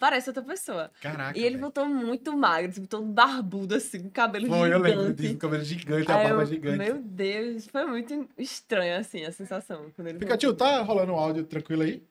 parece 0.04 0.28
outra 0.28 0.42
pessoa. 0.42 0.90
Caraca. 1.00 1.38
e 1.38 1.40
ele 1.40 1.50
velho. 1.52 1.60
voltou 1.62 1.86
muito 1.88 2.36
magro, 2.36 2.70
tipo, 2.70 2.86
todo 2.86 3.06
barbudo, 3.06 3.74
assim, 3.76 4.02
com 4.02 4.10
cabelo 4.10 4.46
Foi, 4.48 4.72
eu 4.72 4.78
lembro 4.78 5.02
gigante. 5.02 5.22
disso, 5.22 5.36
cabelo 5.38 5.64
gigante, 5.64 6.12
a 6.12 6.16
Aí 6.16 6.24
barba 6.26 6.42
eu, 6.42 6.46
gigante. 6.46 6.76
Meu 6.78 6.98
Deus, 7.02 7.66
foi 7.68 7.86
muito 7.86 8.28
estranho, 8.36 8.98
assim, 9.00 9.24
a 9.24 9.32
sensação. 9.32 9.90
Quando 9.96 10.08
ele 10.08 10.18
Pikachu, 10.18 10.52
tá 10.52 10.82
rolando 10.82 11.12
um 11.12 11.16
áudio 11.18 11.44
tranquilo 11.44 11.82
aí? 11.82 12.02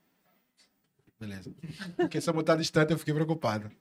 Beleza. 1.20 1.52
Porque 1.95 2.20
se 2.20 2.30
eu 2.30 2.34
botar 2.34 2.56
distante, 2.56 2.91
eu 2.91 2.98
fiquei 2.98 3.14
preocupado. 3.14 3.72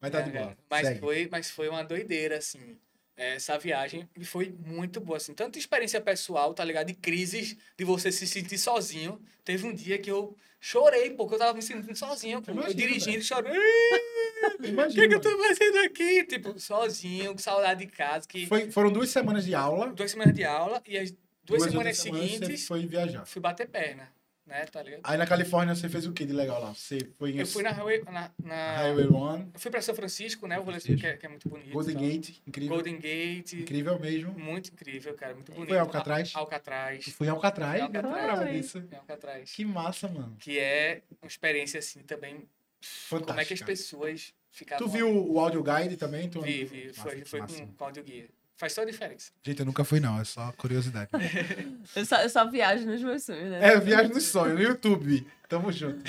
Mas 0.00 0.10
tá 0.10 0.18
É, 0.18 0.22
de 0.22 0.30
boa. 0.30 0.56
Mas 0.68 0.86
Segue. 0.86 1.00
foi, 1.00 1.28
mas 1.30 1.50
foi 1.50 1.68
uma 1.68 1.82
doideira, 1.84 2.38
assim. 2.38 2.76
É, 3.22 3.34
Essa 3.36 3.58
viagem 3.58 4.08
e 4.16 4.24
foi 4.24 4.54
muito 4.66 5.00
boa, 5.00 5.16
assim. 5.18 5.34
Tanto 5.34 5.58
experiência 5.58 6.00
pessoal, 6.00 6.54
tá 6.54 6.64
ligado? 6.64 6.86
De 6.86 6.94
crises, 6.94 7.56
de 7.76 7.84
você 7.84 8.10
se 8.10 8.26
sentir 8.26 8.56
sozinho. 8.58 9.20
Teve 9.44 9.66
um 9.66 9.74
dia 9.74 9.98
que 9.98 10.10
eu 10.10 10.36
chorei, 10.58 11.10
porque 11.10 11.34
eu 11.34 11.38
tava 11.38 11.52
me 11.54 11.62
sentindo 11.62 11.94
sozinho. 11.96 12.42
Eu 12.46 12.74
dirigindo, 12.74 13.22
chorando. 13.22 13.56
O 13.58 14.88
que, 14.94 15.08
que 15.08 15.14
eu 15.14 15.20
tô 15.20 15.30
fazendo 15.38 15.78
aqui? 15.84 16.24
Tipo, 16.24 16.58
sozinho, 16.58 17.32
com 17.32 17.38
saudade 17.38 17.84
de 17.84 17.92
casa. 17.92 18.26
Que 18.26 18.46
Foi- 18.46 18.70
foram 18.70 18.90
duas 18.92 19.10
semanas 19.10 19.44
de 19.44 19.54
aula. 19.54 19.88
duas 19.92 20.10
semanas 20.10 20.34
de 20.34 20.44
aula 20.44 20.82
e 20.86 20.96
as 20.98 21.12
duas, 21.44 21.62
semanas 21.62 21.74
outras 21.74 21.98
semanas 21.98 22.30
seguintes 22.30 22.60
Você 22.60 22.66
foi 22.66 22.86
viajar. 22.86 23.24
fui 23.26 23.40
bater 23.40 23.68
perna, 23.68 24.10
né? 24.50 24.66
Tá 24.66 24.82
ligado? 24.82 25.00
Aí 25.04 25.16
na 25.16 25.26
Califórnia 25.26 25.74
você 25.74 25.88
fez 25.88 26.04
o 26.06 26.12
que 26.12 26.26
de 26.26 26.32
legal 26.32 26.60
lá? 26.60 26.74
Você 26.74 26.98
foi 27.18 27.30
em 27.30 27.38
Eu 27.38 27.46
fui 27.46 27.62
na 27.62 27.70
Highway. 27.70 28.02
Na, 28.04 28.30
na- 28.42 28.76
Highway 28.78 29.06
One, 29.06 29.50
Eu 29.54 29.60
fui 29.60 29.70
pra 29.70 29.80
São 29.80 29.94
Francisco, 29.94 30.46
né? 30.46 30.58
O 30.58 30.62
rolê 30.62 30.78
que 30.80 31.06
é, 31.06 31.16
que 31.16 31.24
é 31.24 31.28
muito 31.28 31.48
bonito. 31.48 31.70
Golden 31.72 31.94
tal. 31.94 32.02
Gate, 32.04 32.30
incrível. 32.46 32.74
Golden 32.74 32.98
Gate. 32.98 33.52
Incrível 33.54 33.98
mesmo. 33.98 34.38
Muito 34.38 34.70
incrível, 34.72 35.14
cara. 35.14 35.34
Muito 35.34 35.52
bonito. 35.52 35.68
Foi 35.68 35.78
Alcatraz? 35.78 36.32
Al- 36.34 36.42
Alcatraz. 36.42 37.04
Tu 37.04 37.12
foi 37.12 37.26
em 37.28 37.30
Alcatraz, 37.30 37.74
eu 37.82 37.88
não 38.02 38.10
Alcatraz. 38.10 38.28
lembrava 38.28 38.52
disso. 38.52 38.84
Alcatraz. 38.92 39.52
Que 39.52 39.64
massa, 39.64 40.08
mano. 40.08 40.36
Que 40.38 40.58
é 40.58 41.02
uma 41.22 41.28
experiência, 41.28 41.78
assim, 41.78 42.00
também. 42.02 42.48
Fantástica. 42.82 43.26
Como 43.32 43.40
é 43.40 43.44
que 43.44 43.54
as 43.54 43.60
pessoas 43.62 44.34
ficavam. 44.50 44.86
Tu 44.86 44.90
viu 44.92 45.08
o 45.32 45.38
audio 45.38 45.62
guide 45.62 45.96
também? 45.96 46.28
Tu... 46.28 46.40
Vi, 46.40 46.64
vi. 46.64 46.86
Massa, 46.88 47.02
Foi, 47.02 47.24
foi 47.24 47.40
massa. 47.40 47.56
com, 47.58 47.72
com 47.74 47.84
áudio 47.84 48.02
guia. 48.02 48.28
Faz 48.60 48.74
toda 48.74 48.88
a 48.88 48.90
diferença. 48.90 49.30
Gente, 49.42 49.60
eu 49.60 49.64
nunca 49.64 49.82
fui 49.84 50.00
não, 50.00 50.20
é 50.20 50.24
só 50.24 50.52
curiosidade. 50.58 51.08
Eu 51.96 52.04
só, 52.04 52.16
eu 52.20 52.28
só 52.28 52.44
viajo 52.50 52.84
nos 52.84 53.02
meus 53.02 53.22
sonhos, 53.24 53.48
né? 53.50 53.58
é, 53.72 53.80
Viagem 53.80 54.10
dos 54.12 54.24
Sonhos, 54.24 54.54
no 54.58 54.62
YouTube. 54.62 55.26
Tamo 55.48 55.72
junto. 55.72 56.02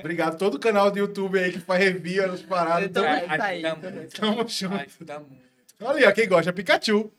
Obrigado. 0.00 0.38
Todo 0.38 0.58
canal 0.58 0.90
do 0.90 0.98
YouTube 0.98 1.38
aí 1.38 1.52
que 1.52 1.60
faz 1.60 1.84
review 1.84 2.26
nas 2.28 2.40
paradas. 2.40 2.90
Tamo, 2.90 3.06
Então, 3.06 3.36
tá 3.36 3.44
aí, 3.44 3.62
tá 3.62 3.76
tamo 4.18 4.48
junto. 4.48 4.74
Muito. 4.74 5.22
Olha 5.82 5.98
aí, 5.98 6.04
ó, 6.06 6.12
quem 6.12 6.26
gosta, 6.26 6.50
Pikachu. 6.50 7.12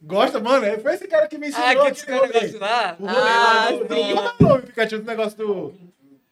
Gosta, 0.00 0.38
mano, 0.38 0.64
é- 0.64 0.78
foi 0.78 0.94
esse 0.94 1.08
cara 1.08 1.26
que 1.26 1.36
me 1.36 1.48
ensinou 1.48 1.66
Ah, 1.86 1.90
que 1.90 1.98
esse 1.98 2.08
negócio 2.08 2.58
lá. 2.60 2.96
O 3.00 3.06
rolê 3.06 3.18
Ah, 3.18 3.54
lá 3.54 3.70
do, 3.72 3.78
como 3.88 3.94
é 3.94 4.14
o 4.14 4.48
nome, 4.48 4.62
Pikachu, 4.62 4.98
do 5.00 5.04
negócio 5.04 5.36
do 5.38 5.74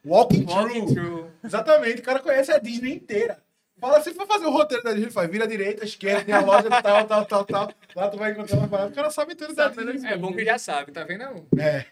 Walking, 0.07 0.45
Walking 0.45 0.87
Through. 0.87 0.95
through. 0.95 1.31
Exatamente, 1.45 2.01
o 2.01 2.05
cara 2.05 2.21
conhece 2.21 2.53
a 2.53 2.59
Disney 2.59 2.95
inteira. 2.95 3.39
Fala, 3.81 4.03
se 4.03 4.13
for 4.13 4.27
fazer 4.27 4.47
o 4.47 4.51
roteiro 4.51 4.83
da 4.83 4.93
Disney, 4.93 5.11
faz 5.11 5.31
vira 5.31 5.45
à 5.45 5.47
direita, 5.47 5.85
esquerda, 5.85 6.25
tem 6.25 6.35
a 6.35 6.41
loja 6.41 6.69
tal, 6.69 7.07
tal, 7.07 7.25
tal, 7.25 7.45
tal. 7.45 7.73
Lá 7.95 8.09
tu 8.09 8.17
vai 8.17 8.33
encontrar 8.33 8.59
uma 8.59 8.69
parada. 8.69 8.91
O 8.91 8.95
cara 8.95 9.11
sabe 9.11 9.35
tudo 9.35 9.55
da 9.55 9.69
Disney. 9.69 10.11
É 10.11 10.17
bom 10.17 10.33
que 10.33 10.45
já 10.45 10.59
sabe, 10.59 10.91
tá 10.91 11.05
vendo? 11.05 11.47
É. 11.59 11.85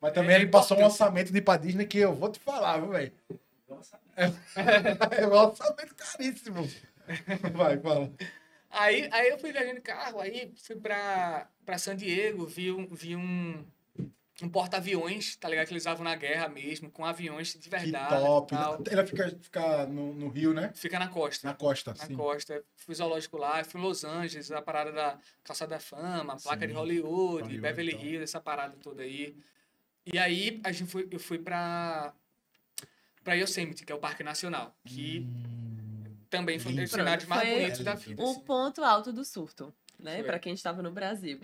Mas 0.00 0.12
também 0.12 0.36
É 0.36 0.38
ele 0.40 0.48
passou 0.48 0.78
um 0.78 0.84
orçamento 0.84 1.32
de 1.32 1.38
ir 1.38 1.42
pra 1.42 1.56
Disney 1.56 1.86
que 1.86 1.98
eu 1.98 2.14
vou 2.14 2.30
te 2.30 2.38
falar, 2.40 2.78
viu, 2.78 2.90
velho? 2.90 3.12
É 5.16 5.26
um 5.26 5.32
orçamento 5.32 5.94
caríssimo. 5.94 6.68
Vai, 7.54 7.78
fala. 7.78 8.12
Aí, 8.70 9.08
aí 9.10 9.28
eu 9.28 9.38
fui 9.38 9.52
viajando 9.52 9.76
de 9.76 9.80
carro, 9.80 10.20
aí 10.20 10.52
fui 10.56 10.76
pra, 10.76 11.48
pra 11.64 11.78
San 11.78 11.96
Diego, 11.96 12.46
vi 12.46 12.70
um, 12.72 12.86
vi 12.86 13.16
um, 13.16 13.64
um 14.40 14.48
porta-aviões, 14.48 15.36
tá 15.36 15.48
ligado? 15.48 15.66
Que 15.66 15.72
eles 15.74 15.82
usavam 15.82 16.02
na 16.04 16.16
guerra 16.16 16.48
mesmo, 16.48 16.90
com 16.90 17.04
aviões 17.04 17.52
de 17.52 17.58
Que 17.58 17.68
verdade. 17.68 18.24
top. 18.24 18.54
e 18.54 18.56
tal. 18.56 18.82
Ela 18.90 19.06
fica, 19.06 19.28
fica 19.40 19.86
no, 19.86 20.14
no 20.14 20.28
Rio, 20.28 20.54
né? 20.54 20.72
Fica 20.74 20.98
na 20.98 21.08
costa. 21.08 21.46
Na 21.46 21.54
costa, 21.54 21.90
na 21.98 22.06
sim. 22.06 22.16
costa. 22.16 22.64
Fui 22.76 22.94
zoológico 22.94 23.36
lá, 23.36 23.62
fui 23.62 23.80
em 23.80 23.84
Los 23.84 24.04
Angeles, 24.04 24.50
a 24.50 24.62
parada 24.62 24.90
da 24.90 25.18
Calçada 25.44 25.74
da 25.74 25.80
Fama, 25.80 26.32
a 26.32 26.36
placa 26.36 26.66
de 26.66 26.72
Sim, 26.72 26.78
Hollywood, 26.78 27.42
Hollywood 27.42 27.60
Beverly 27.60 27.92
e 27.92 27.94
tal. 27.96 28.04
Hills, 28.04 28.22
essa 28.24 28.40
parada 28.40 28.76
toda 28.82 29.02
aí. 29.02 29.36
E 30.06 30.18
aí 30.18 30.60
a 30.64 30.72
gente 30.72 30.90
foi, 30.90 31.06
eu 31.10 31.20
fui 31.20 31.38
pra, 31.38 32.12
pra 33.22 33.34
Yosemite, 33.34 33.84
que 33.84 33.92
é 33.92 33.94
o 33.94 33.98
Parque 33.98 34.22
Nacional, 34.24 34.74
que 34.84 35.20
Hum, 35.20 36.16
também 36.28 36.58
foi 36.58 36.72
um 36.72 36.76
dos 36.76 36.90
cenários 36.90 37.26
mais 37.28 37.48
bonitos 37.48 37.80
da 37.84 37.94
vida. 37.94 38.20
O 38.22 38.30
assim. 38.30 38.40
ponto 38.40 38.82
alto 38.82 39.12
do 39.12 39.24
surto, 39.24 39.72
né? 39.98 40.16
Foi. 40.16 40.24
Pra 40.24 40.38
quem 40.38 40.54
estava 40.54 40.82
no 40.82 40.90
Brasil. 40.90 41.38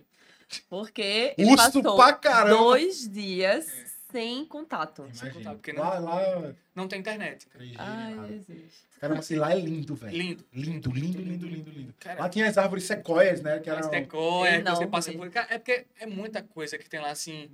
Porque 0.69 1.35
ele 1.37 1.51
Urso 1.53 1.57
passou 1.83 1.97
pra 1.97 2.13
caramba. 2.13 2.57
dois 2.57 3.09
dias 3.09 3.69
É. 3.69 3.85
sem 4.13 4.45
contato. 4.45 5.09
Imagina. 5.23 5.53
porque 5.55 5.73
não- 5.73 5.83
Lá, 5.83 5.99
lá, 5.99 6.55
Não 6.75 6.87
tem 6.89 7.01
internet. 7.01 7.47
3G, 7.57 7.75
Ai, 7.79 8.15
nada. 8.15 8.29
Jesus. 8.29 8.89
Caramba, 9.01 9.21
assim, 9.21 9.35
lá 9.37 9.53
é 9.53 9.59
lindo, 9.61 9.95
velho. 9.95 10.17
Lindo. 10.17 10.45
Lindo, 10.53 10.91
lindo, 10.93 11.21
lindo, 11.23 11.47
lindo, 11.47 11.71
lindo. 11.71 11.95
Cara, 12.01 12.21
Lá 12.23 12.29
tinha 12.29 12.47
as 12.49 12.57
árvores 12.59 12.85
sequoias, 12.85 13.41
né? 13.43 13.59
Que 13.61 13.69
As 13.71 13.79
eram... 13.79 13.91
sequoia, 13.91 14.63
que 14.63 14.71
você 14.71 14.87
passa 14.87 15.13
por. 15.13 15.31
Cara, 15.31 15.47
é 15.55 15.59
porque 15.59 15.87
é 16.01 16.07
muita 16.07 16.43
coisa 16.43 16.79
que 16.79 16.89
tem 16.89 17.01
lá 17.01 17.11
assim. 17.11 17.51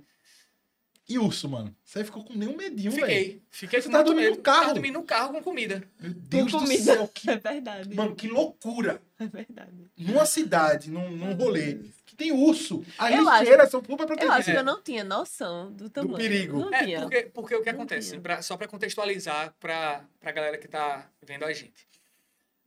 E 1.07 1.19
urso, 1.19 1.47
mano? 1.47 1.75
Você 1.83 2.03
ficou 2.03 2.23
com 2.23 2.33
nenhum 2.33 2.57
medinho, 2.57 2.91
velho. 2.91 3.05
Fiquei. 3.05 3.41
Fiquei 3.51 3.79
Você 3.81 3.87
com 3.87 3.91
tá 3.91 3.97
muito 3.99 4.07
dormindo 4.07 4.25
medo. 4.25 4.37
no 4.37 4.41
carro? 4.43 4.61
Tava 4.61 4.73
dormindo 4.73 4.93
no 4.99 5.03
carro 5.03 5.33
com 5.33 5.43
comida. 5.43 5.83
Meu 5.99 6.13
Deus 6.13 6.51
do 6.51 6.57
comida. 6.59 6.83
céu, 6.83 7.07
que... 7.13 7.29
É 7.29 7.37
verdade. 7.37 7.93
Mano, 7.95 8.15
que 8.15 8.27
loucura. 8.27 8.99
É 9.19 9.27
verdade. 9.27 9.71
Numa 9.95 10.25
cidade, 10.25 10.89
num, 10.89 11.11
num 11.11 11.33
rolê, 11.35 11.77
tem 12.15 12.31
urso. 12.31 12.85
As 12.97 13.13
Eu 13.13 13.27
acho- 13.29 13.39
lixeiras 13.41 13.69
são 13.71 13.81
super 13.81 14.03
Eu 14.03 14.07
protegidas. 14.07 14.37
acho 14.39 14.51
que 14.51 14.57
eu 14.57 14.63
não 14.63 14.81
tinha 14.81 15.03
noção 15.03 15.71
do 15.71 15.89
tamanho. 15.89 16.17
perigo. 16.17 16.59
Não 16.59 16.73
É, 16.73 16.83
tinha. 16.83 17.01
porque, 17.01 17.21
porque 17.23 17.55
o 17.55 17.61
que 17.63 17.71
Não 17.71 17.79
acontece? 17.79 18.17
pra- 18.19 18.41
só 18.41 18.55
para 18.57 18.67
contextualizar 18.67 19.53
para 19.59 20.03
a 20.23 20.31
galera 20.31 20.57
que 20.57 20.67
tá 20.67 21.09
vendo 21.21 21.45
a 21.45 21.53
gente. 21.53 21.87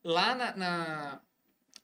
Lá 0.04 0.34
na, 0.34 0.56
na, 0.56 1.20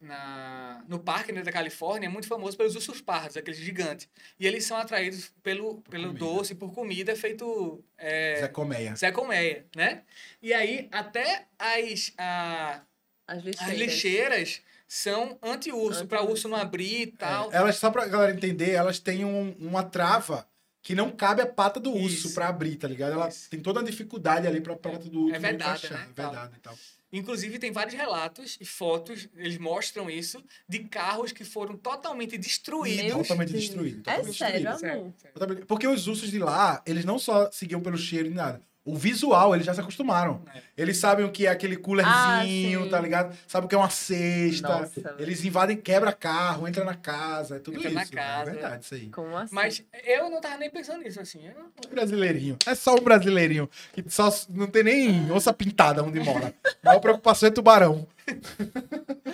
na- 0.01 0.85
no 0.89 0.99
parque 0.99 1.33
né, 1.33 1.43
da 1.43 1.51
Califórnia 1.53 2.07
é 2.07 2.11
muito 2.11 2.29
famoso 2.29 2.57
pelos 2.57 2.75
ursos 2.75 3.01
pardos, 3.01 3.37
aqueles 3.37 3.59
gigantes. 3.59 4.09
E 4.39 4.47
eles 4.47 4.65
são 4.65 4.77
atraídos 4.77 5.33
pelo, 5.43 5.81
pelo 5.83 6.09
comida. 6.09 6.19
doce, 6.19 6.55
por 6.55 6.73
comida 6.73 7.17
feito 7.17 7.83
é, 7.97 8.37
Zé 8.41 8.49
Colmeia. 8.49 8.95
Zé 8.97 9.11
Colmeia, 9.13 9.67
né? 9.75 10.03
E 10.43 10.53
aí 10.53 10.89
até 10.93 11.47
as, 11.59 12.13
a- 12.19 12.83
As 13.27 13.39
as 13.39 13.75
lixeiras. 13.75 14.61
São 14.87 15.39
anti-urso, 15.43 16.07
para 16.07 16.19
Anti-urso. 16.19 16.33
urso 16.47 16.49
não 16.49 16.57
abrir 16.57 17.03
e 17.03 17.07
tal. 17.09 17.53
É, 17.53 17.57
elas, 17.57 17.77
só 17.77 17.91
pra 17.91 18.07
galera 18.07 18.33
entender, 18.33 18.71
elas 18.73 18.99
têm 18.99 19.25
um- 19.25 19.55
uma 19.59 19.83
trava 19.83 20.47
que 20.83 20.95
não 20.95 21.11
cabe 21.11 21.41
a 21.43 21.47
pata 21.47 21.81
do 21.81 21.91
urso 21.93 22.35
pra 22.35 22.49
abrir, 22.49 22.77
tá 22.77 22.87
ligado? 22.87 23.13
Ela 23.15 23.29
Isso. 23.29 23.49
tem 23.49 23.59
toda 23.61 23.81
a 23.81 23.83
dificuldade 23.83 24.47
ali 24.47 24.61
pra 24.61 24.77
pata 24.77 25.09
do 25.09 25.23
urso 25.23 25.33
não 25.33 25.41
vedada, 25.41 25.55
encaixar. 25.79 25.99
né, 25.99 26.07
É 26.17 26.23
verdade 26.23 26.53
e 26.57 26.61
tal. 26.61 26.75
Inclusive, 27.11 27.61
tem 27.61 27.71
vários 27.71 27.95
relatos 27.95 28.59
e 28.61 28.65
fotos, 28.65 29.29
eles 29.37 29.57
mostram 29.57 30.11
isso, 30.11 30.43
de 30.69 30.81
carros 30.81 31.31
que 31.31 31.45
foram 31.45 31.77
totalmente 31.77 32.37
destruídos. 32.37 33.05
Meu 33.05 33.19
Totalmente 33.19 33.53
Deus. 33.53 33.65
destruído, 33.65 33.99
É 34.01 34.03
totalmente 34.17 34.37
sério, 34.37 34.69
destruído. 34.71 35.15
amor. 35.41 35.67
Porque 35.67 35.87
os 35.87 36.09
ursos 36.09 36.29
de 36.31 36.41
lá, 36.41 36.83
eles 36.85 37.05
não 37.05 37.17
só 37.19 37.49
seguiam 37.53 37.81
pelo 37.81 37.97
cheiro 37.97 38.27
e 38.29 38.35
nada. 38.35 38.61
O 38.85 38.97
visual, 38.97 39.55
eles 39.55 39.65
já 39.65 39.73
se 39.73 39.81
acostumaram. 39.81 40.43
É. 40.55 40.61
Eles 40.77 40.99
sabem 40.99 41.25
o 41.25 41.31
que 41.33 41.47
é 41.47 41.51
aquele 41.51 41.75
coolerzinho, 41.75 42.85
Ah, 42.85 42.91
tá 42.91 43.01
ligado? 43.01 43.35
Sabem 43.49 43.65
o 43.65 43.69
que 43.69 43.75
é 43.75 43.79
uma 43.79 43.89
cesta. 43.89 44.69
Nossa, 44.69 45.15
eles 45.19 45.43
invadem, 45.43 45.75
quebra 45.77 46.13
carro, 46.13 46.69
entra 46.69 46.85
na 46.85 46.95
casa, 46.95 47.57
é 47.57 47.59
tudo 47.61 47.79
Entra 47.79 47.89
isso. 47.89 47.97
na 47.97 48.07
casa. 48.07 48.51
É 48.51 48.53
verdade, 48.53 48.85
isso 48.85 48.95
aí. 48.95 49.09
Como 49.09 49.35
assim? 49.39 49.55
Mas 49.55 49.83
eu 50.05 50.29
não 50.29 50.39
tava 50.39 50.59
nem 50.59 50.69
pensando 50.69 51.03
nisso, 51.03 51.19
assim. 51.19 51.47
Eu, 51.47 51.55
Um 51.87 51.95
brasileirinho. 51.95 52.57
É 52.67 52.75
só 52.75 52.95
um 52.95 53.01
brasileirinho. 53.01 53.71
Que 53.93 54.05
só 54.09 54.29
não 54.51 54.67
tem 54.67 54.83
nem 54.83 55.33
onça 55.33 55.51
pintada 55.55 56.03
onde 56.05 56.21
mora. 56.21 56.53
A 56.83 56.89
maior 56.89 57.01
preocupação 57.01 57.49
é 57.49 57.53
tubarão. 57.53 58.07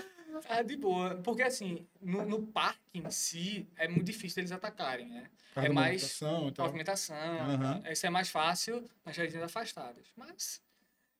ah, 0.58 0.62
de 0.62 0.76
boa. 0.76 1.16
Porque, 1.16 1.42
assim, 1.42 1.86
no, 2.00 2.24
no 2.24 2.46
parque 2.46 2.80
em 2.94 3.10
si, 3.10 3.68
é 3.76 3.86
muito 3.88 4.04
difícil 4.04 4.40
eles 4.40 4.52
atacarem, 4.52 5.08
né? 5.08 5.30
É 5.56 5.68
mais 5.68 6.02
movimentação 6.02 6.48
e 6.48 6.52
tal. 6.52 6.66
Movimentação. 6.66 7.16
Aham. 7.16 7.82
Isso 7.90 8.06
é 8.06 8.10
mais 8.10 8.28
fácil 8.28 8.88
nas 9.04 9.16
regiões 9.16 9.44
afastadas. 9.44 10.06
Mas. 10.16 10.62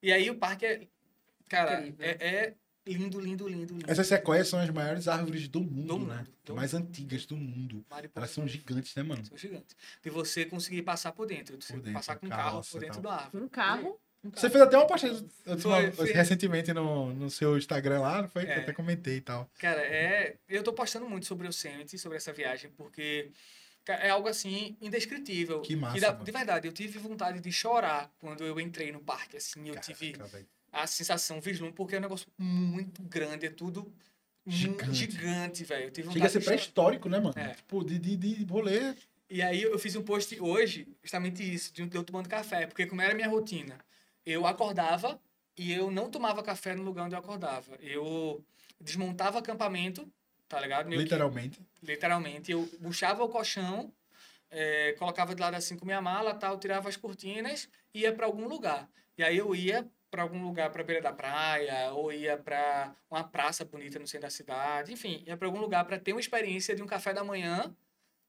E 0.02 0.12
aí 0.12 0.30
o 0.30 0.36
parque 0.36 0.66
é. 0.66 0.86
Cara, 1.48 1.80
Incrível. 1.86 2.06
é, 2.06 2.26
é 2.26 2.54
lindo, 2.86 3.20
lindo, 3.20 3.48
lindo, 3.48 3.74
lindo. 3.74 3.90
Essas 3.90 4.06
sequoias 4.06 4.48
são 4.48 4.60
as 4.60 4.70
maiores 4.70 5.08
árvores 5.08 5.48
do 5.48 5.60
mundo, 5.60 5.98
Do 5.98 6.06
né? 6.06 6.24
do 6.44 6.54
mais 6.54 6.74
antigas 6.74 7.26
do 7.26 7.36
mundo. 7.36 7.84
Mariposa. 7.90 8.20
Elas 8.20 8.30
são 8.30 8.46
gigantes, 8.46 8.94
né, 8.94 9.02
mano? 9.02 9.24
São 9.24 9.36
gigantes. 9.36 9.76
De 10.02 10.10
você 10.10 10.44
conseguir 10.44 10.82
passar 10.82 11.12
por 11.12 11.26
dentro. 11.26 11.56
De 11.58 11.64
você 11.64 11.72
Por 11.74 11.80
dentro, 11.82 11.94
passar 11.94 12.16
com 12.16 12.26
um 12.26 12.28
carro 12.28 12.62
por 12.70 12.80
dentro 12.80 13.00
da 13.00 13.14
árvore. 13.14 13.44
Um 13.44 13.48
carro. 13.48 14.00
Você 14.22 14.30
carro. 14.48 14.52
fez 14.52 14.62
até 14.64 14.76
uma 14.76 14.86
postagem 14.86 15.92
Foi, 15.92 16.12
recentemente 16.12 16.72
no, 16.74 17.12
no 17.14 17.30
seu 17.30 17.56
Instagram 17.56 18.00
lá, 18.00 18.28
foi? 18.28 18.44
Que 18.44 18.50
É. 18.52 18.58
eu 18.58 18.62
até 18.62 18.72
comentei 18.72 19.16
e 19.16 19.20
tal. 19.20 19.50
Cara, 19.58 19.80
é. 19.80 20.36
Eu 20.48 20.62
tô 20.62 20.72
postando 20.72 21.08
muito 21.08 21.24
sobre 21.26 21.46
o 21.46 21.48
Yosemite, 21.50 21.98
sobre 21.98 22.18
essa 22.18 22.32
viagem, 22.32 22.70
porque 22.76 23.30
é 23.88 24.10
algo 24.10 24.28
assim 24.28 24.76
indescritível. 24.80 25.62
Que 25.62 25.74
massa, 25.74 26.00
dá- 26.00 26.12
de 26.12 26.30
verdade, 26.30 26.68
eu 26.68 26.72
tive 26.72 26.98
vontade 26.98 27.40
de 27.40 27.50
chorar 27.50 28.12
quando 28.20 28.44
eu 28.44 28.60
entrei 28.60 28.92
no 28.92 29.00
parque, 29.00 29.36
assim, 29.38 29.66
eu 29.68 29.74
tive 29.80 30.12
Caraca, 30.12 30.30
velho. 30.30 30.46
a 30.70 30.86
sensação, 30.86 31.40
vislumbre, 31.40 31.74
porque 31.74 31.94
é 31.94 31.98
um 31.98 32.02
negócio 32.02 32.28
muito 32.38 33.02
grande, 33.02 33.46
é 33.46 33.50
tudo 33.50 33.90
Gigante. 34.46 34.94
gigante, 34.94 35.64
velho. 35.64 35.90
Tive 35.90 36.12
Chega 36.12 36.26
a 36.26 36.28
ser 36.30 36.44
pré-histórico, 36.44 37.08
né, 37.08 37.18
mano? 37.20 37.34
É. 37.38 37.54
Tipo, 37.54 37.84
de, 37.84 37.98
de, 37.98 38.16
de 38.16 38.44
rolê. 38.44 38.94
E 39.28 39.42
aí 39.42 39.62
eu 39.62 39.78
fiz 39.78 39.94
um 39.96 40.02
post 40.02 40.38
hoje, 40.40 40.88
justamente 41.02 41.42
isso, 41.42 41.72
de 41.72 41.82
um- 41.82 41.88
de 41.88 41.96
eu 41.96 42.02
tomando 42.02 42.28
café, 42.28 42.66
porque 42.66 42.84
como 42.86 43.00
era 43.00 43.12
a 43.12 43.14
minha 43.14 43.28
rotina, 43.28 43.78
eu 44.30 44.46
acordava 44.46 45.20
e 45.56 45.72
eu 45.72 45.90
não 45.90 46.10
tomava 46.10 46.42
café 46.42 46.74
no 46.74 46.82
lugar 46.82 47.04
onde 47.04 47.14
eu 47.14 47.18
acordava. 47.18 47.74
Eu 47.80 48.44
desmontava 48.80 49.38
acampamento, 49.38 50.10
tá 50.48 50.60
ligado? 50.60 50.86
Meio 50.88 50.98
que- 51.00 51.04
literalmente. 51.04 51.60
literalmente. 51.82 52.52
Eu 52.52 52.66
puxava 52.82 53.22
o 53.24 53.28
colchão, 53.28 53.92
eh, 54.50 54.94
colocava 54.98 55.34
de 55.34 55.40
lado 55.40 55.54
assim 55.54 55.76
com 55.76 55.84
minha 55.84 56.00
mala, 56.00 56.34
tal, 56.34 56.58
tirava 56.58 56.88
as 56.88 56.96
cortinas 56.96 57.68
e 57.92 58.00
ia 58.00 58.12
para 58.12 58.26
algum 58.26 58.46
lugar. 58.48 58.88
E 59.18 59.22
aí 59.22 59.36
eu 59.36 59.54
ia 59.54 59.86
para 60.10 60.22
algum 60.22 60.42
lugar 60.42 60.70
para 60.70 60.82
beira 60.82 61.00
da 61.00 61.12
praia 61.12 61.92
ou 61.92 62.12
ia 62.12 62.36
para 62.36 62.94
uma 63.10 63.22
praça 63.22 63.64
bonita 63.64 63.96
no 63.98 64.06
centro 64.08 64.26
da 64.26 64.30
cidade, 64.30 64.92
enfim, 64.92 65.22
ia 65.26 65.36
para 65.36 65.46
algum 65.46 65.60
lugar 65.60 65.84
para 65.84 65.98
ter 66.00 66.12
uma 66.12 66.20
experiência 66.20 66.74
de 66.74 66.82
um 66.82 66.86
café 66.86 67.12
da 67.12 67.22
manhã 67.22 67.72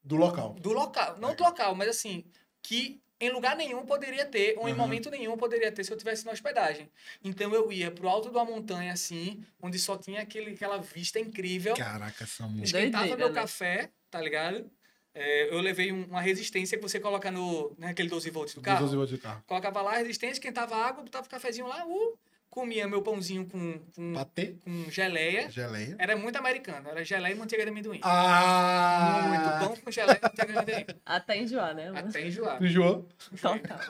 Do 0.04 0.14
local. 0.14 0.54
do 0.54 0.72
local, 0.72 1.18
não 1.18 1.34
do 1.34 1.42
local, 1.42 1.74
mas 1.74 1.88
assim, 1.88 2.24
que 2.62 3.00
em 3.22 3.30
lugar 3.30 3.54
nenhum 3.56 3.86
poderia 3.86 4.26
ter, 4.26 4.56
ou 4.58 4.68
em 4.68 4.72
Aham. 4.72 4.80
momento 4.80 5.08
nenhum 5.08 5.36
poderia 5.36 5.70
ter 5.70 5.84
se 5.84 5.92
eu 5.92 5.96
tivesse 5.96 6.26
na 6.26 6.32
hospedagem. 6.32 6.90
Então 7.22 7.54
eu 7.54 7.70
ia 7.70 7.88
pro 7.88 8.08
alto 8.08 8.28
de 8.28 8.36
uma 8.36 8.44
montanha 8.44 8.92
assim, 8.92 9.44
onde 9.62 9.78
só 9.78 9.96
tinha 9.96 10.20
aquele, 10.20 10.50
aquela 10.54 10.78
vista 10.78 11.20
incrível. 11.20 11.74
Caraca, 11.76 12.26
muito. 12.40 12.64
Esquentava 12.64 13.04
Doideira, 13.06 13.16
meu 13.16 13.28
né? 13.28 13.40
café, 13.40 13.90
tá 14.10 14.20
ligado? 14.20 14.68
É, 15.14 15.54
eu 15.54 15.60
levei 15.60 15.92
um- 15.92 16.04
uma 16.06 16.20
resistência 16.20 16.76
que 16.76 16.82
você 16.82 16.98
coloca 16.98 17.30
no 17.30 17.74
naquele 17.78 18.08
12 18.08 18.28
volts 18.30 18.54
do 18.54 18.60
carro. 18.60 18.80
12 18.80 18.96
volts 18.96 19.14
de 19.14 19.20
carro. 19.20 19.44
Colocava 19.46 19.82
lá 19.82 19.92
a 19.92 19.98
resistência, 19.98 20.32
esquentava 20.32 20.74
a 20.74 20.86
água, 20.86 21.04
botava 21.04 21.24
o 21.26 21.30
cafezinho 21.30 21.68
lá, 21.68 21.86
uh, 21.86 22.18
comia 22.52 22.86
meu 22.86 23.00
pãozinho 23.00 23.46
com, 23.46 23.78
com, 23.96 24.12
Patê, 24.12 24.56
com 24.62 24.90
geleia. 24.90 25.50
geleia. 25.50 25.96
Era 25.98 26.14
muito 26.14 26.36
americano, 26.36 26.86
era 26.90 27.02
geleia 27.02 27.32
e 27.32 27.34
manteiga 27.34 27.64
de 27.64 27.70
amendoim. 27.70 27.98
Ah! 28.02 29.22
Muito 29.26 29.66
pão 29.66 29.76
com 29.82 29.90
geleia 29.90 30.18
e 30.18 30.22
manteiga 30.22 30.52
de 30.52 30.58
amendoim. 30.58 31.00
Até 31.04 31.38
enjoar, 31.38 31.74
né? 31.74 31.88
amor? 31.88 31.98
Até 32.10 32.26
enjoar. 32.26 32.62
Enjoou? 32.62 33.08
Total. 33.40 33.80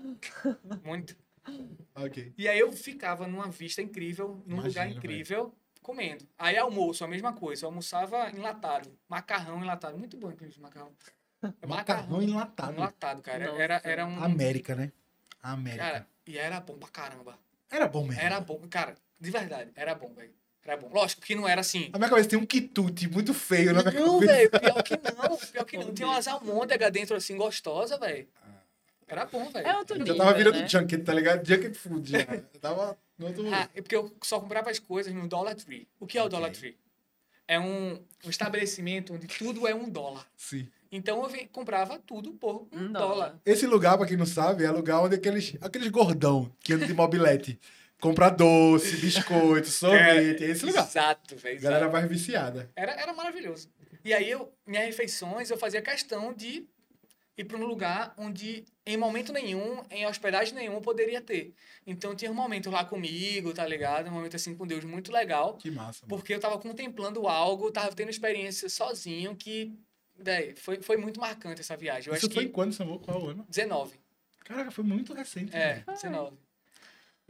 Muito. 0.82 1.14
Ok. 1.94 2.32
E 2.38 2.48
aí 2.48 2.58
eu 2.58 2.72
ficava 2.72 3.26
numa 3.26 3.50
vista 3.50 3.82
incrível, 3.82 4.42
num 4.46 4.56
lugar 4.56 4.86
Imagino, 4.86 4.96
incrível, 4.96 5.54
comendo. 5.82 6.26
Aí 6.38 6.56
almoço, 6.56 7.04
a 7.04 7.08
mesma 7.08 7.34
coisa. 7.34 7.66
Eu 7.66 7.68
almoçava 7.68 8.30
enlatado. 8.30 8.90
Macarrão 9.06 9.62
enlatado. 9.62 9.98
Muito 9.98 10.16
bom, 10.16 10.30
inclusive, 10.30 10.62
macarrão. 10.62 10.90
É 11.60 11.66
Macarrão 11.66 12.22
enlatado. 12.22 12.72
enlatado, 12.72 13.20
cara. 13.20 13.48
Nossa. 13.48 13.62
Era, 13.62 13.80
era 13.84 14.06
um. 14.06 14.24
América, 14.24 14.74
né? 14.74 14.90
América. 15.42 15.84
Cara, 15.84 16.06
e 16.26 16.38
era 16.38 16.58
bom 16.58 16.78
pra 16.78 16.88
caramba. 16.88 17.38
Era 17.70 17.86
bom 17.86 18.04
mesmo. 18.04 18.20
Era 18.22 18.40
bom. 18.40 18.60
Cara, 18.70 18.94
de 19.20 19.30
verdade, 19.30 19.70
era 19.74 19.94
bom, 19.94 20.12
velho. 20.14 20.32
Era 20.64 20.76
bom. 20.76 20.90
Lógico 20.92 21.22
que 21.22 21.34
não 21.34 21.48
era 21.48 21.60
assim. 21.62 21.88
A 21.92 21.98
minha 21.98 22.10
cabeça 22.10 22.28
tem 22.28 22.38
um 22.38 22.44
quitute 22.44 23.08
muito 23.08 23.32
feio 23.32 23.72
na 23.72 23.82
minha 23.82 24.00
Não, 24.00 24.20
cabeça. 24.20 24.32
velho, 24.32 24.50
pior 24.50 24.82
que 24.82 24.96
não. 24.96 25.36
Pior 25.36 25.64
que 25.64 25.78
não. 25.78 25.94
Tinha 25.94 26.08
umas 26.08 26.28
almôndegas 26.28 26.92
dentro 26.92 27.16
assim, 27.16 27.36
gostosa, 27.36 27.96
velho. 27.98 28.28
Era 29.06 29.24
bom, 29.24 29.48
velho. 29.50 29.66
É 29.66 29.76
outro 29.78 29.96
Eu 29.96 30.00
nível, 30.00 30.16
já 30.16 30.22
tava 30.24 30.36
virando 30.36 30.58
né? 30.58 30.68
junket, 30.68 31.02
tá 31.02 31.14
ligado? 31.14 31.46
Junket 31.46 31.74
food 31.74 32.10
já. 32.10 32.18
Eu 32.18 32.60
tava 32.60 32.98
No 33.16 33.28
outro... 33.28 33.54
Ah, 33.54 33.66
é 33.74 33.80
porque 33.80 33.96
eu 33.96 34.14
só 34.22 34.38
comprava 34.38 34.68
as 34.70 34.78
coisas 34.78 35.14
no 35.14 35.26
Dollar 35.26 35.54
Tree. 35.54 35.88
O 35.98 36.06
que 36.06 36.18
é 36.18 36.22
o. 36.22 36.28
Dollar 36.28 36.50
Tree? 36.52 36.76
É 37.46 37.58
um, 37.58 37.92
um 38.24 38.28
estabelecimento 38.28 39.14
onde 39.14 39.26
tudo 39.26 39.66
é 39.66 39.74
um 39.74 39.88
dólar. 39.88 40.26
Sim. 40.36 40.68
Então 40.90 41.22
eu 41.22 41.48
comprava 41.52 41.98
tudo 41.98 42.32
por 42.34 42.68
um, 42.72 42.78
Um 42.86 42.92
dólar. 42.92 43.08
dólar. 43.08 43.40
Esse 43.44 43.66
lugar, 43.66 43.98
pra 43.98 44.06
quem 44.06 44.16
não 44.16 44.26
sabe, 44.26 44.64
é 44.64 44.70
lugar 44.70 45.00
onde 45.00 45.14
aqueles, 45.14 45.56
aqueles 45.60 45.88
gordão 45.88 46.50
que 46.60 46.72
andam 46.72 46.86
de 46.86 46.94
mobilete 46.94 47.60
compra 48.00 48.30
doce, 48.30 48.96
biscoito, 48.96 49.68
sorvete. 49.68 50.44
É 50.44 50.50
esse 50.50 50.64
lugar. 50.64 50.86
Exato, 50.86 51.36
velho. 51.36 51.58
A 51.58 51.62
galera 51.62 51.88
vai 51.88 52.06
viciada. 52.06 52.70
Era, 52.76 52.92
era 52.92 53.12
maravilhoso. 53.12 53.68
E 54.04 54.14
aí, 54.14 54.30
eu, 54.30 54.52
minhas 54.66 54.86
refeições, 54.86 55.50
eu 55.50 55.58
fazia 55.58 55.82
questão 55.82 56.32
de 56.32 56.66
ir 57.36 57.44
para 57.44 57.56
um 57.58 57.66
lugar 57.66 58.14
onde, 58.16 58.64
em 58.86 58.96
momento 58.96 59.32
nenhum, 59.32 59.82
em 59.90 60.06
hospedagem 60.06 60.54
nenhuma, 60.54 60.80
poderia 60.80 61.20
ter. 61.20 61.52
Então, 61.86 62.14
tinha 62.14 62.30
um 62.30 62.34
momento 62.34 62.70
lá 62.70 62.84
comigo, 62.84 63.52
tá 63.52 63.66
ligado? 63.66 64.08
Um 64.08 64.12
momento 64.12 64.36
assim 64.36 64.54
com 64.56 64.66
Deus 64.66 64.84
muito 64.84 65.12
legal. 65.12 65.56
Que 65.56 65.70
massa. 65.70 66.00
mano. 66.02 66.08
Porque 66.08 66.32
eu 66.34 66.40
tava 66.40 66.58
contemplando 66.58 67.26
algo, 67.28 67.70
tava 67.70 67.94
tendo 67.94 68.10
experiência 68.10 68.68
sozinho 68.68 69.36
que, 69.36 69.72
véi, 70.18 70.54
foi, 70.56 70.80
foi 70.82 70.96
muito 70.96 71.20
marcante 71.20 71.60
essa 71.60 71.76
viagem. 71.76 72.08
Eu 72.10 72.16
Isso 72.16 72.30
foi 72.30 72.44
que 72.44 72.48
em 72.48 72.52
quando, 72.52 72.72
Samuel? 72.72 72.98
Qual 73.00 73.28
ano? 73.28 73.46
19. 73.48 73.98
Caraca, 74.44 74.70
foi 74.70 74.84
muito 74.84 75.12
recente. 75.12 75.54
É, 75.54 75.76
né? 75.76 75.84
19. 75.86 76.36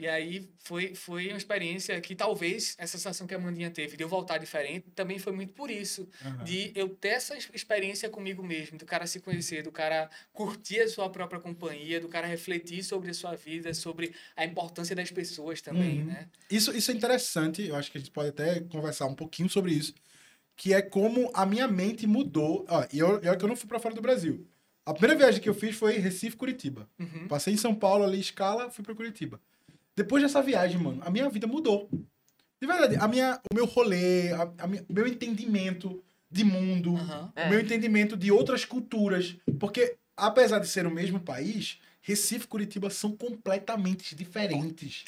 E 0.01 0.07
aí 0.07 0.49
foi, 0.61 0.95
foi 0.95 1.27
uma 1.27 1.37
experiência 1.37 2.01
que 2.01 2.15
talvez 2.15 2.77
essa 2.79 2.97
sensação 2.97 3.27
que 3.27 3.35
a 3.35 3.39
Mandinha 3.39 3.69
teve 3.69 3.97
de 3.97 4.05
eu 4.05 4.09
voltar 4.09 4.39
diferente 4.39 4.87
também 4.95 5.19
foi 5.19 5.33
muito 5.33 5.53
por 5.55 5.73
isso. 5.73 6.09
Aham. 6.25 6.45
De 6.45 6.71
eu 6.77 6.89
ter 6.91 7.09
essa 7.09 7.35
ex- 7.35 7.51
experiência 7.53 8.09
comigo 8.09 8.41
mesmo, 8.41 8.79
do 8.79 8.87
cara 8.87 9.09
se 9.09 9.19
conhecer, 9.19 9.61
do 9.65 9.73
cara 9.73 10.09
curtir 10.33 10.79
a 10.83 10.89
sua 10.89 11.11
própria 11.11 11.41
companhia, 11.41 12.01
do 12.01 12.09
cara 12.09 12.29
refletir 12.29 12.85
sobre 12.85 13.11
a 13.11 13.15
sua 13.15 13.35
vida, 13.35 13.75
sobre 13.75 14.15
a 14.37 14.45
importância 14.45 14.95
das 14.95 15.11
pessoas 15.11 15.61
também, 15.61 15.99
Uhum. 16.03 16.05
né? 16.07 16.29
Isso, 16.49 16.73
isso 16.77 16.93
é 16.93 16.95
interessante, 16.95 17.67
eu 17.67 17.75
acho 17.75 17.91
que 17.91 17.99
a 17.99 18.01
gente 18.01 18.13
pode 18.13 18.29
até 18.29 18.61
conversar 18.61 19.07
um 19.07 19.17
pouquinho 19.17 19.49
sobre 19.51 19.73
isso, 19.73 19.93
que 20.59 20.75
é 20.75 20.83
como 20.83 21.31
a 21.33 21.47
minha 21.47 21.67
mente 21.69 22.05
mudou. 22.07 22.67
Ó, 22.69 22.85
e 22.93 22.99
eu, 22.99 23.21
eu, 23.21 23.37
que 23.39 23.45
eu 23.45 23.49
não 23.49 23.55
fui 23.57 23.69
pra 23.69 23.79
fora 23.79 23.95
do 23.95 24.03
Brasil. 24.03 24.45
A 24.85 24.93
primeira 24.93 25.17
viagem 25.17 25.41
que 25.41 25.49
eu 25.49 25.55
fiz 25.55 25.77
foi 25.77 25.99
Recife-Curitiba. 25.99 26.89
Uhum. 26.99 27.29
Passei 27.29 27.55
em 27.55 27.57
São 27.57 27.75
Paulo 27.75 28.03
ali, 28.05 28.19
escala, 28.19 28.69
fui 28.71 28.85
pra 28.85 28.95
Curitiba. 28.95 29.41
Depois 29.95 30.23
dessa 30.23 30.43
viagem, 30.43 30.79
mano, 30.81 31.01
a 31.05 31.11
minha 31.11 31.29
vida 31.31 31.47
mudou. 31.47 31.89
De 32.61 32.67
verdade, 32.67 32.97
a 32.97 33.07
minha, 33.07 33.41
o 33.53 33.55
meu 33.55 33.67
rolê, 33.67 34.33
a, 34.33 34.51
a 34.59 34.67
minha- 34.67 34.85
o 34.89 34.93
meu 34.93 35.07
entendimento 35.07 36.03
de 36.31 36.43
mundo, 36.43 36.97
Aham. 36.97 37.33
É. 37.37 37.47
o 37.47 37.51
meu 37.51 37.61
entendimento 37.61 38.17
de 38.17 38.33
outras 38.33 38.65
culturas. 38.65 39.37
Porque, 39.61 39.95
apesar 40.17 40.59
de 40.59 40.67
ser 40.69 40.87
o 40.87 40.91
mesmo 40.91 41.21
país, 41.21 41.79
Recife 42.03 42.47
e 42.47 42.49
Curitiba 42.49 42.91
são 42.91 43.13
completamente 43.17 44.15
diferentes. 44.17 45.05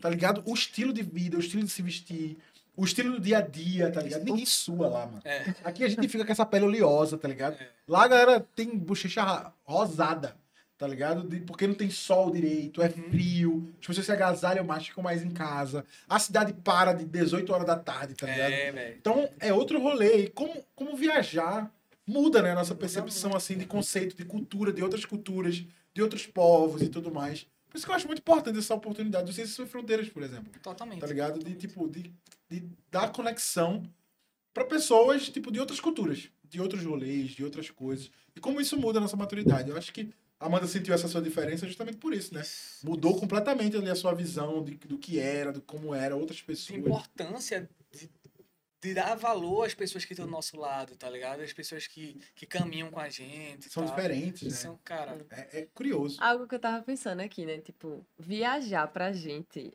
Tá 0.00 0.10
ligado? 0.10 0.42
O 0.46 0.54
estilo 0.54 0.92
de 0.92 1.02
vida, 1.02 1.36
o 1.36 1.40
estilo 1.40 1.62
de 1.64 1.70
se 1.70 1.80
vestir, 1.82 2.36
o 2.76 2.84
estilo 2.84 3.12
do 3.12 3.20
dia 3.20 3.38
a 3.38 3.40
dia, 3.40 3.90
tá 3.90 4.00
ligado? 4.00 4.24
Ninguém 4.24 4.46
sua 4.46 4.88
lá, 4.88 5.06
mano. 5.06 5.20
É. 5.24 5.54
Aqui 5.64 5.84
a 5.84 5.88
gente 5.88 6.08
fica 6.08 6.24
com 6.24 6.32
essa 6.32 6.46
pele 6.46 6.64
oleosa, 6.64 7.18
tá 7.18 7.28
ligado? 7.28 7.54
É. 7.60 7.68
Lá 7.86 8.04
a 8.04 8.08
galera 8.08 8.46
tem 8.56 8.76
bochecha 8.76 9.52
rosada, 9.64 10.36
tá 10.78 10.86
ligado? 10.86 11.22
De- 11.28 11.40
porque 11.40 11.66
não 11.66 11.74
tem 11.74 11.90
sol 11.90 12.30
direito, 12.30 12.80
é 12.82 12.86
Uhum. 12.86 13.10
frio, 13.10 13.74
as 13.80 13.86
pessoas 13.86 14.06
se 14.06 14.12
agasalham 14.12 14.64
mais, 14.64 14.86
ficam 14.86 15.02
mais 15.04 15.22
em 15.22 15.30
casa. 15.30 15.84
A 16.08 16.18
cidade 16.18 16.52
para 16.54 16.92
de 16.92 17.04
18 17.04 17.52
horas 17.52 17.66
da 17.66 17.76
tarde, 17.76 18.14
tá 18.14 18.26
ligado? 18.26 18.52
É. 18.52 18.94
Então 18.98 19.28
é 19.38 19.52
outro 19.52 19.80
rolê. 19.80 20.24
E 20.24 20.28
como, 20.30 20.64
como 20.74 20.96
viajar 20.96 21.70
muda, 22.06 22.42
né? 22.42 22.50
A 22.52 22.54
nossa 22.56 22.74
percepção, 22.74 23.36
assim, 23.36 23.56
de 23.56 23.64
conceito, 23.66 24.16
de 24.16 24.24
cultura, 24.24 24.72
de 24.72 24.82
outras 24.82 25.04
culturas, 25.04 25.62
de 25.94 26.02
outros 26.02 26.26
povos 26.26 26.82
e 26.82 26.88
tudo 26.88 27.12
mais. 27.12 27.46
Por 27.72 27.78
isso 27.78 27.86
que 27.86 27.90
eu 27.90 27.96
acho 27.96 28.06
muito 28.06 28.18
importante 28.18 28.58
essa 28.58 28.74
oportunidade 28.74 29.24
do 29.24 29.32
Ciências 29.32 29.56
Sem 29.56 29.64
Fronteiras, 29.64 30.06
por 30.10 30.22
exemplo. 30.22 30.52
Totalmente. 30.62 31.00
Tá 31.00 31.06
ligado? 31.06 31.42
De, 31.42 31.54
tipo, 31.54 31.88
de, 31.88 32.12
de 32.50 32.68
dar 32.90 33.10
conexão 33.10 33.82
para 34.52 34.66
pessoas, 34.66 35.30
tipo, 35.30 35.50
de 35.50 35.58
outras 35.58 35.80
culturas, 35.80 36.28
de 36.44 36.60
outros 36.60 36.84
rolês, 36.84 37.30
de 37.30 37.42
outras 37.42 37.70
coisas. 37.70 38.10
E 38.36 38.40
como 38.40 38.60
isso 38.60 38.76
muda 38.76 38.98
a 38.98 39.00
nossa 39.00 39.16
maturidade. 39.16 39.70
Eu 39.70 39.76
acho 39.78 39.90
que 39.90 40.12
a 40.38 40.46
Amanda 40.46 40.66
sentiu 40.66 40.92
essa 40.92 41.08
sua 41.08 41.22
diferença 41.22 41.66
justamente 41.66 41.96
por 41.96 42.12
isso, 42.12 42.34
né? 42.34 42.42
Mudou 42.84 43.18
completamente 43.18 43.74
ali 43.74 43.88
a 43.88 43.94
sua 43.94 44.12
visão 44.12 44.62
de, 44.62 44.74
do 44.74 44.98
que 44.98 45.18
era, 45.18 45.50
do 45.50 45.62
como 45.62 45.94
era, 45.94 46.14
outras 46.14 46.40
a 46.42 46.46
pessoas. 46.46 46.78
importância 46.78 47.70
de, 48.82 48.94
dar 48.94 49.14
valor 49.14 49.64
às 49.64 49.74
pessoas 49.74 50.04
que 50.04 50.12
estão 50.12 50.26
do 50.26 50.32
nosso 50.32 50.58
lado, 50.58 50.96
tá 50.96 51.08
ligado? 51.08 51.40
As 51.40 51.52
pessoas 51.52 51.86
que, 51.86 52.20
que 52.34 52.44
caminham 52.44 52.90
com 52.90 53.00
a 53.00 53.08
gente. 53.08 53.70
São 53.70 53.84
tal. 53.86 53.94
diferentes, 53.94 54.42
né? 54.42 54.50
São, 54.50 54.78
cara, 54.84 55.24
É, 55.30 55.60
é 55.60 55.68
curioso. 55.72 56.18
Algo 56.20 56.46
que 56.46 56.54
eu 56.54 56.60
tava 56.60 56.82
pensando 56.82 57.20
aqui, 57.20 57.46
né? 57.46 57.58
Tipo, 57.58 58.04
viajar 58.18 58.86
pra 58.88 59.12
gente 59.12 59.72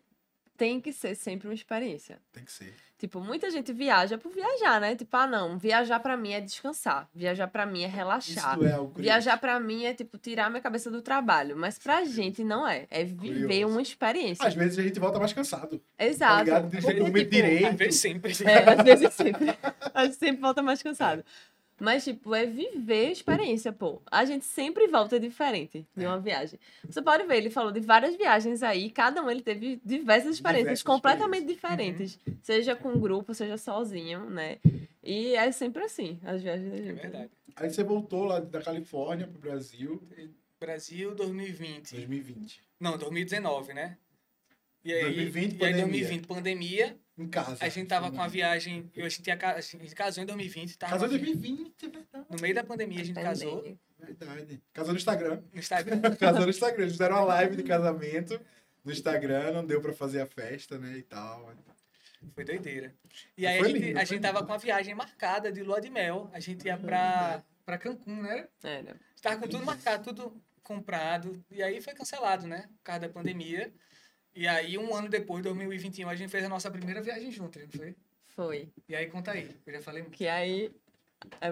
tem 0.57 0.81
que 0.81 0.91
ser 0.91 1.15
sempre 1.15 1.47
uma 1.47 1.53
experiência. 1.53 2.19
Tem 2.33 2.43
que 2.43 2.51
ser. 2.51 2.73
Tipo, 2.97 3.21
muita 3.21 3.51
gente 3.51 3.71
viaja 3.71 4.17
por 4.17 4.31
viajar, 4.31 4.81
né? 4.81 4.95
Tipo, 4.95 5.15
ah, 5.17 5.27
não, 5.27 5.55
viajar 5.59 5.99
pra 5.99 6.17
mim 6.17 6.33
é 6.33 6.41
descansar. 6.41 7.07
Viajar 7.13 7.47
pra 7.47 7.63
mim 7.63 7.83
é 7.83 7.87
relaxar. 7.87 8.55
Isso 8.57 8.65
é 8.65 8.71
algo. 8.73 8.99
Viajar 8.99 9.37
pra 9.37 9.59
mim 9.59 9.85
é, 9.85 9.93
tipo, 9.93 10.17
tirar 10.17 10.49
minha 10.49 10.61
cabeça 10.61 10.89
do 10.89 10.99
trabalho. 10.99 11.55
Mas 11.55 11.77
pra 11.77 12.03
gente 12.05 12.43
não 12.43 12.67
é. 12.67 12.87
É 12.89 13.03
viver 13.03 13.43
Curioso. 13.43 13.67
uma 13.71 13.81
experiência. 13.83 14.47
Às 14.47 14.55
vezes 14.55 14.79
a 14.79 14.81
gente 14.81 14.99
volta 14.99 15.19
mais 15.19 15.31
cansado. 15.31 15.77
Tá 15.95 16.05
Exato. 16.05 16.43
ligado? 16.45 16.63
Não 16.63 16.69
vezes, 16.71 16.95
dormir 16.95 17.19
tipo, 17.19 17.31
direito. 17.31 17.67
às 17.67 17.75
vezes 17.75 17.99
sempre. 17.99 18.33
É, 18.43 18.69
às 18.73 18.83
vezes 18.83 19.13
sempre. 19.13 19.57
A 19.93 20.05
gente 20.05 20.15
sempre 20.17 20.41
volta 20.41 20.63
mais 20.63 20.81
cansado. 20.81 21.23
Mas, 21.79 22.03
tipo, 22.03 22.33
é 22.33 22.45
viver 22.45 23.07
a 23.07 23.11
experiência, 23.11 23.71
pô. 23.71 24.01
A 24.11 24.25
gente 24.25 24.45
sempre 24.45 24.87
volta 24.87 25.19
diferente 25.19 25.85
de 25.95 26.03
É. 26.05 26.07
uma 26.07 26.19
viagem. 26.19 26.59
Você 26.89 27.01
pode 27.01 27.23
ver, 27.25 27.37
ele 27.37 27.49
falou 27.51 27.71
de 27.71 27.79
várias 27.79 28.15
viagens 28.15 28.63
aí, 28.63 28.89
cada 28.89 29.21
um 29.21 29.29
ele 29.29 29.41
teve 29.41 29.79
diversas 29.85 30.35
experiências 30.35 30.79
Diversas 30.79 30.83
completamente 30.83 31.41
Uhum. 31.41 31.47
diferentes. 31.53 32.19
Seja 32.41 32.75
com 32.75 32.99
grupo, 32.99 33.33
seja 33.33 33.57
sozinho, 33.57 34.27
né? 34.29 34.57
E 35.03 35.35
é 35.35 35.51
sempre 35.51 35.83
assim, 35.83 36.19
as 36.23 36.41
viagens 36.41 36.71
da 36.71 36.77
É 36.77 36.81
gente. 36.81 37.01
verdade. 37.01 37.29
Aí 37.55 37.69
você 37.69 37.83
voltou 37.83 38.23
lá 38.25 38.39
da 38.39 38.61
Califórnia 38.61 39.27
pro 39.27 39.39
Brasil 39.39 40.01
Brasil 40.59 41.13
2020. 41.13 41.91
2020. 41.91 42.61
Não, 42.79 42.97
2019, 42.97 43.73
né? 43.75 43.97
E 44.87 44.93
aí, 44.93 45.01
2020, 45.01 45.51
e 45.59 45.65
aí 45.65 45.71
pandemia. 45.73 46.07
2020, 46.07 46.27
pandemia. 46.27 46.97
Em 47.17 47.27
casa. 47.27 47.57
A 47.59 47.67
gente 47.67 47.87
tava 47.87 48.09
com 48.09 48.21
a 48.21 48.27
viagem. 48.27 48.89
Eu, 48.95 49.05
a, 49.05 49.09
gente 49.09 49.21
tinha, 49.21 49.37
a 49.37 49.59
gente 49.59 49.93
casou 49.93 50.23
em 50.23 50.25
2020. 50.25 50.77
Tava 50.77 50.93
Casou 50.93 51.07
em 51.07 51.19
2020, 51.19 51.85
é 51.85 51.89
verdade. 51.89 52.25
No 52.29 52.41
meio 52.41 52.55
da 52.55 52.63
pandemia 52.63 53.01
a 53.01 53.03
gente 53.03 53.21
casou. 53.21 53.57
Pandemia. 53.57 53.77
Verdade. 53.99 54.61
Casou 54.71 54.93
no 54.93 54.97
Instagram. 54.97 55.41
No 55.51 55.59
Instagram. 55.59 56.01
Casou 56.15 56.43
no 56.43 56.49
Instagram. 56.49 56.83
Eles 56.83 56.93
fizeram 56.93 57.15
uma 57.17 57.25
live 57.25 57.57
de 57.57 57.63
casamento 57.63 58.39
no 58.85 58.93
Instagram, 58.93 59.51
não 59.51 59.65
deu 59.65 59.81
pra 59.81 59.91
fazer 59.91 60.21
a 60.21 60.25
festa, 60.25 60.77
né? 60.77 60.99
E 60.99 61.01
tal. 61.01 61.53
Foi 62.33 62.45
doideira. 62.45 62.95
E 63.37 63.45
aí 63.45 63.59
Foi 63.59 63.67
a 63.67 63.71
gente, 63.71 63.83
lindo, 63.83 63.99
a 63.99 64.03
gente 64.05 64.21
tava 64.21 64.45
com 64.45 64.53
a 64.53 64.57
viagem 64.57 64.95
marcada 64.95 65.51
de 65.51 65.63
lua 65.63 65.81
de 65.81 65.89
mel. 65.89 66.29
A 66.31 66.39
gente 66.39 66.65
ia 66.65 66.77
pra, 66.77 67.43
pra 67.65 67.77
Cancún, 67.77 68.21
né? 68.21 68.47
Era. 68.63 68.95
Tava 69.21 69.35
com 69.35 69.49
tudo 69.49 69.65
marcado, 69.65 70.05
tudo 70.05 70.41
comprado. 70.63 71.43
E 71.51 71.61
aí 71.61 71.81
foi 71.81 71.93
cancelado, 71.93 72.47
né? 72.47 72.69
Por 72.77 72.83
causa 72.83 73.01
da 73.01 73.09
pandemia. 73.09 73.69
E 74.37 74.47
aí, 74.47 74.77
um 74.77 74.93
ano 74.95 75.09
depois, 75.09 75.41
2021, 75.43 76.07
a 76.09 76.15
gente 76.15 76.29
fez 76.29 76.43
a 76.45 76.49
nossa 76.49 76.69
primeira 76.69 77.01
viagem 77.01 77.31
junto, 77.31 77.57
não 77.59 77.67
foi? 77.69 77.95
Foi. 78.27 78.69
E 78.87 78.95
aí, 78.95 79.07
conta 79.07 79.31
aí. 79.31 79.49
Eu 79.65 79.73
já 79.73 79.81
falei 79.81 80.03
muito. 80.03 80.15
Que 80.15 80.27
aí. 80.27 80.71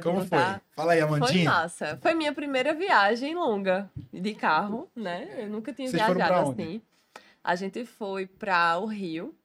Como 0.03 0.19
foi? 0.19 0.23
contar- 0.37 0.61
Fala 0.75 0.93
aí, 0.93 0.99
Foi 1.01 1.07
Amandinha. 1.17 1.49
massa. 1.49 1.97
Foi 1.99 2.13
minha 2.13 2.31
primeira 2.31 2.75
viagem 2.75 3.33
longa 3.33 3.89
de 4.13 4.35
carro, 4.35 4.87
né? 4.95 5.27
Eu 5.39 5.49
nunca 5.49 5.73
tinha 5.73 5.89
Vocês 5.89 5.99
foram 6.03 6.15
pra 6.15 6.27
viajado 6.27 6.49
onde? 6.51 6.61
assim. 6.61 6.81
A 7.43 7.55
gente 7.55 7.85
foi 7.85 8.27
para 8.27 8.77
o 8.77 8.85
Rio 8.85 9.35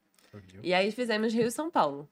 e 0.63 0.75
aí 0.75 0.93
fizemos 0.93 1.33
Rio 1.33 1.47
e 1.47 1.51
São 1.51 1.71
Paulo. 1.71 2.07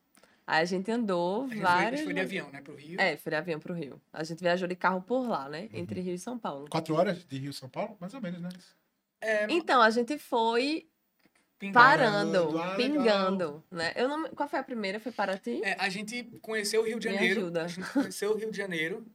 Aí 0.47 0.63
a 0.63 0.65
gente 0.65 0.91
andou 0.91 1.43
A 1.43 1.49
gente 1.49 1.57
foi, 1.57 1.61
a 1.61 1.65
várias. 1.75 1.91
gente 2.01 2.05
foi 2.05 2.15
de 2.15 2.21
avião, 2.21 2.51
né? 2.51 2.61
Pro 2.63 2.75
Rio. 2.75 2.99
É, 2.99 3.17
foi 3.19 3.31
de 3.31 3.37
avião 3.37 3.61
pro 3.61 3.75
Rio. 3.75 4.01
A 4.11 4.25
gente 4.25 4.43
viajou 4.43 4.67
de 4.67 4.75
carro 4.75 5.03
por 5.03 5.29
lá, 5.29 5.47
né? 5.47 5.69
Uhum. 5.71 5.79
Entre 5.81 6.01
Rio 6.01 6.15
e 6.15 6.19
São 6.19 6.39
Paulo. 6.39 6.67
Quatro 6.71 6.95
horas 6.95 7.23
de 7.27 7.39
Rio 7.39 7.53
São 7.53 7.69
Paulo? 7.69 7.95
Mais 8.01 8.15
ou 8.15 8.21
menos, 8.23 8.41
né? 8.41 8.49
É, 9.21 9.47
Então, 9.51 9.83
a 9.83 9.91
gente 9.91 10.17
foi 10.19 10.89
pingado. 11.59 11.75
parando, 11.85 12.39
Ah, 12.59 12.77
legal. 12.77 12.77
pingando, 12.77 13.65
né? 13.71 13.93
Eu 13.97 14.09
não... 14.09 14.29
Qual 14.31 14.49
foi 14.49 14.59
a 14.59 14.63
primeira? 14.63 14.99
Foi 15.01 15.13
Paraty? 15.13 15.61
É, 15.65 15.77
a 15.79 15.89
gente 15.89 16.23
conheceu 16.41 16.83
o 16.83 16.85
Rio 16.85 16.99
de 16.99 17.09
Me 17.09 17.15
Janeiro. 17.15 17.41
ajuda. 17.41 17.65
A 17.65 17.69
gente 17.69 17.91
conheceu 17.93 18.33
o 18.33 18.37
Rio 18.37 18.51
de 18.51 18.57
Janeiro, 18.57 19.07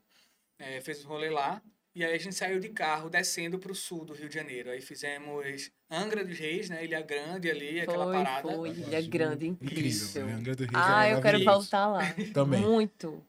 é, 0.59 0.81
fez 0.81 1.03
o 1.03 1.07
rolê 1.07 1.29
lá. 1.29 1.61
E 1.95 2.03
aí 2.03 2.15
a 2.15 2.17
gente 2.17 2.33
saiu 2.33 2.59
de 2.59 2.69
carro 2.69 3.07
descendo 3.07 3.59
pro 3.59 3.75
sul 3.75 4.03
do 4.03 4.13
Rio 4.13 4.27
de 4.27 4.33
Janeiro. 4.33 4.71
Aí 4.71 4.81
fizemos 4.81 5.69
Angra 5.91 6.25
dos 6.25 6.39
Reis, 6.39 6.67
né? 6.67 6.83
Ilha 6.83 7.01
Grande 7.03 7.51
ali, 7.51 7.81
aquela 7.81 8.05
Foi, 8.05 8.13
parada. 8.15 8.41
foi. 8.41 8.69
Eu 8.69 8.75
Ilha 8.75 9.01
Grande, 9.03 9.47
Incrível. 9.47 9.77
incrível. 10.07 10.25
né? 10.25 10.33
Angra 10.33 10.55
do 10.55 10.63
Rio 10.63 10.71
Ah, 10.73 11.05
é 11.05 11.13
eu 11.13 11.21
quero 11.21 11.43
voltar 11.45 11.87
lá. 11.87 12.01
Também. 12.33 12.59
Muito. 12.61 13.23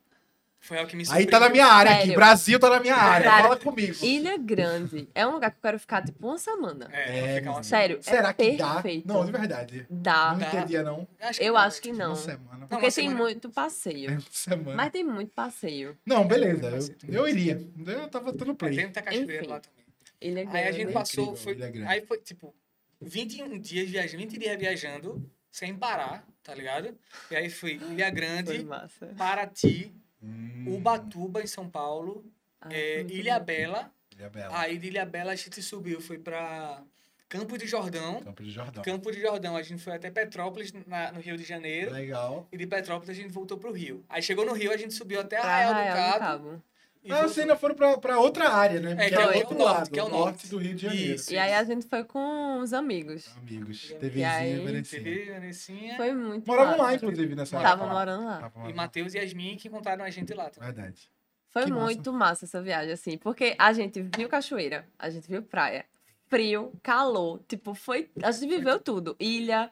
Foi 0.64 0.78
algo 0.78 0.88
que 0.88 0.96
me 0.96 1.04
Aí 1.10 1.26
tá 1.26 1.38
na 1.38 1.50
minha 1.50 1.66
área 1.66 1.90
aqui. 1.92 2.00
Sério. 2.04 2.14
Brasil 2.16 2.58
tá 2.58 2.70
na 2.70 2.80
minha 2.80 2.96
área. 2.96 3.28
Cara, 3.30 3.42
Fala 3.42 3.56
comigo. 3.58 3.94
Ilha 4.02 4.38
Grande 4.38 5.06
é 5.14 5.26
um 5.26 5.32
lugar 5.32 5.50
que 5.50 5.58
eu 5.58 5.62
quero 5.62 5.78
ficar 5.78 6.02
tipo 6.02 6.26
uma 6.26 6.38
semana. 6.38 6.88
É, 6.90 7.18
É, 7.18 7.34
ficar 7.38 7.50
uma- 7.50 7.62
Sério, 7.62 7.98
Será 8.02 8.30
é 8.30 8.32
que 8.32 8.56
perfeito. 8.56 9.06
dá? 9.06 9.14
Não, 9.14 9.26
de 9.26 9.32
verdade. 9.32 9.86
Dá. 9.90 10.30
Não 10.32 10.38
Dá. 10.38 10.46
entendia, 10.48 10.82
não. 10.82 11.06
Acho 11.20 11.42
Eu 11.42 11.52
dá, 11.52 11.60
acho 11.64 11.82
que 11.82 11.92
não. 11.92 12.06
Uma 12.08 12.16
semana. 12.16 12.58
Não, 12.60 12.60
Porque 12.60 12.74
uma 12.76 12.80
tem 12.80 12.90
semana- 12.90 13.18
muito 13.20 13.50
passeio. 13.50 14.10
Uma 14.12 14.20
semana. 14.30 14.76
Mas 14.76 14.90
tem 14.90 15.04
muito 15.04 15.32
passeio. 15.32 15.98
Não, 16.06 16.26
beleza. 16.26 16.96
Eu, 17.06 17.14
eu 17.14 17.28
iria. 17.28 17.60
Eu 17.86 18.08
tava 18.08 18.32
dando 18.32 18.52
É, 18.52 18.54
play. 18.54 18.74
tem 18.76 18.84
muita 18.84 19.02
cachoeira 19.02 19.34
Enfim. 19.36 19.46
lá 19.46 19.60
também. 19.60 19.84
Ilha 20.22 20.42
Grande. 20.44 20.56
Aí 20.56 20.68
a 20.68 20.72
gente 20.72 20.88
É 20.88 20.92
passou, 20.92 21.36
foi, 21.36 21.52
Ilha 21.52 21.70
Grande. 21.70 21.88
aí 21.92 22.06
foi 22.06 22.16
tipo, 22.18 22.54
21 23.02 23.58
dias 23.58 23.90
viajando, 23.90 24.18
20 24.22 24.38
dias 24.38 24.58
viajando, 24.58 25.30
sem 25.50 25.74
parar, 25.76 26.26
tá 26.42 26.54
ligado? 26.54 26.96
E 27.30 27.36
aí 27.36 27.50
fui 27.50 27.72
Ilha 27.74 28.06
Foi 28.06 28.10
Grande, 28.12 28.64
massa. 28.64 29.06
Paraty, 29.18 29.94
Hum, 30.24 30.74
Ubatuba, 30.76 31.42
em 31.42 31.46
São 31.46 31.68
Paulo, 31.68 32.24
Ah, 32.60 32.68
é, 32.72 33.02
Ilha. 33.02 33.38
Bela. 33.38 33.90
Ilha 34.16 34.30
Bela. 34.30 34.58
Aí 34.58 34.78
de 34.78 34.86
Ilha 34.86 35.04
Bela 35.04 35.32
a 35.32 35.36
gente 35.36 35.60
subiu, 35.62 36.00
foi 36.00 36.18
pra 36.18 36.82
Campo 37.28 37.58
de 37.58 37.66
Jordão. 37.66 38.20
Campo 38.22 38.42
de 38.42 38.50
Jordão. 38.50 38.82
Campo 38.82 39.10
de 39.12 39.20
Jordão, 39.20 39.56
a 39.56 39.62
gente 39.62 39.82
foi 39.82 39.92
até 39.94 40.10
Petrópolis, 40.10 40.72
na- 40.86 41.10
no 41.12 41.20
Rio 41.20 41.36
de 41.36 41.42
Janeiro. 41.44 41.90
Legal. 41.92 42.46
E 42.52 42.56
de 42.56 42.66
Petrópolis 42.66 43.10
a 43.10 43.14
gente 43.14 43.30
voltou 43.32 43.58
pro 43.58 43.72
Rio. 43.72 44.04
Aí 44.08 44.22
chegou 44.22 44.46
no 44.46 44.52
Rio, 44.52 44.72
a 44.72 44.76
gente 44.76 44.94
subiu 44.94 45.20
até 45.20 45.40
Pra 45.40 45.48
Arraial 45.50 45.74
do 45.74 45.78
Arraial 45.80 46.12
do 46.12 46.18
Cabo. 46.20 46.62
E 47.04 47.12
Ah, 47.12 47.22
vocês 47.22 47.40
ainda 47.40 47.54
foram 47.54 47.74
pra, 47.74 47.98
pra 47.98 48.18
outra 48.18 48.48
área, 48.48 48.80
né? 48.80 48.92
É, 48.92 48.96
que 48.96 49.08
que 49.10 49.14
é 49.14 49.22
é 49.22 49.26
outro 49.36 49.58
norte, 49.58 49.74
lado, 49.74 49.90
que 49.90 50.00
é 50.00 50.02
o 50.02 50.08
norte 50.08 50.24
norte. 50.24 50.48
do 50.48 50.56
Rio 50.58 50.74
de 50.74 50.82
Janeiro. 50.86 51.14
Isso. 51.16 51.32
E 51.34 51.38
aí 51.38 51.52
a 51.52 51.62
gente 51.62 51.86
foi 51.86 52.02
com 52.02 52.60
os 52.60 52.72
amigos. 52.72 53.30
Amigos. 53.36 53.94
TVzinha, 54.00 54.30
aí- 54.32 54.64
Venecinha. 54.64 55.02
TV, 55.02 55.32
Vanessinha 55.32 55.96
Foi 55.96 56.14
muito 56.14 56.46
Moravam 56.46 56.78
lá, 56.78 56.82
massa. 56.84 56.94
inclusive, 56.96 57.34
nessa 57.34 57.60
Tava 57.60 57.82
época. 57.82 57.92
morando 57.94 58.24
lá. 58.24 58.38
Tava 58.50 58.70
e 58.70 58.72
Matheus 58.72 59.12
e 59.14 59.18
Yasmin 59.18 59.56
que 59.56 59.68
encontraram 59.68 60.02
a 60.04 60.08
gente 60.10 60.32
lá. 60.32 60.48
também. 60.48 60.72
Verdade. 60.72 61.10
Foi 61.50 61.64
Que 61.64 61.70
massa. 61.70 61.84
muito 61.84 62.12
massa 62.12 62.44
essa 62.46 62.62
viagem, 62.62 62.92
assim, 62.92 63.18
porque 63.18 63.54
a 63.58 63.72
gente 63.74 64.00
viu 64.16 64.28
cachoeira, 64.28 64.86
a 64.98 65.08
gente 65.10 65.28
viu 65.28 65.42
praia, 65.42 65.84
frio, 66.26 66.72
calor, 66.82 67.40
tipo, 67.46 67.74
foi. 67.74 68.10
A 68.22 68.32
gente 68.32 68.48
viveu 68.48 68.80
tudo. 68.80 69.14
Ilha, 69.20 69.70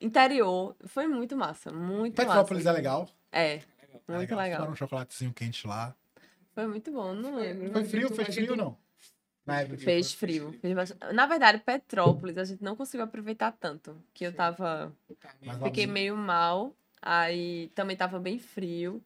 interior. 0.00 0.74
Foi 0.86 1.06
muito 1.06 1.36
massa, 1.36 1.70
muito 1.72 2.14
Petrópolis 2.14 2.64
massa. 2.64 2.76
é 2.76 2.80
legal. 2.80 3.08
É, 3.32 3.48
Legal. 3.54 4.02
É 4.08 4.12
muito 4.16 4.34
legal. 4.36 4.56
Tomaram 4.58 4.72
um 4.72 4.76
chocolatezinho 4.76 5.32
quente 5.32 5.66
lá. 5.66 5.94
Foi 6.54 6.66
muito 6.66 6.90
bom, 6.92 7.14
não 7.14 7.36
lembro. 7.36 7.70
Foi 7.72 7.84
frio? 7.84 8.08
Fez 8.14 8.34
frio 8.34 8.50
ou 8.52 8.56
não? 8.56 8.76
Na 9.46 9.60
época 9.62 9.78
que 9.78 9.84
Fez 9.84 10.12
foi. 10.12 10.28
frio. 10.28 10.52
fez 10.60 10.74
bastante- 10.74 11.12
Na 11.14 11.26
verdade, 11.26 11.58
Petrópolis, 11.64 12.36
a 12.38 12.44
gente 12.44 12.62
não 12.62 12.76
conseguiu 12.76 13.04
aproveitar 13.04 13.52
tanto. 13.52 13.96
Que 14.12 14.24
eu 14.26 14.32
tava. 14.32 14.92
Mas. 15.44 15.58
Fiquei 15.62 15.86
meio 15.86 16.16
mal. 16.16 16.74
Aí 17.02 17.68
também 17.74 17.96
tava 17.96 18.18
bem 18.18 18.38
frio. 18.38 19.02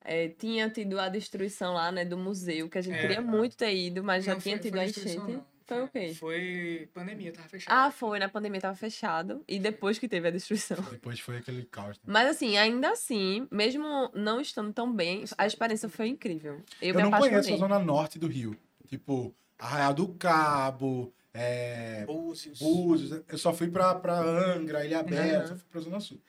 É, 0.00 0.28
tinha 0.28 0.68
tido 0.70 1.00
a 1.00 1.08
destruição 1.08 1.72
lá, 1.74 1.90
né, 1.90 2.04
do 2.04 2.16
museu, 2.16 2.68
que 2.68 2.76
a 2.78 2.82
gente 2.82 2.96
É. 2.96 3.00
queria 3.00 3.20
muito 3.22 3.56
ter 3.56 3.74
ido, 3.74 4.04
mas 4.04 4.24
já 4.24 4.34
Não, 4.34 4.40
tinha 4.40 4.56
foi- 4.56 4.62
tido 4.62 4.78
a 4.78 4.84
enchente. 4.84 5.16
não. 5.16 5.44
Foi 5.66 5.82
o 5.82 5.88
quê? 5.88 6.14
Foi 6.14 6.88
pandemia, 6.92 7.32
tava 7.32 7.48
fechado. 7.48 7.74
Ah, 7.74 7.90
foi, 7.90 8.18
na 8.18 8.28
pandemia 8.28 8.60
tava 8.60 8.74
fechado. 8.76 9.42
E 9.48 9.58
depois 9.58 9.98
que 9.98 10.06
teve 10.08 10.28
a 10.28 10.30
destruição. 10.30 10.76
Depois 10.90 11.18
foi 11.20 11.38
aquele 11.38 11.64
caos. 11.64 11.96
né? 11.98 12.02
Mas 12.06 12.28
assim, 12.28 12.56
ainda 12.58 12.90
assim, 12.90 13.48
mesmo 13.50 14.10
não 14.14 14.40
estando 14.40 14.72
tão 14.72 14.92
bem, 14.92 15.24
a 15.38 15.46
experiência 15.46 15.88
foi 15.88 16.08
incrível. 16.08 16.60
Eu, 16.82 16.94
Eu 16.94 17.00
não 17.00 17.10
conheço 17.18 17.54
a 17.54 17.56
zona 17.56 17.78
norte 17.78 18.18
do 18.18 18.26
Rio. 18.26 18.54
Tipo, 18.86 19.34
Arraial 19.58 19.94
do 19.94 20.08
Cabo, 20.08 21.12
é, 21.32 22.04
Búzios. 22.06 22.58
Búzios. 22.58 23.22
Eu 23.26 23.38
só 23.38 23.52
fui 23.54 23.70
pra, 23.70 23.94
pra 23.94 24.18
Angra, 24.20 24.84
Ilha 24.84 25.02
Bela, 25.02 25.40
Uhum. 25.42 25.48
só 25.48 25.54
fui 25.56 25.64
pra 25.70 25.80
Zona 25.80 26.00
Sul. 26.00 26.20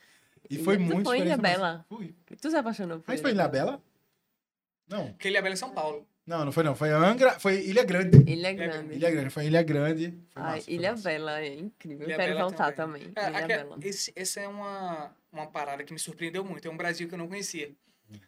E 0.49 0.57
foi 0.60 0.78
Tu 0.78 0.84
muito 0.84 1.03
foi 1.06 1.18
em 1.20 1.22
Ilha 1.24 1.38
Bela? 1.38 1.74
massa. 1.74 1.86
Fui. 1.90 2.16
Tu 2.40 2.49
se 2.49 2.56
apaixonou 2.56 2.99
por 2.99 3.06
Mas 3.10 3.20
foi 3.20 3.32
em 3.32 3.34
Ilha 3.34 3.48
Bela? 3.49 3.82
Não. 4.88 5.12
Que 5.14 5.28
Ilha 5.28 5.41
Bela 5.41 5.53
é 5.53 5.57
São 5.57 5.72
Paulo. 5.72 6.07
Não, 6.26 6.43
não 6.43 6.52
foi 6.52 6.64
não. 6.64 6.73
Foi 6.76 6.89
Angra, 6.89 7.39
foi 7.39 7.61
Ilha 7.65 7.84
Grande. 7.84 8.18
Ilha 8.30 8.52
Grande. 8.53 8.95
Ilha 8.95 9.11
Grande, 9.11 9.30
foi 9.30 9.45
Ilha 9.45 9.61
Grande. 9.61 10.11
Foi 10.31 10.41
Ai, 10.41 10.56
massa, 10.56 10.72
Ilha. 10.72 10.95
Bela 10.95 11.39
é 11.41 11.53
incrível. 11.53 12.06
Ilha 12.07 12.14
eu 12.15 12.18
quero 12.19 12.34
Bela 12.34 12.47
voltar 12.49 12.72
também. 12.73 13.11
É, 13.15 13.27
Ilha 13.30 13.38
aque- 13.38 13.47
Bela. 13.47 13.77
esse, 13.84 14.11
essa 14.15 14.39
é 14.39 14.47
uma, 14.47 15.11
uma 15.31 15.45
parada 15.47 15.84
que 15.84 15.93
me 15.93 15.99
surpreendeu 15.99 16.43
muito. 16.43 16.68
É 16.68 16.72
um 16.72 16.77
Brasil 16.77 17.07
que 17.07 17.14
eu 17.14 17.18
não 17.19 17.27
conhecia. 17.27 17.72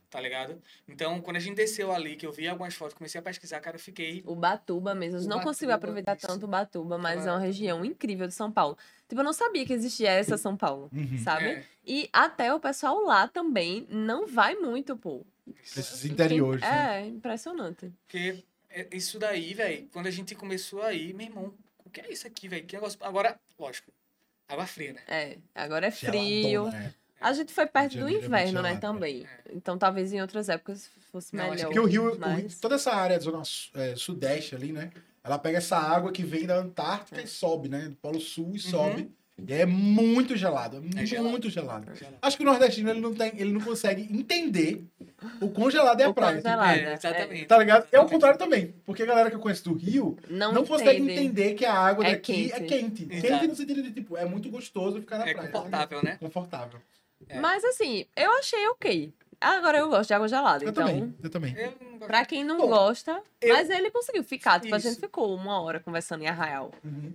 Tá 0.10 0.20
ligado? 0.20 0.60
Então, 0.88 1.22
quando 1.22 1.36
a 1.36 1.40
gente 1.40 1.56
desceu 1.56 1.92
ali, 1.92 2.16
que 2.16 2.26
eu 2.26 2.32
vi 2.32 2.48
algumas 2.48 2.74
fotos, 2.74 2.96
comecei 2.96 3.20
a 3.20 3.22
pesquisar, 3.22 3.60
cara, 3.60 3.76
eu 3.76 3.80
fiquei. 3.80 4.24
O 4.26 4.36
Batuba 4.36 4.96
mesmo. 4.96 5.18
Eu 5.18 5.22
não 5.22 5.28
Ubatuba, 5.38 5.44
consigo 5.44 5.72
aproveitar 5.72 6.18
isso. 6.18 6.26
tanto 6.26 6.46
o 6.46 6.48
Batuba, 6.48 6.98
mas 6.98 7.28
é 7.28 7.32
uma 7.32 7.40
região 7.40 7.86
incrível 7.86 8.28
de 8.28 8.34
São 8.34 8.52
Paulo. 8.52 8.76
Tipo, 9.08 9.22
eu 9.22 9.26
não 9.26 9.34
sabia 9.34 9.66
que 9.68 9.74
existia 9.74 10.10
essa 10.10 10.36
São 10.38 10.58
Paulo, 10.58 10.90
Uhum. 10.92 11.18
sabe? 11.20 11.46
É, 11.46 11.64
E 11.86 12.10
até 12.12 12.52
o 12.54 12.60
pessoal 12.60 13.00
lá 13.04 13.28
também 13.28 13.86
não 13.90 14.26
vai 14.26 14.56
muito, 14.56 14.98
pô. 14.98 15.24
Esses 15.64 16.06
interiores, 16.06 16.62
né? 16.62 17.02
É, 17.02 17.06
impressionante. 17.06 17.92
porque 18.06 18.44
é- 18.70 18.88
isso 18.92 19.18
daí, 19.20 19.54
velho, 19.54 19.88
quando 19.92 20.08
a 20.08 20.12
gente 20.12 20.36
começou 20.36 20.82
aí, 20.82 21.14
meu 21.14 21.28
irmão, 21.28 21.54
o 21.86 21.90
que 21.90 22.02
é 22.02 22.12
isso 22.12 22.28
aqui, 22.28 22.48
velho? 22.48 22.66
Que 22.66 22.76
negócio. 22.76 22.98
Agora, 23.02 23.40
lógico, 23.60 23.92
água 24.48 24.66
fria, 24.66 24.94
né? 24.94 25.02
É, 25.08 25.38
agora 25.56 25.88
é 25.88 25.92
Geladona, 25.92 26.24
frio. 26.24 26.70
né? 26.70 26.94
A 27.20 27.34
gente 27.34 27.52
foi 27.52 27.66
perto 27.66 27.98
do 27.98 28.08
é 28.08 28.12
inverno, 28.12 28.62
né, 28.62 28.70
gelado, 28.76 28.80
também. 28.82 29.26
é. 29.26 29.52
Então 29.54 29.76
talvez 29.78 30.14
em 30.14 30.22
outras 30.22 30.50
épocas 30.50 30.88
fosse 31.12 31.36
Não, 31.36 31.50
melhor. 31.50 31.66
Porque 31.66 31.80
o 31.80 31.86
Rio, 31.86 32.04
o 32.04 32.12
Rio- 32.12 32.20
mas... 32.20 32.60
toda 32.60 32.76
essa 32.76 32.92
área, 32.94 33.20
zona 33.20 33.44
su- 33.44 33.72
é, 33.74 33.96
sudeste 33.96 34.54
ali, 34.54 34.72
né? 34.72 34.92
Ela 35.24 35.40
pega 35.40 35.58
essa 35.58 35.78
água 35.78 36.12
que 36.12 36.24
vem 36.24 36.46
da 36.46 36.58
Antártica 36.58 37.20
É. 37.20 37.24
e 37.24 37.28
sobe, 37.28 37.70
né? 37.70 37.88
Do 37.90 37.96
Polo 37.96 38.20
Sul 38.20 38.50
Uhum. 38.50 38.56
e 38.56 38.60
sobe. 38.60 39.12
E 39.46 39.54
é 39.54 39.66
muito 39.68 40.36
gelado, 40.36 40.84
é 40.96 41.06
gelado. 41.06 41.30
muito 41.30 41.50
gelado. 41.50 41.96
Gelado. 41.96 42.18
Acho 42.22 42.38
que 42.38 42.44
o 42.44 42.46
nordestino 42.46 42.90
ele 42.90 43.00
não, 43.00 43.14
tem, 43.14 43.32
ele 43.36 43.52
não 43.52 43.62
consegue 43.62 44.02
entender 44.12 44.84
o 45.40 45.50
quão 45.50 45.70
gelado 45.70 46.02
é 46.02 46.06
a 46.06 46.10
O 46.10 46.14
praia. 46.14 46.42
quão 46.42 46.42
tipo, 46.42 46.50
gelado. 46.50 46.80
É, 46.80 46.84
é. 46.84 46.94
exatamente. 46.94 47.46
Tá 47.46 47.58
ligado? 47.60 47.88
É 47.92 48.00
o 48.00 48.08
contrário 48.08 48.40
também. 48.40 48.74
Porque 48.84 49.04
a 49.04 49.06
galera 49.06 49.30
que 49.30 49.36
eu 49.36 49.40
conheço 49.40 49.64
do 49.66 49.74
Rio 49.74 50.18
Não, 50.28 50.52
não 50.52 50.66
consegue 50.66 51.00
entende. 51.02 51.20
entender 51.22 51.54
que 51.54 51.66
a 51.66 51.74
água 51.74 52.04
É 52.06 52.12
daqui 52.12 52.52
é 52.52 52.60
quente. 52.62 53.04
quente. 53.06 53.08
Exato. 53.12 53.28
Quente 53.34 53.48
no 53.48 53.56
sentido 53.56 53.84
de, 53.84 53.92
tipo, 53.92 54.18
é 54.18 54.26
muito 54.26 54.50
gostoso 54.50 55.00
ficar 55.02 55.20
na 55.20 55.28
É 55.30 55.34
praia. 55.36 55.50
confortável, 55.52 56.04
né? 56.04 56.18
Confortável. 56.20 56.80
É. 57.30 57.40
Mas 57.40 57.64
assim, 57.64 58.06
eu 58.16 58.32
achei 58.40 58.68
ok. 58.70 59.14
Agora 59.40 59.78
eu 59.78 59.88
gosto 59.88 60.08
de 60.08 60.14
água 60.16 60.28
gelada, 60.28 60.64
Eu 60.66 60.70
então... 60.72 60.84
também, 60.88 61.16
eu 61.22 61.30
também. 61.30 61.56
Pra 62.00 62.26
quem 62.26 62.44
não 62.44 62.58
Bom, 62.58 62.70
gosta, 62.70 63.22
eu- 63.40 63.54
mas 63.54 63.70
ele 63.70 63.92
conseguiu 63.92 64.24
ficar. 64.24 64.60
Tipo, 64.60 64.74
a 64.74 64.80
gente 64.80 64.94
Isso. 64.94 65.00
ficou 65.00 65.32
uma 65.36 65.62
hora 65.62 65.80
conversando 65.80 66.24
em 66.24 66.28
Arraial. 66.28 66.72
Uhum. 66.84 67.14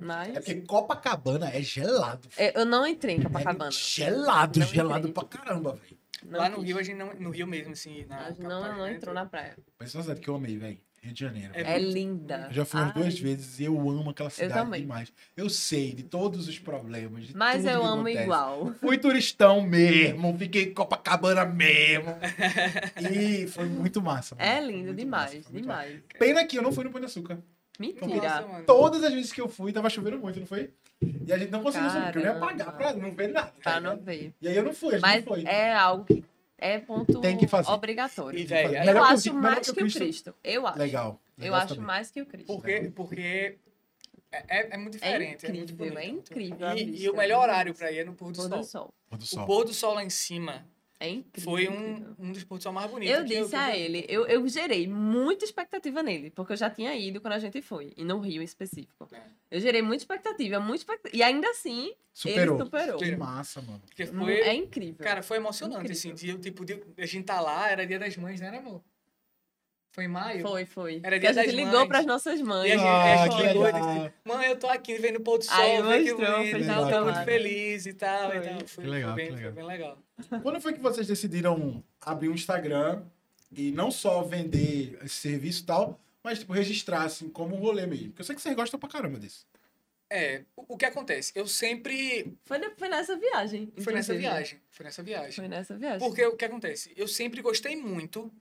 Mas 0.00 0.28
É 0.36 0.40
porque 0.40 0.54
Copacabana 0.62 1.50
é 1.50 1.60
gelado. 1.62 2.28
eu 2.38 2.52
eu 2.60 2.64
não 2.66 2.86
entrei 2.86 3.16
em 3.16 3.20
É 3.20 3.24
Copacabana. 3.24 3.70
gelado, 3.70 4.60
Não 4.60 4.66
gelado 4.66 5.08
entrei. 5.08 5.12
pra 5.12 5.24
caramba, 5.24 5.72
velho. 5.74 5.98
Lá 6.30 6.48
no. 6.48 6.60
Rio, 6.60 6.78
a 6.78 6.82
gente 6.82 6.96
não. 6.96 7.12
No 7.14 7.30
Rio 7.30 7.46
mesmo, 7.46 7.72
assim. 7.72 8.04
Na 8.06 8.30
não, 8.38 8.76
não 8.76 8.86
gente 8.86 8.96
entrou 8.96 9.14
na 9.14 9.24
praia. 9.24 9.56
Mas 9.78 9.94
é 9.94 9.98
uma 9.98 10.02
cidade 10.02 10.20
que 10.20 10.28
eu 10.28 10.34
amei, 10.34 10.56
velho. 10.58 10.78
Rio 11.00 11.12
de 11.12 11.20
Janeiro. 11.20 11.52
É. 11.54 11.74
É 11.76 11.78
linda. 11.78 12.46
Eu 12.48 12.54
já 12.54 12.64
fui 12.64 12.80
umas 12.80 12.88
Ai, 12.96 13.00
duas 13.02 13.18
vezes 13.20 13.60
e 13.60 13.64
eu 13.64 13.78
amo 13.88 14.10
aquela 14.10 14.28
cidade 14.30 14.52
também. 14.52 14.80
demais. 14.80 15.12
Eu 15.36 15.48
sei 15.48 15.94
de 15.94 16.02
todos 16.02 16.48
os 16.48 16.58
problemas, 16.58 17.28
de 17.28 17.36
Mas 17.36 17.58
tudo 17.62 17.70
eu 17.70 17.80
que 17.80 17.86
amo 17.86 17.94
acontece. 18.00 18.22
igual. 18.24 18.74
Fui 18.80 18.98
turistão 18.98 19.62
mesmo, 19.62 20.36
fiquei 20.36 20.64
em 20.64 20.74
Copacabana 20.74 21.44
mesmo. 21.44 22.06
E 23.12 23.46
foi 23.46 23.66
muito 23.66 24.02
massa. 24.02 24.34
mano. 24.34 24.48
É 24.50 24.60
lindo 24.60 24.92
demais, 24.92 25.36
massa. 25.36 25.52
demais. 25.52 26.00
Pena 26.18 26.44
que 26.44 26.58
eu 26.58 26.62
não 26.62 26.72
fui 26.72 26.82
no 26.82 26.90
Pão 26.90 27.00
de 27.00 27.06
Açúcar. 27.06 27.38
Mentira. 27.78 28.06
Nossa, 28.16 28.46
mano. 28.46 28.64
Todas 28.66 29.04
as 29.04 29.12
vezes 29.12 29.32
que 29.32 29.40
eu 29.40 29.48
fui, 29.48 29.72
tava 29.72 29.88
chovendo 29.88 30.18
muito, 30.18 30.40
não 30.40 30.46
foi? 30.46 30.72
E 31.00 31.32
a 31.32 31.38
gente 31.38 31.50
não 31.50 31.62
conseguiu 31.62 31.88
subir, 31.90 32.04
porque 32.12 32.18
eu 32.18 32.22
não 32.24 32.34
ia 32.34 32.40
pagar 32.40 32.72
pra 32.76 32.92
não 32.92 33.10
ver 33.12 33.28
nada. 33.28 33.46
tá 33.62 33.70
Pra 33.72 33.80
não 33.80 33.96
ver. 33.98 34.34
E 34.40 34.48
aí 34.48 34.56
eu 34.56 34.64
não 34.64 34.74
fui, 34.74 34.88
a 34.88 34.92
gente 34.98 35.02
Mas 35.02 35.24
não 35.24 35.32
foi. 35.34 35.44
é 35.44 35.72
algo 35.72 36.04
que 36.04 36.24
é 36.58 36.78
ponto 36.80 37.20
Tem 37.20 37.36
que 37.36 37.46
fazer. 37.46 37.70
obrigatório. 37.70 38.36
E, 38.38 38.52
aí- 38.52 38.64
Eu 38.64 38.70
que 38.72 38.78
acho 38.98 39.34
melhor 39.34 39.42
mais 39.52 39.60
que 39.60 39.70
o 39.70 39.74
que 39.74 39.80
o 39.80 39.84
Cristo. 39.84 39.98
Cristo. 40.00 40.34
Eu 40.42 40.66
acho. 40.66 40.78
Legal. 40.78 41.20
Eu 41.38 41.54
acho 41.54 41.68
também. 41.68 41.84
mais 41.86 42.10
que 42.10 42.20
o 42.20 42.26
Cristo. 42.26 42.46
Porque, 42.52 42.92
porque 42.96 43.56
é, 44.32 44.44
é, 44.58 44.74
é 44.74 44.76
muito 44.76 44.96
É 44.96 44.98
diferente. 45.00 45.46
É, 45.46 45.52
muito 45.52 45.72
incrível, 45.72 45.94
bonito. 45.94 45.98
é 45.98 46.06
incrível 46.08 46.66
a 46.66 46.76
E, 46.76 47.02
e 47.02 47.08
o 47.08 47.14
é 47.14 47.16
melhor 47.16 47.38
muito 47.38 47.50
horário 47.50 47.74
pra 47.74 47.92
ir 47.92 47.98
é 47.98 48.04
no 48.04 48.12
pôr 48.14 48.32
do, 48.32 48.38
Pôr 48.38 48.48
sol. 48.48 48.58
do 48.58 48.64
sol. 48.64 48.94
Pôr 49.08 49.16
do 49.18 49.22
O 49.22 49.26
sol. 49.26 49.46
pôr 49.46 49.64
do 49.64 49.72
sol 49.72 49.94
lá 49.94 50.02
em 50.04 50.10
cima 50.10 50.66
É 51.00 51.08
incrível. 51.08 51.50
foi 51.52 51.68
um, 51.68 52.14
um 52.18 52.32
dos 52.32 52.42
pôr 52.42 52.58
do 52.58 52.62
sol 52.62 52.72
mais 52.72 52.90
bonitos. 52.90 53.14
Eu 53.14 53.24
disse 53.24 53.50
que 53.50 53.56
a 53.56 53.76
ele, 53.76 54.04
eu, 54.08 54.26
eu 54.26 54.48
gerei 54.48 54.88
muita 54.88 55.44
expectativa 55.44 56.02
nele, 56.02 56.30
porque 56.30 56.52
eu 56.52 56.56
já 56.56 56.68
tinha 56.68 56.92
ido 56.96 57.20
quando 57.20 57.34
a 57.34 57.38
gente 57.38 57.62
foi, 57.62 57.92
e 57.96 58.04
no 58.04 58.18
Rio 58.18 58.42
em 58.42 58.44
específico. 58.44 59.08
É. 59.12 59.22
Eu 59.50 59.60
gerei 59.60 59.80
muita 59.80 60.02
expectativa, 60.02 60.58
muita 60.58 60.78
expectativa. 60.82 61.16
E 61.16 61.22
ainda 61.22 61.48
assim, 61.50 61.92
Superou. 62.12 62.56
ele 62.56 62.64
superou. 62.64 62.98
Que 62.98 63.16
massa, 63.16 63.62
mano. 63.62 63.80
Porque 63.86 64.06
foi, 64.06 64.40
É 64.40 64.54
incrível. 64.54 65.04
cara, 65.04 65.22
foi 65.22 65.36
emocionante, 65.36 65.84
Incrível. 65.84 66.12
assim. 66.12 66.14
De, 66.14 66.38
tipo, 66.38 66.64
de, 66.64 66.82
a 66.98 67.06
gente 67.06 67.24
tá 67.24 67.40
lá, 67.40 67.70
era 67.70 67.86
dia 67.86 67.98
das 67.98 68.16
mães, 68.16 68.40
né, 68.40 68.48
amor? 68.58 68.82
Foi 69.98 70.04
em 70.04 70.08
maio? 70.08 70.42
Foi, 70.42 70.64
foi. 70.64 71.00
Era 71.02 71.18
Que 71.18 71.28
dia 71.28 71.30
a 71.30 71.44
gente 71.44 71.56
ligou 71.56 71.72
mães. 71.80 71.88
pras 71.88 72.06
nossas 72.06 72.40
mães. 72.40 72.68
E 72.68 72.72
a 72.72 72.76
gente, 72.76 72.86
Ah, 72.86 73.02
a 73.02 73.16
gente 73.26 73.36
que 73.36 73.42
ligou 73.48 73.62
e 73.68 73.72
legal. 73.72 73.94
disse, 73.98 74.12
mãe, 74.24 74.46
eu 74.46 74.56
tô 74.56 74.68
aqui 74.68 74.94
vendo 74.94 75.16
o 75.16 75.20
pôr 75.20 75.38
do 75.38 75.44
sol, 75.44 75.56
Aí 75.56 75.72
que 76.04 76.12
mostrou, 76.12 76.44
e 76.44 76.70
a 76.70 76.88
tô 76.88 77.04
muito 77.04 77.24
feliz 77.24 77.84
e 77.84 77.92
tal, 77.94 78.28
e 78.28 78.38
Foi. 78.38 78.48
tal. 78.48 78.68
Foi, 78.68 78.84
Que 78.84 78.90
legal, 78.90 79.14
foi, 79.14 79.16
bem, 79.16 79.26
que 79.26 79.32
foi 79.32 79.50
legal. 79.50 79.52
bem 79.52 79.66
legal. 79.66 79.98
Quando 80.40 80.60
foi 80.60 80.72
que 80.72 80.78
vocês 80.78 81.04
decidiram 81.08 81.82
abrir 82.00 82.28
um 82.28 82.34
Instagram 82.34 83.02
e 83.50 83.72
não 83.72 83.90
só 83.90 84.22
vender 84.22 84.96
esse 85.04 85.16
serviço 85.16 85.64
e 85.64 85.66
tal, 85.66 85.98
mas 86.22 86.38
tipo, 86.38 86.52
registrar 86.52 87.02
assim 87.02 87.28
como 87.28 87.56
um 87.56 87.58
rolê 87.58 87.84
mesmo? 87.84 88.10
Porque 88.10 88.22
eu 88.22 88.24
sei 88.26 88.36
que 88.36 88.40
vocês 88.40 88.54
gostam 88.54 88.78
pra 88.78 88.88
caramba 88.88 89.18
disso. 89.18 89.44
É, 90.08 90.42
o, 90.56 90.76
que 90.76 90.86
acontece? 90.86 91.32
Eu 91.34 91.48
sempre... 91.48 92.36
Foi, 92.44 92.60
foi 92.76 92.88
nessa 92.88 93.16
viagem. 93.16 93.72
Foi 93.80 93.92
nessa 93.92 94.14
viagem, 94.14 94.60
foi 94.70 94.84
nessa 94.84 95.02
viagem. 95.02 95.32
Foi 95.32 95.48
nessa 95.48 95.76
viagem. 95.76 95.98
Porque 96.08 96.24
o 96.24 96.36
que 96.36 96.44
acontece? 96.44 96.92
Eu 96.96 97.08
sempre 97.08 97.42
gostei 97.42 97.74
muito 97.74 98.32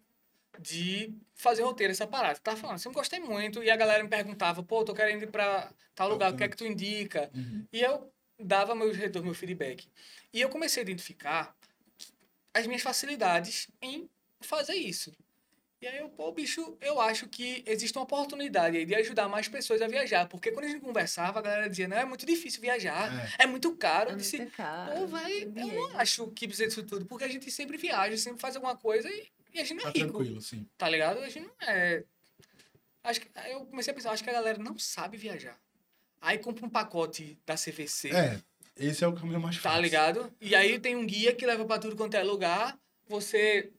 de 0.60 1.14
fazer 1.36 1.64
roteiro, 1.64 1.92
essa 1.92 2.08
parada. 2.08 2.40
Tava 2.40 2.58
falando, 2.58 2.80
sempre 2.80 2.98
gostei 2.98 3.20
muito. 3.20 3.64
E 3.64 3.70
a 3.70 3.76
galera 3.76 4.04
me 4.04 4.10
perguntava, 4.10 4.64
pô, 4.64 4.84
tô 4.84 4.94
querendo 4.94 5.24
ir 5.24 5.32
pra 5.32 5.72
tal 5.96 6.10
lugar, 6.10 6.34
o 6.34 6.36
que 6.36 6.44
é 6.44 6.48
que 6.50 6.58
tu 6.58 6.66
indica? 6.66 7.30
E 7.72 7.82
eu 7.82 8.12
dava 8.40 8.76
meu 8.76 8.92
retorno, 8.92 9.28
meu 9.28 9.36
feedback. 9.36 9.88
E 10.34 10.42
eu 10.42 10.50
comecei 10.50 10.82
a 10.82 10.86
identificar 10.86 11.56
as 12.54 12.66
minhas 12.68 12.82
facilidades 12.82 13.68
em 13.82 14.10
fazer 14.42 14.76
isso. 14.76 15.12
E 15.80 15.86
aí 15.86 16.00
eu, 16.00 16.10
pô, 16.10 16.32
bicho, 16.32 16.76
eu 16.82 17.00
acho 17.00 17.28
que 17.28 17.64
existe 17.68 17.96
uma 17.96 18.04
oportunidade 18.04 18.78
aí 18.78 18.84
de 18.84 18.96
ajudar 18.96 19.28
mais 19.28 19.48
pessoas 19.48 19.80
a 19.80 19.88
viajar. 19.88 20.28
Porque 20.28 20.52
quando 20.52 20.66
a 20.66 20.70
gente 20.70 20.82
conversava, 20.82 21.38
a 21.38 21.42
galera 21.42 21.70
dizia, 21.70 21.88
não, 21.88 21.98
é 21.98 22.04
muito 22.04 22.26
difícil 22.26 22.60
viajar, 22.60 23.32
é, 23.38 23.46
muito 23.46 23.76
caro. 23.76 24.10
É 24.10 24.14
Eu 24.14 24.18
disse, 24.18 24.38
muito 24.38 24.56
caro, 24.56 25.02
pô, 25.02 25.08
vai, 25.08 25.44
eu 25.44 25.52
não 25.54 26.00
acho 26.00 26.28
que 26.32 26.48
precisa 26.48 26.68
disso 26.68 26.84
tudo, 26.84 27.06
porque 27.06 27.26
a 27.26 27.28
gente 27.28 27.52
sempre 27.52 27.78
viaja, 27.78 28.18
sempre 28.18 28.42
faz 28.42 28.56
alguma 28.56 28.76
coisa 28.76 29.08
e, 29.08 29.28
e 29.58 29.62
a 29.62 29.64
gente 29.64 29.78
não 29.78 29.84
Tá 29.84 29.90
é 29.90 29.94
rico, 30.00 30.12
tranquilo, 30.14 30.42
sim. 30.42 30.68
tá 30.78 30.90
ligado? 30.90 31.20
A 31.20 31.30
gente 31.30 31.46
não 31.48 31.68
é... 31.68 32.04
Acho 33.04 33.22
que, 33.22 33.30
eu 33.50 33.66
comecei 33.66 33.92
a 33.92 33.96
pensar, 33.96 34.12
acho 34.12 34.24
que 34.24 34.30
a 34.30 34.34
galera 34.34 34.58
não 34.58 34.78
sabe 34.78 35.18
viajar. 35.18 35.58
Aí 36.22 36.38
compra 36.38 36.66
um 36.66 36.70
pacote 36.70 37.38
da 37.46 37.56
CVC, 37.56 38.10
É, 38.14 38.42
esse 38.76 39.04
é 39.04 39.08
o 39.08 39.14
caminho 39.14 39.40
mais 39.40 39.56
fácil. 39.56 39.78
tá 39.78 39.82
ligado? 39.82 40.34
E 40.42 40.56
aí 40.56 40.78
tem 40.80 40.96
um 40.96 41.06
guia 41.06 41.34
que 41.34 41.46
leva 41.46 41.64
pra 41.66 41.80
tudo 41.80 41.96
quanto 41.96 42.16
é 42.16 42.24
lugar, 42.24 42.78
você... 43.08 43.72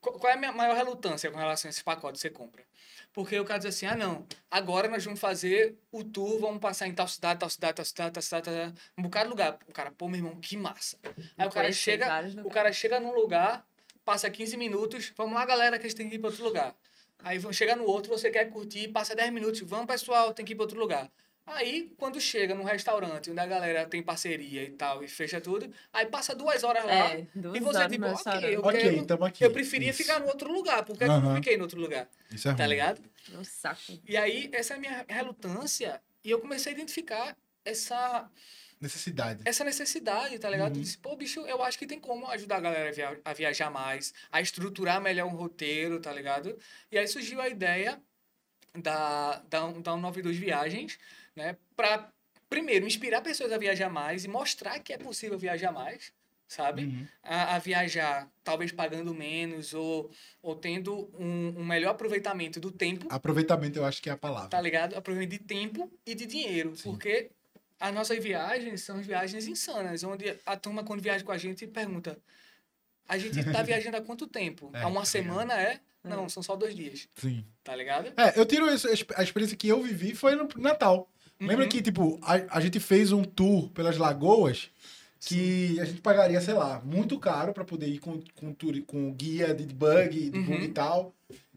Qu- 0.00 0.12
Qual 0.18 0.30
é 0.30 0.34
a 0.34 0.38
minha 0.38 0.52
maior 0.52 0.74
relutância 0.74 1.30
com 1.30 1.38
relação 1.38 1.68
a 1.68 1.70
esse 1.70 1.82
pacote 1.84 2.14
que 2.14 2.20
você 2.20 2.30
compra? 2.30 2.64
Porque 3.12 3.38
o 3.40 3.44
cara 3.46 3.58
diz 3.58 3.74
assim, 3.74 3.86
ah, 3.86 3.96
não, 3.96 4.26
agora 4.50 4.88
nós 4.88 5.02
vamos 5.04 5.18
fazer 5.20 5.74
o 5.90 6.04
tour, 6.04 6.38
vamos 6.38 6.60
passar 6.60 6.86
em 6.86 6.92
tal 6.94 7.08
cidade, 7.08 7.40
tal 7.40 7.48
cidade, 7.48 7.74
tal 7.76 7.84
cidade, 7.84 8.12
tal 8.12 8.22
cidade, 8.22 8.44
tal 8.44 8.52
cidade, 8.54 8.74
um 8.98 9.02
bocado 9.02 9.24
de 9.24 9.30
lugar. 9.30 9.58
O 9.66 9.72
cara, 9.72 9.90
pô, 9.90 10.06
meu 10.06 10.18
irmão, 10.18 10.36
que 10.38 10.54
massa. 10.56 10.98
Aí 11.38 11.46
o 11.46 11.50
cara 11.50 11.72
chega, 11.72 12.06
o 12.44 12.50
cara 12.50 12.70
chega 12.74 13.00
num 13.00 13.14
lugar, 13.14 13.66
passa 14.06 14.30
15 14.30 14.56
minutos, 14.56 15.12
vamos 15.16 15.34
lá, 15.34 15.44
galera, 15.44 15.78
que 15.80 15.84
a 15.84 15.88
gente 15.88 15.98
tem 15.98 16.08
que 16.08 16.14
ir 16.14 16.18
para 16.20 16.30
outro 16.30 16.44
lugar. 16.44 16.74
Aí 17.24 17.38
vão 17.38 17.52
chegar 17.52 17.74
no 17.76 17.84
outro, 17.84 18.08
você 18.16 18.30
quer 18.30 18.44
curtir, 18.48 18.86
passa 18.88 19.16
10 19.16 19.32
minutos, 19.32 19.60
vamos, 19.62 19.86
pessoal, 19.86 20.32
tem 20.32 20.44
que 20.46 20.52
ir 20.52 20.54
para 20.56 20.62
outro 20.62 20.78
lugar. 20.78 21.10
Aí, 21.44 21.92
quando 21.96 22.20
chega 22.20 22.54
num 22.54 22.64
restaurante 22.64 23.30
onde 23.30 23.38
a 23.40 23.46
galera 23.46 23.84
tem 23.86 24.02
parceria 24.02 24.62
e 24.64 24.70
tal, 24.70 25.02
e 25.02 25.08
fecha 25.08 25.40
tudo, 25.40 25.72
aí 25.92 26.06
passa 26.06 26.34
duas 26.34 26.62
horas 26.64 26.84
lá, 26.84 27.10
É, 27.10 27.26
duas 27.34 27.56
e 27.56 27.60
você, 27.60 27.78
horas 27.78 27.92
tipo, 27.92 28.06
ok, 28.06 28.56
eu, 28.56 28.60
Ok, 28.60 28.80
quero, 28.80 29.06
tamo 29.06 29.24
aqui. 29.24 29.44
eu 29.44 29.50
preferia 29.52 29.90
Isso. 29.90 29.98
ficar 30.02 30.20
no 30.20 30.26
outro 30.26 30.52
lugar, 30.52 30.84
por 30.84 30.96
que 30.96 31.04
é 31.04 31.06
que 31.08 31.12
eu 31.12 31.20
não 31.20 31.34
fiquei 31.36 31.56
no 31.56 31.64
outro 31.64 31.80
lugar? 31.80 32.08
Isso 32.30 32.46
é 32.48 32.50
ruim. 32.52 32.58
Tá 32.58 32.66
ligado? 32.66 33.00
Um 33.32 33.44
saco. 33.44 33.92
E 34.08 34.16
aí, 34.16 34.48
essa 34.52 34.74
é 34.74 34.76
a 34.76 34.80
minha 34.80 35.04
relutância, 35.08 36.00
e 36.24 36.30
eu 36.30 36.38
comecei 36.40 36.72
a 36.72 36.74
identificar 36.74 37.36
essa, 37.64 38.28
Necessidade. 38.80 39.42
essa 39.44 39.64
necessidade, 39.64 40.38
tá 40.38 40.50
ligado? 40.50 40.76
Uhum. 40.76 40.82
Disse, 40.82 40.98
pô, 40.98 41.16
bicho, 41.16 41.40
eu 41.40 41.62
acho 41.62 41.78
que 41.78 41.86
tem 41.86 41.98
como 41.98 42.26
ajudar 42.28 42.56
a 42.56 42.60
galera 42.60 42.88
a, 42.90 42.92
via- 42.92 43.20
a 43.24 43.32
viajar 43.32 43.70
mais, 43.70 44.12
a 44.30 44.40
estruturar 44.40 45.00
melhor 45.00 45.26
um 45.26 45.36
roteiro, 45.36 45.98
tá 46.00 46.12
ligado? 46.12 46.58
E 46.92 46.98
aí 46.98 47.06
surgiu 47.08 47.40
a 47.40 47.48
ideia 47.48 48.00
da, 48.74 49.38
da, 49.48 49.66
da 49.72 49.92
192 49.92 50.36
Viagens, 50.36 50.98
né? 51.34 51.56
Pra, 51.74 52.10
primeiro, 52.48 52.86
inspirar 52.86 53.20
pessoas 53.22 53.52
a 53.52 53.58
viajar 53.58 53.88
mais 53.88 54.24
e 54.24 54.28
mostrar 54.28 54.78
que 54.80 54.92
é 54.92 54.98
possível 54.98 55.38
viajar 55.38 55.72
mais, 55.72 56.12
sabe? 56.46 56.84
Uhum. 56.84 57.06
A, 57.22 57.56
a 57.56 57.58
viajar, 57.58 58.30
talvez 58.44 58.70
pagando 58.72 59.14
menos 59.14 59.72
ou, 59.72 60.10
ou 60.42 60.54
tendo 60.54 61.10
um, 61.18 61.54
um 61.60 61.64
melhor 61.64 61.90
aproveitamento 61.92 62.60
do 62.60 62.70
tempo 62.70 63.06
Aproveitamento, 63.10 63.78
eu 63.78 63.84
acho 63.86 64.02
que 64.02 64.10
é 64.10 64.12
a 64.12 64.16
palavra. 64.18 64.50
tá 64.50 64.60
ligado? 64.60 64.94
Aproveitamento 64.94 65.42
de 65.42 65.48
tempo 65.48 65.90
e 66.04 66.14
de 66.14 66.26
dinheiro. 66.26 66.76
Sim. 66.76 66.90
Porque 66.90 67.30
as 67.78 67.94
nossas 67.94 68.22
viagens 68.22 68.82
são 68.82 69.00
viagens 69.02 69.46
insanas, 69.46 70.02
onde 70.04 70.34
a 70.46 70.56
turma, 70.56 70.82
quando 70.84 71.00
viaja 71.02 71.24
com 71.24 71.32
a 71.32 71.38
gente, 71.38 71.66
pergunta: 71.66 72.18
a 73.08 73.18
gente 73.18 73.42
tá 73.52 73.62
viajando 73.64 73.96
há 73.96 74.00
quanto 74.00 74.26
tempo? 74.26 74.70
É, 74.74 74.82
há 74.82 74.86
uma 74.86 75.00
tá 75.00 75.06
semana 75.06 75.54
é? 75.54 75.80
Não, 76.04 76.28
são 76.28 76.40
só 76.42 76.54
dois 76.54 76.74
dias, 76.74 77.08
Sim. 77.16 77.44
tá 77.64 77.74
ligado? 77.74 78.12
É, 78.16 78.38
eu 78.38 78.46
tiro 78.46 78.72
isso, 78.72 78.86
a 79.16 79.22
experiência 79.24 79.56
que 79.56 79.66
eu 79.66 79.82
vivi 79.82 80.14
foi 80.14 80.36
no 80.36 80.48
Natal. 80.56 81.10
Lembra 81.40 81.64
Uhum. 81.64 81.68
que, 81.68 81.82
tipo, 81.82 82.18
a, 82.22 82.56
a 82.56 82.60
gente 82.60 82.78
fez 82.78 83.10
um 83.12 83.24
tour 83.24 83.68
pelas 83.70 83.96
lagoas 83.98 84.70
que 85.20 85.78
a 85.80 85.84
gente 85.84 86.00
pagaria, 86.00 86.40
sei 86.40 86.54
lá, 86.54 86.80
muito 86.84 87.18
caro 87.18 87.52
pra 87.52 87.64
poder 87.64 87.88
ir 87.88 87.98
com, 87.98 88.22
com, 88.34 88.54
turi- 88.54 88.82
com 88.82 89.12
guia 89.12 89.52
de 89.52 89.66
bug, 89.66 90.30
de 90.30 90.38
Uhum. 90.38 90.44
bug 90.46 90.64
e 90.64 90.68
tal. 90.68 91.12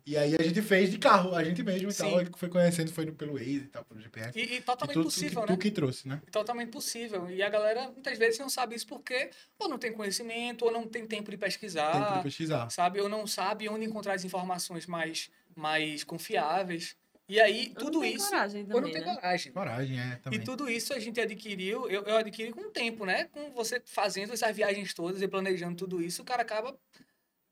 E 0.09 0.17
aí 0.17 0.35
a 0.35 0.41
gente 0.41 0.59
fez 0.63 0.89
de 0.89 0.97
carro, 0.97 1.35
a 1.35 1.43
gente 1.43 1.61
mesmo 1.61 1.87
e 1.87 1.93
Sim. 1.93 2.01
tal. 2.01 2.25
Foi 2.35 2.49
conhecendo, 2.49 2.91
foi 2.91 3.11
pelo 3.11 3.33
Waze 3.33 3.57
e 3.57 3.67
tal, 3.67 3.85
pelo 3.85 4.01
GPS. 4.01 4.39
E, 4.39 4.41
e 4.41 4.55
E 4.55 4.61
totalmente 4.61 4.95
tu, 4.95 5.01
tu, 5.01 5.03
possível, 5.03 5.43
tu 5.43 5.51
né? 5.51 5.57
que 5.57 5.69
trouxe, 5.69 6.07
né? 6.07 6.19
Totalmente 6.31 6.69
possível. 6.69 7.29
E 7.29 7.43
a 7.43 7.47
galera 7.49 7.91
muitas 7.91 8.17
vezes 8.17 8.39
não 8.39 8.49
sabe 8.49 8.73
isso 8.75 8.87
porque 8.87 9.29
ou 9.59 9.69
não 9.69 9.77
tem 9.77 9.93
conhecimento, 9.93 10.65
ou 10.65 10.71
não 10.71 10.87
tem 10.87 11.05
tempo 11.05 11.29
de 11.29 11.37
pesquisar. 11.37 11.91
Tem 11.91 12.17
que 12.17 12.23
pesquisar. 12.23 12.71
sabe? 12.71 12.99
Ou 12.99 13.07
não 13.07 13.27
sabe 13.27 13.69
onde 13.69 13.85
encontrar 13.85 14.13
as 14.15 14.23
informações 14.25 14.87
mais, 14.87 15.29
mais 15.55 16.03
confiáveis. 16.03 16.95
E 17.27 17.39
aí, 17.39 17.71
Ou 17.75 17.83
tudo 17.83 17.93
não 17.93 18.01
tem 18.01 18.15
isso. 18.15 18.25
coragem 18.27 18.61
ou 18.63 18.67
não 18.67 18.75
também, 18.77 18.91
tem 18.93 19.01
né? 19.05 19.13
coragem. 19.13 19.51
Coragem, 19.51 19.99
é, 19.99 20.15
também. 20.15 20.39
E 20.39 20.43
tudo 20.43 20.67
isso 20.67 20.91
a 20.91 20.97
gente 20.97 21.21
adquiriu, 21.21 21.87
eu, 21.87 22.01
eu 22.01 22.17
adquiri 22.17 22.51
com 22.51 22.61
o 22.61 22.71
tempo, 22.71 23.05
né? 23.05 23.25
Com 23.25 23.51
você 23.51 23.79
fazendo 23.85 24.33
essas 24.33 24.55
viagens 24.55 24.91
todas 24.95 25.21
e 25.21 25.27
planejando 25.27 25.75
tudo 25.75 26.01
isso, 26.01 26.23
o 26.23 26.25
cara 26.25 26.41
acaba 26.41 26.75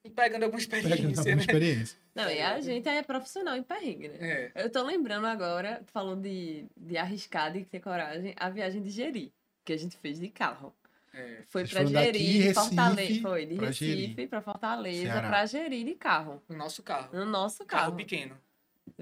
pegando 0.10 0.44
alguma 0.44 0.62
Pegando 0.62 0.88
experiência, 0.94 1.20
alguma 1.22 1.36
né? 1.36 1.42
experiência. 1.42 1.98
Não, 2.16 2.30
e 2.30 2.42
a 2.42 2.60
gente 2.62 2.88
é 2.90 3.04
profissional 3.04 3.56
em 3.56 3.64
perrengue, 3.64 4.08
né? 4.10 4.18
É. 4.20 4.52
Eu 4.64 4.70
tô 4.72 4.84
lembrando 4.84 5.28
agora, 5.28 5.82
tu 5.86 5.92
falou 5.92 6.16
de, 6.16 6.66
de 6.76 6.98
arriscar, 6.98 7.52
de 7.54 7.64
ter 7.66 7.80
coragem, 7.80 8.34
a 8.38 8.50
viagem 8.50 8.82
de 8.82 8.90
Jeri, 8.90 9.32
que 9.64 9.74
a 9.74 9.78
gente 9.78 9.96
fez 9.98 10.20
de 10.20 10.30
carro. 10.30 10.74
é. 11.14 11.44
Foi 11.48 11.64
de 11.64 11.74
Recife, 11.76 12.54
Fortaleza. 12.54 13.22
Foi, 13.22 13.46
de 13.46 13.56
pra 13.56 13.68
Recife 13.68 14.28
pra 14.28 14.42
Fortaleza, 14.42 15.02
Ceará. 15.04 15.28
pra 15.28 15.46
Jeri 15.46 15.84
de 15.84 15.94
carro. 15.96 16.42
No 16.50 16.58
nosso 16.58 16.82
carro. 16.84 17.10
No 17.16 17.26
nosso 17.26 17.66
Carro 17.66 17.84
carro. 17.86 17.96
pequeno. 17.96 18.38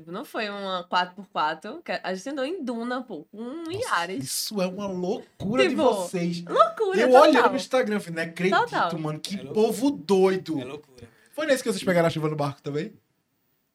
Não 0.07 0.23
foi 0.25 0.49
uma 0.49 0.83
4x4, 0.89 1.81
que 1.83 1.91
a 1.91 2.13
gente 2.13 2.29
andou 2.29 2.45
em 2.45 2.63
Duna, 2.63 3.01
pô, 3.03 3.25
com 3.31 3.37
um 3.41 3.71
Yaris. 3.71 4.23
Isso 4.23 4.61
é 4.61 4.67
uma 4.67 4.87
loucura 4.87 5.63
de 5.63 5.69
Tipo, 5.69 5.83
vocês. 5.83 6.43
Loucura, 6.43 6.99
Eu 6.99 7.07
total. 7.09 7.21
olhando 7.29 7.49
no 7.51 7.55
Instagram, 7.55 7.99
falei, 7.99 8.23
não 8.25 8.31
acredito, 8.31 8.59
Total. 8.59 8.99
mano. 8.99 9.19
Que 9.19 9.35
É 9.39 9.43
povo 9.45 9.91
doido. 9.91 10.59
É 10.59 10.63
loucura. 10.65 11.07
Foi 11.31 11.45
nesse 11.45 11.63
que 11.63 11.71
vocês 11.71 11.83
pegaram 11.83 12.07
a 12.07 12.09
chuva 12.09 12.29
no 12.29 12.35
barco 12.35 12.61
também? 12.61 12.93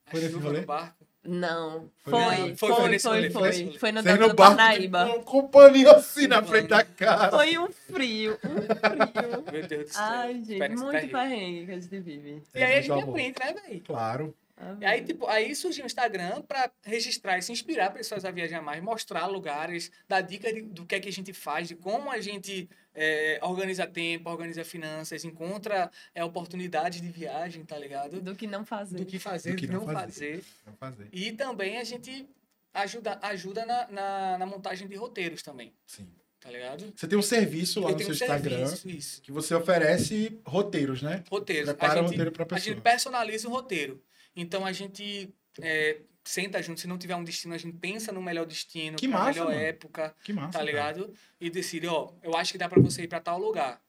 A 0.07 0.11
Foi 0.13 0.21
nesse 0.21 0.33
chuva 0.33 0.47
rolê? 0.49 0.61
no 0.61 0.67
barco. 0.67 1.01
Não, 1.23 1.91
Foi 2.03 2.13
foi, 2.13 2.21
nesse- 2.23 2.57
foi, 2.57 2.57
foi- 2.57 2.69
foi 2.71 2.77
foi, 2.81 2.89
nesse 2.89 3.03
foi, 3.03 3.13
rolê, 3.17 3.31
foi 3.31 3.43
nesse 3.43 3.59
foi, 3.59 3.67
rolê. 3.67 3.79
foi 3.79 3.93
no 3.93 4.03
Delta 4.03 4.29
do 4.29 4.35
barco, 4.35 4.57
Parnaíba. 4.57 5.23
com 5.23 5.39
um 5.41 5.49
paninho 5.49 5.91
assim 5.91 6.27
na 6.27 6.43
frente 6.43 6.69
da 6.69 6.83
cara. 6.83 7.31
Foi 7.31 7.59
um 7.59 7.69
frio, 7.71 8.39
um 8.43 8.63
frio. 8.63 9.53
Meu 9.53 9.67
Deus 9.69 9.85
do 9.89 9.93
céu. 9.93 10.03
Ai, 10.03 10.33
gente, 10.37 10.53
Experiência 10.53 10.87
muito 10.87 11.09
perrengue 11.11 11.67
que 11.67 11.73
a 11.73 11.75
gente 11.75 12.01
vive. 12.01 12.43
E 12.55 12.63
aí 12.63 12.79
a 12.79 12.81
gente 12.81 13.03
aprende, 13.03 13.35
né, 13.39 13.53
velho? 13.53 13.81
Claro. 13.83 14.35
E 14.81 14.85
aí, 14.85 15.03
tipo, 15.05 15.27
aí 15.27 15.55
surgiu 15.55 15.85
o 15.85 15.87
Instagram 15.87 16.43
para 16.43 16.71
registrar 16.83 17.39
e 17.39 17.43
se 17.43 17.51
inspirar 17.53 17.91
pessoas 17.93 18.25
a 18.25 18.31
viajar 18.31 18.61
mais, 18.61 18.83
mostrar 18.83 19.27
lugares, 19.27 19.91
dar 20.09 20.21
dica 20.21 20.53
de- 20.53 20.63
do 20.63 20.85
que 20.85 20.95
é 20.95 21.01
que 21.01 21.09
a 21.09 21.13
gente 21.13 21.33
faz, 21.33 21.69
de 21.69 21.75
como 21.77 22.11
a 22.11 22.21
gente 22.21 22.69
é, 22.95 23.39
organiza 23.43 23.87
tempo, 23.87 24.29
organiza 24.29 24.65
finanças, 24.65 25.25
encontra 25.25 25.91
é, 26.15 26.25
oportunidades 26.25 27.01
de 27.01 27.09
viagem, 27.09 27.65
tá 27.65 27.79
ligado? 27.79 28.21
Do 28.21 28.35
que 28.35 28.47
não 28.47 28.65
fazer. 28.67 28.99
Do 28.99 29.07
que 29.07 29.19
fazer, 29.19 29.53
Do 29.53 29.57
que 29.57 29.67
não 29.67 29.85
não 29.87 29.87
fazer. 29.87 30.37
fazer. 30.41 30.45
Vamos 30.65 30.81
fazer. 30.81 31.09
E 31.13 31.33
também 31.33 31.79
a 31.79 31.85
gente 31.85 32.29
ajuda, 32.75 33.19
ajuda 33.23 33.65
na, 33.65 33.87
na, 33.91 34.39
na 34.39 34.47
montagem 34.47 34.87
de 34.89 34.97
roteiros 34.97 35.43
também, 35.43 35.73
Sim. 35.87 36.09
tá 36.41 36.51
ligado? 36.51 36.93
Você 36.95 37.07
tem 37.09 37.19
um 37.19 37.23
serviço 37.23 37.81
lá 37.81 37.91
Eu 37.91 37.95
no 37.95 37.99
seu 38.01 38.09
um 38.09 38.13
Instagram 38.13 38.67
serviço, 38.67 38.89
isso. 38.91 39.23
que 39.23 39.33
você 39.33 39.55
oferece 39.55 40.39
roteiros, 40.45 41.01
né? 41.01 41.23
Roteiros. 41.31 41.67
Prepara 41.71 41.93
a 42.01 42.03
o 42.03 42.03
gente, 42.03 42.11
roteiro 42.11 42.33
pra 42.33 42.43
a 42.43 42.47
pessoa. 42.47 42.75
gente 42.75 42.81
personaliza 42.83 43.49
o 43.49 43.51
roteiro. 43.51 44.03
Então 44.35 44.65
a 44.65 44.73
gente 44.73 45.35
é, 45.61 46.01
senta 46.25 46.63
junto, 46.63 46.81
se 46.81 46.87
não 46.87 46.99
tiver 46.99 47.17
um 47.17 47.25
destino, 47.25 47.55
a 47.55 47.59
gente 47.59 47.77
pensa 47.79 48.13
no 48.13 48.23
melhor 48.23 48.47
destino, 48.47 48.97
Que 48.97 49.09
massa, 49.09 49.31
melhor 49.31 49.47
mano. 49.49 49.61
época, 49.61 50.15
Que 50.23 50.33
massa. 50.33 50.53
tá 50.53 50.59
cara. 50.59 50.65
ligado? 50.65 51.15
E 51.41 51.51
decide, 51.51 51.87
ó, 51.87 52.13
eu 52.23 52.37
acho 52.37 52.53
que 52.53 52.59
dá 52.59 52.69
pra 52.69 52.81
você 52.81 53.03
ir 53.03 53.09
pra 53.09 53.21
tal 53.21 53.39
lugar. 53.39 53.83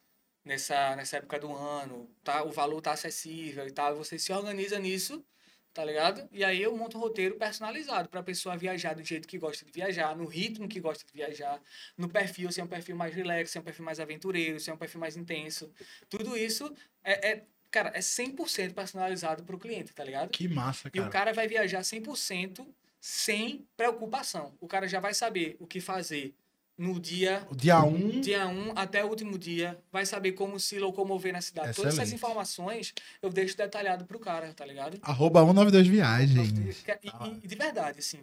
Nessa, 0.44 0.96
nessa 0.96 1.18
época 1.18 1.40
do 1.40 1.56
ano, 1.56 2.10
tá? 2.24 2.44
O 2.44 2.50
valor 2.52 2.82
tá 2.82 2.94
acessível 2.94 3.68
e 3.68 3.72
tal. 3.72 3.96
Você 3.96 4.18
se 4.18 4.34
organiza 4.34 4.80
nisso, 4.80 5.24
tá 5.72 5.86
ligado? 5.86 6.28
E 6.32 6.44
aí 6.44 6.60
eu 6.60 6.76
monto 6.76 6.98
um 6.98 7.00
roteiro 7.00 7.36
personalizado 7.36 8.10
pra 8.10 8.24
pessoa 8.24 8.58
viajar 8.58 8.96
do 8.96 9.04
jeito 9.04 9.28
que 9.28 9.38
gosta 9.38 9.64
de 9.64 9.72
viajar, 9.72 10.16
no 10.16 10.26
ritmo 10.26 10.68
que 10.68 10.80
gosta 10.80 11.06
de 11.06 11.14
viajar, 11.14 11.62
no 11.96 12.10
perfil, 12.10 12.52
se 12.52 12.60
é 12.60 12.64
um 12.64 12.68
perfil 12.68 12.96
mais 12.96 13.14
relax, 13.14 13.52
se 13.52 13.60
é 13.60 13.62
um 13.62 13.64
perfil 13.64 13.86
mais 13.86 14.00
aventureiro, 14.00 14.60
se 14.60 14.72
é 14.72 14.74
um 14.74 14.78
perfil 14.78 15.00
mais 15.00 15.16
intenso. 15.16 15.72
Tudo 16.10 16.36
isso 16.36 16.74
é, 17.04 17.30
é 17.34 17.46
cara, 17.72 17.92
é 17.96 18.00
100% 18.00 18.74
personalizado 18.74 19.44
pro 19.44 19.58
cliente, 19.58 19.94
tá 19.94 20.04
ligado? 20.04 20.30
Que 20.30 20.48
massa, 20.48 20.90
E 20.94 21.00
o 21.00 21.04
cara. 21.04 21.10
cara 21.12 21.34
vai 21.34 21.48
viajar 21.48 21.82
100% 21.82 22.66
sem 23.00 23.66
preocupação. 23.76 24.54
O 24.60 24.68
cara 24.68 24.88
já 24.88 25.00
vai 25.00 25.14
saber 25.14 25.56
o 25.60 25.66
que 25.66 25.80
fazer 25.82 26.36
no 26.78 27.00
dia 27.00 27.46
O 27.50 27.56
dia 27.56 27.80
1, 27.84 27.88
um, 27.88 28.22
dia 28.22 28.48
1 28.48 28.72
até 28.76 29.04
o 29.06 29.08
último 29.08 29.38
dia, 29.38 29.78
vai 29.92 30.06
saber 30.06 30.32
como 30.32 30.60
se 30.60 30.80
locomover 30.80 31.32
na 31.32 31.42
cidade. 31.42 31.76
Todas 31.76 31.94
essas 31.94 32.08
Excelente. 32.10 32.16
informações 32.16 32.94
eu 33.22 33.30
deixo 33.30 33.56
detalhado 33.58 34.06
pro 34.06 34.20
cara, 34.20 34.52
tá 34.54 34.66
ligado? 34.66 34.98
arroba 35.04 35.42
192 35.42 35.88
Viagens. 35.88 36.84
E, 36.88 37.08
e- 37.08 37.40
e 37.44 37.48
de 37.48 37.56
verdade, 37.56 38.00
assim. 38.00 38.20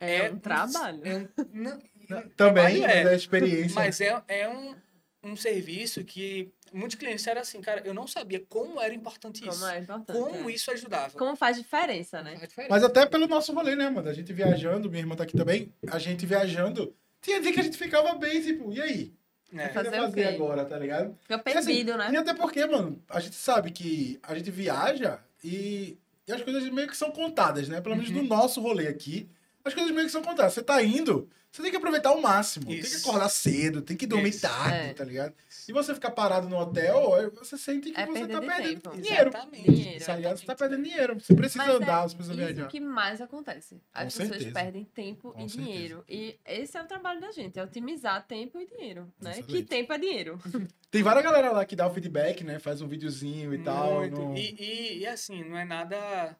É, 0.00 0.30
um 0.30 0.38
trabalho. 0.38 1.00
é 1.06 1.16
um- 1.16 1.28
não- 1.52 1.80
Também, 2.10 2.30
trabalho 2.36 2.80
mas 2.82 2.90
é 3.06 3.14
experiência. 3.16 3.74
Mas 3.74 4.00
é, 4.00 4.22
é 4.28 4.48
um, 4.48 4.74
um 5.22 5.36
serviço 5.36 6.04
que 6.04 6.50
muitos 6.74 6.96
clientes 6.96 7.20
disseram 7.22 7.40
assim, 7.40 7.60
cara, 7.60 7.82
eu 7.84 7.94
não 7.94 8.06
sabia 8.06 8.42
como 8.48 8.80
era 8.80 8.92
importante 8.94 9.46
isso. 9.48 9.58
Como 9.60 9.70
é 9.70 9.78
importante. 9.78 10.18
Como 10.18 10.50
é. 10.50 10.52
isso 10.52 10.70
ajudava. 10.70 11.16
Como 11.18 11.36
faz 11.36 11.56
diferença, 11.56 12.22
né? 12.22 12.36
Faz 12.36 12.48
diferença. 12.48 12.72
Mas 12.74 12.82
até 12.84 13.06
pelo 13.06 13.26
nosso 13.26 13.52
rolê, 13.54 13.74
né, 13.76 13.88
mano? 13.88 14.08
A 14.08 14.12
gente 14.12 14.32
viajando, 14.32 14.90
minha 14.90 15.00
irmã 15.02 15.14
tá 15.16 15.24
aqui 15.24 15.36
também. 15.36 15.72
A 15.90 15.98
gente 15.98 16.26
viajando. 16.26 16.94
Tinha 17.22 17.40
dia 17.40 17.52
que 17.52 17.60
a 17.60 17.62
gente 17.62 17.78
ficava 17.78 18.14
bem, 18.16 18.40
tipo, 18.42 18.72
e 18.72 18.80
aí? 18.82 19.12
O 19.52 19.58
É. 19.58 19.68
que 19.68 19.74
Fazer 19.74 19.88
o 19.88 19.92
fazer 19.92 20.14
quê? 20.14 20.34
agora, 20.34 20.64
tá 20.64 20.76
ligado? 20.78 21.16
Fica 21.22 21.34
E 21.46 21.52
assim, 21.56 21.66
perdido, 21.68 21.96
né? 21.96 22.10
E 22.12 22.16
até 22.16 22.34
porque, 22.34 22.66
mano, 22.66 23.00
a 23.08 23.20
gente 23.20 23.36
sabe 23.36 23.70
que 23.70 24.18
a 24.22 24.34
gente 24.34 24.50
viaja 24.50 25.18
e 25.42 25.96
e 26.26 26.32
as 26.32 26.40
coisas 26.42 26.66
meio 26.70 26.88
que 26.88 26.96
são 26.96 27.10
contadas, 27.10 27.68
né? 27.68 27.82
Pelo 27.82 27.94
menos 27.96 28.10
Uhum. 28.10 28.22
no 28.22 28.28
nosso 28.28 28.58
rolê 28.60 28.88
aqui, 28.88 29.28
as 29.64 29.74
coisas 29.74 29.92
meio 29.92 30.06
que 30.06 30.12
são 30.12 30.22
contadas. 30.22 30.52
Você 30.52 30.62
tá 30.62 30.82
indo, 30.82 31.28
você 31.50 31.62
tem 31.62 31.70
que 31.70 31.76
aproveitar 31.76 32.10
ao 32.10 32.20
máximo. 32.20 32.66
Tem 32.66 32.80
que 32.80 32.86
Isso. 32.86 33.08
acordar 33.08 33.28
cedo, 33.28 33.80
tem 33.80 33.96
que 33.96 34.06
dormir 34.06 34.28
Isso. 34.30 34.42
tarde, 34.42 34.76
É. 34.90 34.92
tá 34.92 35.04
ligado? 35.04 35.32
E 35.66 35.72
você 35.72 35.94
ficar 35.94 36.10
parado 36.10 36.48
no 36.48 36.56
hotel, 36.58 37.32
você 37.38 37.56
sente 37.56 37.90
que 37.90 37.98
É 37.98 38.04
você 38.06 38.26
tá 38.26 38.40
de 38.40 38.46
perdendo 38.46 38.80
tempo. 38.82 38.96
dinheiro. 39.00 39.28
Exatamente. 39.30 39.72
Dinheiro. 39.72 40.04
Tá 40.04 40.16
ligado? 40.16 40.36
Você 40.38 40.44
tá 40.46 40.54
perdendo 40.54 40.82
dinheiro. 40.82 41.20
Você 41.20 41.34
precisa 41.34 41.64
Mas 41.64 41.74
andar, 41.76 42.04
é 42.04 42.08
você 42.08 42.14
precisa 42.16 42.34
isso 42.42 42.46
viajar. 42.54 42.68
que 42.68 42.80
mais 42.80 43.20
acontece. 43.22 43.80
As 43.94 44.12
Com 44.14 44.20
pessoas 44.20 44.28
certeza. 44.42 44.52
perdem 44.52 44.84
tempo 44.84 45.32
Com 45.32 45.38
e 45.40 45.48
certeza. 45.48 45.62
dinheiro. 45.70 46.04
E 46.08 46.38
esse 46.44 46.76
é 46.76 46.82
o 46.82 46.86
trabalho 46.86 47.20
da 47.20 47.30
gente, 47.32 47.58
é 47.58 47.62
otimizar 47.62 48.26
tempo 48.26 48.60
e 48.60 48.66
dinheiro, 48.66 49.10
né? 49.20 49.40
Que 49.42 49.62
tempo 49.62 49.92
é 49.92 49.98
dinheiro. 49.98 50.38
Tem 50.90 51.02
várias 51.02 51.24
galera 51.24 51.50
lá 51.50 51.64
que 51.64 51.74
dá 51.74 51.86
o 51.86 51.90
feedback, 51.94 52.44
né? 52.44 52.58
Faz 52.58 52.80
um 52.82 52.86
videozinho 52.86 53.52
e 53.54 53.58
tal. 53.62 54.00
Muito. 54.00 54.20
no- 54.20 54.36
E, 54.36 54.54
e, 54.58 54.98
e 54.98 55.06
assim, 55.06 55.42
não 55.42 55.56
é 55.56 55.64
nada 55.64 56.36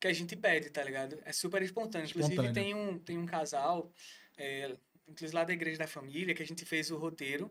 que 0.00 0.06
a 0.06 0.12
gente 0.12 0.36
pede, 0.36 0.70
tá 0.70 0.82
ligado? 0.82 1.18
É 1.24 1.32
super 1.32 1.62
espontâneo. 1.62 2.08
Inclusive, 2.08 2.34
Espontâneo. 2.34 2.54
tem 2.54 2.74
um, 2.74 2.98
tem 2.98 3.18
um 3.18 3.26
casal, 3.26 3.92
é, 4.36 4.76
inclusive 5.08 5.34
lá 5.34 5.44
da 5.44 5.52
Igreja 5.52 5.78
da 5.78 5.86
Família, 5.86 6.34
que 6.34 6.42
a 6.42 6.46
gente 6.46 6.64
fez 6.64 6.90
o 6.90 6.96
roteiro. 6.96 7.50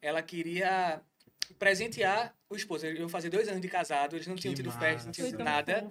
Ela 0.00 0.22
queria 0.22 1.02
presentear 1.58 2.36
o 2.48 2.54
esposo. 2.56 2.86
Eu 2.86 2.94
ia 2.94 3.08
fazer 3.08 3.30
dois 3.30 3.48
anos 3.48 3.60
de 3.60 3.68
casado, 3.68 4.16
eles 4.16 4.26
não 4.26 4.34
Que 4.34 4.42
tinham 4.42 4.54
tido 4.54 4.66
massa. 4.66 4.78
festa, 4.80 5.04
não 5.06 5.12
tinham 5.12 5.30
tido 5.30 5.42
nada. 5.42 5.90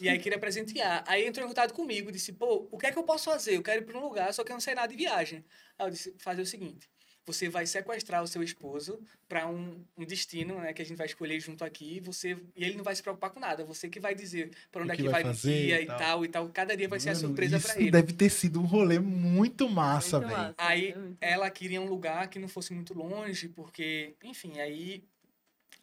E 0.00 0.08
aí 0.08 0.18
queria 0.18 0.38
presentear. 0.38 1.02
Aí 1.06 1.26
entrou 1.26 1.44
em 1.46 1.48
contato 1.48 1.72
comigo, 1.74 2.12
disse, 2.12 2.32
pô, 2.32 2.68
o 2.70 2.78
que 2.78 2.86
é 2.86 2.92
que 2.92 2.98
eu 2.98 3.02
posso 3.04 3.24
fazer? 3.30 3.56
Eu 3.56 3.62
quero 3.62 3.82
ir 3.82 3.86
para 3.86 3.98
um 3.98 4.02
lugar, 4.02 4.32
só 4.34 4.44
que 4.44 4.52
eu 4.52 4.54
não 4.54 4.60
sei 4.60 4.74
nada 4.74 4.88
de 4.88 4.96
viagem. 4.96 5.44
Aí 5.78 5.86
eu 5.86 5.90
disse, 5.90 6.14
fazer 6.18 6.42
o 6.42 6.46
seguinte, 6.46 6.88
você 7.26 7.48
vai 7.48 7.66
sequestrar 7.66 8.22
o 8.22 8.26
seu 8.26 8.42
esposo 8.42 9.00
para 9.28 9.46
um, 9.46 9.84
um 9.96 10.04
destino, 10.04 10.58
né, 10.60 10.72
que 10.72 10.82
a 10.82 10.84
gente 10.84 10.96
vai 10.96 11.06
escolher 11.06 11.38
junto 11.38 11.64
aqui, 11.64 11.96
e 11.96 12.00
você 12.00 12.36
e 12.56 12.64
ele 12.64 12.76
não 12.76 12.82
vai 12.84 12.94
se 12.94 13.02
preocupar 13.02 13.30
com 13.30 13.38
nada, 13.38 13.64
você 13.64 13.88
que 13.88 14.00
vai 14.00 14.14
dizer 14.14 14.50
para 14.72 14.82
onde 14.82 14.90
O 14.90 14.94
é 14.94 14.96
que 14.96 15.08
vai 15.08 15.22
vai 15.22 15.32
dia 15.32 15.80
e 15.80 15.86
tal. 15.86 15.98
tal. 15.98 16.24
e 16.24 16.28
tal. 16.28 16.48
Cada 16.48 16.76
dia 16.76 16.88
vai 16.88 16.98
ser 16.98 17.10
a 17.10 17.14
Mano, 17.14 17.26
surpresa 17.28 17.60
para 17.60 17.80
ele. 17.80 17.90
deve 17.90 18.12
ter 18.12 18.30
sido 18.30 18.60
um 18.60 18.64
rolê 18.64 18.98
muito 18.98 19.68
massa, 19.68 20.18
velho. 20.18 20.54
Aí 20.58 20.94
é 21.20 21.32
ela 21.32 21.48
queria 21.50 21.80
um 21.80 21.88
lugar 21.88 22.28
que 22.28 22.38
não 22.38 22.48
fosse 22.48 22.72
muito 22.72 22.94
longe, 22.94 23.48
porque, 23.48 24.16
enfim, 24.24 24.58
aí 24.58 25.04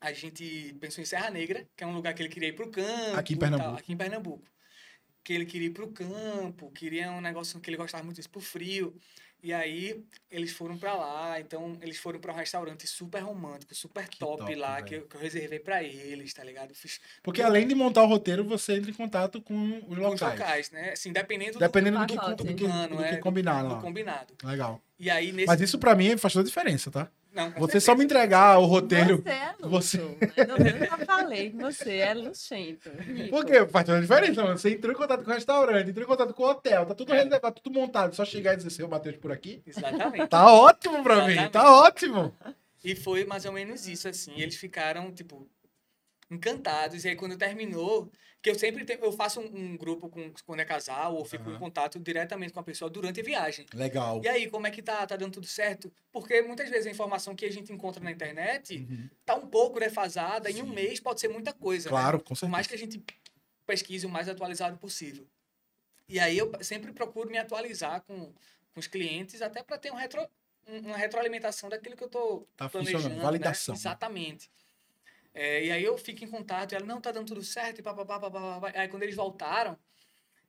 a 0.01 0.11
gente 0.13 0.75
pensou 0.79 1.01
em 1.01 1.05
Serra 1.05 1.29
Negra, 1.29 1.67
que 1.75 1.83
é 1.83 1.87
um 1.87 1.93
lugar 1.93 2.13
que 2.13 2.21
ele 2.21 2.29
queria 2.29 2.49
ir 2.49 2.53
pro 2.53 2.69
campo. 2.69 3.15
Aqui 3.15 3.33
em 3.33 3.35
e 3.35 3.39
tal, 3.39 3.49
Pernambuco. 3.49 3.79
aqui 3.79 3.93
em 3.93 3.97
Pernambuco. 3.97 4.43
Que 5.23 5.33
ele 5.33 5.45
queria 5.45 5.67
ir 5.67 5.71
pro 5.71 5.91
campo, 5.91 6.71
queria 6.71 7.11
um 7.11 7.19
negócio 7.21 7.59
que 7.59 7.69
ele 7.69 7.77
gostava 7.77 8.03
muito 8.03 8.15
disso, 8.17 8.29
pro 8.29 8.39
frio. 8.41 8.95
E 9.41 9.53
aí 9.53 10.03
eles 10.31 10.51
foram 10.51 10.77
pra 10.77 10.95
lá, 10.95 11.39
então 11.39 11.77
eles 11.81 11.97
foram 11.97 12.19
pra 12.19 12.33
um 12.33 12.35
restaurante 12.35 12.87
super 12.87 13.19
romântico, 13.19 13.73
super 13.75 14.07
top, 14.09 14.39
top, 14.39 14.55
lá, 14.55 14.81
que 14.81 14.95
eu, 14.95 15.01
que 15.07 15.15
eu 15.15 15.21
reservei 15.21 15.59
pra 15.59 15.83
eles, 15.83 16.33
tá 16.33 16.43
ligado? 16.43 16.73
Fiz 16.73 16.99
Porque 17.21 17.41
além 17.41 17.67
de 17.67 17.75
montar 17.75 18.03
o 18.03 18.07
roteiro, 18.07 18.43
você 18.43 18.73
entra 18.73 18.89
em 18.89 18.93
contato 18.93 19.41
com 19.41 19.77
os 19.87 19.91
os 19.91 19.97
locais. 19.97 20.39
locais, 20.39 20.71
né? 20.71 20.91
Assim, 20.91 21.13
dependendo 21.13 21.59
Dependendo 21.59 21.99
do, 21.99 22.05
do 22.05 22.07
que, 22.07 22.15
pacote. 22.15 22.43
do, 22.43 22.55
que, 22.55 22.63
plano, 22.65 22.97
do 22.97 23.03
que 23.03 23.09
é, 23.09 23.17
combinar 23.17 23.61
do 23.63 23.69
lá. 23.69 23.81
combinado. 23.81 24.33
Legal. 24.43 24.81
E 24.99 25.09
aí 25.09 25.31
nesse. 25.31 25.47
Mas 25.47 25.61
isso 25.61 25.77
pra 25.77 25.95
mim 25.95 26.17
faz 26.17 26.33
toda 26.33 26.43
a 26.43 26.47
diferença, 26.47 26.89
tá? 26.89 27.09
Não, 27.37 27.51
Você 27.59 27.79
só 27.79 27.95
me 27.95 28.03
entregar 28.03 28.57
o 28.59 28.65
roteiro. 28.65 29.21
Você 29.23 29.29
é 29.29 29.55
luxo. 29.59 29.69
Você- 29.69 29.97
né? 29.97 30.45
Não, 30.47 30.57
eu 30.57 30.77
já 30.85 30.97
falei 31.05 31.49
que 31.51 31.57
você 31.57 31.97
é 31.97 32.13
luxento. 32.13 32.89
rico. 32.99 33.29
Porque 33.35 33.65
faz 33.67 33.85
toda 33.85 33.97
a 33.99 34.01
diferença, 34.01 34.43
mano. 34.43 34.57
Você 34.57 34.71
entrou 34.71 34.93
em 34.93 34.97
contato 34.97 35.23
com 35.23 35.31
o 35.31 35.33
restaurante, 35.33 35.89
entrou 35.89 36.03
em 36.03 36.07
contato 36.07 36.33
com 36.33 36.43
o 36.43 36.49
hotel, 36.49 36.85
tá 36.85 36.95
tudo 36.95 37.13
É. 37.13 37.23
reservado, 37.23 37.61
tudo 37.61 37.79
montado. 37.79 38.15
Só 38.15 38.25
chegar 38.25 38.53
e 38.53 38.57
dizer, 38.57 38.69
seu 38.71 38.87
Matheus 38.87 39.15
por 39.17 39.31
aqui. 39.31 39.61
Exatamente. 39.65 40.27
Tá 40.27 40.51
ótimo 40.51 41.03
pra 41.03 41.15
mim, 41.25 41.33
Exatamente. 41.33 41.51
tá 41.53 41.71
ótimo. 41.73 42.35
E 42.83 42.95
foi 42.95 43.25
mais 43.25 43.45
ou 43.45 43.51
menos 43.51 43.87
isso, 43.87 44.07
assim. 44.07 44.33
Eles 44.39 44.55
ficaram, 44.55 45.11
tipo, 45.11 45.47
encantados. 46.29 47.05
E 47.05 47.09
aí, 47.09 47.15
quando 47.15 47.37
terminou, 47.37 48.11
que 48.41 48.49
eu 48.49 48.55
sempre 48.55 48.85
tenho, 48.85 48.99
eu 49.03 49.11
faço 49.11 49.39
um, 49.41 49.45
um 49.73 49.77
grupo 49.77 50.07
com, 50.09 50.31
quando 50.45 50.59
é 50.59 50.65
casal, 50.65 51.15
ou 51.15 51.25
fico 51.25 51.43
Aham. 51.43 51.55
em 51.55 51.59
contato 51.59 51.99
diretamente 51.99 52.53
com 52.53 52.59
a 52.59 52.63
pessoa 52.63 52.89
durante 52.89 53.19
a 53.19 53.23
viagem. 53.23 53.65
Legal. 53.73 54.21
E 54.23 54.27
aí, 54.27 54.49
como 54.49 54.67
é 54.67 54.71
que 54.71 54.81
tá? 54.81 55.05
Tá 55.07 55.15
dando 55.15 55.33
tudo 55.33 55.47
certo? 55.47 55.91
Porque 56.11 56.41
muitas 56.43 56.69
vezes 56.69 56.85
a 56.87 56.91
informação 56.91 57.35
que 57.35 57.45
a 57.45 57.51
gente 57.51 57.73
encontra 57.73 58.01
na 58.03 58.11
internet 58.11 58.77
Uhum. 58.77 59.09
tá 59.25 59.35
um 59.35 59.47
pouco 59.47 59.79
defasada. 59.79 60.49
Em 60.49 60.55
Sim. 60.55 60.61
um 60.61 60.67
mês 60.73 60.99
pode 60.99 61.19
ser 61.19 61.27
muita 61.29 61.51
coisa. 61.51 61.85
né? 61.85 61.89
Claro, 61.89 62.19
com 62.23 62.35
Por 62.35 62.47
mais 62.47 62.67
certeza. 62.67 62.87
que 62.89 62.97
a 62.97 62.99
gente 62.99 63.17
pesquise 63.65 64.05
o 64.05 64.09
mais 64.09 64.29
atualizado 64.29 64.77
possível. 64.77 65.27
E 66.07 66.19
aí 66.19 66.37
eu 66.37 66.51
sempre 66.61 66.93
procuro 66.93 67.29
me 67.29 67.37
atualizar 67.37 68.01
com, 68.03 68.31
com 68.71 68.79
os 68.79 68.87
clientes, 68.87 69.41
até 69.41 69.61
para 69.61 69.77
ter 69.77 69.91
um 69.91 69.95
retro, 69.95 70.25
um- 70.67 70.79
uma 70.87 70.95
retroalimentação 70.97 71.69
daquilo 71.69 71.97
que 71.97 72.03
eu 72.03 72.07
estou 72.07 72.47
Tá 72.55 72.69
planejando. 72.69 73.15
né? 73.15 73.21
validação. 73.21 73.75
Exatamente. 73.75 74.49
É, 75.39 75.65
e 75.65 75.71
aí 75.71 75.83
eu 75.83 75.95
fico 75.97 76.23
em 76.23 76.27
contato, 76.27 76.71
e 76.71 76.75
ela, 76.75 76.85
não, 76.85 76.99
tá 76.99 77.11
dando 77.11 77.27
tudo 77.27 77.43
certo, 77.43 77.77
e 77.79 77.83
papapá, 77.83 78.19
papapá. 78.19 78.71
Aí 78.73 78.87
quando 78.87 79.03
eles 79.03 79.15
voltaram, 79.15 79.77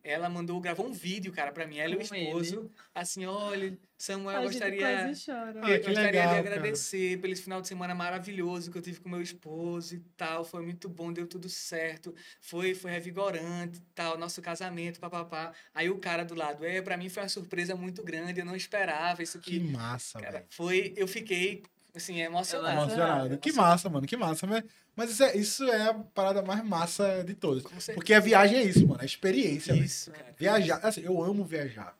ela 0.03 0.31
mandou, 0.31 0.59
gravou 0.61 0.87
um 0.87 0.93
vídeo, 0.93 1.31
cara, 1.33 1.53
para 1.53 1.67
mim, 1.67 1.77
ela 1.77 1.93
e 1.93 1.97
o 1.97 1.99
Com 1.99 2.15
esposo, 2.15 2.71
assim, 2.95 3.27
olha, 3.27 3.77
Samuel, 3.99 4.43
eu 4.45 4.49
gostaria... 4.49 4.81
quase 4.81 5.27
chora. 5.27 5.61
Ah, 5.63 5.71
Eu 5.71 5.81
que 5.81 5.87
gostaria 5.89 6.03
legal, 6.11 6.29
de 6.29 6.43
cara. 6.43 6.57
agradecer 6.57 7.19
pelo 7.21 7.33
esse 7.35 7.43
final 7.43 7.61
de 7.61 7.69
semana 7.69 7.95
maravilhoso 7.95 8.71
que 8.71 8.79
eu 8.79 8.83
tive 8.83 9.01
com 9.01 9.09
meu 9.11 9.21
esposo 9.21 9.97
e 9.97 10.01
tal. 10.17 10.45
Foi 10.45 10.63
muito 10.63 10.89
bom, 10.89 11.13
deu 11.13 11.27
tudo 11.27 11.49
certo. 11.51 12.15
Foi, 12.41 12.75
foi 12.75 12.91
revigorante 12.93 13.79
e 13.79 13.83
tal, 13.95 14.17
nosso 14.17 14.41
casamento, 14.41 15.01
papapá. 15.01 15.53
Aí 15.75 15.91
o 15.91 15.99
cara 15.99 16.25
do 16.25 16.35
lado, 16.35 16.65
é, 16.65 16.81
pra 16.81 16.97
mim 16.97 17.11
foi 17.11 17.25
uma 17.25 17.29
surpresa 17.29 17.75
muito 17.75 18.03
grande, 18.03 18.41
eu 18.41 18.47
não 18.47 18.57
esperava 18.57 19.23
isso 19.23 19.39
Que 19.41 19.57
aqui. 19.59 19.69
massa, 19.69 20.19
Cara, 20.21 20.33
velho. 20.39 20.47
foi, 20.49 20.95
eu 20.97 21.09
fiquei, 21.09 21.63
assim, 21.99 22.21
emocionado. 22.21 22.81
Emocionado. 22.81 23.39
Que 23.39 23.53
massa, 23.53 23.89
mano, 23.91 24.07
que 24.07 24.17
massa. 24.17 24.47
Mas, 24.47 24.65
mas 24.97 25.11
isso, 25.11 25.23
é, 25.23 25.37
isso 25.37 25.65
é 25.65 25.89
a 25.91 25.95
parada 25.95 26.43
mais 26.43 26.65
massa 26.65 27.23
de 27.25 27.35
todas. 27.35 27.63
Porque 27.95 28.15
a 28.15 28.21
viagem 28.21 28.59
é 28.59 28.63
isso, 28.65 28.87
mano. 28.87 29.01
A 29.01 29.05
experiência, 29.05 29.75
velho. 29.75 29.85
Isso, 29.85 30.11
cara. 30.11 30.35
Viajar, 30.39 30.81
assim, 30.83 31.03
eu 31.03 31.23
amo 31.23 31.45
viajar. 31.45 31.97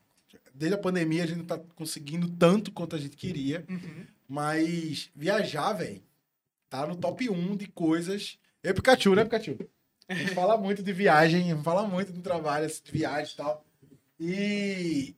Desde 0.55 0.75
a 0.75 0.79
pandemia 0.79 1.23
a 1.23 1.27
gente 1.27 1.39
não 1.39 1.45
tá 1.45 1.59
conseguindo 1.77 2.29
tanto 2.29 2.73
quanto 2.73 2.97
a 2.97 2.99
gente 2.99 3.17
queria, 3.17 3.65
Uhum. 3.69 4.05
mas 4.29 5.09
viajar, 5.15 5.73
velho, 5.75 6.03
tá 6.69 6.85
no 6.87 6.97
top 6.97 7.31
1 7.31 7.57
de 7.57 7.69
coisas. 7.69 8.39
Eu 8.63 8.73
e 8.73 8.75
Pikachu, 8.75 9.15
né, 9.15 9.23
Pikachu? 9.25 9.57
A 10.09 10.15
gente 10.15 10.35
fala 10.35 10.57
muito 10.57 10.83
de 10.83 10.93
viagem, 10.93 11.63
fala 11.63 11.87
muito 11.87 12.11
do 12.13 12.21
trabalho, 12.21 12.67
assim, 12.67 12.81
de 12.83 12.91
viagem 12.91 13.33
e 13.35 13.37
tal. 13.37 13.65
E 14.19 15.15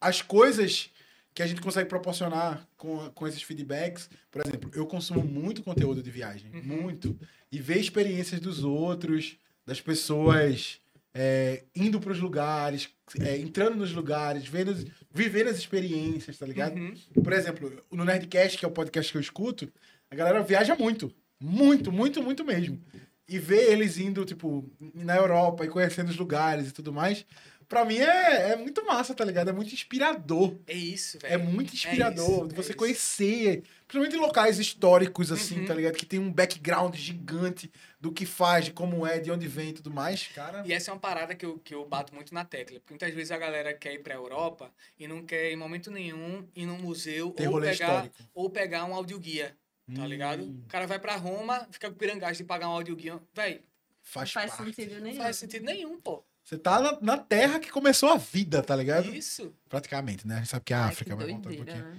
as 0.00 0.20
coisas 0.20 0.90
que 1.34 1.42
a 1.42 1.46
gente 1.46 1.60
consegue 1.60 1.88
proporcionar 1.88 2.66
com, 2.76 3.10
com 3.10 3.26
esses 3.26 3.42
feedbacks, 3.42 4.08
por 4.30 4.42
exemplo, 4.44 4.70
eu 4.74 4.86
consumo 4.86 5.22
muito 5.24 5.62
conteúdo 5.62 6.02
de 6.02 6.10
viagem, 6.10 6.50
Uhum. 6.52 6.62
muito. 6.82 7.18
E 7.50 7.58
ver 7.58 7.78
experiências 7.78 8.40
dos 8.40 8.62
outros, 8.64 9.36
das 9.66 9.80
pessoas 9.80 10.80
é, 11.14 11.64
indo 11.74 12.00
para 12.00 12.12
os 12.12 12.18
lugares, 12.18 12.88
é, 13.20 13.36
entrando 13.38 13.76
nos 13.76 13.92
lugares, 13.92 14.46
vendo, 14.46 14.74
vivendo 15.12 15.48
as 15.48 15.58
experiências, 15.58 16.38
tá 16.38 16.46
ligado? 16.46 16.76
Uhum. 16.76 16.94
Por 17.22 17.32
exemplo, 17.32 17.84
no 17.90 18.04
Nerdcast, 18.04 18.58
que 18.58 18.64
é 18.64 18.68
o 18.68 18.72
podcast 18.72 19.10
que 19.12 19.18
eu 19.18 19.22
escuto, 19.22 19.70
a 20.10 20.14
galera 20.14 20.42
viaja 20.42 20.74
muito. 20.74 21.12
Muito, 21.40 21.90
muito, 21.92 22.22
muito 22.22 22.44
mesmo. 22.44 22.80
E 23.28 23.38
ver 23.38 23.72
eles 23.72 23.98
indo, 23.98 24.24
tipo, 24.24 24.70
na 24.94 25.16
Europa 25.16 25.64
e 25.64 25.68
conhecendo 25.68 26.08
os 26.10 26.16
lugares 26.16 26.68
e 26.68 26.72
tudo 26.72 26.92
mais, 26.92 27.24
pra 27.72 27.86
mim 27.86 27.96
é, 27.96 28.50
é 28.52 28.56
muito 28.56 28.84
massa, 28.84 29.14
tá 29.14 29.24
ligado? 29.24 29.48
É 29.48 29.52
muito 29.52 29.72
inspirador. 29.72 30.58
É 30.66 30.74
isso, 30.74 31.18
velho. 31.18 31.32
É 31.32 31.38
muito 31.38 31.72
inspirador 31.72 32.28
isso, 32.44 32.48
de 32.48 32.52
é 32.52 32.56
você 32.56 32.68
isso. 32.70 32.76
conhecer, 32.76 33.62
principalmente 33.88 34.16
em 34.16 34.20
locais 34.20 34.58
históricos, 34.58 35.32
assim, 35.32 35.60
Uhum. 35.60 35.64
tá 35.64 35.72
ligado? 35.74 35.94
Que 35.96 36.04
tem 36.04 36.18
um 36.18 36.30
background 36.30 36.94
gigante 36.94 37.72
do 37.98 38.12
que 38.12 38.26
faz, 38.26 38.66
de 38.66 38.72
como 38.72 39.06
é, 39.06 39.18
de 39.18 39.30
onde 39.30 39.48
vem 39.48 39.70
e 39.70 39.72
tudo 39.72 39.90
mais. 39.90 40.26
Cara, 40.34 40.62
E 40.66 40.72
essa 40.74 40.90
é 40.90 40.94
uma 40.94 41.00
parada 41.00 41.34
que 41.34 41.46
eu, 41.46 41.58
que 41.58 41.74
eu 41.74 41.82
bato 41.86 42.14
muito 42.14 42.34
na 42.34 42.44
tecla. 42.44 42.78
Porque 42.80 42.92
muitas 42.92 43.14
vezes 43.14 43.30
a 43.30 43.38
galera 43.38 43.72
quer 43.72 43.94
ir 43.94 44.02
pra 44.02 44.14
Europa 44.14 44.70
e 44.98 45.08
não 45.08 45.24
quer, 45.24 45.50
em 45.50 45.56
momento 45.56 45.90
nenhum, 45.90 46.46
ir 46.54 46.66
num 46.66 46.78
museu 46.78 47.30
tem 47.30 47.48
ou 47.48 47.58
pegar, 47.58 47.72
histórico. 47.72 48.16
ou 48.34 48.50
pegar 48.50 48.84
um 48.84 48.94
audioguia, 48.94 49.56
tá 49.94 50.02
Hum, 50.02 50.06
ligado? 50.06 50.44
O 50.44 50.66
cara 50.68 50.86
vai 50.86 50.98
pra 50.98 51.16
Roma, 51.16 51.66
fica 51.70 51.90
com 51.90 51.96
pirangagem 51.96 52.42
de 52.42 52.44
pagar 52.44 52.68
um 52.68 52.72
audioguia. 52.72 53.18
Véi, 53.32 53.62
Faz, 54.04 54.34
Não 54.34 54.42
faz 54.42 54.54
parte. 54.56 54.74
sentido 54.74 54.94
não 54.96 55.02
nenhum. 55.02 55.16
faz 55.22 55.36
sentido 55.36 55.64
nenhum, 55.64 56.00
pô. 56.00 56.24
Você 56.44 56.58
tá 56.58 56.80
na, 56.80 56.98
na 57.00 57.16
terra 57.18 57.58
que 57.60 57.70
começou 57.70 58.08
a 58.10 58.16
vida, 58.16 58.62
tá 58.62 58.74
ligado? 58.76 59.14
Isso. 59.14 59.52
Praticamente, 59.68 60.26
né? 60.26 60.36
A 60.36 60.38
gente 60.38 60.48
sabe 60.50 60.64
que 60.64 60.74
a 60.74 60.84
Ai, 60.84 60.90
África 60.90 61.14
vai 61.16 61.26
voltar 61.28 61.50
um 61.50 61.54
pouquinho. 61.56 61.84
né? 61.84 61.98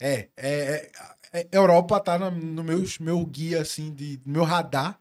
É, 0.00 0.28
é, 0.36 0.90
é, 1.32 1.40
é, 1.40 1.48
Europa 1.52 2.00
tá 2.00 2.18
no, 2.18 2.30
no 2.30 2.64
meu, 2.64 2.82
meu 3.00 3.24
guia, 3.26 3.60
assim, 3.62 3.92
de 3.92 4.20
meu 4.24 4.44
radar 4.44 4.98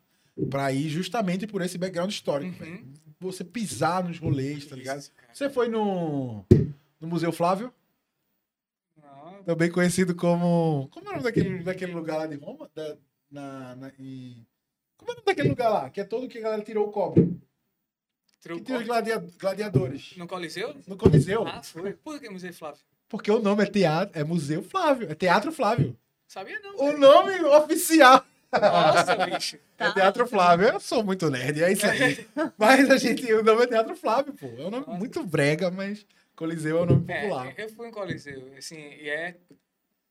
pra 0.49 0.71
ir 0.71 0.89
justamente 0.89 1.45
por 1.47 1.61
esse 1.61 1.77
background 1.77 2.11
histórico, 2.11 2.63
Uhum. 2.63 2.93
Você 3.19 3.43
pisar 3.43 4.03
nos 4.03 4.17
rolês, 4.17 4.65
tá 4.65 4.75
ligado? 4.75 4.97
Isso. 4.99 5.11
Você 5.31 5.47
foi 5.47 5.67
no, 5.69 6.43
no 6.99 7.07
Museu 7.07 7.31
Flávio, 7.31 7.71
Não, 8.97 9.43
também 9.43 9.69
conhecido 9.71 10.15
como... 10.15 10.87
Como 10.91 11.05
é 11.05 11.09
o 11.09 11.11
nome 11.13 11.23
daquele, 11.23 11.59
daquele 11.63 11.93
lugar 11.93 12.17
lá 12.17 12.25
de 12.25 12.35
Roma? 12.35 12.67
Da, 12.73 12.97
na, 13.29 13.75
na- 13.75 13.91
em- 13.99 14.43
como 14.97 15.11
é 15.11 15.13
o 15.13 15.15
nome 15.17 15.25
daquele 15.27 15.49
lugar 15.49 15.69
lá? 15.69 15.89
Que 15.91 16.01
é 16.01 16.03
todo 16.03 16.27
que 16.27 16.39
a 16.39 16.41
galera 16.41 16.63
tirou 16.63 16.87
o 16.87 16.91
cobre. 16.91 17.39
Que 18.41 18.61
tem 18.61 18.75
os 18.75 18.85
gladia- 18.85 19.23
gladiadores. 19.39 20.13
No 20.17 20.27
Coliseu? 20.27 20.75
No 20.87 20.97
Coliseu. 20.97 21.45
Ah, 21.47 21.61
foi. 21.61 21.93
Por 21.93 22.19
que 22.19 22.29
Museu 22.29 22.51
Flávio? 22.53 22.81
Porque 23.07 23.29
o 23.29 23.39
nome 23.39 23.63
é 23.63 23.67
teatro, 23.67 24.19
é 24.19 24.23
Museu 24.23 24.63
Flávio. 24.63 25.11
É 25.11 25.15
Teatro 25.15 25.51
Flávio. 25.51 25.95
Sabia 26.27 26.59
não. 26.59 26.73
O 26.75 26.85
velho. 26.87 26.97
nome 26.97 27.39
oficial 27.41 28.25
Nossa, 28.51 29.15
bicho. 29.27 29.57
Tá. 29.77 29.87
É 29.89 29.93
Teatro 29.93 30.25
Flávio. 30.27 30.67
Eu 30.69 30.79
sou 30.79 31.03
muito 31.03 31.29
nerd, 31.29 31.61
é 31.63 31.71
isso 31.71 31.85
aí. 31.85 32.25
mas 32.57 32.89
a 32.89 32.97
gente, 32.97 33.31
o 33.33 33.43
nome 33.43 33.63
é 33.63 33.67
Teatro 33.67 33.95
Flávio, 33.95 34.33
pô. 34.33 34.47
É 34.47 34.65
um 34.65 34.69
nome 34.71 34.85
Nossa. 34.87 34.97
muito 34.97 35.23
brega, 35.23 35.69
mas 35.69 36.05
Coliseu 36.35 36.79
é 36.79 36.81
o 36.81 36.85
nome 36.85 37.05
É, 37.11 37.21
popular. 37.21 37.53
eu 37.57 37.69
fui 37.69 37.87
em 37.87 37.91
Coliseu, 37.91 38.51
assim, 38.57 38.77
e 38.79 39.09
é, 39.09 39.35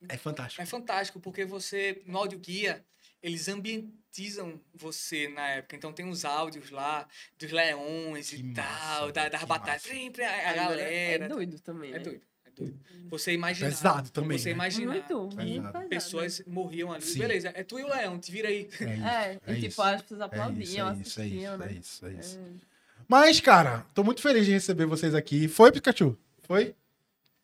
É 0.08 0.16
fantástico. 0.16 0.62
é 0.62 0.66
fantástico, 0.66 1.18
porque 1.20 1.44
você, 1.44 2.00
no 2.06 2.18
audioguia, 2.18 2.84
eles 3.22 3.48
ambientizam 3.48 4.60
você 4.74 5.28
na 5.28 5.46
época. 5.48 5.76
Então 5.76 5.92
tem 5.92 6.08
os 6.08 6.24
áudios 6.24 6.70
lá 6.70 7.06
dos 7.38 7.50
leões 7.50 8.30
Que 8.30 8.36
e 8.36 8.42
massa, 8.42 8.62
tal, 8.62 9.12
da, 9.12 9.28
das 9.28 9.44
batalhas. 9.44 9.82
massa. 9.82 9.94
Sempre 9.94 10.24
a, 10.24 10.30
a 10.30 10.50
Agora, 10.50 10.68
galera. 10.68 11.24
É 11.24 11.28
doido 11.28 11.60
também. 11.60 11.90
É 11.90 11.98
né? 11.98 11.98
doido, 12.00 12.22
é 12.44 12.50
doido. 12.50 12.80
Você 13.08 13.32
imaginar. 13.32 13.70
Pesado 13.70 14.10
também, 14.10 14.38
Você 14.38 14.48
né? 14.50 14.54
imaginar. 14.54 14.92
Muito, 14.92 15.20
muito 15.36 15.36
Pesado. 15.72 15.88
Pessoas 15.88 16.42
morriam 16.46 16.92
ali. 16.92 17.02
Sim. 17.02 17.18
Beleza, 17.20 17.52
é 17.54 17.62
tu 17.64 17.78
e 17.78 17.84
o 17.84 17.88
leão, 17.88 18.18
te 18.18 18.30
vira 18.30 18.48
aí. 18.48 18.68
É 18.80 18.84
isso. 18.94 19.04
É, 19.04 19.40
é 19.46 19.52
e 19.52 19.54
tipo, 19.56 19.66
isso. 19.68 19.82
as 19.82 20.02
pessoas 20.02 20.20
É 20.20 20.24
aplaudiam, 20.24 20.62
isso, 20.64 20.70
é 20.70 20.72
isso, 20.72 21.20
é 21.20 21.22
assistiam, 21.24 21.54
isso, 21.54 21.58
né? 21.58 21.66
é 21.66 21.72
isso, 21.78 22.06
é 22.06 22.12
isso. 22.12 22.38
É. 22.38 22.70
Mas, 23.08 23.40
cara, 23.40 23.84
tô 23.94 24.04
muito 24.04 24.22
feliz 24.22 24.46
de 24.46 24.52
receber 24.52 24.86
vocês 24.86 25.14
aqui. 25.14 25.48
Foi, 25.48 25.72
Pikachu? 25.72 26.16
Foi? 26.42 26.74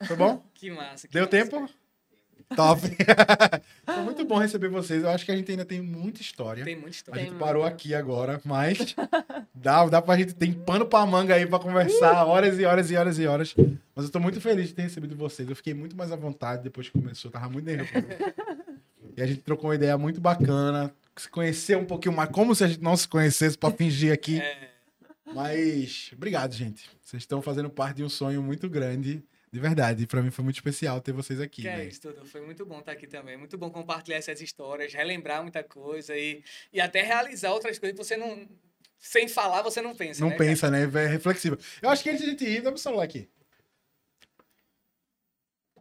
Foi 0.06 0.16
bom? 0.16 0.44
Que 0.54 0.70
massa. 0.70 1.06
que 1.08 1.12
Deu 1.14 1.24
massa. 1.24 1.30
tempo? 1.30 1.68
Top. 2.54 2.80
Foi 3.84 4.02
muito 4.02 4.24
bom 4.24 4.38
receber 4.38 4.68
vocês. 4.68 5.02
Eu 5.02 5.10
acho 5.10 5.24
que 5.24 5.32
a 5.32 5.36
gente 5.36 5.50
ainda 5.50 5.64
tem 5.64 5.80
muita 5.80 6.20
história. 6.20 6.64
Tem 6.64 6.74
muita 6.76 6.88
A 6.88 6.90
história. 6.90 7.20
gente 7.22 7.30
Tem 7.30 7.38
parou 7.38 7.62
muita. 7.62 7.74
aqui 7.74 7.94
agora, 7.94 8.40
mas 8.44 8.94
dá, 9.54 9.84
dá 9.86 10.00
pra 10.00 10.16
gente. 10.16 10.34
Tem 10.34 10.52
pano 10.52 10.86
pra 10.86 11.04
manga 11.04 11.34
aí 11.34 11.46
pra 11.46 11.58
conversar 11.58 12.24
horas 12.24 12.58
e 12.58 12.64
horas 12.64 12.90
e 12.90 12.96
horas 12.96 13.18
e 13.18 13.26
horas. 13.26 13.54
Mas 13.94 14.04
eu 14.04 14.10
tô 14.10 14.20
muito 14.20 14.40
feliz 14.40 14.68
de 14.68 14.74
ter 14.74 14.82
recebido 14.82 15.16
vocês. 15.16 15.48
Eu 15.48 15.56
fiquei 15.56 15.74
muito 15.74 15.96
mais 15.96 16.12
à 16.12 16.16
vontade 16.16 16.62
depois 16.62 16.88
que 16.88 16.98
começou. 16.98 17.30
Tava 17.30 17.48
muito 17.48 17.64
nervoso. 17.66 18.06
E 19.16 19.22
a 19.22 19.26
gente 19.26 19.40
trocou 19.40 19.70
uma 19.70 19.74
ideia 19.76 19.96
muito 19.98 20.20
bacana. 20.20 20.92
Se 21.16 21.28
conhecer 21.28 21.76
um 21.76 21.84
pouquinho 21.86 22.14
mais, 22.14 22.28
como 22.30 22.54
se 22.54 22.62
a 22.62 22.68
gente 22.68 22.82
não 22.82 22.96
se 22.96 23.08
conhecesse 23.08 23.56
pra 23.56 23.70
fingir 23.70 24.12
aqui. 24.12 24.38
É, 24.38 24.68
Mas 25.34 26.10
obrigado, 26.14 26.52
gente. 26.54 26.88
Vocês 27.02 27.22
estão 27.22 27.40
fazendo 27.40 27.70
parte 27.70 27.96
de 27.96 28.04
um 28.04 28.08
sonho 28.08 28.42
muito 28.42 28.68
grande. 28.68 29.22
De 29.56 29.60
verdade. 29.60 30.06
Pra 30.06 30.20
mim 30.20 30.30
foi 30.30 30.44
muito 30.44 30.56
especial 30.56 31.00
ter 31.00 31.12
vocês 31.12 31.40
aqui. 31.40 31.62
que 31.62 31.68
é 31.68 31.76
velho. 31.78 31.88
isso, 31.88 32.02
tudo. 32.02 32.26
Foi 32.26 32.42
muito 32.42 32.66
bom 32.66 32.80
estar 32.80 32.92
aqui 32.92 33.06
também. 33.06 33.38
Muito 33.38 33.56
bom 33.56 33.70
compartilhar 33.70 34.18
essas 34.18 34.38
histórias, 34.42 34.92
relembrar 34.92 35.40
muita 35.40 35.64
coisa 35.64 36.14
e, 36.14 36.44
e 36.70 36.78
até 36.78 37.00
realizar 37.00 37.52
outras 37.52 37.78
coisas 37.78 37.98
que 37.98 38.04
você 38.04 38.18
não. 38.18 38.46
Sem 38.98 39.26
falar, 39.28 39.62
você 39.62 39.80
não 39.80 39.96
pensa. 39.96 40.20
Não 40.20 40.28
né, 40.28 40.36
pensa, 40.36 40.70
né? 40.70 40.82
É 40.82 41.06
reflexivo. 41.06 41.56
Eu 41.80 41.88
acho 41.88 42.02
que 42.02 42.10
antes 42.10 42.20
de 42.20 42.26
a 42.26 42.30
gente 42.32 42.44
ir, 42.44 42.60
dá 42.60 42.70
meu 42.70 42.76
celular 42.76 43.04
aqui. 43.04 43.30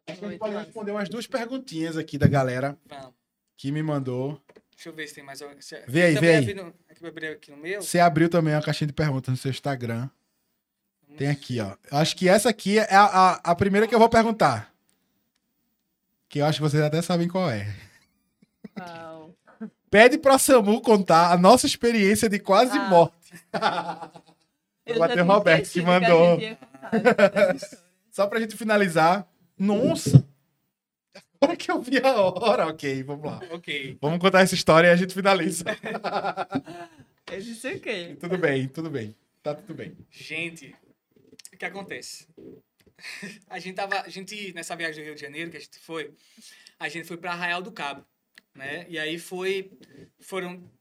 Acho 0.07 0.19
que 0.19 0.26
a 0.26 0.30
gente 0.30 0.39
pode 0.39 0.56
responder 0.56 0.91
umas 0.91 1.10
duas 1.10 1.27
perguntinhas 1.27 1.97
aqui 1.97 2.18
da 2.18 2.27
galera 2.27 2.77
cara? 2.88 3.02
Vamos. 3.02 3.15
que 3.57 3.73
me 3.73 3.84
mandou. 3.84 4.41
Deixa 4.72 4.88
eu 4.88 4.93
ver 4.93 5.07
se 5.10 5.15
tem 5.15 5.23
mais 5.23 5.41
Vê 5.85 6.03
aí, 6.03 6.15
vê 6.15 6.35
aí. 6.35 6.53
no- 6.53 6.73
aqui 7.34 7.52
no 7.52 7.57
meu. 7.57 7.81
Você 7.81 7.99
abriu 7.99 8.30
também 8.30 8.53
uma 8.53 8.64
caixinha 8.64 8.88
de 8.88 8.93
perguntas 8.93 9.30
no 9.30 9.38
seu 9.38 9.52
Instagram. 9.52 10.10
Tem 11.18 11.28
aqui, 11.30 11.60
ó. 11.60 11.76
Eu 11.92 11.98
acho 11.98 12.16
que 12.16 12.28
essa 12.28 12.50
aqui 12.50 12.78
é 12.80 12.94
a, 12.96 13.04
a, 13.06 13.32
a 13.52 13.56
primeira 13.56 13.88
que 13.88 13.96
eu 13.96 14.00
vou 14.00 14.10
perguntar. 14.10 14.72
Que 16.28 16.40
eu 16.40 16.46
acho 16.46 16.58
que 16.58 16.64
vocês 16.64 16.84
até 16.84 17.02
sabem 17.02 17.28
qual 17.28 17.50
é. 17.50 17.74
Uau. 18.80 19.34
Pede 19.90 20.18
pra 20.18 20.38
Samu 20.38 20.82
contar 20.82 21.32
a 21.32 21.38
nossa 21.38 21.66
experiência 21.66 22.28
de 22.28 22.40
quase 22.40 22.78
Ah. 22.78 22.90
morte. 22.90 23.16
Eu 24.86 25.00
Bateu 25.00 25.24
o 25.24 25.28
Roberto 25.28 25.68
que 25.72 25.82
mandou. 25.82 26.34
a 26.34 26.40
gente 26.40 26.44
ia 26.44 26.56
contar. 26.56 27.56
Só 28.12 28.28
pra 28.28 28.40
gente 28.40 28.56
finalizar. 28.56 29.28
Nossa! 29.58 30.24
Agora 31.42 31.58
que 31.58 31.72
eu 31.72 31.82
vi 31.82 31.98
a 31.98 32.16
hora. 32.22 32.68
Ok, 32.68 33.04
vamos 33.04 33.26
lá. 33.26 33.40
Ok. 33.52 33.98
Vamos 34.00 34.20
contar 34.20 34.42
essa 34.42 34.54
história 34.54 34.88
e 34.88 34.92
a 34.92 34.96
gente 34.96 35.14
finaliza. 35.14 35.66
Eu 37.32 37.42
disse 37.42 37.68
o 37.74 37.80
quê? 37.80 38.16
tudo 38.20 38.38
bem, 38.38 38.68
tudo 38.68 38.90
bem. 38.92 39.16
Tá 39.42 39.56
tudo 39.56 39.74
bem. 39.74 39.98
Gente, 40.12 40.76
o 41.56 41.60
que 41.60 41.65
acontece? 41.65 42.27
A 43.49 43.60
gente 43.60 43.76
tava. 43.76 44.02
A 44.02 44.10
gente, 44.10 44.53
nessa 44.53 44.76
viagem 44.76 45.03
do 45.03 45.06
Rio 45.06 45.15
de 45.15 45.22
Janeiro 45.22 45.52
que 45.52 45.57
a 45.57 45.60
gente 45.60 45.80
foi, 45.80 46.14
a 46.80 46.88
gente 46.88 47.06
foi 47.06 47.18
pra 47.18 47.32
Arraial 47.32 47.61
do 47.61 47.72
Cabo, 47.72 48.06
né? 48.53 48.86
E 48.88 48.98
aí 48.98 49.19
foi. 49.19 49.72
Foram 50.19 50.72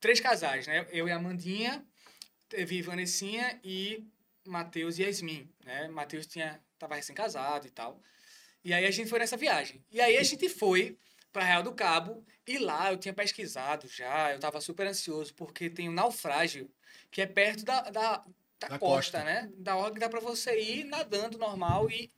três 0.00 0.20
casais, 0.20 0.66
né? 0.66 0.86
Eu 0.92 1.08
e 1.08 1.10
a 1.10 1.16
Amandinha, 1.16 1.84
teve 2.48 2.80
Vanessinha 2.82 3.58
e 3.64 4.06
Matheus 4.46 4.98
e 4.98 5.02
Yasmin, 5.02 5.50
né? 5.64 5.88
Matheus 5.88 6.26
tinha, 6.26 6.60
tava 6.78 6.94
recém-casado 6.94 7.66
e 7.66 7.70
tal. 7.70 8.00
E 8.62 8.72
aí 8.72 8.86
a 8.86 8.90
gente 8.90 9.10
foi 9.10 9.18
nessa 9.18 9.36
viagem. 9.36 9.84
E 9.90 10.00
aí 10.00 10.16
a 10.16 10.22
gente 10.22 10.48
foi 10.48 10.96
para 11.32 11.42
Arraial 11.42 11.62
do 11.62 11.74
Cabo 11.74 12.24
e 12.46 12.58
lá 12.58 12.92
eu 12.92 12.96
tinha 12.96 13.12
pesquisado 13.12 13.88
já, 13.88 14.32
eu 14.32 14.38
tava 14.38 14.60
super 14.60 14.86
ansioso 14.86 15.34
porque 15.34 15.68
tem 15.68 15.88
um 15.88 15.92
naufrágio 15.92 16.70
que 17.10 17.20
é 17.20 17.26
perto 17.26 17.64
da, 17.64 17.80
da, 17.90 18.24
da, 18.60 18.68
Da 18.68 18.78
costa, 18.78 19.18
costa. 19.18 19.24
né? 19.24 19.50
Da 19.56 19.76
hora 19.76 19.92
que 19.92 20.00
dá 20.00 20.08
para 20.08 20.20
você 20.20 20.58
ir 20.60 20.84
nadando 20.84 21.38
normal 21.38 21.90
e 21.90 22.10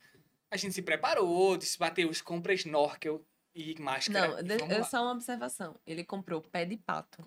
a 0.49 0.57
gente 0.57 0.73
se 0.73 0.81
preparou, 0.81 1.57
disse, 1.57 1.79
Matheus, 1.79 2.21
compra 2.21 2.53
snorkel 2.53 3.25
e 3.53 3.75
máscara. 3.81 4.43
Não, 4.43 4.71
e 4.79 4.83
só 4.83 5.01
uma 5.01 5.13
observação. 5.13 5.75
Ele 5.85 6.03
comprou 6.03 6.39
pé 6.41 6.63
de 6.63 6.77
pato. 6.77 7.17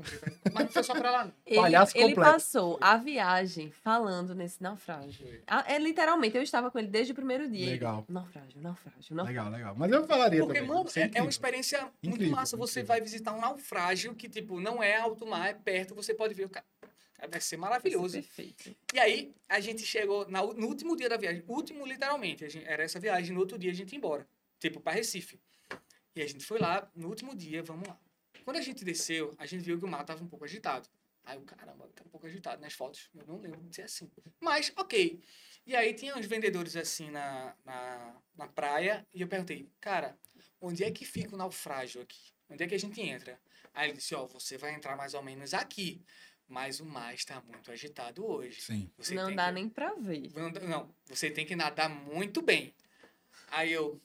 Mas 0.52 0.64
não 0.66 0.68
foi 0.72 0.82
só 0.84 0.94
pra 0.94 1.10
lá, 1.10 1.24
não. 1.24 1.32
Ele, 1.44 1.60
Palhaço 1.60 1.96
ele 1.98 2.14
completo. 2.14 2.30
passou 2.32 2.78
a 2.80 2.96
viagem 2.96 3.72
falando 3.72 4.32
nesse 4.32 4.62
naufrágio. 4.62 5.42
Ah, 5.44 5.64
É 5.66 5.76
literalmente, 5.76 6.36
eu 6.36 6.42
estava 6.42 6.70
com 6.70 6.78
ele 6.78 6.86
desde 6.86 7.10
o 7.12 7.16
primeiro 7.16 7.50
dia. 7.50 7.66
Legal. 7.66 8.04
naufrágio, 8.08 8.60
naufrágio, 8.60 9.12
naufrágio. 9.12 9.24
Legal, 9.26 9.50
legal. 9.50 9.74
Mas 9.76 9.90
eu 9.90 10.06
falaria 10.06 10.40
Porque, 10.44 10.60
também. 10.60 10.68
mano, 10.76 10.88
é, 10.94 11.00
é 11.00 11.02
incrível. 11.06 11.22
uma 11.24 11.30
experiência 11.30 11.80
muito 11.80 12.14
Incrível, 12.14 12.36
massa. 12.36 12.56
Você 12.56 12.78
incrível. 12.80 12.86
vai 12.86 13.00
visitar 13.00 13.32
um 13.34 13.40
naufrágio 13.40 14.14
que, 14.14 14.28
tipo, 14.28 14.60
não 14.60 14.80
é 14.80 14.96
alto 14.98 15.26
mar, 15.26 15.48
é 15.48 15.54
perto, 15.54 15.96
você 15.96 16.14
pode 16.14 16.32
ver 16.32 16.44
o 16.44 16.48
cara. 16.48 16.64
Cara, 17.20 17.30
Vai 17.30 17.40
ser 17.40 17.56
maravilhoso. 17.59 18.14
Perfeito. 18.14 18.74
E 18.94 18.98
aí, 18.98 19.34
a 19.48 19.60
gente 19.60 19.84
chegou 19.84 20.26
na 20.28 20.42
no 20.42 20.66
último 20.66 20.97
dia 20.97 21.09
da 21.09 21.16
viagem. 21.16 21.44
Último, 21.47 21.84
literalmente. 21.86 22.48
gente- 22.48 22.64
era 22.66 22.82
essa 22.82 22.98
viagem. 22.98 23.34
No 23.34 23.40
outro 23.40 23.59
dia, 23.59 23.70
a 23.70 23.74
gente 23.74 23.92
ia 23.92 23.98
embora. 23.98 24.26
Tipo, 24.59 24.80
pra 24.80 24.92
Recife. 24.92 25.38
E 26.16 26.22
a 26.22 26.26
gente 26.26 26.44
foi 26.44 26.59
lá, 26.59 26.90
no 26.94 27.09
último 27.09 27.34
dia, 27.34 27.62
vamos 27.62 27.86
lá. 27.86 27.98
Quando 28.44 28.56
a 28.56 28.60
gente 28.62 28.84
desceu, 28.84 29.34
a 29.38 29.47
gente 29.47 29.62
viu 29.62 29.78
que 29.78 29.84
o 29.84 29.88
mar 29.88 30.05
tava 30.05 30.24
um 30.24 30.26
pouco 30.26 30.44
agitado. 30.44 30.88
Aí 31.24 31.36
o 31.38 31.42
caramba, 31.42 31.86
tá 31.94 32.02
um 32.05 32.09
pouco 32.09 32.26
agitado 32.26 32.60
nas 32.60 32.72
fotos. 32.72 33.10
Eu 33.14 33.26
não 33.26 33.38
lembro 33.38 33.60
de 33.60 33.76
ser 33.76 33.82
assim. 33.82 34.10
Mas, 34.40 34.72
ok. 34.76 35.20
E 35.66 35.76
aí 35.76 35.92
tinha 35.94 36.16
uns 36.16 36.26
vendedores 36.26 36.74
assim 36.74 37.10
na, 37.10 37.55
na, 37.64 38.16
na 38.34 38.48
praia. 38.48 39.06
E 39.14 39.20
eu 39.20 39.28
perguntei, 39.28 39.68
cara, 39.80 40.18
onde 40.60 40.82
é 40.82 40.90
que 40.90 41.05
fica 41.05 41.34
o 41.34 41.38
naufrágio 41.38 42.01
aqui? 42.01 42.32
Onde 42.48 42.64
é 42.64 42.66
que 42.66 42.74
a 42.74 42.78
gente 42.78 43.01
entra? 43.01 43.38
Aí 43.72 43.88
ele 43.90 43.98
disse, 43.98 44.14
ó, 44.14 44.26
você 44.26 44.56
vai 44.59 44.74
entrar 44.74 44.97
mais 44.97 45.14
ou 45.14 45.22
menos 45.22 45.55
aqui. 45.55 46.02
Mas 46.51 46.81
o 46.81 46.85
mar 46.85 47.14
está 47.14 47.40
muito 47.43 47.70
agitado 47.70 48.27
hoje. 48.27 48.60
Sim. 48.60 48.90
Você 48.98 49.14
Não 49.14 49.32
dá 49.35 49.47
que- 49.47 49.52
nem 49.52 49.68
pra 49.68 49.94
ver. 49.94 50.32
não, 50.35 50.51
não, 50.51 50.94
você 51.06 51.31
tem 51.31 51.47
que 51.47 51.55
nadar 51.55 51.89
muito 51.89 52.43
bem. 52.43 52.74
Aí 53.52 53.70
eu, 53.72 54.01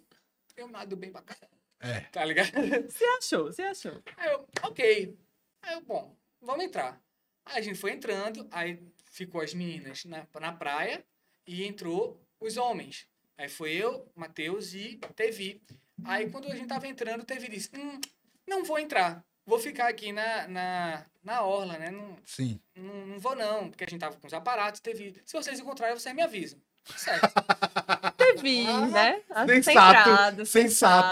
eu 0.55 0.67
nado 0.67 0.95
bem 0.95 1.11
pra 1.11 1.23
caramba, 1.23 1.57
É. 1.79 2.01
tá 2.01 2.23
ligado? 2.23 2.51
Você 2.89 3.03
achou, 3.17 3.51
você 3.51 3.63
achou. 3.63 4.01
Aí 4.15 4.31
eu, 4.31 4.47
ok. 4.61 5.17
Aí 5.63 5.73
eu, 5.73 5.81
bom, 5.81 6.15
vamos 6.39 6.65
entrar. 6.65 7.01
Aí 7.45 7.57
a 7.57 7.61
gente 7.61 7.79
foi 7.79 7.91
entrando, 7.91 8.47
aí 8.51 8.79
ficou 9.05 9.41
as 9.41 9.53
meninas 9.55 10.05
na, 10.05 10.27
na 10.39 10.51
praia 10.53 11.03
e 11.47 11.63
entrou 11.65 12.21
os 12.39 12.57
homens. 12.57 13.07
Aí 13.37 13.49
foi 13.49 13.73
eu, 13.73 14.07
Matheus 14.15 14.73
e 14.75 14.97
Tevi. 15.15 15.61
Aí 16.03 16.29
quando 16.29 16.45
a 16.51 16.55
gente 16.55 16.67
tava 16.67 16.87
entrando, 16.87 17.25
Tevi 17.25 17.49
disse, 17.49 17.69
hum, 17.75 17.99
não 18.47 18.63
vou 18.63 18.77
entrar. 18.77 19.25
Vou 19.47 19.59
ficar 19.59 19.87
aqui 19.89 20.11
na, 20.11 20.47
na, 20.47 21.05
na 21.25 21.41
orla, 21.41 21.77
né? 21.77 21.91
Não, 21.91 22.15
Sim. 22.23 22.59
não, 22.75 23.07
não 23.07 23.19
vou 23.19 23.35
não, 23.35 23.69
porque 23.69 23.83
a 23.83 23.87
gente 23.87 23.99
tava 23.99 24.15
com 24.15 24.27
os 24.27 24.33
aparatos, 24.33 24.79
Tevi. 24.79 25.19
Se 25.25 25.33
vocês 25.33 25.59
encontrarem, 25.59 25.97
vocês 25.97 26.15
me 26.15 26.21
avisam. 26.21 26.59
Certo. 26.95 27.33
Teve, 28.15 28.65
Ah, 28.67 28.87
né? 28.87 29.21
sensato, 29.61 30.45
sensato. 30.45 30.47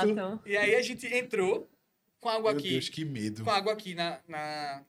sensato. 0.07 0.41
E 0.45 0.55
aí 0.55 0.75
a 0.75 0.81
gente 0.81 1.05
entrou 1.13 1.69
com 2.21 2.29
água 2.29 2.51
Meu 2.51 2.59
aqui. 2.59 2.69
Deus, 2.69 2.89
que 2.89 3.03
medo. 3.03 3.43
Com 3.43 3.49
água 3.51 3.73
aqui 3.73 3.95
na. 3.95 4.19
na... 4.27 4.83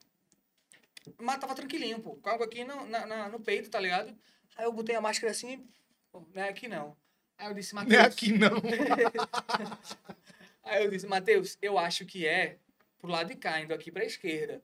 Mas 1.19 1.37
tava 1.39 1.55
tranquilinho, 1.55 1.99
pô. 1.99 2.15
Com 2.15 2.29
água 2.29 2.45
aqui 2.45 2.63
no, 2.63 2.85
na, 2.85 3.05
na- 3.05 3.29
no 3.29 3.39
peito, 3.39 3.69
tá 3.69 3.79
ligado? 3.79 4.15
Aí 4.55 4.65
eu 4.65 4.71
botei 4.71 4.95
a 4.95 5.01
máscara 5.01 5.31
assim. 5.31 5.67
pô, 6.11 6.23
Não 6.33 6.43
é 6.43 6.49
aqui 6.49 6.67
não. 6.67 6.95
Aí 7.37 7.47
eu 7.47 7.53
disse, 7.53 7.73
Não 7.73 7.81
é 7.81 7.85
Matheus. 7.85 8.05
aqui, 8.05 8.37
não. 8.37 8.61
Aí 10.63 10.83
eu 10.83 10.89
disse, 10.89 11.05
Matheus, 11.07 11.57
eu 11.61 11.77
acho 11.77 12.05
que 12.05 12.25
é 12.25 12.57
pro 12.99 13.09
lado 13.11 13.27
de 13.27 13.35
cá, 13.35 13.59
indo 13.59 13.73
aqui 13.73 13.91
pra 13.91 14.05
esquerda. 14.05 14.61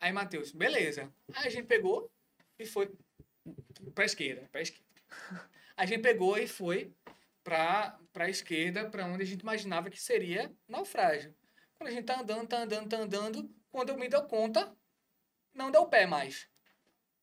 Aí, 0.00 0.12
Matheus, 0.12 0.52
beleza. 0.52 1.12
Aí 1.34 1.46
a 1.46 1.50
gente 1.50 1.66
pegou 1.66 2.10
e 2.58 2.66
foi 2.66 2.92
pra 3.94 4.04
esquerda, 4.04 4.48
pra 4.50 4.62
esquerda. 4.62 4.84
A 5.76 5.86
gente 5.86 6.02
pegou 6.02 6.36
e 6.38 6.46
foi 6.46 6.92
pra, 7.42 7.98
pra 8.12 8.28
esquerda, 8.28 8.88
pra 8.88 9.06
onde 9.06 9.22
a 9.22 9.26
gente 9.26 9.40
imaginava 9.40 9.90
que 9.90 10.00
seria 10.00 10.52
naufrágio. 10.68 11.34
Quando 11.76 11.88
a 11.88 11.92
gente 11.92 12.04
tá 12.04 12.20
andando, 12.20 12.48
tá 12.48 12.58
andando, 12.58 12.88
tá 12.88 12.96
andando, 12.96 13.54
quando 13.70 13.88
eu 13.90 13.98
me 13.98 14.08
dou 14.08 14.22
conta, 14.24 14.76
não 15.54 15.70
deu 15.70 15.86
pé 15.86 16.06
mais. 16.06 16.48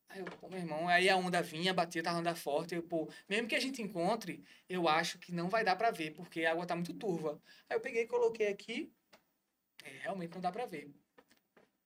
Aí 0.08 0.18
eu, 0.20 0.24
pô, 0.24 0.48
meu 0.48 0.58
irmão, 0.58 0.88
aí 0.88 1.08
a 1.08 1.16
onda 1.16 1.40
vinha, 1.40 1.72
batia, 1.72 2.02
tava 2.02 2.18
onda 2.18 2.34
forte. 2.34 2.74
Eu, 2.74 2.82
pô, 2.82 3.08
mesmo 3.28 3.46
que 3.46 3.54
a 3.54 3.60
gente 3.60 3.80
encontre, 3.80 4.44
eu 4.68 4.88
acho 4.88 5.18
que 5.18 5.32
não 5.32 5.48
vai 5.48 5.64
dar 5.64 5.76
pra 5.76 5.90
ver, 5.90 6.10
porque 6.12 6.44
a 6.44 6.50
água 6.50 6.66
tá 6.66 6.74
muito 6.74 6.92
turva. 6.94 7.40
Aí 7.68 7.76
eu 7.76 7.80
peguei 7.80 8.02
e 8.02 8.06
coloquei 8.08 8.48
aqui. 8.48 8.92
É, 9.84 9.90
realmente 10.02 10.34
não 10.34 10.40
dá 10.40 10.50
pra 10.50 10.66
ver. 10.66 10.90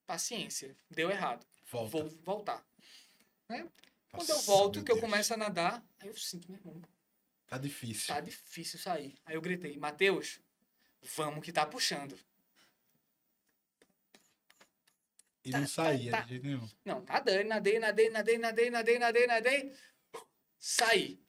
Paciência, 0.07 0.77
deu 0.91 1.11
errado, 1.11 1.47
Volta. 1.71 1.91
vou 1.99 2.09
voltar. 2.23 2.65
Né? 3.49 3.69
Quando 4.11 4.31
eu 4.31 4.41
volto, 4.43 4.85
que 4.85 4.91
eu 4.93 4.97
Deus. 4.97 5.01
começo 5.11 5.35
a 5.35 5.37
nadar, 5.37 5.85
aí 6.01 6.09
eu 6.09 6.17
sinto, 6.17 6.51
meu 6.51 6.61
irmão, 6.61 6.81
Tá 7.47 7.59
difícil. 7.59 8.15
tá 8.15 8.21
difícil 8.21 8.79
sair. 8.79 9.17
Aí 9.25 9.35
eu 9.35 9.41
gritei, 9.41 9.77
Matheus, 9.77 10.41
vamos 11.17 11.45
que 11.45 11.53
tá 11.53 11.67
puxando. 11.67 12.19
E 15.45 15.51
tá, 15.51 15.61
não 15.61 15.67
saía 15.67 16.11
tá, 16.11 16.21
de 16.23 16.29
jeito 16.31 16.47
nenhum. 16.47 16.69
Não, 16.85 17.03
nadei, 17.03 17.45
nadei, 17.45 17.79
nadei, 17.79 18.09
nadei, 18.09 18.39
nadei, 18.39 18.71
nadei, 18.71 18.99
nadei, 18.99 19.27
nadei. 19.27 19.77
Saí. 20.59 21.21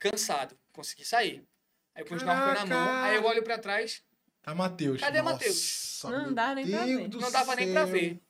Cansado. 0.00 0.58
Consegui 0.72 1.04
sair. 1.04 1.46
Aí 1.94 2.04
eu 2.08 2.16
snorkel 2.16 2.54
na 2.54 2.66
mão, 2.66 3.04
aí 3.04 3.16
eu 3.16 3.24
olho 3.24 3.42
pra 3.42 3.58
trás, 3.58 4.02
Tá 4.42 4.54
Matheus. 4.54 5.00
Cadê 5.00 5.20
Nossa, 5.20 5.32
Matheus? 5.32 6.02
Não 6.04 6.32
dá 6.32 6.54
nem 6.54 6.68
pra 6.68 6.84
ver. 6.84 7.08
não 7.08 7.30
dava 7.30 7.56
nem 7.56 7.72
pra 7.72 7.84
ver. 7.84 8.20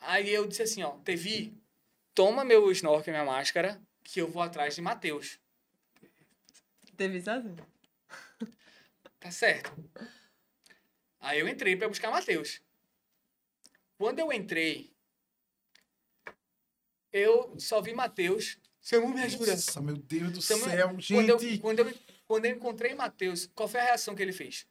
Aí 0.00 0.30
eu 0.30 0.46
disse 0.46 0.62
assim, 0.62 0.82
ó, 0.82 0.90
Tevi, 0.98 1.54
toma 2.14 2.44
meu 2.44 2.70
snorkel, 2.72 3.12
minha 3.12 3.24
máscara, 3.24 3.80
que 4.02 4.20
eu 4.20 4.28
vou 4.28 4.42
atrás 4.42 4.74
de 4.74 4.80
Matheus. 4.80 5.38
Teve 6.96 7.20
sozinho. 7.20 7.56
Tá 9.18 9.30
certo. 9.30 9.72
Aí 11.20 11.38
eu 11.38 11.48
entrei 11.48 11.76
pra 11.76 11.88
buscar 11.88 12.10
Matheus. 12.10 12.60
Quando 13.98 14.18
eu 14.18 14.32
entrei, 14.32 14.90
eu 17.12 17.54
só 17.58 17.82
vi 17.82 17.92
Matheus. 17.92 18.58
Samu, 18.80 19.08
me 19.10 19.22
ajuda. 19.22 19.52
Nossa, 19.52 19.80
meu 19.82 19.96
Deus 19.96 20.32
do 20.32 20.40
Samu, 20.42 20.64
céu, 20.64 20.88
quando, 20.88 21.00
gente. 21.02 21.54
eu, 21.54 21.60
quando, 21.60 21.78
eu, 21.80 21.94
quando 22.26 22.44
eu 22.46 22.56
encontrei 22.56 22.94
Matheus, 22.94 23.46
qual 23.54 23.68
foi 23.68 23.80
a 23.80 23.84
reação 23.84 24.14
que 24.14 24.22
ele 24.22 24.32
fez? 24.32 24.66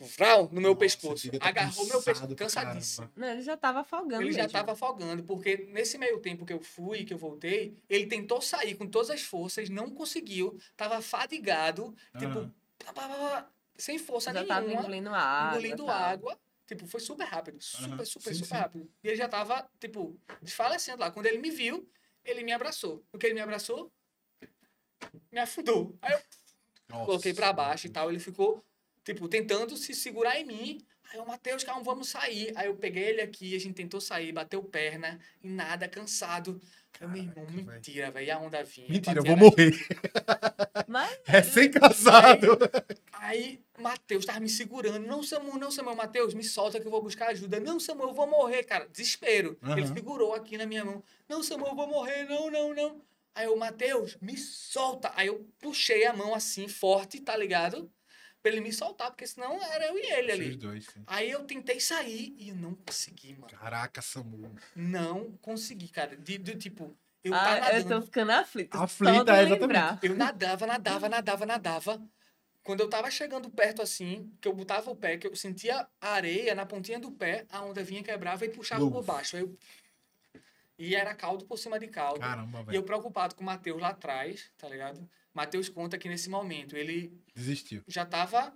Vrau, 0.00 0.48
no 0.52 0.60
meu 0.60 0.70
Nossa, 0.70 0.80
pescoço. 0.80 1.30
tá 1.38 1.48
Agarrou 1.48 1.86
meu 1.86 2.02
pescoço, 2.02 2.34
cansadíssimo. 2.36 3.10
Não, 3.14 3.28
ele 3.28 3.42
já 3.42 3.56
tava 3.56 3.80
afogando 3.80 4.22
Ele 4.22 4.32
já 4.32 4.46
estava 4.46 4.72
afogando, 4.72 5.22
porque 5.24 5.58
nesse 5.68 5.98
meio 5.98 6.18
tempo 6.20 6.44
que 6.44 6.52
eu 6.52 6.60
fui, 6.60 7.04
que 7.04 7.14
eu 7.14 7.18
voltei, 7.18 7.76
ele 7.88 8.06
tentou 8.06 8.40
sair 8.40 8.74
com 8.74 8.86
todas 8.86 9.10
as 9.10 9.22
forças, 9.22 9.68
não 9.68 9.90
conseguiu, 9.90 10.58
tava 10.76 11.00
fadigado, 11.02 11.94
tipo, 12.18 12.38
Aham. 12.38 12.54
pá, 12.78 12.92
pá, 12.92 13.08
pá, 13.08 13.16
pá, 13.18 13.50
sem 13.76 13.98
força 13.98 14.32
Já 14.32 14.44
tava 14.44 14.60
nenhuma, 14.62 14.82
engolindo 14.82 15.10
água. 15.10 15.56
engolindo 15.56 15.86
tal. 15.86 15.94
água. 15.94 16.40
Tipo, 16.66 16.86
foi 16.86 17.00
super 17.00 17.24
rápido, 17.24 17.60
super, 17.60 18.06
super, 18.06 18.28
sim, 18.32 18.34
super 18.34 18.54
sim. 18.54 18.54
rápido. 18.54 18.90
E 19.02 19.08
ele 19.08 19.16
já 19.16 19.28
tava, 19.28 19.68
tipo, 19.78 20.18
desfalecendo 20.40 21.00
lá. 21.00 21.10
Quando 21.10 21.26
ele 21.26 21.38
me 21.38 21.50
viu, 21.50 21.86
ele 22.24 22.42
me 22.42 22.52
abraçou. 22.52 23.04
O 23.12 23.18
que 23.18 23.26
ele 23.26 23.34
me 23.34 23.40
abraçou? 23.40 23.92
Me 25.30 25.38
afundou. 25.38 25.94
Aí 26.00 26.12
eu 26.12 26.22
Nossa, 26.88 27.04
coloquei 27.06 27.34
pra 27.34 27.52
baixo 27.52 27.86
e 27.88 27.90
tal. 27.90 28.08
Ele 28.10 28.18
ficou, 28.20 28.64
tipo, 29.04 29.28
tentando 29.28 29.76
se 29.76 29.94
segurar 29.94 30.38
em 30.38 30.44
mim. 30.44 30.86
Aí 31.12 31.18
eu, 31.18 31.26
Matheus, 31.26 31.62
calma, 31.62 31.82
vamos 31.82 32.08
sair. 32.08 32.52
Aí 32.56 32.68
eu 32.68 32.74
peguei 32.74 33.04
ele 33.04 33.20
aqui, 33.20 33.54
a 33.54 33.60
gente 33.60 33.74
tentou 33.74 34.00
sair, 34.00 34.32
bateu 34.32 34.62
perna 34.62 35.20
e 35.42 35.48
nada, 35.48 35.86
cansado. 35.86 36.60
Aí 37.00 37.06
eu, 37.06 37.08
meu 37.08 37.22
irmão, 37.22 37.46
Caraca, 37.46 37.72
mentira, 37.72 38.10
velho. 38.10 38.26
E 38.26 38.30
a 38.30 38.38
onda 38.38 38.64
vinha. 38.64 38.88
Mentira, 38.88 39.18
eu 39.18 39.24
vou 39.24 39.36
na 39.36 39.42
morrer. 39.42 39.72
Mas 40.88 41.18
Recém-casado. 41.24 42.58
Aí, 43.12 43.60
Matheus 43.78 44.24
tava 44.24 44.40
me 44.40 44.48
segurando. 44.48 45.06
Não, 45.06 45.22
Samu, 45.22 45.58
não, 45.58 45.70
Samuel. 45.70 45.96
Matheus, 45.96 46.34
me 46.34 46.44
solta 46.44 46.80
que 46.80 46.86
eu 46.86 46.90
vou 46.90 47.02
buscar 47.02 47.28
ajuda. 47.28 47.60
Não, 47.60 47.78
Samuel, 47.78 48.08
eu 48.08 48.14
vou 48.14 48.26
morrer, 48.26 48.64
cara. 48.64 48.88
Desespero. 48.88 49.58
Ele 49.62 49.82
Aham. 49.82 49.94
segurou 49.94 50.34
aqui 50.34 50.56
na 50.56 50.66
minha 50.66 50.84
mão. 50.84 51.02
Não, 51.28 51.42
Samuel, 51.42 51.70
eu 51.70 51.76
vou 51.76 51.86
morrer. 51.86 52.24
Não, 52.24 52.50
não, 52.50 52.74
não. 52.74 53.02
Aí 53.34 53.46
eu, 53.46 53.56
Matheus, 53.56 54.16
me 54.20 54.36
solta. 54.36 55.12
Aí 55.14 55.26
eu 55.26 55.46
puxei 55.60 56.04
a 56.04 56.12
mão 56.12 56.34
assim, 56.34 56.68
forte, 56.68 57.20
tá 57.20 57.36
ligado? 57.36 57.90
Pra 58.42 58.50
ele 58.50 58.60
me 58.60 58.72
soltar, 58.72 59.10
porque 59.10 59.26
senão 59.26 59.62
era 59.62 59.86
eu 59.86 59.96
e 59.96 60.12
ele 60.14 60.32
Os 60.32 60.38
ali. 60.40 60.56
dois, 60.56 60.84
sim. 60.86 61.02
Aí 61.06 61.30
eu 61.30 61.44
tentei 61.44 61.78
sair 61.78 62.34
e 62.36 62.48
eu 62.48 62.56
não 62.56 62.74
consegui, 62.74 63.34
mano. 63.34 63.46
Caraca, 63.56 64.02
Samu. 64.02 64.52
Não 64.74 65.30
consegui, 65.40 65.86
cara. 65.88 66.16
De, 66.16 66.38
de, 66.38 66.56
tipo, 66.56 66.96
eu 67.22 67.32
ah, 67.32 67.38
tava 67.60 67.72
eu 67.78 67.86
tô 67.86 68.02
ficando 68.02 68.32
aflita. 68.32 68.76
só 68.76 68.84
Aflita, 68.84 69.32
é, 69.36 69.42
lembrar. 69.44 69.98
eu 70.02 70.16
nadava, 70.16 70.66
nadava, 70.66 71.08
nadava, 71.08 71.46
nadava. 71.46 72.02
Quando 72.64 72.80
eu 72.80 72.88
tava 72.88 73.10
chegando 73.12 73.48
perto 73.50 73.80
assim, 73.82 74.32
que 74.40 74.48
eu 74.48 74.52
botava 74.54 74.90
o 74.90 74.96
pé, 74.96 75.16
que 75.18 75.26
eu 75.28 75.34
sentia 75.36 75.86
a 76.00 76.08
areia 76.10 76.52
na 76.54 76.66
pontinha 76.66 76.98
do 76.98 77.10
pé, 77.12 77.46
a 77.48 77.62
onda 77.62 77.82
vinha, 77.84 78.02
quebrava 78.02 78.44
e 78.44 78.48
puxava 78.48 78.88
por 78.88 78.98
Uf. 79.00 79.06
baixo. 79.06 79.36
Aí 79.36 79.42
eu... 79.42 79.56
E 80.78 80.94
era 80.96 81.14
caldo 81.14 81.44
por 81.44 81.58
cima 81.58 81.78
de 81.78 81.86
caldo. 81.86 82.20
Caramba, 82.20 82.60
E 82.60 82.64
velho. 82.64 82.76
eu 82.78 82.82
preocupado 82.82 83.34
com 83.36 83.42
o 83.42 83.46
Matheus 83.46 83.80
lá 83.80 83.90
atrás, 83.90 84.50
tá 84.58 84.68
ligado? 84.68 85.08
Matheus 85.34 85.68
conta 85.68 85.96
que 85.98 86.08
nesse 86.08 86.28
momento 86.28 86.76
ele 86.76 87.12
Desistiu. 87.34 87.82
já 87.86 88.04
tava 88.04 88.54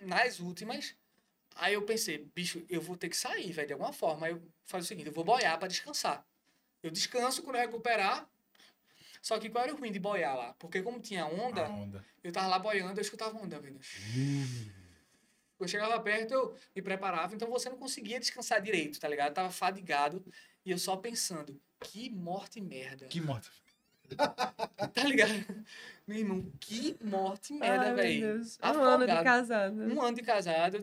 nas 0.00 0.40
últimas. 0.40 0.94
Aí 1.54 1.74
eu 1.74 1.82
pensei, 1.82 2.30
bicho, 2.34 2.64
eu 2.68 2.82
vou 2.82 2.96
ter 2.96 3.08
que 3.08 3.16
sair, 3.16 3.50
velho, 3.52 3.66
de 3.66 3.72
alguma 3.72 3.92
forma. 3.92 4.26
Aí 4.26 4.32
eu 4.32 4.42
faço 4.64 4.84
o 4.84 4.88
seguinte, 4.88 5.06
eu 5.06 5.12
vou 5.12 5.24
boiar 5.24 5.58
pra 5.58 5.68
descansar. 5.68 6.26
Eu 6.82 6.90
descanso 6.90 7.42
quando 7.42 7.56
eu 7.56 7.62
recuperar. 7.62 8.28
Só 9.22 9.38
que 9.38 9.48
qual 9.48 9.64
era 9.64 9.74
o 9.74 9.78
ruim 9.78 9.90
de 9.90 9.98
boiar 9.98 10.36
lá? 10.36 10.54
Porque 10.54 10.82
como 10.82 11.00
tinha 11.00 11.26
onda, 11.26 11.66
onda. 11.68 12.04
eu 12.22 12.30
tava 12.30 12.46
lá 12.46 12.58
boiando, 12.58 13.00
eu 13.00 13.02
escutava 13.02 13.36
onda 13.38 13.58
vindo. 13.58 13.80
Eu 15.58 15.66
chegava 15.66 15.98
perto, 16.00 16.32
eu 16.34 16.56
me 16.74 16.82
preparava, 16.82 17.34
então 17.34 17.48
você 17.50 17.70
não 17.70 17.78
conseguia 17.78 18.20
descansar 18.20 18.60
direito, 18.60 19.00
tá 19.00 19.08
ligado? 19.08 19.28
Eu 19.28 19.34
tava 19.34 19.50
fadigado 19.50 20.22
e 20.64 20.70
eu 20.70 20.78
só 20.78 20.96
pensando, 20.96 21.58
que 21.80 22.10
morte 22.10 22.60
merda. 22.60 23.06
Que 23.06 23.20
morte. 23.20 23.50
Tá 24.94 25.04
ligado? 25.04 25.32
Meu 26.06 26.18
irmão, 26.18 26.52
que 26.60 26.96
morte 27.02 27.52
merda, 27.52 27.94
velho. 27.94 28.40
Um 28.62 28.82
ano 28.82 29.06
de 29.06 29.24
casado. 29.24 29.82
Um 29.82 30.02
ano 30.02 30.16
de 30.16 30.22
casado. 30.22 30.78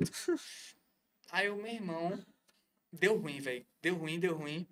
Aí 1.32 1.50
o 1.50 1.56
meu 1.56 1.74
irmão 1.74 2.24
deu 2.92 3.18
ruim, 3.18 3.40
velho. 3.40 3.66
Deu 3.82 3.96
ruim, 3.96 4.20
deu 4.20 4.36
ruim. 4.36 4.68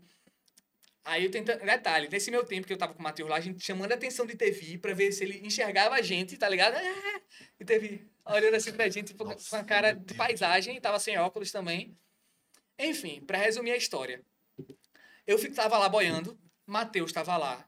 Aí 1.04 1.26
eu 1.26 1.32
tentando. 1.32 1.66
Detalhe, 1.66 2.08
nesse 2.10 2.30
meu 2.30 2.46
tempo 2.46 2.68
que 2.68 2.74
eu 2.74 2.78
tava 2.78 2.94
com 2.94 3.00
o 3.00 3.04
Matheus 3.04 3.30
lá, 3.30 3.38
a 3.38 3.42
gente 3.42 3.64
chamando 3.64 3.92
a 3.92 3.96
atenção 3.96 4.26
de 4.26 4.36
TV 4.36 4.78
pra 4.78 4.94
ver 4.94 5.12
se 5.12 5.24
ele 5.24 5.46
enxergava 5.46 5.96
a 5.96 6.02
gente, 6.02 6.38
tá 6.38 6.48
ligado? 6.48 6.76
Ah! 6.76 7.22
E 7.60 7.66
teve 7.66 8.08
olhando 8.26 8.56
assim 8.56 8.72
pra 8.72 8.90
gente 8.90 9.14
com 9.14 9.24
Nossa, 9.24 9.50
com 9.50 9.56
a 9.56 9.64
cara 9.64 9.94
de 9.94 10.14
paisagem, 10.14 10.80
tava 10.80 11.00
sem 11.00 11.18
óculos 11.18 11.52
também. 11.52 11.98
Enfim, 12.78 13.22
pra 13.22 13.38
resumir 13.38 13.72
a 13.72 13.78
história. 13.78 14.24
Eu 15.26 15.40
fico, 15.40 15.56
tava 15.56 15.78
lá 15.78 15.90
boiando, 15.90 16.40
Matheus 16.66 17.12
tava 17.12 17.38
lá, 17.38 17.68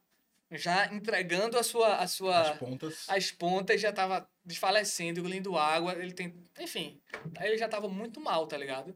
já 0.52 0.94
entregando 0.94 1.58
a 1.58 1.64
sua. 1.64 1.96
A 1.98 2.08
sua 2.08 2.42
As 2.52 2.58
pontas. 2.58 3.06
as 3.10 3.32
pontas 3.32 3.82
já 3.82 3.92
tava 3.92 4.28
desfalecendo, 4.46 5.20
engolindo 5.20 5.58
água, 5.58 5.94
ele 5.94 6.12
tem, 6.14 6.34
enfim, 6.60 7.02
aí 7.38 7.48
ele 7.50 7.58
já 7.58 7.68
tava 7.70 7.88
muito 7.88 8.20
mal, 8.20 8.46
tá 8.48 8.58
ligado? 8.58 8.96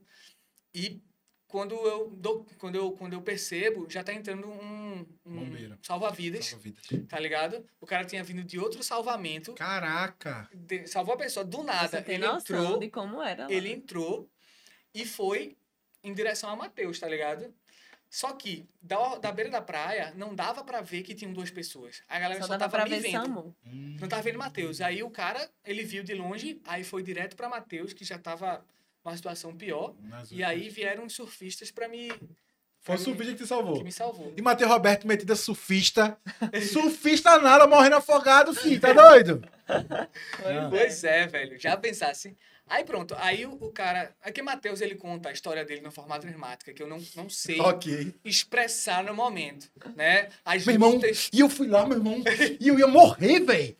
E 0.75 1.01
quando 1.47 1.73
eu 1.75 2.09
dou, 2.09 2.45
quando 2.57 2.75
eu 2.75 2.91
quando 2.91 3.13
eu 3.13 3.21
percebo, 3.21 3.89
já 3.89 4.03
tá 4.03 4.11
entrando 4.13 4.49
um, 4.49 5.05
um 5.25 5.45
Bombeiro. 5.45 5.79
salva-vidas, 5.81 6.45
Salva-vidas. 6.47 6.85
tá 7.07 7.17
ligado? 7.17 7.65
O 7.79 7.85
cara 7.85 8.03
tinha 8.03 8.21
vindo 8.23 8.43
de 8.43 8.59
outro 8.59 8.83
salvamento, 8.83 9.53
Caraca. 9.53 10.49
de- 10.53 10.85
salvou 10.87 11.15
a 11.15 11.17
pessoa 11.17 11.45
do 11.45 11.63
nada, 11.63 11.87
Você 11.87 12.01
tem 12.01 12.15
ele 12.15 12.27
noção 12.27 12.59
entrou, 12.61 12.79
de 12.79 12.89
como 12.89 13.21
era 13.21 13.45
lá. 13.47 13.51
ele 13.51 13.71
entrou 13.71 14.29
e 14.93 15.05
foi 15.05 15.57
em 16.03 16.13
direção 16.13 16.49
a 16.49 16.55
Mateus, 16.57 16.99
tá 16.99 17.07
ligado? 17.07 17.53
Só 18.09 18.33
que 18.33 18.65
da, 18.81 19.17
da 19.17 19.31
beira 19.31 19.51
da 19.51 19.61
praia 19.61 20.13
não 20.15 20.33
dava 20.33 20.63
pra 20.63 20.81
ver 20.81 21.03
que 21.03 21.13
tinham 21.13 21.33
duas 21.33 21.51
pessoas. 21.51 22.01
A 22.07 22.19
galera 22.19 22.39
Só 22.41 22.47
só, 22.47 22.57
dava 22.57 22.71
tava 22.71 22.83
pra 22.83 22.83
me 22.85 22.89
ver 22.89 23.11
vendo. 23.11 23.23
Samu. 23.23 23.55
Hum. 23.65 23.97
Não 23.99 24.07
tava 24.07 24.21
vendo 24.21 24.39
Matheus. 24.39 24.81
Aí 24.81 25.03
o 25.03 25.09
cara, 25.09 25.49
ele 25.65 25.83
viu 25.83 26.03
de 26.03 26.13
longe, 26.13 26.61
aí 26.65 26.83
foi 26.83 27.03
direto 27.03 27.35
pra 27.35 27.49
Matheus, 27.49 27.93
que 27.93 28.05
já 28.05 28.17
tava 28.17 28.63
numa 29.03 29.15
situação 29.15 29.55
pior. 29.55 29.93
Nas 30.01 30.31
E 30.31 30.43
aí 30.43 30.69
vieram 30.69 31.05
os 31.05 31.13
surfistas 31.13 31.69
pra 31.69 31.87
me. 31.87 32.11
Foi 32.79 32.95
o 32.95 32.99
surfista 32.99 33.33
que 33.33 33.37
te 33.39 33.41
que 33.41 33.47
salvou. 33.47 33.83
me 33.83 33.91
salvou. 33.91 34.33
E 34.37 34.41
Matheus 34.41 34.71
Roberto 34.71 35.05
metida 35.05 35.35
surfista. 35.35 36.17
surfista 36.71 37.37
nada, 37.39 37.67
morrendo 37.67 37.97
afogado, 37.97 38.53
sim, 38.53 38.79
tá 38.79 38.93
doido? 38.93 39.43
Não. 39.67 40.69
Pois 40.69 41.03
é, 41.03 41.27
velho. 41.27 41.59
Já 41.59 41.75
pensasse. 41.75 42.37
Aí 42.69 42.83
pronto, 42.83 43.15
aí 43.17 43.45
o, 43.45 43.51
o 43.53 43.71
cara. 43.71 44.13
Aqui 44.21 44.41
Matheus 44.41 44.81
ele 44.81 44.95
conta 44.95 45.29
a 45.29 45.31
história 45.31 45.63
dele 45.63 45.81
no 45.81 45.91
formato 45.91 46.27
dramática, 46.27 46.73
que 46.73 46.83
eu 46.83 46.87
não, 46.87 47.01
não 47.15 47.29
sei 47.29 47.59
Ok. 47.61 48.13
expressar 48.25 49.03
no 49.03 49.13
momento. 49.13 49.69
Né? 49.95 50.29
As 50.43 50.65
Meu 50.65 50.73
irmão, 50.75 50.91
lutas, 50.91 51.29
e 51.31 51.39
eu 51.39 51.49
fui 51.49 51.67
lá, 51.67 51.85
meu 51.85 51.97
irmão, 51.97 52.21
e 52.59 52.67
eu 52.67 52.77
ia 52.77 52.87
morrer, 52.87 53.39
velho. 53.39 53.77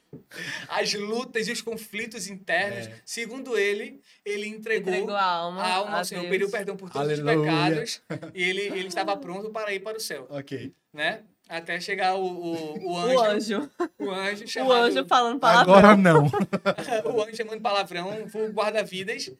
as 0.70 0.94
lutas 0.94 1.48
e 1.48 1.52
os 1.52 1.62
conflitos 1.62 2.28
internos. 2.28 2.88
É. 2.88 3.02
Segundo 3.06 3.58
ele, 3.58 4.02
ele 4.26 4.48
entregou, 4.48 4.94
Entregou 4.94 5.16
a 5.16 5.24
alma. 5.24 5.62
a 5.64 5.74
alma 5.76 5.92
a 5.92 5.98
ao 6.00 6.06
Senhor, 6.06 6.22
Deus. 6.22 6.32
pediu 6.32 6.50
perdão 6.50 6.78
por 6.78 6.90
todos 6.90 7.08
Aleluia. 7.10 7.38
os 7.40 7.46
pecados. 7.46 8.02
E 8.34 8.42
ele, 8.44 8.62
ele 8.62 8.88
estava 8.88 9.16
pronto 9.18 9.50
para 9.52 9.74
ir 9.74 9.82
para 9.82 9.98
o 9.98 10.02
céu. 10.02 10.26
Ok. 10.30 10.74
né? 10.94 11.22
Até 11.50 11.80
chegar 11.80 12.16
o, 12.16 12.26
o, 12.26 12.78
o 12.88 12.92
O 12.94 12.98
anjo. 13.22 13.24
anjo. 13.56 13.72
O 14.00 14.10
anjo 14.12 14.44
O 14.44 14.48
chamado. 14.48 14.74
anjo 14.86 15.06
falando 15.06 15.40
palavrão. 15.40 15.76
Agora 15.76 15.96
não. 15.98 16.26
o 17.14 17.22
anjo 17.24 17.36
chamando 17.36 17.62
palavrão, 17.62 18.26
o 18.34 18.48
guarda-vidas, 18.52 19.32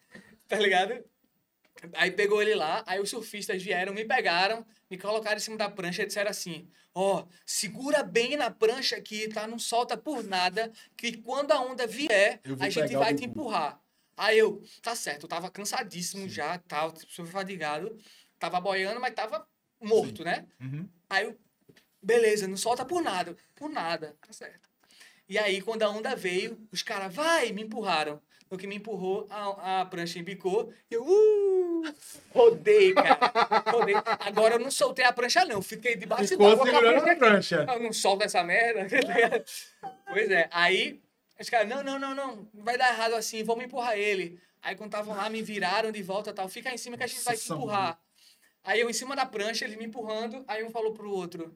tá 0.48 0.58
ligado? 0.58 1.04
Aí 1.94 2.10
pegou 2.12 2.42
ele 2.42 2.56
lá, 2.56 2.84
aí 2.88 3.00
os 3.00 3.10
surfistas 3.10 3.62
vieram, 3.62 3.94
me 3.94 4.04
pegaram, 4.04 4.66
me 4.90 4.98
colocaram 4.98 5.38
em 5.38 5.40
cima 5.40 5.58
da 5.58 5.70
prancha 5.70 6.02
e 6.02 6.08
disseram 6.08 6.32
assim: 6.32 6.68
Ó, 6.96 7.24
segura 7.46 8.02
bem 8.02 8.36
na 8.36 8.50
prancha 8.50 8.96
aqui, 8.96 9.28
tá? 9.30 9.46
Não 9.46 9.60
solta 9.60 9.96
por 9.96 10.24
nada, 10.24 10.72
que 10.96 11.18
quando 11.18 11.52
a 11.52 11.62
onda 11.62 11.86
vier, 11.86 12.40
a 12.60 12.70
gente 12.70 12.96
o 12.96 13.00
vai 13.00 13.14
Gugu." 13.14 13.20
te 13.24 13.26
empurrar. 13.30 13.80
Aí 14.16 14.40
eu, 14.40 14.64
tá 14.82 14.96
certo, 14.96 15.24
eu 15.26 15.30
tava 15.30 15.52
cansadíssimo 15.52 16.28
já, 16.28 16.58
tal, 16.68 16.92
super 17.08 17.30
fadigado. 17.30 17.96
tava 18.40 18.60
boiando, 18.60 19.00
mas 19.00 19.14
tava 19.14 19.46
morto, 19.80 20.18
Sim. 20.18 20.24
né? 20.24 20.46
Uhum. 20.60 20.90
Aí 21.08 21.26
eu, 21.26 21.38
beleza, 22.08 22.48
não 22.48 22.56
solta 22.56 22.86
por 22.86 23.02
nada. 23.02 23.36
Por 23.54 23.70
nada, 23.70 24.16
tá 24.26 24.32
certo. 24.32 24.70
E 25.28 25.38
aí, 25.38 25.62
quando 25.62 25.84
a 25.84 25.90
onda 25.90 26.16
veio, 26.16 26.58
os 26.72 26.82
caras, 26.82 27.14
vai, 27.14 27.52
me 27.52 27.64
empurraram. 27.64 28.22
No 28.50 28.58
que 28.58 28.66
me 28.66 28.78
empurrou, 28.78 29.28
a, 29.30 29.82
a 29.82 29.86
prancha 29.86 30.18
embicou. 30.18 30.72
E 30.90 30.94
eu, 30.94 31.04
uh, 31.04 31.84
rodei, 32.34 32.94
cara. 32.94 33.18
Rodei. 33.70 33.96
Agora 34.22 34.56
eu 34.56 34.60
não 34.60 34.72
soltei 34.72 35.04
a 35.04 35.12
prancha, 35.12 35.44
não. 35.44 35.62
Fiquei 35.62 35.98
debaixo 35.98 36.38
d'água 36.38 36.58
com 36.58 36.78
a 36.78 36.80
prancha 36.80 37.12
a 37.12 37.16
prancha. 37.18 37.66
eu 37.74 37.84
não 37.84 37.92
solto 37.92 38.24
essa 38.24 38.42
merda. 38.42 38.88
tá 39.82 39.94
pois 40.08 40.32
é. 40.32 40.48
Aí, 40.50 41.02
os 41.38 41.50
caras, 41.50 41.68
não, 41.68 41.84
não, 41.84 42.00
não, 42.00 42.16
não. 42.16 42.48
Vai 42.54 42.78
dar 42.78 42.94
errado 42.94 43.16
assim, 43.16 43.44
vamos 43.44 43.66
empurrar 43.66 43.98
ele. 43.98 44.40
Aí, 44.62 44.78
quando 44.78 44.92
estavam 44.94 45.14
lá, 45.14 45.30
me 45.30 45.42
viraram 45.42 45.92
de 45.92 46.02
volta 46.02 46.30
e 46.30 46.34
tal. 46.34 46.48
Fica 46.48 46.70
aí 46.70 46.76
em 46.76 46.78
cima 46.78 46.96
que 46.96 47.04
a 47.04 47.08
gente 47.08 47.22
vai 47.26 47.36
te 47.36 47.52
empurrar. 47.52 48.00
Aí, 48.64 48.80
eu 48.80 48.90
em 48.90 48.94
cima 48.94 49.14
da 49.14 49.26
prancha, 49.26 49.66
ele 49.66 49.76
me 49.76 49.84
empurrando. 49.84 50.46
Aí, 50.48 50.64
um 50.64 50.72
falou 50.72 50.94
pro 50.94 51.12
outro, 51.12 51.54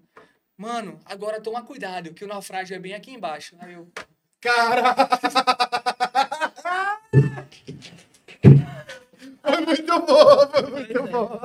mano, 0.61 0.99
agora 1.05 1.41
toma 1.41 1.63
cuidado, 1.63 2.13
que 2.13 2.23
o 2.23 2.27
naufrágio 2.27 2.75
é 2.75 2.79
bem 2.79 2.93
aqui 2.93 3.11
embaixo. 3.11 3.55
Aí 3.59 3.73
eu, 3.73 3.87
Cara! 4.39 4.95
Foi 9.43 9.65
muito 9.65 9.99
bom, 10.01 10.47
foi 10.51 10.69
muito 10.69 11.03
bom. 11.03 11.39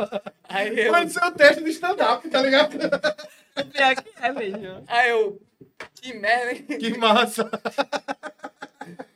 aí 0.48 0.78
eu, 0.86 0.92
Pode 0.92 1.10
ser 1.12 1.24
o 1.24 1.30
teste 1.32 1.62
do 1.62 1.68
stand-up, 1.70 2.28
tá 2.28 2.42
ligado? 2.42 2.76
Que 2.78 4.22
é 4.22 4.32
mesmo. 4.32 4.84
aí 4.86 5.10
eu, 5.10 5.40
que 5.94 6.12
merda, 6.14 6.52
hein? 6.52 6.78
Que 6.78 6.96
massa. 6.98 7.50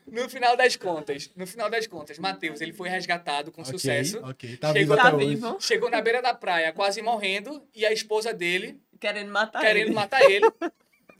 No 0.06 0.28
final 0.28 0.56
das 0.56 0.76
contas, 0.76 1.30
no 1.36 1.46
final 1.46 1.68
das 1.70 1.86
contas, 1.86 2.18
Matheus, 2.18 2.60
ele 2.60 2.72
foi 2.72 2.88
resgatado 2.88 3.52
com 3.52 3.64
sucesso. 3.64 4.18
Ok, 4.24 4.56
tá 4.56 4.72
Chegou- 4.72 4.96
vivo 4.96 5.10
Tá 5.10 5.10
vivo. 5.16 5.56
Chegou 5.60 5.90
na 5.90 6.00
beira 6.00 6.20
da 6.22 6.32
praia, 6.34 6.72
quase 6.72 7.00
morrendo, 7.02 7.62
e 7.74 7.84
a 7.86 7.92
esposa 7.92 8.32
dele 8.32 8.80
Querendo 9.00 9.32
matar 9.32 9.60
querendo 9.60 9.86
ele. 9.88 9.94
matar 9.94 10.22
ele. 10.30 10.46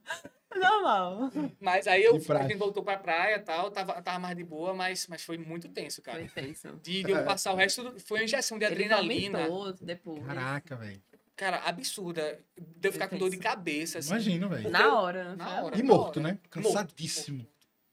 Normal. 0.55 1.31
Mas 1.59 1.87
aí 1.87 2.03
eu, 2.03 2.15
a 2.15 2.43
gente 2.43 2.55
voltou 2.55 2.83
pra 2.83 2.97
praia 2.97 3.37
e 3.37 3.39
tal, 3.39 3.71
tava, 3.71 4.01
tava 4.01 4.19
mais 4.19 4.37
de 4.37 4.43
boa, 4.43 4.73
mas, 4.73 5.07
mas 5.07 5.23
foi 5.23 5.37
muito 5.37 5.67
tenso, 5.69 6.01
cara. 6.01 6.19
Foi 6.27 6.43
tenso. 6.43 6.79
De, 6.83 7.03
de 7.03 7.11
eu 7.11 7.23
passar 7.23 7.53
o 7.53 7.55
resto, 7.55 7.83
do, 7.83 7.99
foi 7.99 8.19
uma 8.19 8.23
injeção 8.25 8.59
de 8.59 8.65
Ele 8.65 8.73
adrenalina. 8.73 9.47
vomitou 9.47 9.73
depois. 9.85 10.23
Caraca, 10.25 10.75
velho. 10.75 11.01
Cara, 11.35 11.57
absurda. 11.65 12.39
De 12.55 12.87
eu 12.87 12.93
ficar 12.93 13.07
com 13.07 13.17
dor 13.17 13.29
de 13.31 13.37
cabeça, 13.37 13.97
assim. 13.99 14.09
Imagino, 14.11 14.47
velho. 14.49 14.69
Na 14.69 14.99
hora, 14.99 15.35
Na 15.35 15.63
hora. 15.63 15.77
E 15.77 15.81
morto, 15.81 16.19
né? 16.19 16.37
Cansadíssimo. 16.51 17.47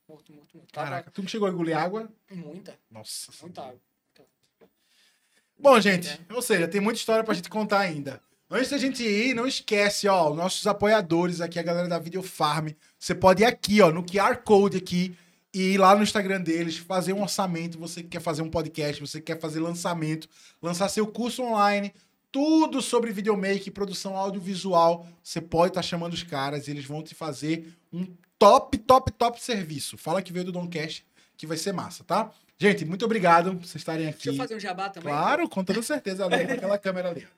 Morto, 0.07 0.33
morto, 0.33 0.57
morto. 0.59 0.73
Tava 0.73 0.87
Caraca, 0.89 1.11
tu 1.11 1.23
não 1.23 1.29
chegou 1.29 1.49
a 1.49 1.51
engolir 1.51 1.77
água? 1.77 2.13
muita, 2.31 2.77
Nossa. 2.91 3.33
muita 3.41 3.63
água. 3.63 3.81
Bom, 5.59 5.79
gente, 5.81 6.21
ou 6.31 6.43
seja, 6.43 6.67
tem 6.69 6.81
muita 6.81 6.99
história 6.99 7.23
pra 7.23 7.35
gente 7.35 7.49
contar 7.49 7.81
ainda. 7.81 8.21
Antes 8.53 8.71
da 8.71 8.79
gente 8.79 9.05
ir, 9.05 9.33
não 9.33 9.47
esquece, 9.47 10.09
ó, 10.09 10.35
nossos 10.35 10.67
apoiadores 10.67 11.41
aqui, 11.41 11.57
a 11.57 11.63
galera 11.63 11.87
da 11.87 12.01
Video 12.01 12.21
Farm. 12.21 12.71
Você 12.99 13.15
pode 13.15 13.45
ir 13.45 13.47
aqui, 13.47 13.81
ó, 13.81 13.93
no 13.93 14.03
QR 14.03 14.39
Code 14.39 14.77
aqui 14.77 15.17
e 15.55 15.75
ir 15.75 15.79
lá 15.79 15.95
no 15.95 16.03
Instagram 16.03 16.41
deles, 16.41 16.77
fazer 16.77 17.13
um 17.13 17.23
orçamento. 17.23 17.79
Você 17.79 18.03
que 18.03 18.09
quer 18.09 18.21
fazer 18.21 18.43
um 18.43 18.51
podcast, 18.51 19.01
você 19.01 19.21
que 19.21 19.33
quer 19.33 19.41
fazer 19.41 19.61
lançamento, 19.61 20.29
lançar 20.61 20.89
seu 20.89 21.07
curso 21.07 21.45
online, 21.45 21.95
tudo 22.33 22.83
sobre 22.83 23.13
videomake, 23.13 23.71
produção 23.71 24.17
audiovisual. 24.17 25.07
Você 25.23 25.41
pode 25.41 25.71
estar 25.71 25.83
chamando 25.83 26.15
os 26.15 26.25
caras 26.25 26.67
e 26.67 26.73
eles 26.73 26.85
vão 26.85 27.05
te 27.05 27.15
fazer 27.15 27.73
um 27.93 28.05
top, 28.37 28.79
top, 28.79 29.13
top 29.13 29.41
serviço. 29.41 29.97
Fala 29.97 30.21
que 30.21 30.33
veio 30.33 30.47
do 30.47 30.51
Doncast, 30.51 31.07
que 31.37 31.47
vai 31.47 31.57
ser 31.57 31.73
massa, 31.73 32.03
tá? 32.03 32.33
Gente, 32.59 32.85
muito 32.85 33.05
obrigado 33.05 33.53
por 33.55 33.65
vocês 33.65 33.77
estarem 33.77 34.09
aqui. 34.09 34.25
Deixa 34.25 34.31
eu 34.31 34.37
fazer 34.37 34.57
um 34.57 34.61
jabá 34.61 34.89
também. 34.89 35.13
Claro, 35.13 35.49
com 35.49 35.63
toda 35.63 35.81
certeza, 35.83 36.27
ali, 36.27 36.45
naquela 36.49 36.77
câmera 36.77 37.11
ali. 37.11 37.29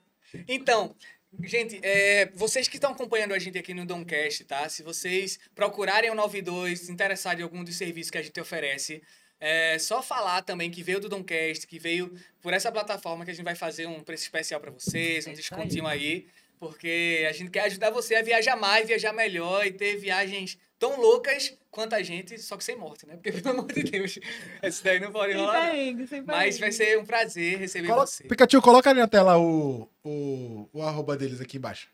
Então, 0.47 0.95
gente, 1.43 1.79
é, 1.83 2.27
vocês 2.33 2.67
que 2.67 2.77
estão 2.77 2.91
acompanhando 2.91 3.33
a 3.33 3.39
gente 3.39 3.57
aqui 3.57 3.73
no 3.73 3.85
Domcast, 3.85 4.43
tá? 4.45 4.67
Se 4.69 4.83
vocês 4.83 5.39
procurarem 5.55 6.09
o 6.09 6.15
92, 6.15 6.81
se 6.81 6.91
interessarem 6.91 7.41
em 7.41 7.43
algum 7.43 7.63
dos 7.63 7.75
serviços 7.75 8.11
que 8.11 8.17
a 8.17 8.21
gente 8.21 8.39
oferece, 8.39 9.01
é 9.39 9.77
só 9.77 10.01
falar 10.01 10.41
também 10.41 10.71
que 10.71 10.81
veio 10.81 10.99
do 10.99 11.09
Domcast, 11.09 11.67
que 11.67 11.77
veio 11.77 12.13
por 12.41 12.53
essa 12.53 12.71
plataforma 12.71 13.25
que 13.25 13.31
a 13.31 13.33
gente 13.33 13.43
vai 13.43 13.55
fazer 13.55 13.87
um 13.87 14.01
preço 14.01 14.23
especial 14.23 14.59
para 14.59 14.71
vocês, 14.71 15.27
um 15.27 15.31
É 15.31 15.33
descontinho 15.33 15.85
aí, 15.85 16.27
porque 16.59 17.25
a 17.27 17.33
gente 17.33 17.51
quer 17.51 17.65
ajudar 17.65 17.89
você 17.89 18.15
a 18.15 18.21
viajar 18.21 18.55
mais, 18.55 18.87
viajar 18.87 19.11
melhor 19.11 19.65
e 19.65 19.71
ter 19.71 19.97
viagens 19.97 20.57
tão 20.79 20.99
loucas 20.99 21.57
quanto 21.73 21.93
a 21.95 22.03
gente, 22.03 22.37
só 22.37 22.55
que 22.55 22.63
sem 22.63 22.77
morte, 22.77 23.05
né? 23.07 23.15
Porque, 23.15 23.31
pelo 23.41 23.59
amor 23.59 23.71
de 23.73 23.83
Deus, 23.83 24.19
esse 24.61 24.83
daí 24.83 24.99
não 24.99 25.11
pode 25.11 25.33
Sem 25.33 25.41
rolar. 25.41 25.71
perrengue, 25.71 26.07
sem 26.07 26.21
Mas 26.21 26.59
vai 26.59 26.71
ser 26.71 26.99
um 26.99 27.05
prazer 27.05 27.57
receber 27.57 27.87
Colo- 27.87 28.05
você. 28.05 28.23
Pikachu, 28.25 28.61
coloca 28.61 28.89
ali 28.89 28.99
na 28.99 29.07
tela 29.07 29.37
o, 29.37 29.89
o, 30.03 30.69
o 30.71 30.81
arroba 30.83 31.17
deles 31.17 31.41
aqui 31.41 31.57
embaixo. 31.57 31.87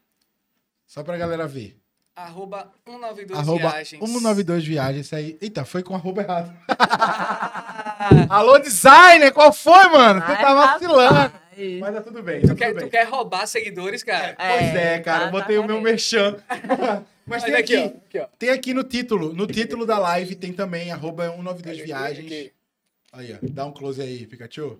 Só 0.85 1.01
pra 1.03 1.17
galera 1.17 1.47
ver. 1.47 1.77
Arroba 2.15 2.69
192 2.85 3.39
arroba 3.39 3.69
viagens. 3.69 4.01
192 4.01 4.65
viagens. 4.65 5.05
Isso 5.05 5.15
aí. 5.15 5.37
Eita, 5.39 5.63
foi 5.63 5.81
com 5.81 5.95
arroba 5.95 6.21
errado. 6.21 6.53
Alô, 8.29 8.59
designer, 8.59 9.31
qual 9.31 9.53
foi, 9.53 9.87
mano? 9.89 10.19
Você 10.19 10.35
tá 10.35 10.53
vacilando. 10.53 11.13
rapaz. 11.13 11.48
Mas 11.79 11.95
tá 11.95 12.01
tudo 12.01 12.21
bem, 12.23 12.41
tá 12.41 12.47
Tu 12.49 12.55
quer, 12.55 12.67
tudo 12.69 12.77
tu 12.77 12.81
bem. 12.81 12.89
quer 12.89 13.03
roubar 13.07 13.47
seguidores, 13.47 14.03
cara? 14.03 14.35
Pois 14.37 14.75
é, 14.75 14.99
cara, 14.99 15.25
eu 15.25 15.27
tá- 15.27 15.31
botei 15.31 15.55
tá 15.57 15.61
o 15.61 15.65
meu 15.65 15.81
merchan. 15.81 16.37
Mas 17.25 17.43
tem 17.43 17.53
aqui, 17.55 17.75
ó. 17.77 17.85
Aqui, 17.85 18.19
ó. 18.19 18.25
tem 18.39 18.49
aqui 18.49 18.73
no 18.73 18.83
título, 18.83 19.33
no 19.33 19.45
título 19.45 19.85
da 19.85 19.99
live 19.99 20.35
tem 20.35 20.51
também 20.51 20.91
arroba 20.91 21.29
192 21.29 21.77
viagens. 21.79 22.25
Aqui. 22.25 22.51
Aí, 23.13 23.33
ó, 23.33 23.37
dá 23.51 23.65
um 23.65 23.71
close 23.71 24.01
aí, 24.01 24.25
Pikachu. 24.25 24.79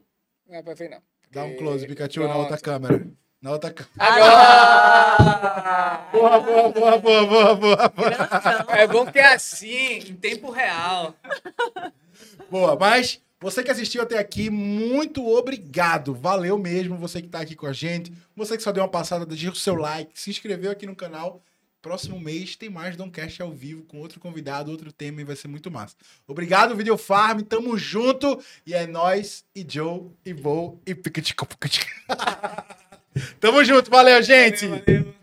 Não, 0.49 0.63
pra 0.63 0.73
ver 0.73 0.89
não. 0.89 0.97
Dá 1.31 1.43
um 1.43 1.55
close, 1.57 1.85
Pikachu, 1.85 2.21
na 2.21 2.25
Pronto. 2.29 2.39
outra 2.41 2.57
câmera. 2.57 3.05
Na 3.39 3.51
outra 3.51 3.71
câmera. 3.71 3.91
Agora! 3.99 6.07
Boa, 6.11 6.39
boa, 6.39 6.69
boa, 6.69 6.97
boa, 6.97 7.25
boa, 7.27 7.55
boa, 7.55 7.89
boa. 7.89 8.09
É 8.77 8.87
bom 8.87 9.05
que 9.05 9.19
é 9.19 9.33
assim, 9.33 9.99
em 10.09 10.15
tempo 10.15 10.49
real. 10.49 11.15
Boa, 12.49 12.75
mas 12.79 13.21
você 13.41 13.63
que 13.63 13.71
assistiu 13.71 14.01
até 14.01 14.17
aqui, 14.17 14.49
muito 14.49 15.25
obrigado. 15.25 16.13
Valeu 16.13 16.57
mesmo 16.57 16.97
você 16.97 17.21
que 17.21 17.29
tá 17.29 17.39
aqui 17.39 17.55
com 17.55 17.67
a 17.67 17.73
gente. 17.73 18.11
Você 18.35 18.57
que 18.57 18.63
só 18.63 18.71
deu 18.71 18.83
uma 18.83 18.89
passada, 18.89 19.25
deixa 19.25 19.49
o 19.49 19.55
seu 19.55 19.75
like, 19.75 20.11
se 20.13 20.29
inscreveu 20.29 20.71
aqui 20.71 20.85
no 20.85 20.95
canal. 20.95 21.41
Próximo 21.81 22.19
mês 22.19 22.57
tem 22.57 22.69
mais 22.69 22.97
Domcast 22.97 23.41
ao 23.41 23.53
vivo 23.53 23.83
com 23.83 23.99
outro 23.99 24.19
convidado, 24.19 24.69
outro 24.69 24.91
tema 24.91 25.21
e 25.21 25.23
vai 25.23 25.37
ser 25.37 25.47
muito 25.47 25.71
massa. 25.71 25.95
Obrigado, 26.27 26.75
Video 26.75 26.97
Farm. 26.97 27.39
Tamo 27.39 27.77
junto. 27.77 28.43
E 28.65 28.73
é 28.73 28.85
nós, 28.85 29.45
e 29.55 29.65
Joe, 29.67 30.11
e 30.25 30.33
Bo, 30.33 30.81
e 30.85 30.93
Pikachu. 30.93 31.33
Tamo 33.39 33.63
junto. 33.63 33.89
Valeu, 33.89 34.21
gente. 34.21 34.67
Valeu, 34.67 34.83
valeu. 34.85 35.18